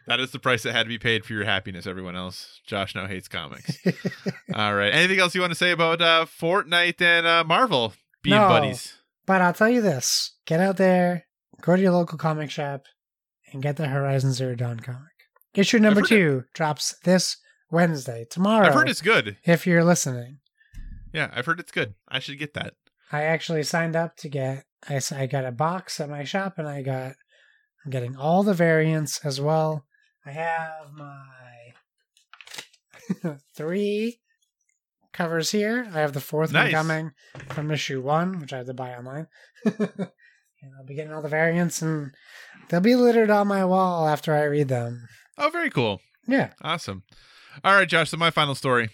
That 0.07 0.19
is 0.19 0.31
the 0.31 0.39
price 0.39 0.63
that 0.63 0.73
had 0.73 0.83
to 0.83 0.89
be 0.89 0.97
paid 0.99 1.23
for 1.25 1.33
your 1.33 1.45
happiness. 1.45 1.87
Everyone 1.87 2.15
else, 2.15 2.59
Josh 2.65 2.93
now 2.95 3.07
hates 3.07 3.27
comics. 3.27 3.77
All 4.53 4.75
right. 4.75 4.93
Anything 4.93 5.19
else 5.19 5.33
you 5.33 5.41
want 5.41 5.51
to 5.51 5.57
say 5.57 5.71
about 5.71 6.01
uh, 6.01 6.25
Fortnite 6.25 7.01
and 7.01 7.25
uh, 7.25 7.43
Marvel 7.45 7.93
being 8.21 8.35
No. 8.35 8.47
buddies? 8.49 8.95
But 9.25 9.41
I'll 9.41 9.53
tell 9.53 9.69
you 9.69 9.81
this: 9.81 10.33
get 10.45 10.59
out 10.59 10.75
there, 10.77 11.25
go 11.61 11.75
to 11.75 11.81
your 11.81 11.91
local 11.93 12.17
comic 12.17 12.51
shop, 12.51 12.83
and 13.51 13.61
get 13.63 13.77
the 13.77 13.87
Horizon 13.87 14.33
Zero 14.33 14.55
Dawn 14.55 14.79
comic. 14.81 14.99
Issue 15.53 15.79
number 15.79 16.01
two 16.01 16.43
drops 16.53 16.95
this 17.05 17.37
Wednesday, 17.71 18.25
tomorrow. 18.29 18.67
I've 18.67 18.73
heard 18.73 18.89
it's 18.89 19.01
good. 19.01 19.37
if 19.45 19.65
you're 19.65 19.83
listening. 19.83 20.39
Yeah, 21.13 21.29
I've 21.33 21.45
heard 21.45 21.59
it's 21.59 21.71
good. 21.71 21.93
I 22.09 22.19
should 22.19 22.39
get 22.39 22.53
that. 22.55 22.73
I 23.11 23.23
actually 23.23 23.63
signed 23.63 23.95
up 23.95 24.17
to 24.17 24.29
get. 24.29 24.65
I, 24.89 24.99
I 25.15 25.27
got 25.27 25.45
a 25.45 25.51
box 25.51 25.99
at 26.01 26.09
my 26.09 26.23
shop, 26.25 26.55
and 26.57 26.67
I 26.67 26.81
got. 26.81 27.13
I'm 27.85 27.91
getting 27.91 28.15
all 28.17 28.43
the 28.43 28.53
variants 28.53 29.23
as 29.25 29.39
well. 29.39 29.85
I 30.25 30.31
have 30.31 30.93
my 30.95 31.73
three 33.55 34.19
covers 35.11 35.51
here. 35.51 35.87
I 35.93 35.99
have 35.99 36.13
the 36.13 36.19
fourth 36.21 36.51
Nice. 36.51 36.73
one 36.73 36.87
coming 36.87 37.11
from 37.49 37.71
issue 37.71 38.01
one, 38.01 38.39
which 38.39 38.53
I 38.53 38.57
have 38.57 38.67
to 38.67 38.73
buy 38.73 38.93
online. 38.95 39.27
and 39.65 39.89
I'll 40.77 40.85
be 40.85 40.95
getting 40.95 41.13
all 41.13 41.21
the 41.21 41.29
variants, 41.29 41.81
and 41.81 42.11
they'll 42.69 42.79
be 42.81 42.95
littered 42.95 43.29
on 43.29 43.47
my 43.47 43.65
wall 43.65 44.07
after 44.07 44.33
I 44.33 44.43
read 44.43 44.69
them. 44.69 45.07
Oh, 45.37 45.49
very 45.49 45.69
cool. 45.69 45.99
Yeah. 46.27 46.51
Awesome. 46.61 47.03
All 47.63 47.73
right, 47.73 47.87
Josh. 47.87 48.09
So 48.09 48.17
my 48.17 48.31
final 48.31 48.55
story. 48.55 48.89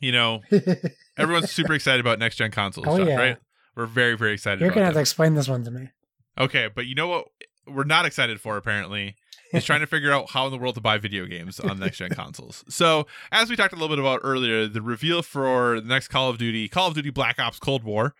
You 0.00 0.10
know, 0.10 0.40
everyone's 1.16 1.52
super 1.52 1.74
excited 1.74 2.00
about 2.00 2.18
next 2.18 2.34
gen 2.36 2.50
consoles, 2.50 2.86
Oh, 2.88 2.98
Josh, 2.98 3.06
yeah. 3.08 3.16
right? 3.16 3.36
We're 3.76 3.86
very, 3.86 4.16
very 4.16 4.32
excited 4.32 4.60
You're 4.60 4.70
gonna 4.70 4.86
have 4.86 4.94
that. 4.94 4.98
to 4.98 5.02
explain 5.02 5.34
this 5.34 5.48
one 5.48 5.62
to 5.64 5.70
me. 5.70 5.90
Okay, 6.36 6.68
but 6.74 6.86
you 6.86 6.94
know 6.96 7.06
what 7.06 7.26
we're 7.68 7.84
not 7.84 8.04
excited 8.04 8.40
for 8.40 8.56
apparently 8.56 9.14
is 9.52 9.64
trying 9.64 9.80
to 9.80 9.86
figure 9.86 10.12
out 10.12 10.30
how 10.30 10.46
in 10.46 10.52
the 10.52 10.58
world 10.58 10.74
to 10.76 10.80
buy 10.80 10.98
video 10.98 11.26
games 11.26 11.60
on 11.60 11.78
next 11.78 11.98
gen 11.98 12.10
consoles. 12.14 12.64
So, 12.68 13.06
as 13.30 13.50
we 13.50 13.56
talked 13.56 13.72
a 13.72 13.76
little 13.76 13.88
bit 13.94 13.98
about 13.98 14.20
earlier, 14.22 14.66
the 14.66 14.82
reveal 14.82 15.22
for 15.22 15.80
the 15.80 15.86
next 15.88 16.08
Call 16.08 16.28
of 16.30 16.38
Duty, 16.38 16.68
Call 16.68 16.88
of 16.88 16.94
Duty 16.94 17.10
Black 17.10 17.38
Ops 17.38 17.58
Cold 17.58 17.84
War. 17.84 18.14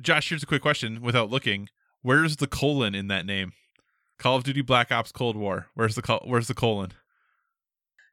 Josh, 0.00 0.28
here's 0.28 0.42
a 0.42 0.46
quick 0.46 0.62
question 0.62 1.00
without 1.00 1.30
looking. 1.30 1.68
Where's 2.02 2.36
the 2.36 2.46
colon 2.46 2.94
in 2.94 3.08
that 3.08 3.26
name? 3.26 3.52
Call 4.18 4.36
of 4.36 4.44
Duty 4.44 4.62
Black 4.62 4.90
Ops 4.92 5.12
Cold 5.12 5.36
War. 5.36 5.66
Where's 5.74 5.94
the 5.94 6.02
col- 6.02 6.24
where's 6.24 6.48
the 6.48 6.54
colon? 6.54 6.92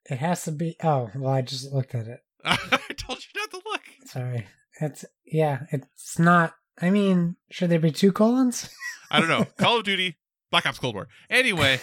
It 0.10 0.18
has 0.20 0.44
to 0.44 0.52
be. 0.52 0.76
Oh, 0.84 1.10
well, 1.16 1.34
I 1.34 1.42
just 1.42 1.72
looked 1.74 1.96
at 1.96 2.08
it. 2.08 2.20
I 2.46 2.58
told 2.98 3.20
you 3.20 3.42
not 3.42 3.50
to 3.52 3.62
look. 3.66 3.82
Sorry. 4.06 4.46
It's 4.80 5.06
yeah. 5.26 5.62
It's 5.72 6.20
not. 6.20 6.54
I 6.82 6.90
mean, 6.90 7.38
should 7.50 7.70
there 7.70 7.80
be 7.80 7.92
two 7.92 8.12
colons? 8.12 8.70
I 9.10 9.20
don't 9.20 9.30
know. 9.30 9.46
Call 9.58 9.78
of 9.80 9.84
Duty 9.84 10.18
Black 10.52 10.66
Ops 10.66 10.78
Cold 10.80 10.96
War. 10.96 11.08
Anyway, 11.30 11.80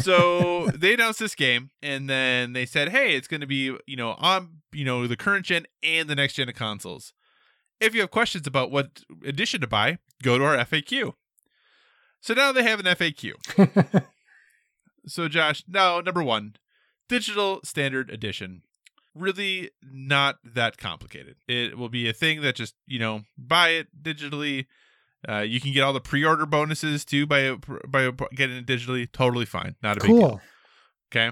so 0.00 0.68
they 0.68 0.94
announced 0.94 1.18
this 1.18 1.34
game 1.34 1.70
and 1.82 2.08
then 2.08 2.52
they 2.52 2.66
said, 2.66 2.90
"Hey, 2.90 3.14
it's 3.14 3.28
going 3.28 3.40
to 3.40 3.46
be, 3.46 3.76
you 3.86 3.96
know, 3.96 4.16
on, 4.18 4.62
you 4.72 4.84
know, 4.84 5.06
the 5.06 5.16
current 5.16 5.46
gen 5.46 5.66
and 5.82 6.08
the 6.08 6.14
next 6.14 6.34
gen 6.34 6.48
of 6.48 6.54
consoles. 6.54 7.12
If 7.80 7.94
you 7.94 8.00
have 8.00 8.10
questions 8.10 8.46
about 8.46 8.70
what 8.70 9.02
edition 9.24 9.60
to 9.60 9.66
buy, 9.66 9.98
go 10.22 10.38
to 10.38 10.44
our 10.44 10.56
FAQ." 10.56 11.14
So 12.20 12.34
now 12.34 12.52
they 12.52 12.62
have 12.62 12.80
an 12.80 12.86
FAQ. 12.86 14.04
So 15.06 15.28
Josh, 15.28 15.64
now 15.66 16.00
number 16.00 16.22
1, 16.22 16.56
digital 17.08 17.60
standard 17.64 18.10
edition. 18.10 18.62
Really 19.14 19.70
not 19.82 20.36
that 20.44 20.78
complicated. 20.78 21.36
It 21.46 21.76
will 21.76 21.88
be 21.88 22.08
a 22.08 22.12
thing 22.12 22.40
that 22.42 22.54
just, 22.54 22.74
you 22.86 22.98
know, 22.98 23.22
buy 23.36 23.70
it 23.70 23.88
digitally. 24.02 24.66
Uh, 25.28 25.38
you 25.40 25.60
can 25.60 25.72
get 25.72 25.82
all 25.82 25.92
the 25.92 26.00
pre-order 26.00 26.46
bonuses 26.46 27.04
too 27.04 27.26
by 27.26 27.54
by 27.86 28.10
getting 28.34 28.56
it 28.56 28.66
digitally. 28.66 29.10
Totally 29.10 29.44
fine. 29.46 29.76
Not 29.82 29.98
a 29.98 30.00
big 30.00 30.10
deal. 30.10 30.18
cool. 30.20 30.40
Okay. 31.14 31.30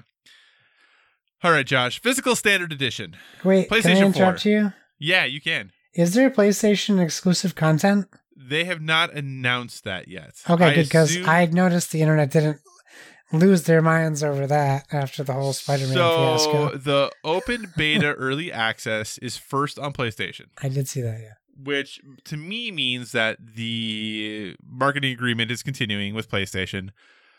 All 1.42 1.50
right, 1.52 1.66
Josh. 1.66 2.00
Physical 2.00 2.36
standard 2.36 2.72
edition. 2.72 3.16
Wait, 3.44 3.68
can 3.68 3.78
I 3.78 3.80
PlayStation 3.80 4.06
interrupt 4.06 4.42
4. 4.42 4.52
you? 4.52 4.72
Yeah, 4.98 5.24
you 5.24 5.40
can. 5.40 5.72
Is 5.94 6.14
there 6.14 6.30
PlayStation 6.30 7.02
exclusive 7.02 7.54
content? 7.54 8.06
They 8.36 8.64
have 8.64 8.80
not 8.80 9.12
announced 9.14 9.84
that 9.84 10.06
yet. 10.08 10.32
Okay, 10.48 10.64
I 10.64 10.74
good 10.74 10.84
because 10.84 11.10
assume- 11.12 11.28
I 11.28 11.46
noticed 11.46 11.92
the 11.92 12.02
internet 12.02 12.30
didn't 12.30 12.60
lose 13.32 13.62
their 13.64 13.80
minds 13.80 14.22
over 14.22 14.46
that 14.46 14.86
after 14.92 15.22
the 15.24 15.32
whole 15.32 15.52
Spider-Man 15.52 15.94
so 15.94 16.16
fiasco. 16.38 16.76
the 16.76 17.10
open 17.24 17.72
beta 17.76 18.12
early 18.14 18.52
access 18.52 19.18
is 19.18 19.36
first 19.36 19.78
on 19.78 19.92
PlayStation. 19.92 20.46
I 20.62 20.68
did 20.68 20.88
see 20.88 21.00
that. 21.00 21.20
Yeah. 21.20 21.34
Which 21.62 22.00
to 22.24 22.36
me 22.36 22.70
means 22.70 23.12
that 23.12 23.38
the 23.54 24.56
marketing 24.64 25.12
agreement 25.12 25.50
is 25.50 25.62
continuing 25.62 26.14
with 26.14 26.30
PlayStation. 26.30 26.90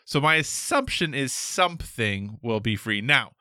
So 0.04 0.20
my 0.20 0.36
assumption 0.36 1.14
is 1.14 1.32
something 1.32 2.38
will 2.42 2.60
be 2.60 2.76
free. 2.76 3.00
Now, 3.00 3.32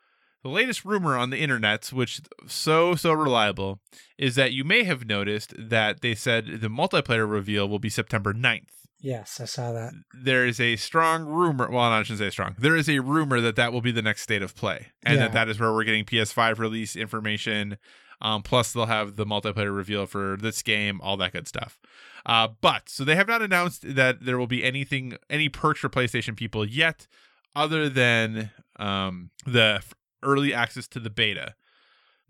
the 0.44 0.50
latest 0.50 0.86
rumor 0.86 1.18
on 1.18 1.30
the 1.30 1.38
internet, 1.40 1.88
which 1.88 2.22
so 2.48 2.96
so 2.96 3.14
reliable, 3.14 3.80
is 4.18 4.36
that 4.36 4.54
you 4.54 4.64
may 4.64 4.84
have 4.84 5.06
noticed 5.06 5.54
that 5.58 6.02
they 6.02 6.16
said 6.16 6.62
the 6.62 6.68
multiplayer 6.68 7.30
reveal 7.30 7.68
will 7.70 7.80
be 7.80 7.90
September 7.90 8.34
9th. 8.34 8.68
Yes, 9.00 9.40
I 9.42 9.46
saw 9.46 9.72
that. 9.72 9.94
There 10.14 10.46
is 10.46 10.60
a 10.60 10.76
strong 10.76 11.26
rumor. 11.26 11.70
Well, 11.72 11.80
I 11.82 12.04
shouldn't 12.04 12.20
say 12.20 12.30
strong. 12.30 12.56
There 12.60 12.76
is 12.76 12.88
a 12.88 13.00
rumor 13.00 13.42
that 13.42 13.56
that 13.56 13.74
will 13.74 13.82
be 13.82 13.92
the 13.92 14.04
next 14.04 14.22
state 14.22 14.44
of 14.44 14.56
play, 14.56 14.88
and 15.04 15.16
Yeah. 15.16 15.22
that 15.28 15.34
that 15.34 15.50
is 15.50 15.60
where 15.60 15.74
we're 15.74 15.84
getting 15.84 16.06
PS5 16.06 16.60
release 16.60 16.96
information. 16.96 17.78
Um, 18.22 18.44
plus, 18.44 18.72
they'll 18.72 18.86
have 18.86 19.16
the 19.16 19.26
multiplayer 19.26 19.76
reveal 19.76 20.06
for 20.06 20.38
this 20.40 20.62
game, 20.62 21.02
all 21.02 21.18
that 21.18 21.34
good 21.34 21.48
stuff. 21.48 21.80
Uh, 22.26 22.50
but 22.62 22.88
so 22.88 23.04
they 23.04 23.16
have 23.16 23.28
not 23.28 23.42
announced 23.42 23.96
that 23.96 24.24
there 24.24 24.38
will 24.38 24.48
be 24.48 24.64
anything, 24.64 25.18
any 25.30 25.50
perks 25.50 25.80
for 25.80 25.90
PlayStation 25.90 26.36
people 26.36 26.64
yet, 26.66 27.08
other 27.56 27.90
than 27.90 28.52
um, 28.78 29.32
the 29.46 29.82
early 30.24 30.54
access 30.54 30.88
to 30.90 31.00
the 31.00 31.10
beta. 31.10 31.56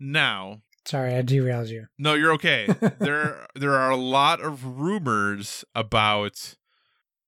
Now, 0.00 0.62
Sorry, 0.84 1.14
I 1.14 1.22
derailed 1.22 1.68
you. 1.68 1.86
no, 1.98 2.14
you're 2.14 2.32
okay. 2.32 2.66
there 2.98 3.46
there 3.54 3.74
are 3.74 3.90
a 3.90 3.96
lot 3.96 4.40
of 4.40 4.64
rumors 4.80 5.64
about 5.74 6.56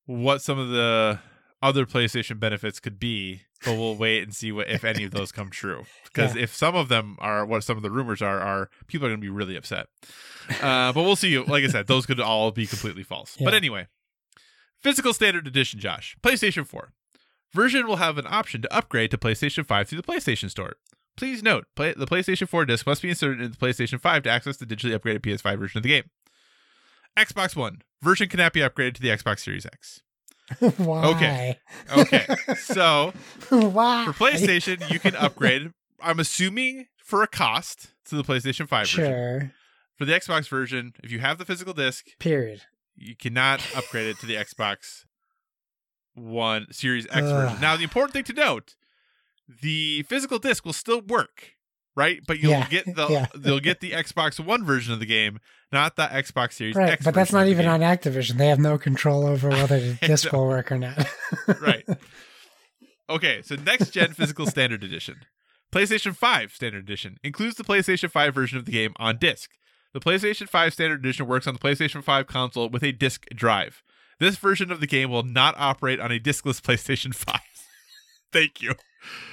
what 0.07 0.43
some 0.43 0.59
of 0.59 0.71
the 0.71 1.21
other 1.63 1.87
PlayStation 1.87 2.41
benefits 2.41 2.81
could 2.81 2.99
be, 2.99 3.43
but 3.65 3.73
we'll 3.77 3.97
wait 3.97 4.23
and 4.23 4.35
see 4.35 4.53
what 4.53 4.69
if 4.69 4.85
any 4.85 5.05
of 5.05 5.11
those 5.13 5.33
come 5.33 5.51
true. 5.51 5.85
Because 6.05 6.37
Yeah. 6.37 6.43
if 6.43 6.55
some 6.55 6.77
of 6.77 6.89
them 6.89 7.17
are 7.19 7.45
what 7.45 7.65
some 7.65 7.77
of 7.77 7.83
the 7.83 7.91
rumors 7.91 8.23
are, 8.23 8.39
are 8.39 8.71
people 8.87 9.07
are 9.07 9.11
going 9.11 9.21
to 9.21 9.25
be 9.25 9.29
really 9.29 9.57
upset. 9.57 9.87
Uh, 10.63 10.93
but 10.93 11.03
we'll 11.03 11.17
see. 11.17 11.37
Like 11.39 11.65
I 11.65 11.69
said, 11.69 11.89
those 11.89 12.07
could 12.07 12.21
all 12.21 12.53
be 12.53 12.67
completely 12.69 13.03
false. 13.03 13.37
But 13.43 13.53
anyway, 13.53 13.89
physical 14.81 15.13
standard 15.13 15.47
edition, 15.49 15.81
Josh, 15.81 16.17
PlayStation 16.23 16.67
4 16.67 16.93
version 17.53 17.87
will 17.89 17.97
have 17.97 18.17
an 18.19 18.27
option 18.29 18.63
to 18.63 18.73
upgrade 18.73 19.11
to 19.13 19.19
PlayStation 19.19 19.67
5 19.67 19.89
through 19.89 20.01
the 20.01 20.07
PlayStation 20.07 20.51
Store. 20.51 20.75
Please 21.17 21.43
note, 21.43 21.67
play, 21.77 21.95
the 21.97 22.07
PlayStation 22.07 22.49
4 22.49 22.65
disc 22.65 22.87
must 22.87 23.03
be 23.03 23.09
inserted 23.09 23.41
into 23.41 23.57
the 23.59 23.67
PlayStation 23.67 24.01
5 24.01 24.23
to 24.25 24.31
access 24.31 24.57
the 24.57 24.67
digitally 24.67 24.97
upgraded 24.99 25.21
PS5 25.21 25.59
version 25.59 25.79
of 25.79 25.83
the 25.83 25.89
game. 25.89 26.05
Xbox 27.17 27.55
One 27.57 27.83
version 28.03 28.29
cannot 28.29 28.53
be 28.53 28.61
upgraded 28.61 28.95
to 28.95 29.03
the 29.03 29.09
Xbox 29.09 29.41
Series 29.41 29.67
X. 29.67 30.01
Why? 30.77 31.05
Okay. 31.07 31.59
Okay, 31.97 32.27
so 32.57 33.13
Why? 33.51 34.05
for 34.05 34.13
PlayStation, 34.13 34.91
you 34.91 34.99
can 35.01 35.17
upgrade. 35.17 35.73
I'm 36.01 36.21
assuming 36.21 36.87
for 37.03 37.23
a 37.23 37.27
cost 37.27 37.89
to 38.07 38.17
the 38.17 38.23
PlayStation 38.23 38.69
5 38.69 38.87
version. 38.87 39.05
Sure. 39.07 39.53
For 39.97 40.05
the 40.05 40.13
Xbox 40.13 40.49
version, 40.49 40.93
if 41.03 41.11
you 41.13 41.21
have 41.21 41.39
the 41.39 41.45
physical 41.45 41.73
disc, 41.73 42.07
Period. 42.19 42.63
you 42.97 43.15
cannot 43.17 43.65
upgrade 43.77 44.07
it 44.09 44.19
to 44.19 44.27
the 44.27 44.35
Xbox 44.35 45.05
One 46.15 46.67
Series 46.73 47.07
X 47.07 47.17
Ugh. 47.19 47.23
version. 47.25 47.61
Now, 47.61 47.77
the 47.77 47.85
important 47.85 48.13
thing 48.13 48.25
to 48.25 48.33
note: 48.33 48.75
the 49.63 50.03
physical 50.05 50.39
disc 50.39 50.65
will 50.65 50.73
still 50.73 51.01
work, 51.01 51.53
right? 51.97 52.21
But 52.27 52.39
you'll 52.41 52.53
Yeah, 52.53 52.69
get 52.69 52.95
the 52.97 53.09
yeah. 53.09 53.27
they'll 53.35 53.61
get 53.61 53.81
the 53.81 53.93
Xbox 53.93 54.39
One 54.45 54.65
version 54.65 54.93
of 54.93 55.01
the 55.01 55.07
game, 55.07 55.41
not 55.73 55.97
the 55.97 56.05
Xbox 56.07 56.53
Series 56.55 56.75
Right, 56.77 56.91
X. 56.91 57.05
but 57.05 57.15
that's 57.15 57.33
not 57.33 57.47
even 57.47 57.65
game. 57.65 57.73
on 57.73 57.81
Activision. 57.81 58.37
They 58.39 58.49
have 58.49 58.59
no 58.59 58.79
control 58.79 59.27
over 59.27 59.49
whether 59.51 59.79
the 59.81 59.95
disc 60.07 60.33
will 60.33 60.47
work 60.47 60.71
or 60.73 60.79
not. 60.79 61.07
right. 61.61 61.85
Okay, 63.09 63.43
so 63.43 63.55
next 63.57 63.91
gen 63.91 64.13
physical 64.13 64.47
standard 64.47 64.83
edition. 64.83 65.17
PlayStation 65.73 66.15
5 66.17 66.53
standard 66.53 66.85
edition 66.85 67.19
includes 67.23 67.57
the 67.57 67.65
PlayStation 67.65 68.11
5 68.11 68.35
version 68.35 68.59
of 68.59 68.65
the 68.65 68.73
game 68.73 68.93
on 68.97 69.19
disc. 69.19 69.51
The 69.93 70.01
PlayStation 70.01 70.49
5 70.49 70.73
standard 70.73 71.01
edition 71.01 71.27
works 71.27 71.47
on 71.47 71.55
the 71.55 71.61
PlayStation 71.61 72.03
5 72.03 72.27
console 72.27 72.69
with 72.69 72.83
a 72.83 72.93
disc 72.93 73.27
drive. 73.35 73.83
This 74.21 74.37
version 74.37 74.71
of 74.71 74.81
the 74.81 74.87
game 74.87 75.11
will 75.11 75.25
not 75.25 75.55
operate 75.59 75.99
on 76.01 76.13
a 76.13 76.19
discless 76.21 76.61
PlayStation 76.63 77.15
5. 77.15 77.41
Thank 78.33 78.63
you. 78.63 78.75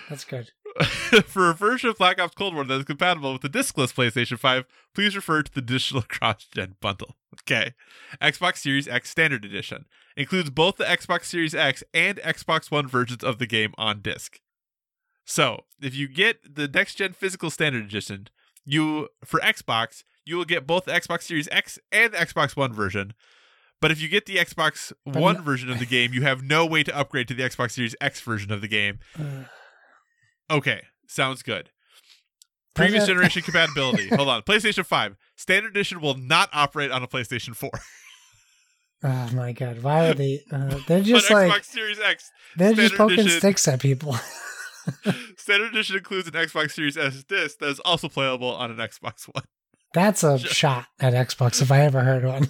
That's 0.10 0.26
good. 0.26 0.50
For 1.26 1.50
a 1.50 1.54
version 1.54 1.90
of 1.90 1.98
Black 1.98 2.20
Ops 2.20 2.36
Cold 2.36 2.56
War 2.56 2.64
that 2.64 2.80
is 2.80 2.86
compatible 2.86 3.34
with 3.34 3.42
the 3.42 3.50
discless 3.50 3.94
PlayStation 3.94 4.38
5, 4.40 4.66
please 4.94 5.16
refer 5.16 5.42
to 5.44 5.54
the 5.54 5.62
digital 5.62 6.02
cross-gen 6.08 6.76
bundle. 6.80 7.16
Okay. 7.42 7.74
Xbox 8.22 8.58
Series 8.58 8.88
X 8.88 9.10
Standard 9.10 9.46
Edition 9.46 9.86
includes 10.16 10.50
both 10.50 10.78
the 10.78 10.84
Xbox 10.86 11.26
Series 11.26 11.56
X 11.56 11.84
and 11.94 12.18
Xbox 12.20 12.72
One 12.72 12.88
versions 12.88 13.24
of 13.24 13.38
the 13.40 13.48
game 13.48 13.74
on 13.78 14.02
disc. 14.02 14.40
So, 15.26 15.66
if 15.82 15.96
you 15.96 16.08
get 16.08 16.56
the 16.56 16.68
next 16.68 16.96
gen 16.96 17.14
physical 17.14 17.50
standard 17.50 17.84
edition, 17.84 18.28
you 18.66 19.10
for 19.24 19.40
Xbox, 19.40 20.04
you 20.26 20.36
will 20.38 20.46
get 20.46 20.68
both 20.68 20.86
the 20.86 20.92
Xbox 20.92 21.24
Series 21.24 21.48
X 21.52 21.80
and 21.92 22.14
the 22.14 22.18
Xbox 22.18 22.56
One 22.56 22.74
version. 22.74 23.14
But 23.80 23.92
if 23.92 24.02
you 24.02 24.08
get 24.08 24.26
the 24.26 24.36
Xbox 24.36 24.94
One 25.04 25.42
version 25.42 25.72
of 25.72 25.80
the 25.80 25.86
game, 25.88 26.14
you 26.14 26.22
have 26.24 26.44
no 26.44 26.66
way 26.66 26.84
to 26.84 26.96
upgrade 26.98 27.28
to 27.30 27.34
the 27.34 27.44
Xbox 27.44 27.72
Series 27.72 27.96
X 28.02 28.22
version 28.22 28.52
of 28.52 28.62
the 28.62 28.68
game. 28.68 29.00
Uh. 29.18 29.44
Okay, 30.52 30.82
sounds 31.08 31.42
good. 31.44 31.70
Previous 32.74 33.06
generation 33.08 33.42
compatibility. 33.42 34.08
Hold 34.16 34.30
on. 34.30 34.42
PlayStation 34.44 34.86
5. 34.86 35.16
Standard 35.36 35.72
edition 35.72 36.02
will 36.02 36.16
not 36.16 36.50
operate 36.54 36.92
on 36.92 37.04
a 37.04 37.08
PlayStation 37.08 37.56
4. 37.56 37.70
oh 39.04 39.30
my 39.34 39.52
god, 39.54 39.82
why 39.84 40.08
are 40.10 40.14
they? 40.14 40.42
Uh, 40.52 40.80
they're 40.88 41.00
But 41.00 41.04
just 41.04 41.28
Xbox 41.30 41.50
like 41.50 41.64
Series 41.64 42.00
X. 42.00 42.30
they're 42.58 42.74
just 42.74 42.96
poking 42.96 43.20
edition- 43.22 43.40
sticks 43.40 43.68
at 43.68 43.80
people. 43.80 44.16
Standard 45.38 45.72
edition 45.74 45.98
includes 45.98 46.28
an 46.28 46.34
Xbox 46.34 46.72
Series 46.72 46.98
S 46.98 47.24
disc 47.24 47.60
that 47.60 47.70
is 47.70 47.80
also 47.82 48.10
playable 48.10 48.50
on 48.54 48.72
an 48.72 48.78
Xbox 48.78 49.28
One. 49.34 49.44
That's 49.94 50.24
a 50.24 50.38
Ju- 50.40 50.48
shot 50.48 50.86
at 51.00 51.14
Xbox 51.14 51.62
if 51.62 51.72
I 51.72 51.82
ever 51.82 52.02
heard 52.02 52.26
one. 52.26 52.48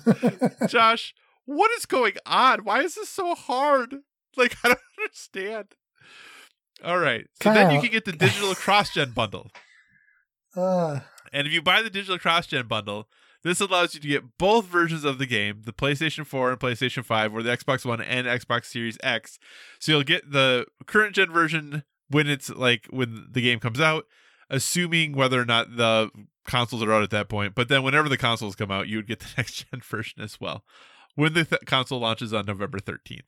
Josh, 0.69 1.13
what 1.45 1.71
is 1.71 1.85
going 1.85 2.13
on? 2.25 2.63
Why 2.63 2.81
is 2.83 2.95
this 2.95 3.09
so 3.09 3.35
hard? 3.35 3.95
Like, 4.37 4.55
I 4.63 4.69
don't 4.69 4.79
understand. 4.99 5.67
All 6.83 6.99
right. 6.99 7.27
So 7.41 7.53
then 7.53 7.73
you 7.73 7.81
can 7.81 7.91
get 7.91 8.05
the 8.05 8.11
digital 8.11 8.55
cross 8.55 8.93
gen 8.93 9.11
bundle. 9.11 9.51
Ugh. 9.53 9.61
Uh. 10.57 10.99
And 11.33 11.47
if 11.47 11.53
you 11.53 11.61
buy 11.61 11.81
the 11.81 11.89
digital 11.89 12.19
cross 12.19 12.45
gen 12.45 12.67
bundle, 12.67 13.07
this 13.43 13.61
allows 13.61 13.93
you 13.95 14.01
to 14.01 14.07
get 14.07 14.37
both 14.37 14.65
versions 14.65 15.05
of 15.05 15.17
the 15.17 15.25
game, 15.25 15.61
the 15.65 15.71
PlayStation 15.71 16.25
4 16.25 16.51
and 16.51 16.59
PlayStation 16.59 17.05
5, 17.05 17.33
or 17.33 17.41
the 17.41 17.55
Xbox 17.55 17.85
One 17.85 18.01
and 18.01 18.27
Xbox 18.27 18.65
Series 18.65 18.97
X. 19.01 19.39
So 19.79 19.93
you'll 19.93 20.03
get 20.03 20.29
the 20.29 20.65
current 20.85 21.15
gen 21.15 21.31
version 21.31 21.83
when 22.09 22.27
it's 22.27 22.49
like 22.49 22.87
when 22.89 23.27
the 23.31 23.41
game 23.41 23.59
comes 23.59 23.79
out, 23.79 24.05
assuming 24.49 25.13
whether 25.13 25.39
or 25.39 25.45
not 25.45 25.77
the 25.77 26.09
consoles 26.45 26.83
are 26.83 26.91
out 26.91 27.03
at 27.03 27.11
that 27.11 27.29
point. 27.29 27.55
But 27.55 27.69
then 27.69 27.81
whenever 27.83 28.09
the 28.09 28.17
consoles 28.17 28.55
come 28.55 28.71
out, 28.71 28.89
you 28.89 28.97
would 28.97 29.07
get 29.07 29.19
the 29.21 29.29
next 29.37 29.65
gen 29.71 29.81
version 29.81 30.21
as 30.21 30.41
well 30.41 30.63
when 31.15 31.33
the 31.33 31.45
th- 31.45 31.61
console 31.65 31.99
launches 31.99 32.33
on 32.33 32.45
November 32.45 32.79
13th. 32.79 33.21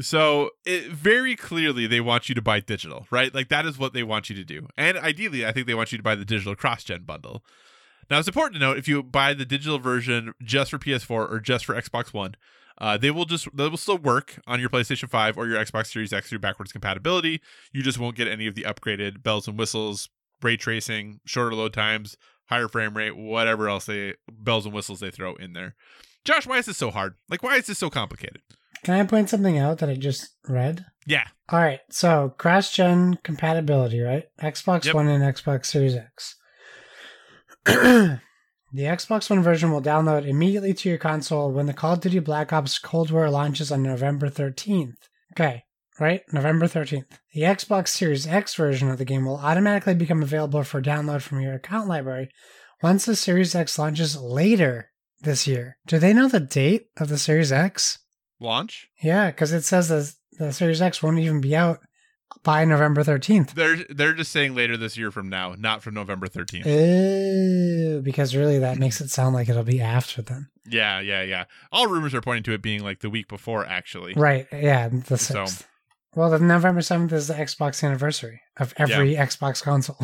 So 0.00 0.50
it 0.64 0.92
very 0.92 1.34
clearly 1.34 1.86
they 1.86 2.00
want 2.00 2.28
you 2.28 2.34
to 2.34 2.42
buy 2.42 2.60
digital, 2.60 3.06
right? 3.10 3.34
Like 3.34 3.48
that 3.48 3.66
is 3.66 3.78
what 3.78 3.92
they 3.92 4.02
want 4.04 4.30
you 4.30 4.36
to 4.36 4.44
do. 4.44 4.68
And 4.76 4.96
ideally, 4.96 5.44
I 5.44 5.52
think 5.52 5.66
they 5.66 5.74
want 5.74 5.90
you 5.90 5.98
to 5.98 6.04
buy 6.04 6.14
the 6.14 6.24
digital 6.24 6.54
cross-gen 6.54 7.02
bundle. 7.02 7.44
Now 8.08 8.18
it's 8.18 8.28
important 8.28 8.54
to 8.54 8.60
note 8.60 8.78
if 8.78 8.86
you 8.88 9.02
buy 9.02 9.34
the 9.34 9.44
digital 9.44 9.78
version 9.78 10.32
just 10.42 10.70
for 10.70 10.78
PS4 10.78 11.10
or 11.10 11.40
just 11.40 11.64
for 11.64 11.74
Xbox 11.74 12.12
One, 12.12 12.36
Uh, 12.78 12.96
they 12.96 13.10
will 13.10 13.26
just 13.26 13.54
they 13.54 13.68
will 13.68 13.76
still 13.76 13.98
work 13.98 14.40
on 14.46 14.58
your 14.58 14.70
PlayStation 14.70 15.08
5 15.08 15.36
or 15.36 15.46
your 15.46 15.58
Xbox 15.62 15.88
Series 15.88 16.12
X 16.14 16.30
through 16.30 16.38
backwards 16.38 16.72
compatibility. 16.72 17.42
You 17.72 17.82
just 17.82 17.98
won't 17.98 18.16
get 18.16 18.26
any 18.26 18.46
of 18.46 18.54
the 18.54 18.62
upgraded 18.62 19.22
bells 19.22 19.46
and 19.46 19.58
whistles, 19.58 20.08
ray 20.40 20.56
tracing, 20.56 21.20
shorter 21.26 21.54
load 21.54 21.74
times, 21.74 22.16
higher 22.46 22.68
frame 22.68 22.96
rate, 22.96 23.16
whatever 23.16 23.68
else 23.68 23.84
they 23.84 24.14
bells 24.32 24.64
and 24.64 24.74
whistles 24.74 25.00
they 25.00 25.10
throw 25.10 25.34
in 25.34 25.52
there. 25.52 25.74
Josh, 26.24 26.46
why 26.46 26.56
is 26.58 26.66
this 26.66 26.78
so 26.78 26.90
hard? 26.90 27.16
Like, 27.28 27.42
why 27.42 27.56
is 27.56 27.66
this 27.66 27.78
so 27.78 27.90
complicated? 27.90 28.40
Can 28.84 28.94
I 28.94 29.04
point 29.04 29.28
something 29.28 29.58
out 29.58 29.78
that 29.78 29.88
I 29.88 29.94
just 29.94 30.36
read? 30.48 30.86
Yeah, 31.06 31.24
All 31.48 31.58
right, 31.58 31.80
so 31.90 32.34
cross 32.38 32.70
gen 32.72 33.18
compatibility, 33.24 34.00
right? 34.00 34.24
Xbox 34.40 34.84
Yep. 34.84 34.94
One 34.94 35.08
and 35.08 35.24
Xbox 35.24 35.66
Series 35.66 35.96
X. 35.96 36.36
the 37.64 38.20
Xbox 38.76 39.28
One 39.28 39.42
version 39.42 39.72
will 39.72 39.82
download 39.82 40.26
immediately 40.26 40.72
to 40.74 40.88
your 40.88 40.98
console 40.98 41.50
when 41.50 41.66
the 41.66 41.72
Call 41.72 41.94
of 41.94 42.00
Duty 42.00 42.20
Black 42.20 42.52
Ops 42.52 42.78
Cold 42.78 43.10
War 43.10 43.28
launches 43.30 43.72
on 43.72 43.82
November 43.82 44.28
13th. 44.28 44.94
Okay, 45.34 45.64
right? 45.98 46.22
November 46.32 46.66
13th. 46.66 47.06
The 47.34 47.42
Xbox 47.42 47.88
Series 47.88 48.26
X 48.26 48.54
version 48.54 48.88
of 48.88 48.98
the 48.98 49.04
game 49.04 49.24
will 49.24 49.36
automatically 49.36 49.94
become 49.94 50.22
available 50.22 50.62
for 50.62 50.80
download 50.80 51.22
from 51.22 51.40
your 51.40 51.54
account 51.54 51.88
library 51.88 52.28
once 52.82 53.04
the 53.04 53.16
Series 53.16 53.54
X 53.54 53.78
launches 53.78 54.16
later 54.16 54.90
this 55.20 55.46
year. 55.46 55.76
Do 55.86 55.98
they 55.98 56.12
know 56.12 56.28
the 56.28 56.40
date 56.40 56.86
of 56.98 57.08
the 57.08 57.18
Series 57.18 57.50
X? 57.52 57.98
Launch. 58.40 58.88
Yeah, 59.02 59.30
because 59.30 59.52
it 59.52 59.62
says 59.62 59.88
the 59.88 60.12
the 60.44 60.52
Series 60.52 60.80
X 60.82 61.02
won't 61.02 61.18
even 61.18 61.40
be 61.40 61.54
out 61.54 61.80
by 62.42 62.64
November 62.64 63.02
thirteenth. 63.02 63.54
They're 63.54 63.76
they're 63.90 64.14
just 64.14 64.32
saying 64.32 64.54
later 64.54 64.76
this 64.76 64.96
year 64.96 65.10
from 65.10 65.28
now, 65.28 65.54
not 65.58 65.82
from 65.82 65.94
November 65.94 66.26
13th. 66.28 66.64
Ew, 66.66 68.00
because 68.02 68.34
really 68.36 68.58
that 68.58 68.78
makes 68.78 69.00
it 69.00 69.10
sound 69.10 69.34
like 69.34 69.48
it'll 69.48 69.62
be 69.64 69.80
after 69.80 70.22
then. 70.22 70.48
Yeah, 70.66 71.00
yeah, 71.00 71.22
yeah. 71.22 71.44
All 71.72 71.86
rumors 71.88 72.14
are 72.14 72.20
pointing 72.20 72.44
to 72.44 72.52
it 72.52 72.62
being 72.62 72.82
like 72.84 73.00
the 73.00 73.10
week 73.10 73.28
before, 73.28 73.66
actually. 73.66 74.14
Right? 74.14 74.46
Yeah, 74.52 74.88
the 74.88 75.18
So- 75.18 75.46
sixth. 75.46 75.66
Well, 76.16 76.30
the 76.30 76.40
November 76.40 76.80
seventh 76.82 77.12
is 77.12 77.28
the 77.28 77.34
Xbox 77.34 77.84
anniversary 77.84 78.40
of 78.56 78.74
every 78.76 79.14
Xbox 79.14 79.62
console. 79.62 79.96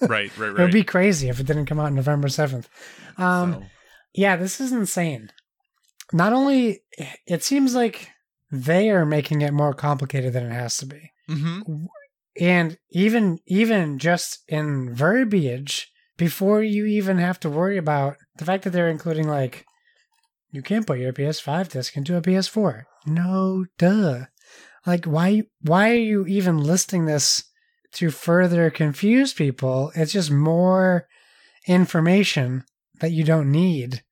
Right, 0.00 0.36
right, 0.36 0.38
right. 0.38 0.58
It 0.58 0.58
would 0.58 0.72
be 0.72 0.82
crazy 0.82 1.28
if 1.28 1.38
it 1.38 1.46
didn't 1.46 1.66
come 1.66 1.78
out 1.78 1.92
November 1.92 2.28
seventh. 2.28 2.68
Um, 3.16 3.52
So, 3.52 3.62
Yeah, 4.14 4.34
this 4.36 4.60
is 4.60 4.72
insane. 4.72 5.30
Not 6.12 6.32
only 6.32 6.82
it 7.26 7.42
seems 7.42 7.74
like 7.74 8.08
they 8.50 8.90
are 8.90 9.06
making 9.06 9.40
it 9.42 9.52
more 9.52 9.72
complicated 9.74 10.32
than 10.32 10.46
it 10.46 10.52
has 10.52 10.76
to 10.78 10.86
be. 10.86 11.10
mhm. 11.28 11.86
and 12.40 12.78
even 12.90 13.38
even 13.46 13.98
just 13.98 14.42
in 14.48 14.94
verbiage 14.94 15.90
before 16.16 16.62
you 16.62 16.84
even 16.86 17.18
have 17.18 17.38
to 17.40 17.50
worry 17.50 17.76
about 17.78 18.16
the 18.38 18.44
fact 18.44 18.64
that 18.64 18.70
they're 18.70 18.88
including 18.88 19.28
like 19.28 19.64
you 20.50 20.62
can't 20.62 20.86
put 20.86 20.98
your 20.98 21.12
PS5 21.12 21.70
disc 21.70 21.96
into 21.96 22.16
a 22.16 22.20
PS4. 22.20 22.84
No, 23.06 23.64
duh. 23.78 24.26
Like 24.86 25.04
why 25.06 25.44
why 25.62 25.90
are 25.90 25.94
you 26.12 26.26
even 26.26 26.58
listing 26.58 27.06
this 27.06 27.44
to 27.92 28.10
further 28.10 28.70
confuse 28.70 29.32
people? 29.32 29.92
It's 29.94 30.12
just 30.12 30.30
more 30.30 31.06
information 31.66 32.64
that 33.00 33.12
you 33.12 33.24
don't 33.24 33.50
need. 33.50 34.02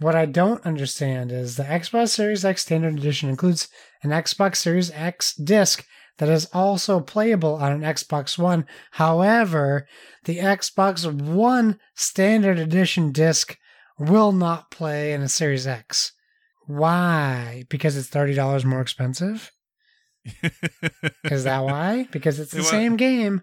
What 0.00 0.14
I 0.14 0.26
don't 0.26 0.64
understand 0.64 1.32
is 1.32 1.56
the 1.56 1.64
Xbox 1.64 2.10
Series 2.10 2.44
X 2.44 2.62
Standard 2.62 2.98
Edition 2.98 3.28
includes 3.28 3.68
an 4.02 4.10
Xbox 4.10 4.56
Series 4.56 4.90
X 4.92 5.34
disc 5.34 5.84
that 6.18 6.28
is 6.28 6.46
also 6.52 7.00
playable 7.00 7.54
on 7.56 7.72
an 7.72 7.80
Xbox 7.80 8.38
One. 8.38 8.64
However, 8.92 9.88
the 10.24 10.38
Xbox 10.38 11.10
One 11.10 11.78
Standard 11.94 12.58
Edition 12.58 13.10
disc 13.12 13.56
will 13.98 14.32
not 14.32 14.70
play 14.70 15.12
in 15.12 15.22
a 15.22 15.28
Series 15.28 15.66
X. 15.66 16.12
Why? 16.66 17.64
Because 17.68 17.96
it's 17.96 18.10
$30 18.10 18.64
more 18.64 18.80
expensive? 18.80 19.50
Is 21.24 21.44
that 21.44 21.64
why? 21.64 22.06
Because 22.10 22.38
it's 22.38 22.52
the 22.52 22.58
want- 22.58 22.68
same 22.68 22.96
game. 22.96 23.42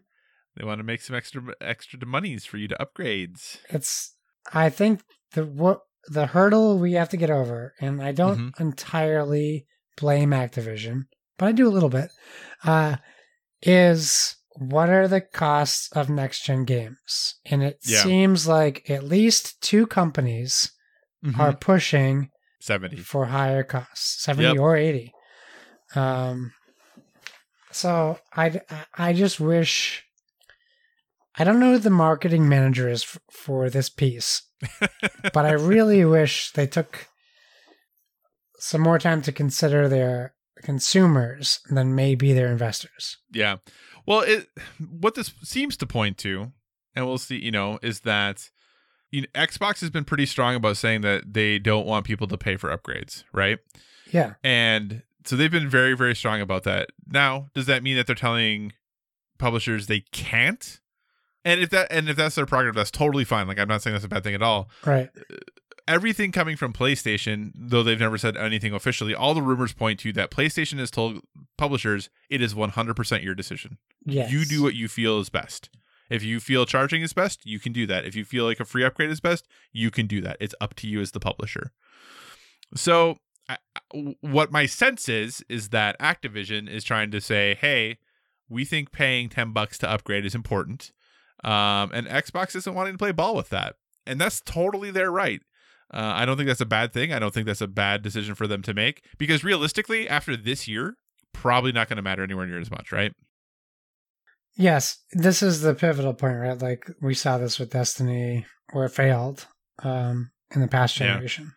they 0.56 0.64
want 0.66 0.80
to 0.80 0.84
make 0.84 1.02
some 1.02 1.16
extra 1.16 1.42
extra 1.60 2.06
monies 2.06 2.46
for 2.46 2.58
you 2.58 2.68
to 2.68 2.76
upgrades. 2.80 3.58
It's 3.70 4.14
I 4.54 4.70
think 4.70 5.02
the 5.34 5.46
what 5.46 5.82
the 6.08 6.28
hurdle 6.28 6.78
we 6.78 6.94
have 6.94 7.10
to 7.10 7.18
get 7.18 7.30
over, 7.30 7.74
and 7.80 8.02
I 8.02 8.12
don't 8.12 8.54
entirely 8.60 9.66
blame 9.98 10.32
Activision, 10.32 11.04
but 11.38 11.48
I 11.48 11.52
do 11.52 11.68
a 11.68 11.72
little 11.72 11.90
bit, 11.90 12.10
uh, 12.64 12.98
is 13.62 14.36
what 14.58 14.90
are 14.90 15.08
the 15.08 15.22
costs 15.22 15.90
of 15.94 16.10
next 16.10 16.44
gen 16.46 16.64
games? 16.66 17.36
And 17.46 17.62
it 17.64 17.80
Yeah. 17.84 18.04
seems 18.04 18.48
like 18.48 18.90
at 18.90 19.04
least 19.04 19.60
two 19.62 19.86
companies 19.88 20.72
Mhm. 21.24 21.40
are 21.40 21.54
pushing 21.54 22.30
70. 22.60 22.98
for 22.98 23.26
higher 23.26 23.64
costs, 23.64 24.22
70 24.24 24.50
Yep. 24.54 24.58
or 24.60 24.76
80. 24.78 25.14
Um, 25.96 26.54
so 27.72 28.20
I, 28.34 28.62
I 28.94 29.14
just 29.14 29.40
wish, 29.40 30.05
I 31.38 31.44
don't 31.44 31.60
know 31.60 31.74
who 31.74 31.80
the 31.80 31.90
marketing 31.90 32.48
manager 32.48 32.90
is 32.90 33.04
f- 33.04 33.20
for 33.30 33.70
this 33.70 33.90
piece, 33.90 34.44
but 35.34 35.46
I 35.46 35.52
really 35.52 36.06
wish 36.06 36.52
they 36.52 36.68
took 36.68 37.08
some 38.60 38.82
more 38.82 39.00
time 39.00 39.22
to 39.24 39.32
consider 39.32 39.88
their 39.88 40.34
consumers 40.64 41.60
than 41.70 41.96
maybe 41.96 42.34
their 42.34 42.52
investors. 42.52 43.18
Yeah. 43.32 43.58
Well, 44.06 44.22
it 44.22 44.48
what 44.80 45.16
this 45.16 45.34
seems 45.44 45.78
to 45.78 45.86
point 45.86 46.18
to, 46.20 46.52
and 46.96 47.06
we'll 47.06 47.18
see, 47.18 47.38
you 47.38 47.52
know, 47.52 47.80
is 47.82 48.02
that 48.02 48.50
you 49.12 49.22
know, 49.22 49.28
Xbox 49.34 49.82
has 49.82 49.90
been 49.90 50.06
pretty 50.06 50.26
strong 50.26 50.56
about 50.56 50.78
saying 50.78 51.02
that 51.02 51.34
they 51.34 51.60
don't 51.60 51.86
want 51.86 52.06
people 52.06 52.28
to 52.28 52.38
pay 52.38 52.58
for 52.58 52.76
upgrades, 52.76 53.24
right? 53.34 53.60
Yeah. 54.12 54.34
And 54.44 55.04
so 55.26 55.36
they've 55.36 55.52
been 55.52 55.70
very, 55.70 55.96
very 55.96 56.16
strong 56.16 56.42
about 56.42 56.64
that. 56.64 56.90
Now, 57.08 57.48
does 57.54 57.66
that 57.66 57.84
mean 57.84 57.96
that 57.96 58.08
they're 58.08 58.16
telling 58.16 58.74
publishers 59.38 59.88
they 59.88 60.02
can't? 60.12 60.80
And 61.46 61.62
if 61.62 61.70
that 61.70 61.88
and 61.92 62.10
if 62.10 62.18
that's 62.18 62.36
their 62.36 62.48
prerogative, 62.48 62.76
that's 62.76 62.92
totally 62.92 63.24
fine. 63.24 63.48
Like 63.48 63.60
I'm 63.60 63.68
not 63.68 63.84
saying 63.84 63.94
that's 63.94 64.04
a 64.04 64.10
bad 64.10 64.24
thing 64.24 64.34
at 64.34 64.42
all. 64.42 64.70
Right. 64.84 65.10
Everything 65.88 66.32
coming 66.32 66.58
from 66.58 66.74
PlayStation, 66.74 67.52
though 67.54 67.84
they've 67.84 68.00
never 68.00 68.18
said 68.18 68.36
anything 68.36 68.74
officially, 68.74 69.14
all 69.14 69.36
the 69.36 69.44
rumors 69.44 69.72
point 69.72 70.00
to 70.00 70.12
that 70.14 70.32
PlayStation 70.32 70.80
has 70.80 70.90
told 70.90 71.22
publishers 71.60 72.10
it 72.28 72.42
is 72.42 72.56
100% 72.56 73.24
your 73.24 73.36
decision. 73.36 73.78
Yes. 74.04 74.32
You 74.32 74.46
do 74.46 74.64
what 74.64 74.74
you 74.74 74.88
feel 74.88 75.20
is 75.20 75.30
best. 75.30 75.70
If 76.10 76.24
you 76.24 76.40
feel 76.40 76.66
charging 76.66 77.04
is 77.04 77.14
best, 77.14 77.46
you 77.46 77.60
can 77.60 77.72
do 77.72 77.86
that. 77.86 78.06
If 78.06 78.16
you 78.16 78.26
feel 78.26 78.46
like 78.46 78.60
a 78.60 78.66
free 78.66 78.84
upgrade 78.84 79.12
is 79.12 79.20
best, 79.20 79.48
you 79.72 79.92
can 79.92 80.08
do 80.08 80.22
that. 80.22 80.38
It's 80.40 80.56
up 80.60 80.74
to 80.76 80.88
you 80.88 81.02
as 81.02 81.12
the 81.12 81.20
publisher. 81.20 81.72
So, 82.76 83.18
I, 83.48 83.58
what 84.22 84.52
my 84.52 84.66
sense 84.66 85.08
is 85.08 85.44
is 85.50 85.70
that 85.70 86.00
Activision 86.00 86.68
is 86.68 86.84
trying 86.84 87.12
to 87.12 87.22
say, 87.22 87.56
"Hey, 87.60 88.00
we 88.50 88.66
think 88.66 88.92
paying 88.92 89.30
10 89.30 89.52
bucks 89.52 89.78
to 89.80 89.90
upgrade 89.90 90.26
is 90.26 90.34
important." 90.34 90.92
Um, 91.46 91.92
and 91.94 92.08
Xbox 92.08 92.56
isn't 92.56 92.74
wanting 92.74 92.96
to 92.96 92.98
play 92.98 93.12
ball 93.12 93.36
with 93.36 93.50
that. 93.50 93.76
And 94.08 94.20
that's 94.20 94.42
totally 94.42 94.92
their 94.92 95.12
right. 95.12 95.42
Uh, 95.94 96.14
I 96.16 96.26
don't 96.26 96.38
think 96.38 96.48
that's 96.48 96.62
a 96.62 96.66
bad 96.66 96.92
thing. 96.92 97.14
I 97.14 97.20
don't 97.20 97.34
think 97.34 97.46
that's 97.46 97.62
a 97.62 97.68
bad 97.68 98.02
decision 98.02 98.34
for 98.34 98.48
them 98.48 98.64
to 98.64 98.74
make 98.74 99.04
because 99.20 99.44
realistically, 99.44 100.10
after 100.10 100.36
this 100.36 100.68
year, 100.68 100.96
probably 101.34 101.72
not 101.72 101.88
going 101.88 101.98
to 101.98 102.02
matter 102.02 102.24
anywhere 102.24 102.48
near 102.48 102.60
as 102.60 102.72
much, 102.72 102.92
right? 102.92 103.14
Yes, 104.58 105.04
this 105.12 105.44
is 105.44 105.62
the 105.62 105.76
pivotal 105.76 106.14
point, 106.14 106.38
right? 106.38 106.60
Like 106.60 106.90
we 107.02 107.14
saw 107.14 107.38
this 107.38 107.60
with 107.60 107.72
Destiny, 107.72 108.46
where 108.72 108.86
it 108.86 108.90
failed 108.90 109.46
um, 109.84 110.32
in 110.54 110.62
the 110.62 110.68
past 110.68 110.96
generation. 110.96 111.54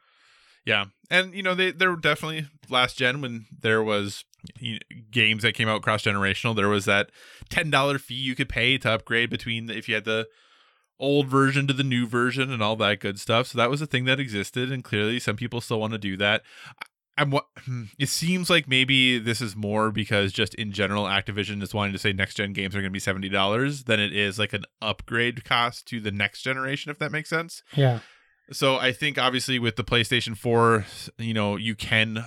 Yeah, 0.67 0.87
and 1.09 1.33
you 1.33 1.43
know 1.43 1.55
they 1.55 1.71
there 1.71 1.91
were 1.91 1.97
definitely 1.97 2.47
last 2.69 2.99
gen 2.99 3.23
when 3.23 3.47
there 3.59 3.83
was 3.83 4.25
games 5.11 5.43
that 5.43 5.55
came 5.55 5.69
out 5.69 5.83
cross 5.83 6.03
generational. 6.03 6.55
There 6.55 6.69
was 6.69 6.85
that 6.85 7.11
ten 7.49 7.71
dollar 7.71 7.99
fee 7.99 8.15
you 8.15 8.35
could 8.35 8.49
pay 8.49 8.79
to 8.79 8.93
upgrade 8.93 9.31
between 9.31 9.67
the, 9.67 9.77
if 9.77 9.89
you 9.89 9.95
had 9.95 10.05
the 10.05 10.29
old 11.01 11.29
version 11.29 11.67
to 11.67 11.73
the 11.73 11.85
new 11.85 12.07
version 12.07 12.53
and 12.53 12.63
all 12.63 12.77
that 12.77 13.01
good 13.01 13.21
stuff. 13.21 13.49
So 13.49 13.59
that 13.59 13.71
was 13.71 13.81
a 13.81 13.87
thing 13.87 14.05
that 14.07 14.21
existed, 14.21 14.73
and 14.73 14.83
clearly 14.83 15.21
some 15.21 15.37
people 15.37 15.61
still 15.61 15.81
want 15.81 15.93
to 15.93 15.99
do 15.99 16.17
that. 16.17 16.43
I'm 17.17 17.31
what 17.31 17.47
hmm, 17.65 17.85
it 17.99 18.09
seems 18.09 18.49
like 18.49 18.69
maybe 18.69 19.19
this 19.19 19.41
is 19.41 19.57
more 19.57 19.91
because 19.91 20.33
just 20.33 20.55
in 20.55 20.71
general 20.71 21.05
Activision 21.05 21.61
is 21.63 21.75
wanting 21.75 21.93
to 21.93 21.99
say 21.99 22.13
next 22.13 22.35
gen 22.37 22.53
games 22.53 22.77
are 22.77 22.81
going 22.81 22.91
to 22.91 22.97
be 22.97 23.01
seventy 23.01 23.29
dollars 23.29 23.85
than 23.85 23.99
it 23.99 24.15
is 24.15 24.39
like 24.39 24.53
an 24.53 24.65
upgrade 24.81 25.45
cost 25.45 25.87
to 25.89 26.01
the 26.01 26.13
next 26.13 26.43
generation, 26.43 26.91
if 26.91 26.99
that 26.99 27.11
makes 27.11 27.29
sense. 27.29 27.63
Yeah. 27.75 28.01
So 28.51 28.77
I 28.77 28.93
think 28.93 29.19
obviously 29.19 29.59
with 29.59 29.77
the 29.77 29.85
PlayStation 29.85 30.37
4, 30.37 30.87
you 31.19 31.35
know, 31.35 31.57
you 31.57 31.75
can 31.75 32.25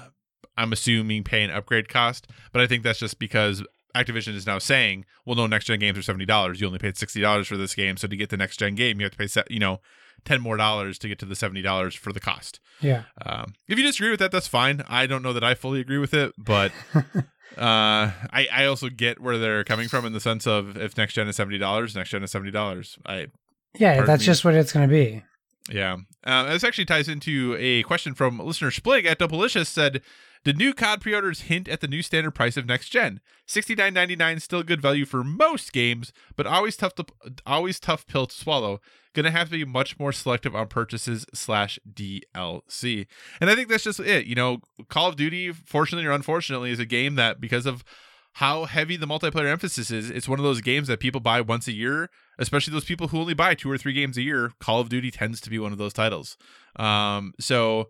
I'm 0.61 0.71
assuming 0.73 1.23
pay 1.23 1.43
an 1.43 1.51
upgrade 1.51 1.89
cost, 1.89 2.27
but 2.51 2.61
I 2.61 2.67
think 2.67 2.83
that's 2.83 2.99
just 2.99 3.19
because 3.19 3.63
Activision 3.95 4.35
is 4.35 4.45
now 4.47 4.57
saying, 4.59 5.05
well, 5.25 5.35
no, 5.35 5.47
next 5.47 5.65
gen 5.65 5.79
games 5.79 5.97
are 5.97 6.01
seventy 6.01 6.25
dollars. 6.25 6.61
You 6.61 6.67
only 6.67 6.79
paid 6.79 6.97
sixty 6.97 7.19
dollars 7.19 7.47
for 7.47 7.57
this 7.57 7.75
game, 7.75 7.97
so 7.97 8.07
to 8.07 8.15
get 8.15 8.29
the 8.29 8.38
next 8.38 8.57
gen 8.57 8.75
game, 8.75 8.99
you 8.99 9.05
have 9.05 9.11
to 9.11 9.17
pay, 9.17 9.27
se- 9.27 9.43
you 9.49 9.59
know, 9.59 9.79
ten 10.23 10.39
more 10.41 10.55
dollars 10.57 10.97
to 10.99 11.07
get 11.09 11.19
to 11.19 11.25
the 11.25 11.35
seventy 11.35 11.61
dollars 11.61 11.93
for 11.95 12.13
the 12.13 12.19
cost. 12.21 12.59
Yeah. 12.79 13.03
Um, 13.25 13.53
if 13.67 13.77
you 13.77 13.83
disagree 13.85 14.09
with 14.11 14.19
that, 14.21 14.31
that's 14.31 14.47
fine. 14.47 14.81
I 14.88 15.07
don't 15.07 15.21
know 15.23 15.33
that 15.33 15.43
I 15.43 15.55
fully 15.55 15.81
agree 15.81 15.97
with 15.97 16.13
it, 16.13 16.33
but 16.38 16.71
uh, 17.57 18.11
I 18.31 18.47
I 18.51 18.65
also 18.65 18.89
get 18.89 19.19
where 19.19 19.38
they're 19.38 19.63
coming 19.63 19.88
from 19.88 20.05
in 20.05 20.13
the 20.13 20.19
sense 20.19 20.47
of 20.47 20.77
if 20.77 20.97
next 20.97 21.13
gen 21.13 21.27
is 21.27 21.35
seventy 21.35 21.57
dollars, 21.57 21.95
next 21.95 22.09
gen 22.11 22.23
is 22.23 22.31
seventy 22.31 22.51
dollars. 22.51 22.97
I 23.05 23.27
Yeah, 23.77 24.03
that's 24.05 24.21
me? 24.21 24.25
just 24.25 24.45
what 24.45 24.53
it's 24.53 24.71
going 24.71 24.88
to 24.88 24.93
be. 24.93 25.23
yeah, 25.69 25.97
Uh, 26.23 26.45
this 26.53 26.63
actually 26.63 26.85
ties 26.85 27.07
into 27.09 27.55
a 27.59 27.83
question 27.83 28.13
from 28.13 28.39
listener 28.39 28.71
Splig 28.71 29.05
at 29.05 29.19
Doubleicious 29.19 29.67
said, 29.67 30.01
"Did 30.43 30.57
new 30.57 30.73
COD 30.73 31.01
pre-orders 31.01 31.41
hint 31.41 31.68
at 31.68 31.81
the 31.81 31.88
new 31.88 32.01
standard 32.01 32.31
price 32.31 32.57
of 32.57 32.65
next 32.65 32.89
gen? 32.89 33.22
Sixty 33.45 33.76
nine 33.76 33.93
ninety 33.93 34.15
nine 34.15 34.39
still 34.39 34.63
good 34.63 34.81
value 34.81 35.05
for 35.05 35.23
most 35.23 35.72
games, 35.72 36.11
but 36.35 36.47
always 36.47 36.76
tough 36.76 36.95
to 36.95 37.05
always 37.45 37.80
tough 37.80 38.07
pill 38.07 38.26
to 38.26 38.35
swallow. 38.35 38.81
Gonna 39.13 39.31
have 39.31 39.49
to 39.49 39.57
be 39.57 39.65
much 39.65 39.99
more 39.99 40.11
selective 40.11 40.55
on 40.55 40.68
purchases 40.68 41.26
slash 41.34 41.77
DLC. 41.91 43.07
And 43.39 43.49
I 43.49 43.55
think 43.55 43.69
that's 43.69 43.84
just 43.84 43.99
it. 43.99 44.26
You 44.26 44.35
know, 44.35 44.59
Call 44.89 45.09
of 45.09 45.15
Duty, 45.15 45.51
fortunately 45.51 46.07
or 46.07 46.11
unfortunately, 46.11 46.72
is 46.72 46.80
a 46.80 46.85
game 46.85 47.15
that 47.15 47.39
because 47.41 47.65
of 47.65 47.84
how 48.35 48.65
heavy 48.65 48.95
the 48.95 49.05
multiplayer 49.07 49.51
emphasis 49.51 49.91
is, 49.91 50.09
it's 50.09 50.30
one 50.30 50.39
of 50.39 50.43
those 50.43 50.61
games 50.61 50.88
that 50.88 50.99
people 50.99 51.19
buy 51.19 51.41
once 51.41 51.68
a 51.68 51.73
year, 51.73 52.09
especially 52.39 52.72
those 52.72 52.85
people 52.85 53.09
who 53.09 53.19
only 53.19 53.34
buy 53.34 53.53
two 53.53 53.69
or 53.69 53.77
three 53.77 53.93
games 53.93 54.18
a 54.18 54.22
year. 54.22 54.53
Call 54.59 54.80
of 54.80 54.89
Duty 54.89 55.11
tends 55.11 55.41
to 55.41 55.49
be 55.49 55.59
one 55.59 55.73
of 55.73 55.77
those 55.77 55.93
titles. 55.93 56.38
Um, 56.77 57.34
so 57.39 57.89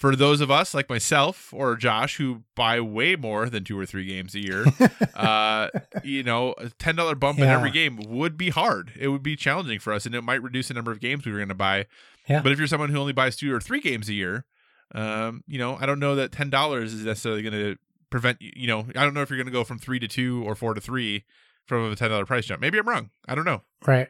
for 0.00 0.16
those 0.16 0.40
of 0.40 0.50
us 0.50 0.72
like 0.72 0.88
myself 0.88 1.52
or 1.52 1.76
Josh 1.76 2.16
who 2.16 2.42
buy 2.56 2.80
way 2.80 3.16
more 3.16 3.50
than 3.50 3.64
two 3.64 3.78
or 3.78 3.84
three 3.84 4.06
games 4.06 4.34
a 4.34 4.40
year, 4.40 4.64
uh, 5.14 5.68
you 6.02 6.22
know, 6.22 6.54
a 6.56 6.70
ten 6.70 6.96
dollar 6.96 7.14
bump 7.14 7.38
in 7.38 7.44
every 7.44 7.70
game 7.70 8.00
would 8.08 8.38
be 8.38 8.48
hard. 8.48 8.92
It 8.98 9.08
would 9.08 9.22
be 9.22 9.36
challenging 9.36 9.78
for 9.78 9.92
us, 9.92 10.06
and 10.06 10.14
it 10.14 10.22
might 10.22 10.42
reduce 10.42 10.68
the 10.68 10.74
number 10.74 10.90
of 10.90 11.00
games 11.00 11.26
we 11.26 11.32
were 11.32 11.38
going 11.38 11.50
to 11.50 11.54
buy. 11.54 11.84
Yeah. 12.26 12.40
But 12.40 12.50
if 12.50 12.58
you're 12.58 12.66
someone 12.66 12.88
who 12.88 12.96
only 12.96 13.12
buys 13.12 13.36
two 13.36 13.54
or 13.54 13.60
three 13.60 13.80
games 13.82 14.08
a 14.08 14.14
year, 14.14 14.46
um, 14.94 15.44
you 15.46 15.58
know, 15.58 15.76
I 15.78 15.84
don't 15.84 16.00
know 16.00 16.14
that 16.14 16.32
ten 16.32 16.48
dollars 16.48 16.94
is 16.94 17.04
necessarily 17.04 17.42
going 17.42 17.52
to 17.52 17.76
prevent 18.08 18.40
you. 18.40 18.52
You 18.56 18.68
know, 18.68 18.86
I 18.96 19.04
don't 19.04 19.12
know 19.12 19.20
if 19.20 19.28
you're 19.28 19.36
going 19.38 19.46
to 19.48 19.52
go 19.52 19.64
from 19.64 19.78
three 19.78 19.98
to 19.98 20.08
two 20.08 20.42
or 20.46 20.54
four 20.54 20.72
to 20.72 20.80
three 20.80 21.26
from 21.66 21.92
a 21.92 21.94
ten 21.94 22.08
dollar 22.08 22.24
price 22.24 22.46
jump. 22.46 22.62
Maybe 22.62 22.78
I'm 22.78 22.88
wrong. 22.88 23.10
I 23.28 23.34
don't 23.34 23.44
know. 23.44 23.60
Right. 23.86 24.08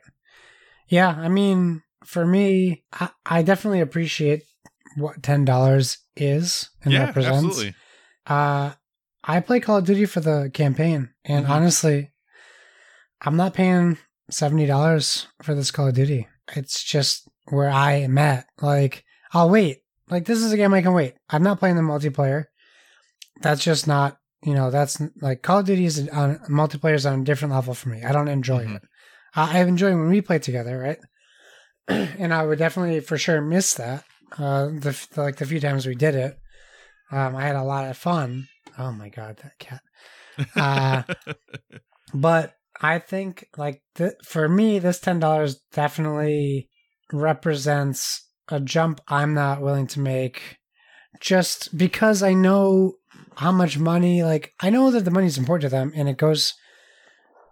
Yeah, 0.87 1.09
I 1.09 1.29
mean, 1.29 1.83
for 2.05 2.25
me, 2.25 2.85
I, 2.93 3.11
I 3.27 3.43
definitely 3.43 3.81
appreciate 3.81 4.45
what 4.97 5.23
ten 5.23 5.45
dollars 5.45 5.99
is 6.17 6.71
and 6.85 6.93
yeah, 6.93 7.07
represents. 7.07 7.37
absolutely. 7.47 7.75
Uh, 8.27 8.73
I 9.25 9.41
play 9.41 9.61
Call 9.61 9.79
of 9.79 9.85
Duty 9.85 10.07
for 10.07 10.21
the 10.21 10.51
campaign, 10.53 11.11
and 11.25 11.47
Mhm. 11.47 11.51
honestly, 11.51 12.13
I'm 13.23 13.37
not 13.37 13.55
paying 13.55 13.99
seventy 14.31 14.67
dollars 14.67 15.27
for 15.43 15.55
this 15.55 15.71
Call 15.71 15.89
of 15.89 15.95
Duty. 15.95 16.27
It's 16.57 16.83
just 16.83 17.29
where 17.49 17.69
I 17.71 17.93
am 17.95 18.19
at. 18.19 18.47
Like, 18.61 19.05
I'll 19.33 19.51
wait. 19.51 19.83
Like, 20.09 20.25
this 20.27 20.41
is 20.43 20.53
a 20.53 20.57
game 20.57 20.75
I 20.75 20.83
can 20.83 20.93
wait. 20.93 21.15
I'm 21.29 21.43
not 21.43 21.59
playing 21.61 21.77
the 21.77 21.83
multiplayer. 21.83 22.47
That's 23.43 23.63
just 23.63 23.87
not. 23.87 24.19
You 24.43 24.55
know, 24.55 24.71
that's 24.71 25.01
like 25.21 25.43
Call 25.43 25.59
of 25.59 25.67
Duty 25.67 25.85
is 25.85 26.09
on 26.09 26.39
multiplayer 26.49 26.95
is 26.95 27.05
on 27.05 27.21
a 27.21 27.25
different 27.25 27.53
level 27.53 27.75
for 27.75 27.91
me. 27.91 28.03
I 28.03 28.13
don't 28.13 28.29
enjoy 28.29 28.65
Mhm. 28.65 28.77
it. 28.77 28.83
I 29.35 29.59
I 29.59 29.63
enjoy 29.63 29.91
when 29.91 30.09
we 30.09 30.23
play 30.23 30.39
together, 30.39 30.79
right? 30.79 30.99
and 31.89 32.33
I 32.33 32.45
would 32.47 32.59
definitely 32.59 33.01
for 33.01 33.19
sure 33.19 33.41
miss 33.43 33.75
that. 33.75 34.05
Uh, 34.39 34.67
the, 34.67 35.09
like 35.17 35.37
the 35.37 35.47
few 35.47 35.61
times 35.61 35.87
we 35.87 35.95
did 35.95 36.15
it, 36.15 36.39
um, 37.11 37.35
I 37.35 37.43
had 37.43 37.57
a 37.57 37.65
lot 37.65 37.89
of 37.89 37.97
fun. 37.97 38.49
Oh 38.79 38.93
my 38.93 39.09
god, 39.09 39.39
that 39.43 39.59
cat! 39.59 39.83
Uh, 40.57 41.03
but 42.15 42.55
I 42.81 42.99
think 42.99 43.49
like 43.57 43.83
th- 43.97 44.15
for 44.25 44.49
me, 44.49 44.79
this 44.79 45.01
ten 45.01 45.19
dollars 45.19 45.61
definitely 45.73 46.69
represents 47.13 48.29
a 48.49 48.61
jump 48.61 49.01
I'm 49.09 49.35
not 49.35 49.61
willing 49.61 49.87
to 49.89 50.01
make, 50.01 50.59
just 51.21 51.77
because 51.77 52.23
I 52.23 52.35
know 52.35 52.95
how 53.37 53.53
much 53.53 53.79
money. 53.79 54.23
Like 54.23 54.55
I 54.61 54.71
know 54.71 54.91
that 54.91 55.05
the 55.05 55.11
money 55.11 55.27
is 55.27 55.39
important 55.39 55.63
to 55.63 55.77
them, 55.77 55.93
and 55.95 56.09
it 56.09 56.17
goes 56.17 56.55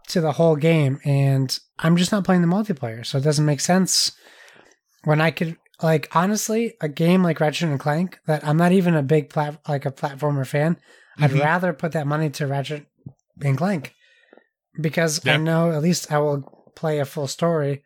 to 0.08 0.20
the 0.20 0.32
whole 0.32 0.56
game, 0.56 1.00
and 1.04 1.58
I'm 1.78 1.96
just 1.96 2.12
not 2.12 2.24
playing 2.24 2.42
the 2.42 2.48
multiplayer, 2.48 3.04
so 3.04 3.18
it 3.18 3.24
doesn't 3.24 3.44
make 3.44 3.60
sense 3.60 4.12
when 5.04 5.20
I 5.20 5.30
could 5.30 5.56
like 5.82 6.08
honestly 6.14 6.74
a 6.80 6.88
game 6.88 7.22
like 7.22 7.40
Ratchet 7.40 7.68
and 7.68 7.78
Clank 7.80 8.18
that 8.26 8.44
I'm 8.46 8.56
not 8.56 8.72
even 8.72 8.94
a 8.94 9.02
big 9.02 9.30
plat 9.30 9.60
like 9.68 9.86
a 9.86 9.90
platformer 9.92 10.46
fan. 10.46 10.76
I'd 11.18 11.30
Mhm. 11.30 11.40
rather 11.40 11.72
put 11.72 11.92
that 11.92 12.06
money 12.06 12.30
to 12.30 12.46
Ratchet 12.46 12.86
and 13.42 13.56
Clank 13.58 13.94
because 14.80 15.24
I 15.26 15.36
know 15.36 15.72
at 15.72 15.82
least 15.82 16.12
I 16.12 16.18
will 16.18 16.70
play 16.76 16.98
a 16.98 17.04
full 17.04 17.26
story 17.26 17.82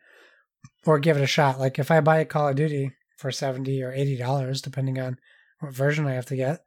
or 0.85 0.99
give 0.99 1.17
it 1.17 1.23
a 1.23 1.27
shot. 1.27 1.59
Like 1.59 1.79
if 1.79 1.89
I 1.91 1.99
buy 2.01 2.17
a 2.19 2.25
Call 2.25 2.49
of 2.49 2.55
Duty 2.55 2.91
for 3.17 3.31
seventy 3.31 3.81
or 3.81 3.91
eighty 3.91 4.17
dollars, 4.17 4.61
depending 4.61 4.99
on 4.99 5.17
what 5.59 5.73
version 5.73 6.05
I 6.07 6.13
have 6.13 6.25
to 6.27 6.35
get. 6.35 6.61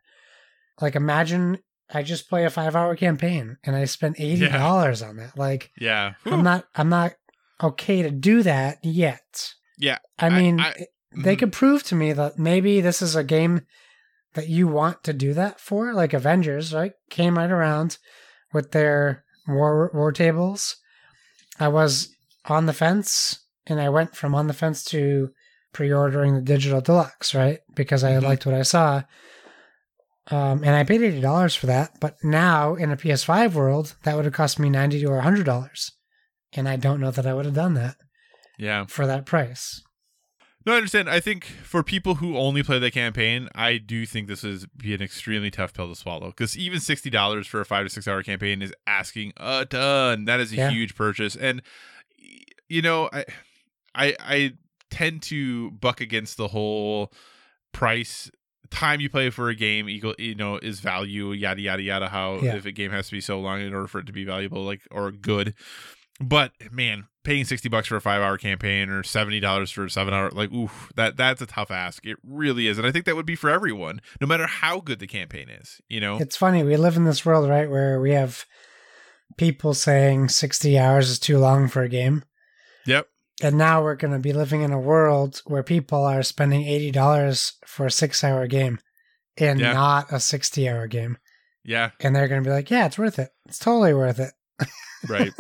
Like 0.81 0.95
imagine 0.97 1.59
I 1.93 2.03
just 2.03 2.29
play 2.29 2.45
a 2.45 2.51
five 2.51 2.75
hour 2.75 2.97
campaign 2.97 3.59
and 3.65 3.77
I 3.77 3.85
spend 3.85 4.17
eighty 4.19 4.49
dollars 4.49 5.03
on 5.03 5.17
that. 5.17 5.37
Like 5.39 5.71
yeah. 5.79 6.15
I'm 6.25 6.43
not 6.43 6.67
I'm 6.75 6.89
not 6.89 7.15
okay 7.63 8.03
to 8.03 8.11
do 8.11 8.43
that 8.43 8.79
yet. 8.85 9.53
Yeah, 9.79 9.99
I 10.19 10.27
I- 10.27 10.31
mean 10.31 10.61
I- 10.61 10.71
it- 10.71 10.89
they 11.17 11.35
Mhm. 11.37 11.39
could 11.39 11.53
prove 11.53 11.83
to 11.85 11.95
me 11.95 12.13
that 12.13 12.39
maybe 12.39 12.81
this 12.81 13.01
is 13.03 13.17
a 13.17 13.25
game 13.25 13.63
that 14.35 14.49
you 14.49 14.69
want 14.69 15.03
to 15.05 15.13
do 15.13 15.33
that 15.35 15.61
for, 15.61 15.95
like 15.95 16.13
Avengers, 16.13 16.75
right? 16.75 16.93
Came 17.11 17.39
right 17.39 17.51
around 17.51 17.99
with 18.53 18.73
their 18.73 19.25
war 19.49 19.91
war 19.95 20.13
tables. 20.13 20.77
I 21.59 21.69
was 21.69 22.09
on 22.45 22.67
the 22.67 22.73
fence 22.75 23.41
and 23.67 23.81
I 23.81 23.89
went 23.89 24.15
from 24.15 24.35
on 24.35 24.47
the 24.47 24.53
fence 24.53 24.85
to 24.85 25.31
pre-ordering 25.73 26.35
the 26.35 26.41
digital 26.43 26.81
deluxe, 26.81 27.35
right? 27.35 27.61
Because 27.75 28.03
I 28.05 28.13
Mhm. 28.13 28.23
liked 28.23 28.47
what 28.47 28.55
I 28.55 28.63
saw. 28.63 29.03
Um, 30.29 30.65
and 30.65 30.75
I 30.75 30.83
paid 30.85 31.03
eighty 31.03 31.21
dollars 31.21 31.55
for 31.55 31.67
that, 31.67 31.93
but 32.01 32.17
now 32.23 32.75
in 32.75 32.91
a 32.91 32.97
PS5 32.97 33.55
world, 33.55 33.95
that 34.03 34.17
would 34.17 34.25
have 34.25 34.35
cost 34.35 34.59
me 34.59 34.69
ninety 34.69 35.05
or 35.07 35.21
hundred 35.21 35.47
dollars, 35.47 35.93
and 36.53 36.69
I 36.69 36.77
don't 36.77 37.01
know 37.01 37.11
that 37.13 37.27
I 37.27 37.33
would 37.35 37.45
have 37.45 37.55
done 37.55 37.75
that 37.75 37.97
Yeah. 38.59 38.87
for 38.87 39.07
that 39.07 39.25
price. 39.25 39.83
No, 40.67 40.73
I 40.73 40.77
understand. 40.79 41.09
I 41.09 41.21
think 41.21 41.45
for 41.45 41.85
people 41.85 42.17
who 42.17 42.37
only 42.37 42.63
play 42.65 42.81
the 42.81 42.91
campaign, 42.91 43.49
I 43.55 43.79
do 43.79 44.05
think 44.05 44.27
this 44.27 44.43
is 44.43 44.67
be 44.77 44.95
an 44.95 45.01
extremely 45.01 45.51
tough 45.51 45.73
pill 45.73 45.89
to 45.89 45.95
swallow. 45.95 46.29
Because 46.29 46.59
even 46.59 46.81
sixty 46.81 47.09
dollars 47.09 47.47
for 47.47 47.61
a 47.61 47.65
five 47.65 47.87
to 47.87 47.91
six 47.91 48.09
hour 48.09 48.23
campaign 48.25 48.61
is 48.63 48.73
asking 48.87 49.33
a 49.37 49.65
ton. 49.65 50.25
That 50.25 50.41
is 50.41 50.53
a 50.53 50.57
Yeah. 50.57 50.71
huge 50.71 50.97
purchase, 50.97 51.37
and 51.37 51.63
you 52.69 52.83
know, 52.83 53.09
I, 53.13 53.25
I, 53.95 54.17
I 54.21 54.53
tend 54.91 55.23
to 55.23 55.71
buck 55.71 56.01
against 56.01 56.37
the 56.37 56.49
whole 56.49 57.13
price 57.73 58.29
time 58.71 59.01
you 59.01 59.09
play 59.09 59.31
for 59.31 59.49
a 59.49 59.55
game 59.55 59.89
equal 59.89 60.15
you 60.19 60.35
know 60.35 60.57
is 60.59 60.81
value 60.81 61.31
yada 61.31 61.61
yada 61.61 61.83
yada 61.83 62.09
how 62.09 62.41
Yeah. 62.41 62.57
if 62.57 62.67
a 62.67 62.73
game 62.73 62.91
has 62.91 63.07
to 63.07 63.13
be 63.13 63.21
so 63.21 63.39
long 63.39 63.61
in 63.61 63.73
order 63.73 63.87
for 63.87 64.01
it 64.01 64.07
to 64.07 64.13
be 64.13 64.25
valuable 64.25 64.65
like 64.65 64.81
or 64.91 65.13
good 65.13 65.55
but 66.21 66.51
man 66.73 67.07
paying 67.27 67.45
60 67.45 67.69
bucks 67.69 67.89
for 67.89 67.97
a 67.97 68.01
five 68.01 68.23
hour 68.23 68.39
campaign 68.39 68.89
or 68.89 69.03
70 69.03 69.41
dollars 69.41 69.71
for 69.71 69.85
a 69.85 69.91
seven 69.91 70.15
hour 70.15 70.31
like 70.31 70.51
ooh 70.53 70.71
that 70.95 71.17
that's 71.17 71.43
a 71.43 71.47
tough 71.47 71.71
ask 71.71 72.07
it 72.07 72.17
really 72.25 72.67
is 72.69 72.79
and 72.79 72.87
i 72.87 72.93
think 72.93 73.05
that 73.05 73.17
would 73.17 73.27
be 73.27 73.35
for 73.37 73.51
everyone 73.51 74.01
no 74.21 74.27
matter 74.27 74.47
how 74.47 74.81
good 74.81 74.99
the 75.01 75.07
campaign 75.07 75.49
is 75.51 75.81
you 75.89 76.01
know 76.01 76.17
It's 76.19 76.37
funny. 76.37 76.63
We 76.63 76.77
live 76.77 76.97
in 76.97 77.05
this 77.05 77.27
world, 77.27 77.51
right, 77.51 77.69
where 77.69 78.01
we 78.01 78.13
have 78.13 78.45
people 79.37 79.75
saying 79.75 80.29
60 80.29 80.79
hours 80.79 81.11
is 81.11 81.19
too 81.19 81.39
long 81.39 81.69
for 81.69 81.83
a 81.83 81.89
game. 81.89 82.25
yep 82.87 83.09
And 83.43 83.59
now 83.59 83.83
we're 83.83 83.97
going 83.97 84.13
to 84.15 84.19
be 84.21 84.33
living 84.33 84.63
in 84.63 84.73
a 84.73 84.79
world 84.81 85.43
where 85.47 85.63
people 85.63 86.05
are 86.05 86.23
spending 86.23 86.63
$80 86.63 87.53
for 87.67 87.87
a 87.87 87.91
six 87.91 88.23
hour 88.25 88.47
game 88.47 88.79
and 89.37 89.61
Yeah. 89.61 89.73
not 89.73 90.13
a 90.13 90.21
60 90.21 90.69
hour 90.69 90.87
game. 90.87 91.19
yeah 91.65 91.91
And 92.01 92.15
they're 92.15 92.29
going 92.29 92.43
to 92.43 92.49
be 92.49 92.55
like, 92.55 92.71
yeah, 92.71 92.87
it's 92.87 92.99
worth 92.99 93.19
it. 93.19 93.31
It's 93.49 93.59
totally 93.59 93.93
worth 93.95 94.21
it. 94.21 94.33
right 95.09 95.33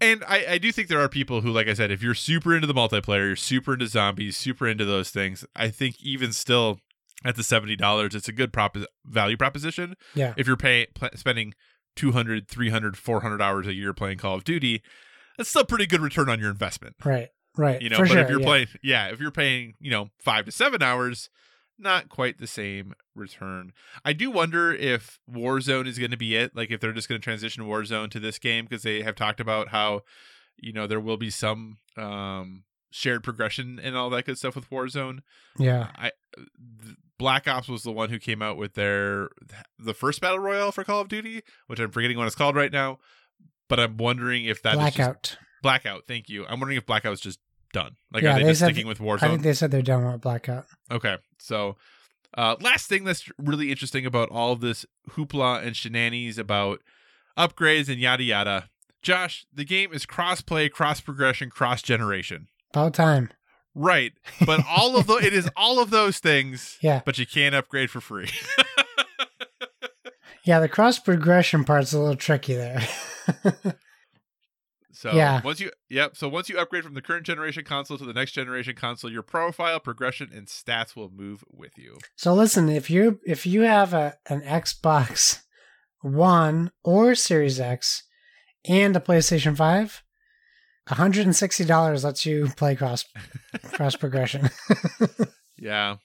and 0.00 0.24
I, 0.26 0.44
I 0.50 0.58
do 0.58 0.72
think 0.72 0.88
there 0.88 1.00
are 1.00 1.08
people 1.08 1.40
who 1.40 1.50
like 1.50 1.68
i 1.68 1.74
said 1.74 1.90
if 1.90 2.02
you're 2.02 2.14
super 2.14 2.54
into 2.54 2.66
the 2.66 2.74
multiplayer 2.74 3.26
you're 3.28 3.36
super 3.36 3.72
into 3.74 3.86
zombies 3.86 4.36
super 4.36 4.66
into 4.68 4.84
those 4.84 5.10
things 5.10 5.44
i 5.56 5.68
think 5.68 5.96
even 6.02 6.32
still 6.32 6.78
at 7.24 7.36
the 7.36 7.42
$70 7.42 8.14
it's 8.14 8.26
a 8.28 8.32
good 8.32 8.52
prop 8.52 8.76
value 9.06 9.36
proposition 9.36 9.94
Yeah. 10.14 10.34
if 10.36 10.46
you're 10.46 10.56
paying 10.56 10.86
pl- 10.94 11.10
spending 11.14 11.54
200 11.96 12.48
300 12.48 12.96
400 12.96 13.40
hours 13.42 13.66
a 13.66 13.74
year 13.74 13.92
playing 13.92 14.18
call 14.18 14.34
of 14.36 14.44
duty 14.44 14.82
that's 15.36 15.48
still 15.50 15.64
pretty 15.64 15.86
good 15.86 16.00
return 16.00 16.28
on 16.28 16.40
your 16.40 16.50
investment 16.50 16.96
Right. 17.04 17.28
Right. 17.56 17.80
you 17.82 17.90
know 17.90 17.96
For 17.98 18.02
but 18.04 18.08
sure. 18.12 18.20
if 18.22 18.30
you're 18.30 18.40
yeah. 18.40 18.46
playing 18.46 18.66
yeah 18.82 19.06
if 19.08 19.20
you're 19.20 19.30
paying 19.30 19.74
you 19.78 19.90
know 19.90 20.08
five 20.18 20.46
to 20.46 20.52
seven 20.52 20.82
hours 20.82 21.28
not 21.78 22.08
quite 22.08 22.38
the 22.38 22.46
same 22.46 22.94
return 23.14 23.72
i 24.04 24.12
do 24.12 24.30
wonder 24.30 24.72
if 24.72 25.18
warzone 25.30 25.86
is 25.86 25.98
going 25.98 26.10
to 26.10 26.16
be 26.16 26.36
it 26.36 26.54
like 26.54 26.70
if 26.70 26.80
they're 26.80 26.92
just 26.92 27.08
going 27.08 27.20
to 27.20 27.24
transition 27.24 27.64
warzone 27.64 28.10
to 28.10 28.20
this 28.20 28.38
game 28.38 28.64
because 28.64 28.82
they 28.82 29.02
have 29.02 29.14
talked 29.16 29.40
about 29.40 29.68
how 29.68 30.00
you 30.56 30.72
know 30.72 30.86
there 30.86 31.00
will 31.00 31.16
be 31.16 31.30
some 31.30 31.78
um 31.96 32.64
shared 32.90 33.24
progression 33.24 33.80
and 33.82 33.96
all 33.96 34.10
that 34.10 34.24
good 34.26 34.38
stuff 34.38 34.54
with 34.54 34.68
warzone 34.70 35.20
Yeah. 35.58 35.88
i 35.96 36.12
black 37.18 37.46
ops 37.48 37.68
was 37.68 37.82
the 37.82 37.92
one 37.92 38.10
who 38.10 38.18
came 38.18 38.42
out 38.42 38.56
with 38.56 38.74
their 38.74 39.28
the 39.78 39.94
first 39.94 40.20
battle 40.20 40.38
royale 40.38 40.72
for 40.72 40.84
call 40.84 41.00
of 41.00 41.08
duty 41.08 41.42
which 41.68 41.80
i'm 41.80 41.90
forgetting 41.90 42.18
what 42.18 42.26
it's 42.26 42.36
called 42.36 42.56
right 42.56 42.72
now 42.72 42.98
but 43.68 43.78
i'm 43.80 43.96
wondering 43.96 44.44
if 44.44 44.62
that 44.62 44.74
is 44.74 44.94
just- 44.94 44.96
Blackout. 44.96 45.38
blackout 45.62 46.02
thank 46.06 46.28
you 46.28 46.44
i'm 46.46 46.60
wondering 46.60 46.76
if 46.78 46.84
blackout 46.86 47.02
blackout's 47.12 47.20
just 47.22 47.38
done 47.72 47.96
like 48.12 48.22
Yeah, 48.22 48.30
are 48.30 48.38
they, 48.38 48.42
they 48.44 48.50
just 48.50 48.60
said- 48.60 48.66
sticking 48.72 48.86
with 48.86 48.98
Warzone? 48.98 49.22
I 49.22 49.28
think 49.28 49.42
they 49.42 49.54
said 49.54 49.70
they're 49.70 49.82
done 49.82 50.04
with 50.10 50.20
Blackout. 50.20 50.66
Okay. 50.90 51.16
So, 51.38 51.76
uh, 52.36 52.56
last 52.60 52.88
thing 52.88 53.04
that's 53.04 53.28
really 53.38 53.70
interesting 53.70 54.06
about 54.06 54.28
all 54.30 54.52
of 54.52 54.60
this 54.60 54.86
hoopla 55.10 55.64
and 55.66 55.76
shenanigans 55.76 56.38
about 56.38 56.80
upgrades 57.36 57.88
and 57.88 57.98
yada 58.00 58.22
yada. 58.22 58.68
Josh, 59.02 59.44
the 59.52 59.64
game 59.64 59.92
is 59.92 60.06
cross 60.06 60.40
play, 60.42 60.68
cross 60.68 61.00
progression, 61.00 61.50
cross 61.50 61.82
generation. 61.82 62.48
About 62.72 62.94
time. 62.94 63.30
Right. 63.74 64.12
But 64.46 64.60
all 64.68 64.96
of 64.96 65.06
the 65.06 65.14
it 65.16 65.32
is 65.32 65.48
all 65.56 65.80
of 65.80 65.90
those 65.90 66.18
things. 66.18 66.78
Yeah. 66.82 67.00
But 67.04 67.18
you 67.18 67.26
can't 67.26 67.54
upgrade 67.54 67.90
for 67.90 68.00
free. 68.00 68.28
Yeah, 70.44 70.58
the 70.58 70.68
cross 70.68 70.98
progression 70.98 71.62
part's 71.64 71.92
a 71.92 72.00
little 72.00 72.16
tricky 72.16 72.54
there. 72.54 72.82
So 75.02 75.12
Yeah. 75.12 75.40
once 75.42 75.58
you 75.58 75.72
yep, 75.90 76.16
so 76.16 76.28
once 76.28 76.48
you 76.48 76.56
upgrade 76.58 76.84
from 76.84 76.94
the 76.94 77.02
current 77.02 77.26
generation 77.26 77.64
console 77.64 77.98
to 77.98 78.04
the 78.04 78.12
next 78.12 78.32
generation 78.32 78.76
console, 78.76 79.10
your 79.10 79.22
profile, 79.24 79.80
progression, 79.80 80.30
and 80.32 80.46
stats 80.46 80.94
will 80.94 81.10
move 81.10 81.42
with 81.50 81.76
you. 81.76 81.98
so 82.14 82.32
listen, 82.32 82.68
if 82.68 82.88
you 82.88 83.18
if 83.26 83.44
you 83.44 83.62
have 83.62 83.92
a 83.92 84.14
an 84.28 84.42
Xbox 84.42 85.42
One 86.02 86.70
or 86.84 87.16
Series 87.16 87.58
X 87.58 88.04
and 88.68 88.94
a 88.96 89.00
PlayStation 89.00 89.56
5, 89.56 90.02
$160 90.88 92.04
lets 92.04 92.26
you 92.26 92.48
play 92.56 92.74
cross 92.76 93.04
cross 93.72 93.96
progression. 93.96 94.50
Yeah. 95.58 95.96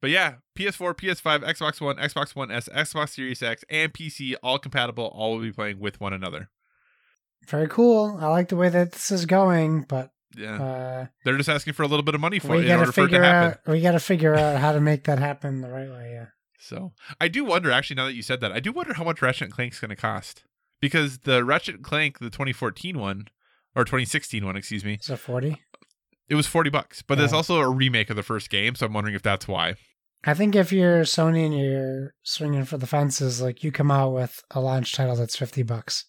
But 0.00 0.08
yeah, 0.10 0.36
PS4, 0.58 0.94
PS5, 0.94 1.40
Xbox 1.44 1.80
One, 1.82 1.96
Xbox 1.96 2.34
One 2.34 2.50
S, 2.50 2.66
Xbox 2.74 3.10
Series 3.10 3.42
X, 3.42 3.62
and 3.68 3.92
PC 3.92 4.34
all 4.42 4.58
compatible, 4.58 5.10
all 5.14 5.32
will 5.34 5.42
be 5.42 5.52
playing 5.52 5.80
with 5.80 6.00
one 6.00 6.14
another. 6.14 6.48
Very 7.48 7.68
cool. 7.68 8.18
I 8.20 8.26
like 8.28 8.48
the 8.48 8.56
way 8.56 8.68
that 8.68 8.92
this 8.92 9.10
is 9.10 9.26
going, 9.26 9.82
but 9.82 10.10
Yeah. 10.36 10.62
uh 10.62 11.06
They're 11.24 11.36
just 11.36 11.48
asking 11.48 11.72
for 11.74 11.82
a 11.82 11.86
little 11.86 12.02
bit 12.04 12.14
of 12.14 12.20
money 12.20 12.38
for 12.38 12.52
we 12.52 12.58
it 12.58 12.60
in 12.62 12.68
got 12.68 12.78
order 12.80 12.86
to 12.86 12.92
for 12.92 13.00
it 13.02 13.04
to 13.04 13.08
figure 13.12 13.22
happen. 13.24 13.58
out 13.66 13.72
we 13.72 13.80
got 13.80 13.92
to 13.92 14.00
figure 14.00 14.34
out 14.34 14.58
how 14.60 14.72
to 14.72 14.80
make 14.80 15.04
that 15.04 15.18
happen 15.18 15.60
the 15.60 15.68
right 15.70 15.88
way. 15.88 16.10
Yeah. 16.14 16.26
So 16.58 16.92
I 17.20 17.28
do 17.28 17.44
wonder, 17.44 17.70
actually, 17.70 17.96
now 17.96 18.06
that 18.06 18.14
you 18.14 18.22
said 18.22 18.40
that, 18.40 18.50
I 18.52 18.60
do 18.60 18.72
wonder 18.72 18.94
how 18.94 19.04
much 19.04 19.22
Ratchet 19.22 19.42
and 19.46 19.52
Clank's 19.52 19.78
going 19.80 19.90
to 19.90 19.96
cost 19.96 20.44
because 20.80 21.18
the 21.18 21.44
Ratchet 21.44 21.76
and 21.76 21.84
Clank, 21.84 22.18
the 22.18 22.30
2014 22.30 22.98
one 22.98 23.28
or 23.74 23.84
2016 23.84 24.44
one, 24.44 24.56
excuse 24.56 24.84
me, 24.84 24.94
Is 25.00 25.10
it 25.10 25.18
40? 25.18 25.60
it 26.28 26.34
was 26.34 26.46
40 26.46 26.70
bucks. 26.70 27.02
But 27.02 27.18
there's 27.18 27.32
also 27.32 27.60
a 27.60 27.68
remake 27.68 28.10
of 28.10 28.16
the 28.16 28.22
first 28.22 28.50
game, 28.50 28.74
so 28.74 28.86
I'm 28.86 28.92
wondering 28.92 29.14
if 29.14 29.22
that's 29.22 29.46
why. 29.46 29.74
I 30.24 30.34
think 30.34 30.56
if 30.56 30.72
you're 30.72 31.02
Sony 31.02 31.44
and 31.44 31.56
you're 31.56 32.14
swinging 32.24 32.64
for 32.64 32.78
the 32.78 32.86
fences, 32.86 33.40
like 33.40 33.62
you 33.62 33.70
come 33.70 33.92
out 33.92 34.12
with 34.12 34.42
a 34.50 34.60
launch 34.60 34.92
title 34.92 35.14
that's 35.14 35.36
50 35.36 35.62
bucks. 35.62 36.04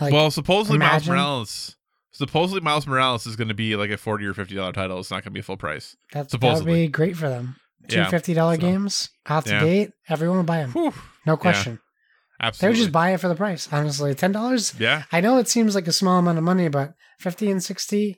Like, 0.00 0.12
well, 0.12 0.30
supposedly 0.30 0.78
Miles 0.78 1.06
Morales, 1.08 1.76
supposedly 2.12 2.60
Miles 2.60 2.86
Morales 2.86 3.26
is 3.26 3.36
going 3.36 3.48
to 3.48 3.54
be 3.54 3.76
like 3.76 3.90
a 3.90 3.96
40 3.96 4.26
or 4.26 4.34
50 4.34 4.54
dollar 4.54 4.72
title. 4.72 4.98
It's 4.98 5.10
not 5.10 5.16
going 5.22 5.24
to 5.24 5.30
be 5.30 5.40
a 5.40 5.44
full 5.44 5.56
price. 5.56 5.96
that, 6.12 6.12
that 6.12 6.18
would 6.24 6.30
supposedly. 6.30 6.86
be 6.86 6.88
great 6.88 7.16
for 7.16 7.28
them. 7.28 7.56
Two 7.88 7.98
Yeah, 7.98 8.10
$50 8.10 8.34
so- 8.54 8.56
games 8.60 9.10
out 9.28 9.44
the 9.44 9.50
yeah. 9.52 9.60
gate, 9.64 9.90
everyone 10.08 10.38
will 10.38 10.44
buy 10.44 10.58
them. 10.58 10.72
Whew. 10.72 10.92
No 11.26 11.36
question. 11.36 11.80
They 12.40 12.46
Absolutely. 12.48 12.72
would 12.78 12.82
just 12.82 12.92
buy 12.92 13.10
it 13.14 13.20
for 13.20 13.28
the 13.28 13.34
price, 13.36 13.68
honestly. 13.72 14.14
$10? 14.14 14.80
yeah. 14.80 15.04
I 15.12 15.20
know 15.20 15.38
it 15.38 15.48
seems 15.48 15.74
like 15.74 15.86
a 15.86 15.92
small 15.92 16.18
amount 16.18 16.38
of 16.38 16.44
money, 16.44 16.68
but 16.68 16.94
50 17.20 17.50
and 17.50 17.62
60, 17.62 18.16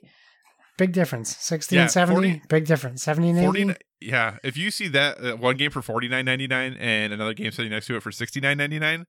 big 0.77 0.91
difference. 0.93 1.35
60 1.37 1.75
Yeah, 1.75 1.83
and 1.83 1.91
70, 1.91 2.15
40 2.31 2.41
big 2.49 2.65
difference. 2.65 3.03
70 3.03 3.29
and 3.29 3.37
80. 3.39 3.45
40 3.45 3.75
yeah 3.99 4.37
if 4.43 4.55
you 4.55 4.69
see 4.69 4.87
that 4.87 5.17
uh, 5.23 5.35
one 5.37 5.57
game 5.57 5.71
for 5.71 5.81
49.99 5.81 6.77
and 6.79 7.11
another 7.13 7.33
game 7.33 7.51
sitting 7.51 7.71
next 7.71 7.87
to 7.87 7.95
it 7.95 8.03
for 8.03 8.11
69.99 8.11 9.05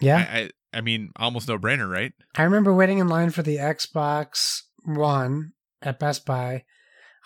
yeah. 0.00 0.16
I, 0.30 0.38
I 0.38 0.50
i 0.74 0.80
mean 0.80 1.10
almost 1.16 1.48
no 1.48 1.58
brainer 1.58 1.90
right 1.90 2.12
I 2.36 2.42
remember 2.44 2.72
waiting 2.72 2.98
in 2.98 3.08
line 3.08 3.30
for 3.30 3.42
the 3.42 3.56
Xbox 3.56 4.62
One 4.84 5.52
at 5.82 5.98
Best 5.98 6.24
Buy. 6.24 6.64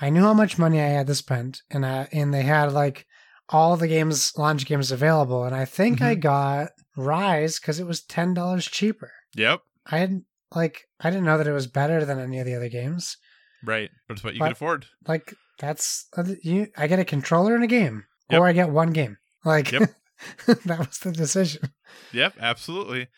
I 0.01 0.11
knew 0.11 0.23
how 0.23 0.35
much 0.35 0.59
money 0.59 0.81
I 0.81 0.89
had 0.89 1.07
to 1.07 1.15
spend, 1.15 1.63
and 1.71 1.87
I 1.87 2.09
and 2.13 2.35
they 2.35 2.43
had 2.43 2.73
like 2.73 3.07
all 3.49 3.77
the 3.77 3.87
games, 3.89 4.33
launch 4.37 4.67
games 4.67 4.91
available, 4.91 5.45
and 5.45 5.55
I 5.55 5.65
think 5.65 6.03
I 6.03 6.13
mm-hmm. 6.15 6.21
got 6.21 6.69
Ryse 6.99 7.61
because 7.61 7.79
it 7.81 7.87
was 7.87 8.03
ten 8.03 8.35
dollars 8.35 8.67
cheaper. 8.67 9.13
yep 9.35 9.61
I 9.87 9.99
had 9.99 10.23
like 10.55 10.89
I 11.01 11.11
didn't 11.11 11.25
know 11.25 11.39
that 11.39 11.47
it 11.47 11.53
was 11.53 11.67
better 11.69 12.05
than 12.05 12.19
any 12.19 12.41
of 12.41 12.47
the 12.47 12.55
other 12.57 12.69
games. 12.69 13.17
right 13.65 13.91
but 14.09 14.15
it's 14.17 14.25
what 14.25 14.35
you 14.35 14.41
But- 14.41 14.47
can 14.47 14.53
afford 14.53 14.87
Like 15.07 15.35
that's 15.59 16.09
you. 16.43 16.67
I 16.77 16.87
get 16.89 16.99
a 16.99 17.05
controller 17.05 17.55
and 17.55 17.65
a 17.65 17.69
game, 17.69 18.05
Yep. 18.31 18.41
or 18.41 18.47
I 18.47 18.53
get 18.53 18.71
one 18.71 18.93
game. 18.93 19.17
Like 19.45 19.71
Yep. 19.73 19.91
that 20.47 20.79
was 20.79 20.99
the 20.99 21.13
decision. 21.13 21.73
Yep, 22.13 22.35
absolutely. 22.41 23.09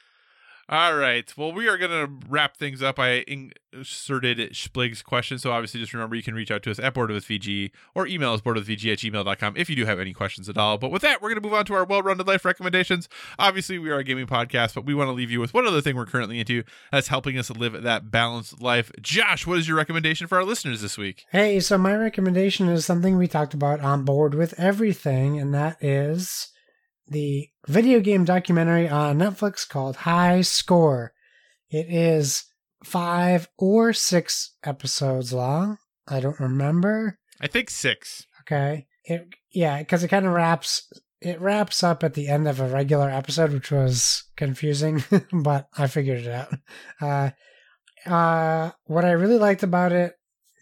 All 0.70 0.94
right. 0.94 1.32
Well, 1.34 1.50
we 1.50 1.66
are 1.66 1.78
going 1.78 1.90
to 1.90 2.12
wrap 2.28 2.58
things 2.58 2.82
up. 2.82 2.98
I 2.98 3.24
inserted 3.26 4.54
Splig's 4.54 5.00
question. 5.00 5.38
So 5.38 5.50
obviously, 5.50 5.80
just 5.80 5.94
remember 5.94 6.14
you 6.14 6.22
can 6.22 6.34
reach 6.34 6.50
out 6.50 6.62
to 6.64 6.70
us 6.70 6.78
at 6.78 6.92
BoardWithVG 6.92 7.70
or 7.94 8.06
email 8.06 8.34
us 8.34 8.42
boardwithvg 8.42 8.92
at 8.92 8.98
gmail.com 8.98 9.56
if 9.56 9.70
you 9.70 9.76
do 9.76 9.86
have 9.86 9.98
any 9.98 10.12
questions 10.12 10.46
at 10.46 10.58
all. 10.58 10.76
But 10.76 10.90
with 10.90 11.00
that, 11.00 11.22
we're 11.22 11.30
going 11.30 11.40
to 11.40 11.48
move 11.48 11.54
on 11.54 11.64
to 11.66 11.74
our 11.74 11.86
well 11.86 12.02
rounded 12.02 12.26
life 12.26 12.44
recommendations. 12.44 13.08
Obviously, 13.38 13.78
we 13.78 13.88
are 13.88 13.96
a 13.96 14.04
gaming 14.04 14.26
podcast, 14.26 14.74
but 14.74 14.84
we 14.84 14.92
want 14.92 15.08
to 15.08 15.12
leave 15.12 15.30
you 15.30 15.40
with 15.40 15.54
one 15.54 15.66
other 15.66 15.80
thing 15.80 15.96
we're 15.96 16.04
currently 16.04 16.38
into 16.38 16.62
that's 16.92 17.08
helping 17.08 17.38
us 17.38 17.48
live 17.48 17.82
that 17.82 18.10
balanced 18.10 18.60
life. 18.60 18.92
Josh, 19.00 19.46
what 19.46 19.56
is 19.56 19.66
your 19.66 19.78
recommendation 19.78 20.26
for 20.26 20.36
our 20.36 20.44
listeners 20.44 20.82
this 20.82 20.98
week? 20.98 21.24
Hey, 21.32 21.60
so 21.60 21.78
my 21.78 21.96
recommendation 21.96 22.68
is 22.68 22.84
something 22.84 23.16
we 23.16 23.26
talked 23.26 23.54
about 23.54 23.80
on 23.80 24.04
board 24.04 24.34
with 24.34 24.52
everything, 24.60 25.40
and 25.40 25.54
that 25.54 25.82
is 25.82 26.52
the 27.08 27.48
video 27.66 28.00
game 28.00 28.24
documentary 28.24 28.88
on 28.88 29.18
Netflix 29.18 29.68
called 29.68 29.96
High 29.96 30.42
Score. 30.42 31.12
It 31.70 31.86
is 31.88 32.44
five 32.84 33.48
or 33.58 33.92
six 33.92 34.54
episodes 34.64 35.32
long. 35.32 35.78
I 36.06 36.20
don't 36.20 36.40
remember. 36.40 37.18
I 37.40 37.46
think 37.46 37.70
six. 37.70 38.26
Okay. 38.42 38.86
It 39.04 39.28
yeah, 39.52 39.78
because 39.78 40.04
it 40.04 40.08
kind 40.08 40.26
of 40.26 40.32
wraps 40.32 40.90
it 41.20 41.40
wraps 41.40 41.82
up 41.82 42.04
at 42.04 42.14
the 42.14 42.28
end 42.28 42.46
of 42.46 42.60
a 42.60 42.68
regular 42.68 43.10
episode, 43.10 43.52
which 43.52 43.70
was 43.70 44.24
confusing, 44.36 45.02
but 45.32 45.68
I 45.76 45.86
figured 45.86 46.20
it 46.20 46.28
out. 46.28 46.54
Uh, 47.00 47.30
uh, 48.08 48.70
what 48.84 49.04
I 49.04 49.10
really 49.12 49.38
liked 49.38 49.62
about 49.62 49.92
it, 49.92 50.14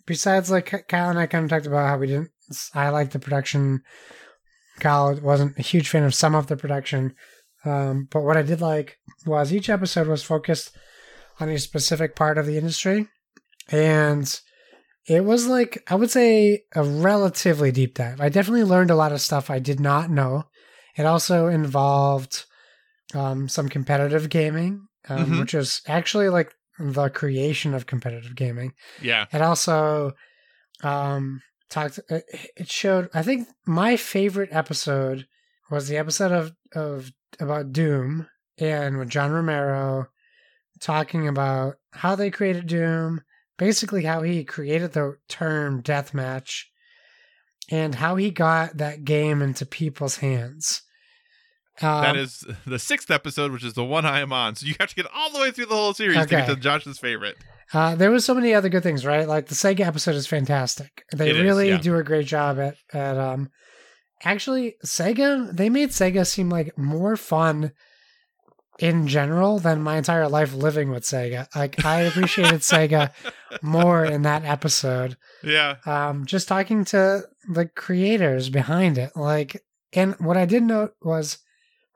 besides 0.07 0.51
like 0.51 0.87
Kyle 0.89 1.11
and 1.11 1.19
I 1.19 1.27
kind 1.27 1.45
of 1.45 1.51
talked 1.51 1.67
about 1.67 1.89
how 1.89 1.99
we 1.99 2.07
didn't, 2.07 2.31
I 2.75 2.89
liked 2.89 3.13
the 3.13 3.19
production. 3.19 3.83
Kyle 4.81 5.15
wasn't 5.21 5.59
a 5.59 5.63
huge 5.63 5.89
fan 5.89 6.05
of 6.05 6.15
some 6.15 6.35
of 6.35 6.47
the 6.47 6.57
production, 6.57 7.15
um, 7.65 8.09
but 8.11 8.23
what 8.23 8.37
I 8.37 8.43
did 8.43 8.61
like 8.61 8.99
was 9.25 9.53
each 9.53 9.69
episode 9.69 10.07
was 10.07 10.23
focused 10.23 10.77
on 11.41 11.49
a 11.49 11.59
specific 11.59 12.15
part 12.17 12.39
of 12.39 12.47
the 12.47 12.57
industry, 12.59 13.09
and 13.71 14.41
it 15.07 15.25
was 15.25 15.47
like 15.47 15.83
I 15.89 15.95
would 15.95 16.11
say 16.11 16.65
a 16.75 16.83
relatively 16.83 17.71
deep 17.73 17.95
dive. 17.95 18.21
I 18.21 18.29
definitely 18.29 18.65
learned 18.65 18.91
a 18.91 18.97
lot 18.97 19.13
of 19.13 19.21
stuff 19.21 19.51
I 19.51 19.59
did 19.59 19.81
not 19.81 20.11
know. 20.11 20.45
It 20.97 21.05
also 21.07 21.47
involved 21.49 22.45
um, 23.15 23.49
some 23.49 23.69
competitive 23.69 24.29
gaming, 24.29 24.89
um, 25.09 25.33
Mhm. 25.33 25.39
which 25.41 25.55
is 25.55 25.81
actually 25.87 26.29
like 26.29 26.53
the 26.79 27.09
creation 27.09 27.73
of 27.75 27.87
competitive 27.87 28.35
gaming. 28.35 28.73
Yeah. 29.01 29.27
It 29.33 29.41
also 29.43 30.13
um, 30.83 31.41
talked. 31.71 32.01
It 32.09 32.25
it 32.57 32.71
showed. 32.71 33.09
I 33.15 33.23
think 33.23 33.49
my 33.67 33.97
favorite 33.97 34.51
episode 34.53 35.27
was 35.71 35.89
the 35.89 35.97
episode 35.97 36.33
of 36.33 36.53
of 36.75 37.13
about 37.41 37.73
Doom 37.73 38.29
and 38.59 38.99
with 38.99 39.09
John 39.09 39.31
Romero 39.31 40.07
talking 40.81 41.29
about 41.29 41.77
how 41.93 42.15
they 42.15 42.31
created 42.31 42.67
Doom, 42.67 43.23
basically 43.59 44.05
how 44.05 44.23
he 44.23 44.45
created 44.45 44.93
the 44.93 45.17
term 45.29 45.83
deathmatch, 45.83 46.65
and 47.71 47.95
how 47.95 48.17
he 48.17 48.31
got 48.31 48.77
that 48.79 49.05
game 49.05 49.43
into 49.43 49.67
people's 49.67 50.19
hands. 50.19 50.83
Um, 51.83 52.03
that 52.03 52.17
is 52.17 52.45
the 52.67 52.79
sixth 52.79 53.11
episode, 53.11 53.53
which 53.53 53.65
is 53.65 53.75
the 53.75 53.85
one 53.85 54.07
I 54.07 54.21
am 54.21 54.33
on. 54.33 54.55
So 54.55 54.67
you 54.67 54.75
have 54.81 54.89
to 54.89 54.95
get 54.95 55.07
all 55.15 55.31
the 55.31 55.41
way 55.41 55.51
through 55.51 55.67
the 55.67 55.75
whole 55.75 55.93
series 55.93 56.19
to 56.19 56.27
get 56.27 56.47
to 56.47 56.57
Josh's 56.57 56.99
favorite. 56.99 57.37
Uh, 57.73 57.95
there 57.95 58.11
was 58.11 58.25
so 58.25 58.35
many 58.35 58.55
other 58.55 58.69
good 58.69 58.83
things, 58.83 59.05
right? 59.05 59.27
Like 59.27 59.47
the 59.47 59.55
Sega 59.55 59.81
episode 59.81 60.15
is 60.15 60.27
fantastic. 60.27 61.05
They 61.13 61.31
It 61.31 61.37
is, 61.37 61.43
really 61.43 61.69
yeah. 61.71 61.79
do 61.79 61.97
a 61.97 62.05
great 62.05 62.27
job 62.27 62.59
at 62.59 62.77
at 62.93 63.17
um. 63.19 63.51
Actually, 64.25 64.77
Sega 64.85 65.55
they 65.55 65.69
made 65.69 65.91
Sega 65.91 66.27
seem 66.27 66.49
like 66.49 66.77
more 66.79 67.17
fun 67.17 67.73
in 68.79 69.09
general 69.09 69.59
than 69.59 69.83
my 69.83 69.97
entire 69.97 70.29
life 70.29 70.55
living 70.55 70.91
with 70.91 71.03
Sega. 71.03 71.47
Like 71.55 71.85
I 71.85 72.03
appreciated 72.03 72.61
Sega 72.61 73.13
more 73.63 74.05
in 74.05 74.23
that 74.23 74.45
episode. 74.45 75.17
Yeah. 75.43 75.77
Um, 75.87 76.27
just 76.27 76.49
talking 76.49 76.85
to 76.87 77.25
the 77.49 77.67
creators 77.67 78.51
behind 78.51 78.99
it, 78.99 79.13
like, 79.17 79.63
and 79.93 80.15
what 80.19 80.37
I 80.37 80.47
did 80.47 80.63
note 80.63 80.95
was, 81.03 81.39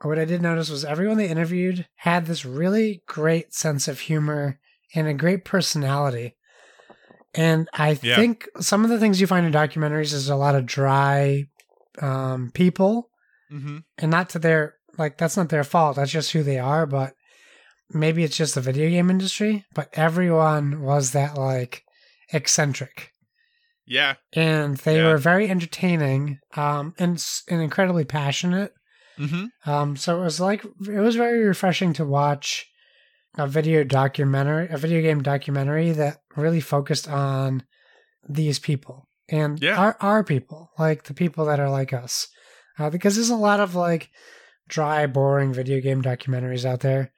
or 0.03 0.09
what 0.09 0.19
I 0.19 0.25
did 0.25 0.43
notice 0.43 0.71
was 0.71 0.85
everyone 0.85 1.19
they 1.19 1.29
interviewed 1.29 1.87
had 1.97 2.27
this 2.27 2.45
really 2.45 3.03
great 3.07 3.53
sense 3.53 3.89
of 3.89 4.01
humor 4.01 4.59
and 4.95 5.07
a 5.09 5.15
great 5.15 5.45
personality. 5.45 6.37
And 7.35 7.69
I 7.73 7.99
Yeah. 8.03 8.17
think 8.17 8.49
some 8.61 8.83
of 8.85 8.91
the 8.91 8.99
things 8.99 9.21
you 9.21 9.27
find 9.27 9.47
in 9.47 9.53
documentaries 9.53 10.13
is 10.13 10.29
a 10.29 10.37
lot 10.37 10.55
of 10.57 10.67
dry 10.67 11.45
um, 12.01 12.51
people, 12.55 13.11
Mm-hmm. 13.53 13.79
and 13.99 14.11
not 14.11 14.29
to 14.31 14.39
their 14.39 14.75
like 14.99 15.19
that's 15.19 15.37
not 15.37 15.49
their 15.49 15.65
fault. 15.65 15.97
That's 15.97 16.11
just 16.13 16.33
who 16.33 16.43
they 16.43 16.59
are. 16.59 16.87
But 16.87 17.15
maybe 17.93 18.23
it's 18.25 18.37
just 18.37 18.55
the 18.55 18.61
video 18.61 18.89
game 18.89 19.11
industry. 19.11 19.65
But 19.75 19.89
everyone 19.95 20.83
was 20.83 21.11
that 21.13 21.37
like 21.37 21.83
eccentric 22.33 23.11
Yeah. 23.87 24.15
and 24.33 24.77
they 24.79 24.97
Yeah. 24.99 25.09
were 25.09 25.19
very 25.19 25.49
entertaining 25.51 26.39
um, 26.57 26.95
and 26.99 27.23
and 27.49 27.61
incredibly 27.61 28.05
passionate. 28.05 28.73
Mm-hmm. 29.19 29.71
Um, 29.71 29.97
so 29.97 30.21
it 30.21 30.25
was 30.25 30.41
like 30.41 30.65
it 30.65 31.01
was 31.01 31.17
very 31.17 31.45
refreshing 31.45 31.93
to 31.95 32.05
watch 32.05 32.67
a 33.37 33.47
video 33.47 33.85
documentary, 33.85 34.69
a 34.71 34.77
video 34.77 35.01
game 35.03 35.23
documentary 35.23 35.93
that 35.93 36.19
really 36.37 36.61
focused 36.61 37.09
on 37.09 37.63
these 38.29 38.59
people 38.59 39.09
and 39.29 39.61
Yeah. 39.63 39.77
our 39.77 39.97
our 40.01 40.25
people, 40.25 40.71
like 40.79 41.05
the 41.05 41.15
people 41.15 41.45
that 41.47 41.61
are 41.61 41.71
like 41.71 41.93
us, 41.93 42.27
uh, 42.79 42.91
because 42.91 43.15
there's 43.15 43.31
a 43.31 43.37
lot 43.37 43.61
of 43.61 43.75
like 43.75 44.11
dry, 44.69 45.07
boring 45.07 45.53
video 45.53 45.81
game 45.81 46.03
documentaries 46.03 46.65
out 46.65 46.81
there. 46.81 47.13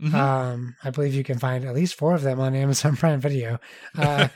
Mhm. 0.00 0.14
Um, 0.14 0.76
I 0.84 0.90
believe 0.90 1.14
you 1.14 1.24
can 1.24 1.38
find 1.38 1.64
at 1.64 1.74
least 1.74 1.96
four 1.96 2.14
of 2.14 2.22
them 2.22 2.38
on 2.40 2.54
Amazon 2.64 2.96
Prime 2.96 3.20
Video. 3.20 3.58
Uh, 3.96 4.28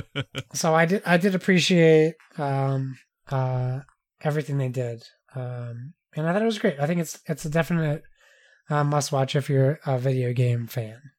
so 0.54 0.74
I 0.74 0.86
did 0.86 1.02
I 1.06 1.16
did 1.18 1.34
appreciate 1.34 2.14
um 2.38 2.98
uh 3.30 3.80
everything 4.22 4.58
they 4.58 4.68
did. 4.68 5.04
Um 5.34 5.94
and 6.16 6.26
I 6.28 6.32
thought 6.32 6.42
it 6.42 6.46
was 6.46 6.58
great. 6.58 6.80
I 6.80 6.86
think 6.86 7.00
it's 7.00 7.20
it's 7.26 7.44
a 7.44 7.50
definite 7.50 8.02
uh, 8.70 8.84
must 8.84 9.12
watch 9.12 9.34
if 9.36 9.50
you're 9.50 9.78
a 9.84 9.98
video 9.98 10.32
game 10.32 10.66
fan. 10.66 11.10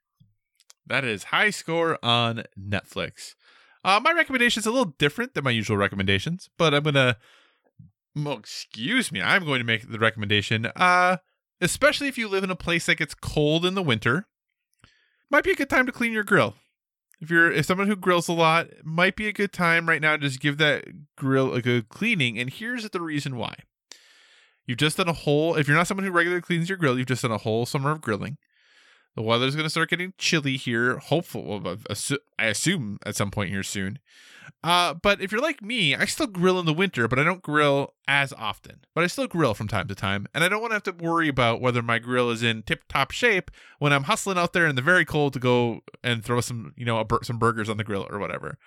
that 0.87 1.03
is 1.03 1.25
High 1.25 1.49
Score 1.51 1.97
on 2.03 2.43
Netflix. 2.59 3.35
Uh, 3.83 3.99
my 4.03 4.11
recommendation 4.11 4.61
is 4.61 4.65
a 4.65 4.71
little 4.71 4.93
different 4.97 5.33
than 5.33 5.43
my 5.43 5.51
usual 5.51 5.77
recommendations, 5.77 6.49
but 6.57 6.73
I'm 6.73 6.83
gonna. 6.83 7.17
Well, 8.15 8.37
excuse 8.37 9.11
me. 9.11 9.21
I'm 9.21 9.45
going 9.45 9.59
to 9.59 9.65
make 9.65 9.89
the 9.89 9.97
recommendation. 9.97 10.65
Uh, 10.75 11.17
especially 11.61 12.07
if 12.09 12.17
you 12.17 12.27
live 12.27 12.43
in 12.43 12.51
a 12.51 12.55
place 12.55 12.87
that 12.87 12.97
gets 12.97 13.13
cold 13.13 13.65
in 13.65 13.73
the 13.73 13.81
winter, 13.81 14.27
might 15.29 15.45
be 15.45 15.51
a 15.51 15.55
good 15.55 15.69
time 15.69 15.85
to 15.85 15.93
clean 15.93 16.11
your 16.11 16.23
grill. 16.25 16.55
If 17.21 17.29
you're 17.29 17.51
if 17.51 17.65
someone 17.67 17.87
who 17.87 17.95
grills 17.95 18.27
a 18.27 18.33
lot, 18.33 18.67
might 18.83 19.15
be 19.15 19.27
a 19.27 19.33
good 19.33 19.53
time 19.53 19.87
right 19.87 20.01
now 20.01 20.17
to 20.17 20.27
just 20.27 20.39
give 20.41 20.57
that 20.57 21.15
grill 21.15 21.53
a 21.53 21.61
good 21.61 21.87
cleaning. 21.87 22.37
And 22.37 22.49
here's 22.49 22.89
the 22.89 22.99
reason 23.01 23.37
why. 23.37 23.55
You've 24.65 24.77
just 24.77 24.97
done 24.97 25.09
a 25.09 25.13
whole. 25.13 25.55
If 25.55 25.67
you're 25.67 25.77
not 25.77 25.87
someone 25.87 26.05
who 26.05 26.11
regularly 26.11 26.41
cleans 26.41 26.69
your 26.69 26.77
grill, 26.77 26.97
you've 26.97 27.07
just 27.07 27.23
done 27.23 27.31
a 27.31 27.37
whole 27.37 27.65
summer 27.65 27.91
of 27.91 28.01
grilling. 28.01 28.37
The 29.15 29.21
weather's 29.21 29.55
going 29.55 29.65
to 29.65 29.69
start 29.69 29.89
getting 29.89 30.13
chilly 30.17 30.55
here. 30.55 30.97
Hopeful, 30.97 31.77
I 32.39 32.45
assume 32.45 32.97
at 33.05 33.15
some 33.15 33.29
point 33.29 33.49
here 33.49 33.63
soon. 33.63 33.99
Uh, 34.63 34.93
but 34.93 35.21
if 35.21 35.31
you're 35.31 35.41
like 35.41 35.61
me, 35.61 35.95
I 35.95 36.05
still 36.05 36.27
grill 36.27 36.59
in 36.59 36.65
the 36.65 36.73
winter, 36.73 37.07
but 37.07 37.19
I 37.19 37.23
don't 37.23 37.41
grill 37.41 37.93
as 38.07 38.31
often. 38.33 38.81
But 38.93 39.03
I 39.03 39.07
still 39.07 39.27
grill 39.27 39.53
from 39.53 39.67
time 39.67 39.87
to 39.87 39.95
time, 39.95 40.27
and 40.33 40.43
I 40.43 40.49
don't 40.49 40.61
want 40.61 40.71
to 40.71 40.75
have 40.75 40.97
to 40.97 41.03
worry 41.03 41.27
about 41.27 41.61
whether 41.61 41.81
my 41.81 41.99
grill 41.99 42.29
is 42.29 42.41
in 42.43 42.63
tip-top 42.63 43.11
shape 43.11 43.51
when 43.79 43.91
I'm 43.91 44.03
hustling 44.03 44.37
out 44.37 44.53
there 44.53 44.67
in 44.67 44.75
the 44.75 44.81
very 44.81 45.03
cold 45.03 45.33
to 45.33 45.39
go 45.39 45.81
and 46.03 46.23
throw 46.23 46.39
some, 46.41 46.73
you 46.77 46.85
know, 46.85 47.03
bur- 47.03 47.23
some 47.23 47.39
burgers 47.39 47.69
on 47.69 47.77
the 47.77 47.83
grill 47.83 48.07
or 48.09 48.19
whatever. 48.19 48.57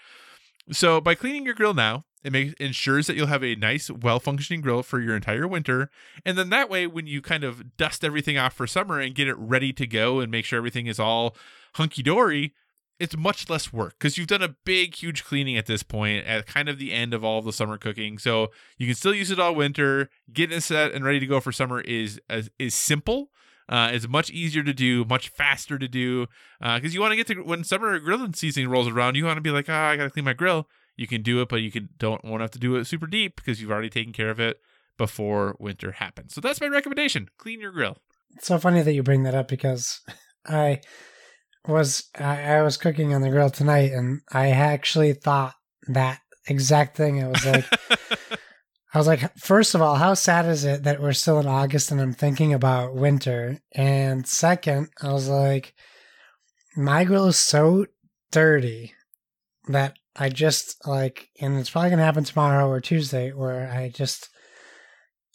So 0.73 1.01
by 1.01 1.15
cleaning 1.15 1.45
your 1.45 1.55
grill 1.55 1.75
now, 1.75 2.05
it 2.25 2.33
makes 2.33 2.55
ensures 2.55 3.07
that 3.07 3.17
you'll 3.17 3.27
have 3.29 3.45
a 3.45 3.55
nice, 3.55 3.91
well-functioning 3.91 4.63
grill 4.63 4.83
for 4.83 5.01
your 5.01 5.15
entire 5.15 5.47
winter, 5.47 5.91
and 6.25 6.37
then 6.37 6.51
that 6.51 6.71
way, 6.71 6.87
when 6.87 7.07
you 7.07 7.23
kind 7.23 7.45
of 7.45 7.77
dust 7.77 8.03
everything 8.03 8.39
off 8.39 8.55
for 8.55 8.67
summer 8.67 8.99
and 8.99 9.15
get 9.15 9.29
it 9.29 9.37
ready 9.39 9.73
to 9.75 9.87
go 9.87 10.21
and 10.21 10.31
make 10.31 10.45
sure 10.45 10.57
everything 10.57 10.87
is 10.87 10.99
all 10.99 11.37
hunky 11.75 12.03
dory, 12.03 12.55
it's 13.01 13.17
much 13.17 13.51
less 13.51 13.73
work 13.73 13.95
because 13.99 14.17
you've 14.17 14.29
done 14.29 14.43
a 14.43 14.57
big, 14.65 14.95
huge 14.95 15.25
cleaning 15.25 15.57
at 15.57 15.67
this 15.67 15.83
point 15.83 16.25
at 16.27 16.47
kind 16.47 16.69
of 16.69 16.79
the 16.79 16.93
end 16.93 17.13
of 17.13 17.25
all 17.25 17.41
of 17.41 17.45
the 17.45 17.53
summer 17.53 17.77
cooking. 17.77 18.19
So 18.19 18.53
you 18.79 18.87
can 18.87 18.95
still 18.95 19.15
use 19.15 19.31
it 19.31 19.41
all 19.41 19.55
winter. 19.55 20.09
Getting 20.33 20.59
it 20.59 20.63
set 20.63 20.93
and 20.93 21.05
ready 21.05 21.19
to 21.21 21.27
go 21.27 21.41
for 21.41 21.53
summer 21.53 21.81
is 21.81 22.21
is, 22.59 22.75
simple. 22.75 23.31
Uh, 23.69 23.91
it's 23.93 24.07
much 24.07 24.31
easier 24.31 24.63
to 24.63 24.73
do, 24.73 25.05
much 25.07 25.29
faster 25.29 25.79
to 25.79 25.89
do. 25.89 26.27
Because 26.61 26.95
you 26.95 27.01
want 27.01 27.13
to 27.13 27.17
get 27.17 27.27
to 27.29 27.43
when 27.43 27.65
summer 27.65 27.99
grilling 27.99 28.35
season 28.35 28.69
rolls 28.69 28.89
around, 28.89 29.17
you 29.17 29.25
want 29.25 29.39
to 29.39 29.43
be 29.43 29.51
like, 29.51 29.67
ah, 29.69 29.89
I 29.89 29.97
gotta 29.97 30.11
clean 30.11 30.25
my 30.25 30.33
grill. 30.33 30.69
You 30.97 31.07
can 31.07 31.23
do 31.23 31.41
it, 31.43 31.49
but 31.49 31.63
you 31.63 31.71
can 31.71 31.89
don't 31.99 32.25
won't 32.25 32.41
have 32.41 32.51
to 32.53 32.59
do 32.59 32.77
it 32.77 32.87
super 32.87 33.07
deep 33.07 33.37
because 33.37 33.61
you've 33.61 33.71
already 33.71 33.91
taken 33.91 34.13
care 34.13 34.31
of 34.31 34.41
it 34.41 34.59
before 34.97 35.57
winter 35.59 35.93
happens. 35.93 36.35
So 36.35 36.41
that's 36.41 36.61
my 36.61 36.69
recommendation: 36.69 37.29
clean 37.39 37.61
your 37.61 37.73
grill. 37.73 37.99
It's 38.37 38.47
so 38.47 38.59
funny 38.59 38.83
that 38.83 38.95
you 38.95 39.03
bring 39.03 39.23
that 39.25 39.35
up 39.35 39.49
because 39.49 40.01
I 40.47 40.81
was 41.67 42.09
I, 42.19 42.43
I 42.43 42.63
was 42.63 42.77
cooking 42.77 43.15
on 43.15 43.23
the 43.23 43.31
grill 43.31 43.51
tonight 43.51 43.93
and 43.93 44.21
I 44.33 44.51
actually 44.51 45.13
thought 45.15 45.55
that 45.89 46.21
exact 46.47 46.97
thing. 46.97 47.23
I 47.23 47.29
was 47.29 47.45
like 47.45 47.65
I 48.95 48.99
was 48.99 49.09
like, 49.09 49.37
first 49.37 49.75
of 49.75 49.83
all, 49.83 49.97
how 49.97 50.15
sad 50.15 50.47
is 50.47 50.65
it 50.65 50.85
that 50.85 51.03
we're 51.03 51.15
still 51.15 51.41
in 51.41 51.49
August 51.49 51.91
and 51.91 52.01
I'm 52.01 52.13
thinking 52.13 52.55
about 52.55 52.95
winter? 52.95 53.59
And 53.75 54.25
second, 54.25 54.91
I 55.03 55.13
was 55.13 55.29
like, 55.29 55.75
my 56.77 57.03
grill 57.03 57.27
is 57.27 57.37
so 57.37 57.87
dirty 58.31 58.95
that 59.67 59.97
I 60.17 60.29
just 60.29 60.87
like, 60.87 61.29
and 61.41 61.59
it's 61.59 61.71
probably 61.71 61.91
gonna 61.91 62.05
happen 62.05 62.25
tomorrow 62.25 62.69
or 62.69 62.81
Tuesday, 62.81 63.33
where 63.33 63.71
I 63.71 63.89
just 63.89 64.29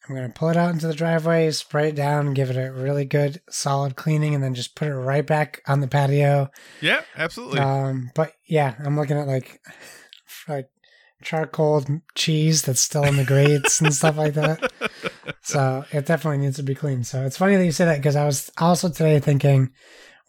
I'm 0.08 0.16
gonna 0.16 0.30
pull 0.30 0.50
it 0.50 0.58
out 0.58 0.74
into 0.74 0.88
the 0.88 0.94
driveway, 0.94 1.52
spray 1.52 1.90
it 1.90 1.96
down, 1.96 2.34
give 2.34 2.50
it 2.50 2.58
a 2.58 2.72
really 2.72 3.06
good 3.06 3.42
solid 3.50 3.96
cleaning, 3.96 4.34
and 4.34 4.44
then 4.44 4.56
just 4.56 4.76
put 4.76 4.88
it 4.88 4.96
right 4.96 5.26
back 5.26 5.62
on 5.68 5.82
the 5.82 5.88
patio. 5.88 6.50
Yeah, 6.82 7.02
absolutely. 7.16 7.60
Um, 7.60 8.12
but 8.16 8.34
yeah, 8.48 8.76
I'm 8.84 8.98
looking 8.98 9.18
at 9.18 9.28
like 9.28 9.62
like 10.48 10.70
charcoal 11.22 11.86
cheese 12.16 12.62
that's 12.62 12.80
still 12.80 13.04
in 13.04 13.18
the 13.18 13.26
grates 13.26 13.82
and 13.82 13.94
stuff 13.94 14.18
like 14.18 14.34
that. 14.36 14.72
So 15.42 15.86
it 15.92 16.06
definitely 16.06 16.40
needs 16.40 16.58
to 16.58 16.64
be 16.64 16.76
cleaned. 16.76 17.08
So 17.08 17.26
it's 17.26 17.38
funny 17.38 17.56
that 17.56 17.66
you 17.66 17.72
say 17.72 17.86
that 17.86 17.98
because 17.98 18.16
I 18.16 18.26
was 18.26 18.52
also 18.58 18.90
today 18.90 19.20
thinking 19.20 19.72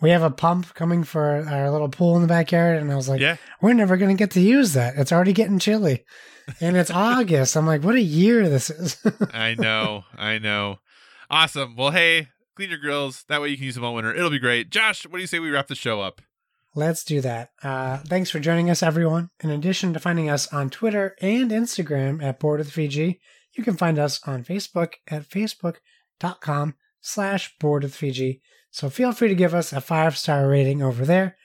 we 0.01 0.11
have 0.11 0.23
a 0.23 0.31
pump 0.31 0.75
coming 0.75 1.05
for 1.05 1.45
our 1.49 1.71
little 1.71 1.89
pool 1.89 2.17
in 2.17 2.23
the 2.23 2.29
backyard, 2.29 2.79
and 2.79 2.91
I 2.91 2.97
was 2.97 3.09
like, 3.09 3.21
yeah, 3.21 3.37
we're 3.61 3.75
never 3.75 3.97
gonna 3.97 4.15
get 4.15 4.31
to 4.33 4.41
use 4.41 4.73
that. 4.75 4.95
It's 4.97 5.13
already 5.13 5.33
getting 5.33 5.59
chilly, 5.59 6.05
and 6.61 6.77
it's 6.77 6.91
August. 6.91 7.57
I'm 7.57 7.67
like, 7.67 7.83
what 7.83 7.95
a 7.95 8.01
year 8.01 8.49
this 8.49 8.71
is. 8.71 8.97
I 9.33 9.55
know, 9.55 10.05
I 10.17 10.39
know. 10.39 10.79
Awesome. 11.31 11.77
Well, 11.77 11.93
hey, 11.93 12.29
clean 12.57 12.71
your 12.71 12.79
grills. 12.79 13.25
That 13.29 13.41
way 13.41 13.49
you 13.49 13.57
can 13.57 13.67
use 13.67 13.77
them 13.77 13.85
all 13.85 13.95
winter. 13.95 14.15
It'll 14.15 14.31
be 14.31 14.39
great. 14.39 14.71
Josh, 14.71 15.07
what 15.07 15.15
do 15.15 15.21
you 15.21 15.27
say 15.27 15.39
we 15.39 15.51
wrap 15.51 15.69
the 15.69 15.75
show 15.75 16.01
up? 16.01 16.21
Let's 16.75 17.03
do 17.03 17.21
that. 17.21 17.51
Uh, 17.63 17.99
thanks 17.99 18.31
for 18.31 18.39
joining 18.39 18.71
us, 18.71 18.83
everyone. 18.83 19.31
In 19.41 19.51
addition 19.51 19.93
to 19.93 20.01
finding 20.01 20.31
us 20.31 20.53
on 20.53 20.71
Twitter 20.71 21.17
and 21.21 21.51
Instagram 21.51 22.23
at 22.23 22.39
Board 22.39 22.59
with 22.59 22.71
VG, 22.71 23.19
you 23.57 23.65
can 23.65 23.77
find 23.77 23.99
us 23.99 24.21
on 24.27 24.45
Facebook 24.45 24.95
at 25.09 25.29
facebook.com 25.29 26.75
slash 27.01 27.57
Board 27.59 27.83
with 27.83 27.95
VG. 27.97 28.41
So 28.71 28.89
feel 28.89 29.13
free 29.13 29.29
to 29.29 29.35
give 29.35 29.55
us 29.55 29.73
a 29.73 29.81
five 29.81 30.17
star 30.17 30.49
rating 30.49 30.83
over 30.83 31.05
there. 31.05 31.37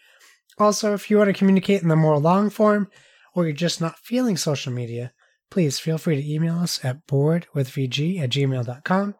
Also, 0.58 0.94
if 0.94 1.10
you 1.10 1.18
want 1.18 1.28
to 1.28 1.34
communicate 1.34 1.82
in 1.82 1.90
the 1.90 1.96
more 1.96 2.18
long 2.18 2.50
form, 2.50 2.90
or 3.34 3.44
you're 3.44 3.54
just 3.54 3.82
not 3.82 4.00
feeling 4.00 4.38
social 4.38 4.72
media, 4.72 5.12
please 5.50 5.80
feel 5.80 5.98
free 5.98 6.16
to 6.22 6.34
email 6.34 6.60
us 6.60 6.84
at 6.84 7.06
boardwithvg 7.08 8.22
at 8.22 8.30
gmail.com. 8.30 9.16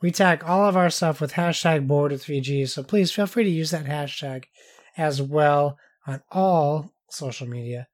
We 0.00 0.10
tag 0.10 0.42
all 0.42 0.68
of 0.68 0.76
our 0.76 0.90
stuff 0.90 1.20
with 1.20 1.34
hashtag 1.34 1.86
boardwithvg, 1.86 2.68
so 2.68 2.82
please 2.82 3.12
feel 3.12 3.26
free 3.26 3.44
to 3.44 3.50
use 3.50 3.70
that 3.70 3.84
hashtag 3.84 4.44
as 4.96 5.22
well 5.22 5.78
on 6.06 6.22
all 6.30 6.92
social 7.08 7.46
media. 7.46 7.86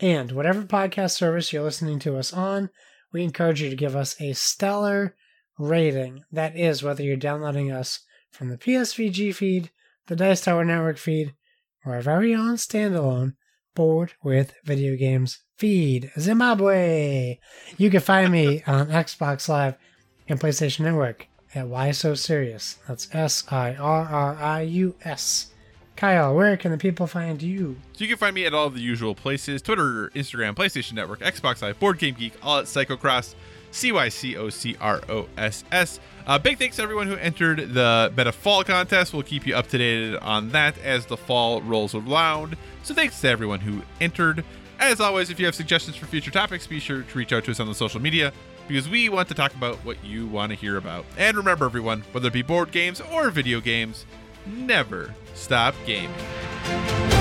And 0.00 0.32
whatever 0.32 0.62
podcast 0.62 1.12
service 1.12 1.52
you're 1.52 1.62
listening 1.62 1.98
to 2.00 2.16
us 2.16 2.32
on, 2.32 2.70
we 3.12 3.22
encourage 3.22 3.60
you 3.60 3.68
to 3.68 3.76
give 3.76 3.94
us 3.94 4.18
a 4.20 4.32
stellar 4.32 5.14
rating. 5.58 6.24
That 6.32 6.56
is, 6.56 6.82
whether 6.82 7.02
you're 7.02 7.16
downloading 7.16 7.70
us 7.70 8.00
from 8.32 8.48
the 8.48 8.56
PSVG 8.56 9.34
feed, 9.34 9.70
the 10.06 10.16
Dice 10.16 10.40
Tower 10.40 10.64
Network 10.64 10.98
feed, 10.98 11.34
or 11.84 11.94
our 11.94 12.00
very 12.00 12.34
own 12.34 12.56
standalone 12.56 13.34
Board 13.74 14.14
with 14.22 14.54
Video 14.64 14.96
Games 14.96 15.42
feed. 15.56 16.10
Zimbabwe! 16.18 17.38
You 17.76 17.90
can 17.90 18.00
find 18.00 18.32
me 18.32 18.62
on 18.66 18.88
Xbox 18.88 19.48
Live 19.48 19.76
and 20.28 20.40
PlayStation 20.40 20.80
Network 20.80 21.26
at 21.54 21.68
Why 21.68 21.90
So 21.90 22.14
Serious. 22.14 22.78
That's 22.88 23.08
S 23.14 23.44
I 23.50 23.74
R 23.74 24.04
R 24.04 24.34
I 24.36 24.62
U 24.62 24.94
S. 25.04 25.48
Kyle, 25.96 26.34
where 26.34 26.56
can 26.56 26.72
the 26.72 26.78
people 26.78 27.06
find 27.06 27.40
you? 27.42 27.76
So 27.92 28.04
you 28.04 28.08
can 28.08 28.16
find 28.16 28.34
me 28.34 28.44
at 28.44 28.54
all 28.54 28.66
of 28.66 28.74
the 28.74 28.80
usual 28.80 29.14
places 29.14 29.62
Twitter, 29.62 30.10
Instagram, 30.14 30.54
PlayStation 30.54 30.94
Network, 30.94 31.20
Xbox 31.20 31.62
Live, 31.62 31.78
Board 31.78 31.98
Game 31.98 32.14
Geek, 32.14 32.32
all 32.42 32.58
at 32.58 32.64
Cycocross, 32.64 33.34
C 33.72 33.90
Y 33.90 34.08
C 34.08 34.36
O 34.36 34.48
C 34.48 34.76
R 34.80 35.00
O 35.08 35.26
S 35.36 35.64
S. 35.72 35.98
Uh, 36.26 36.38
big 36.38 36.58
thanks 36.58 36.76
to 36.76 36.82
everyone 36.82 37.08
who 37.08 37.16
entered 37.16 37.74
the 37.74 38.12
Meta 38.16 38.30
Fall 38.30 38.62
contest. 38.62 39.12
We'll 39.12 39.24
keep 39.24 39.46
you 39.46 39.56
up 39.56 39.66
to 39.68 39.78
date 39.78 40.16
on 40.16 40.50
that 40.50 40.78
as 40.78 41.06
the 41.06 41.16
fall 41.16 41.60
rolls 41.62 41.94
around. 41.94 42.56
So 42.84 42.94
thanks 42.94 43.20
to 43.22 43.28
everyone 43.28 43.60
who 43.60 43.82
entered. 44.00 44.44
As 44.78 45.00
always, 45.00 45.30
if 45.30 45.40
you 45.40 45.46
have 45.46 45.54
suggestions 45.54 45.96
for 45.96 46.06
future 46.06 46.30
topics, 46.30 46.66
be 46.66 46.80
sure 46.80 47.02
to 47.02 47.18
reach 47.18 47.32
out 47.32 47.44
to 47.44 47.50
us 47.50 47.60
on 47.60 47.66
the 47.66 47.74
social 47.74 48.00
media 48.00 48.32
because 48.68 48.88
we 48.88 49.08
want 49.08 49.28
to 49.28 49.34
talk 49.34 49.54
about 49.54 49.76
what 49.84 50.02
you 50.04 50.26
want 50.26 50.50
to 50.50 50.56
hear 50.56 50.76
about. 50.76 51.04
And 51.16 51.36
remember, 51.36 51.64
everyone, 51.64 52.02
whether 52.12 52.28
it 52.28 52.32
be 52.32 52.42
board 52.42 52.70
games 52.70 53.00
or 53.00 53.30
video 53.30 53.60
games, 53.60 54.06
never 54.46 55.14
stop 55.34 55.74
gaming. 55.86 57.11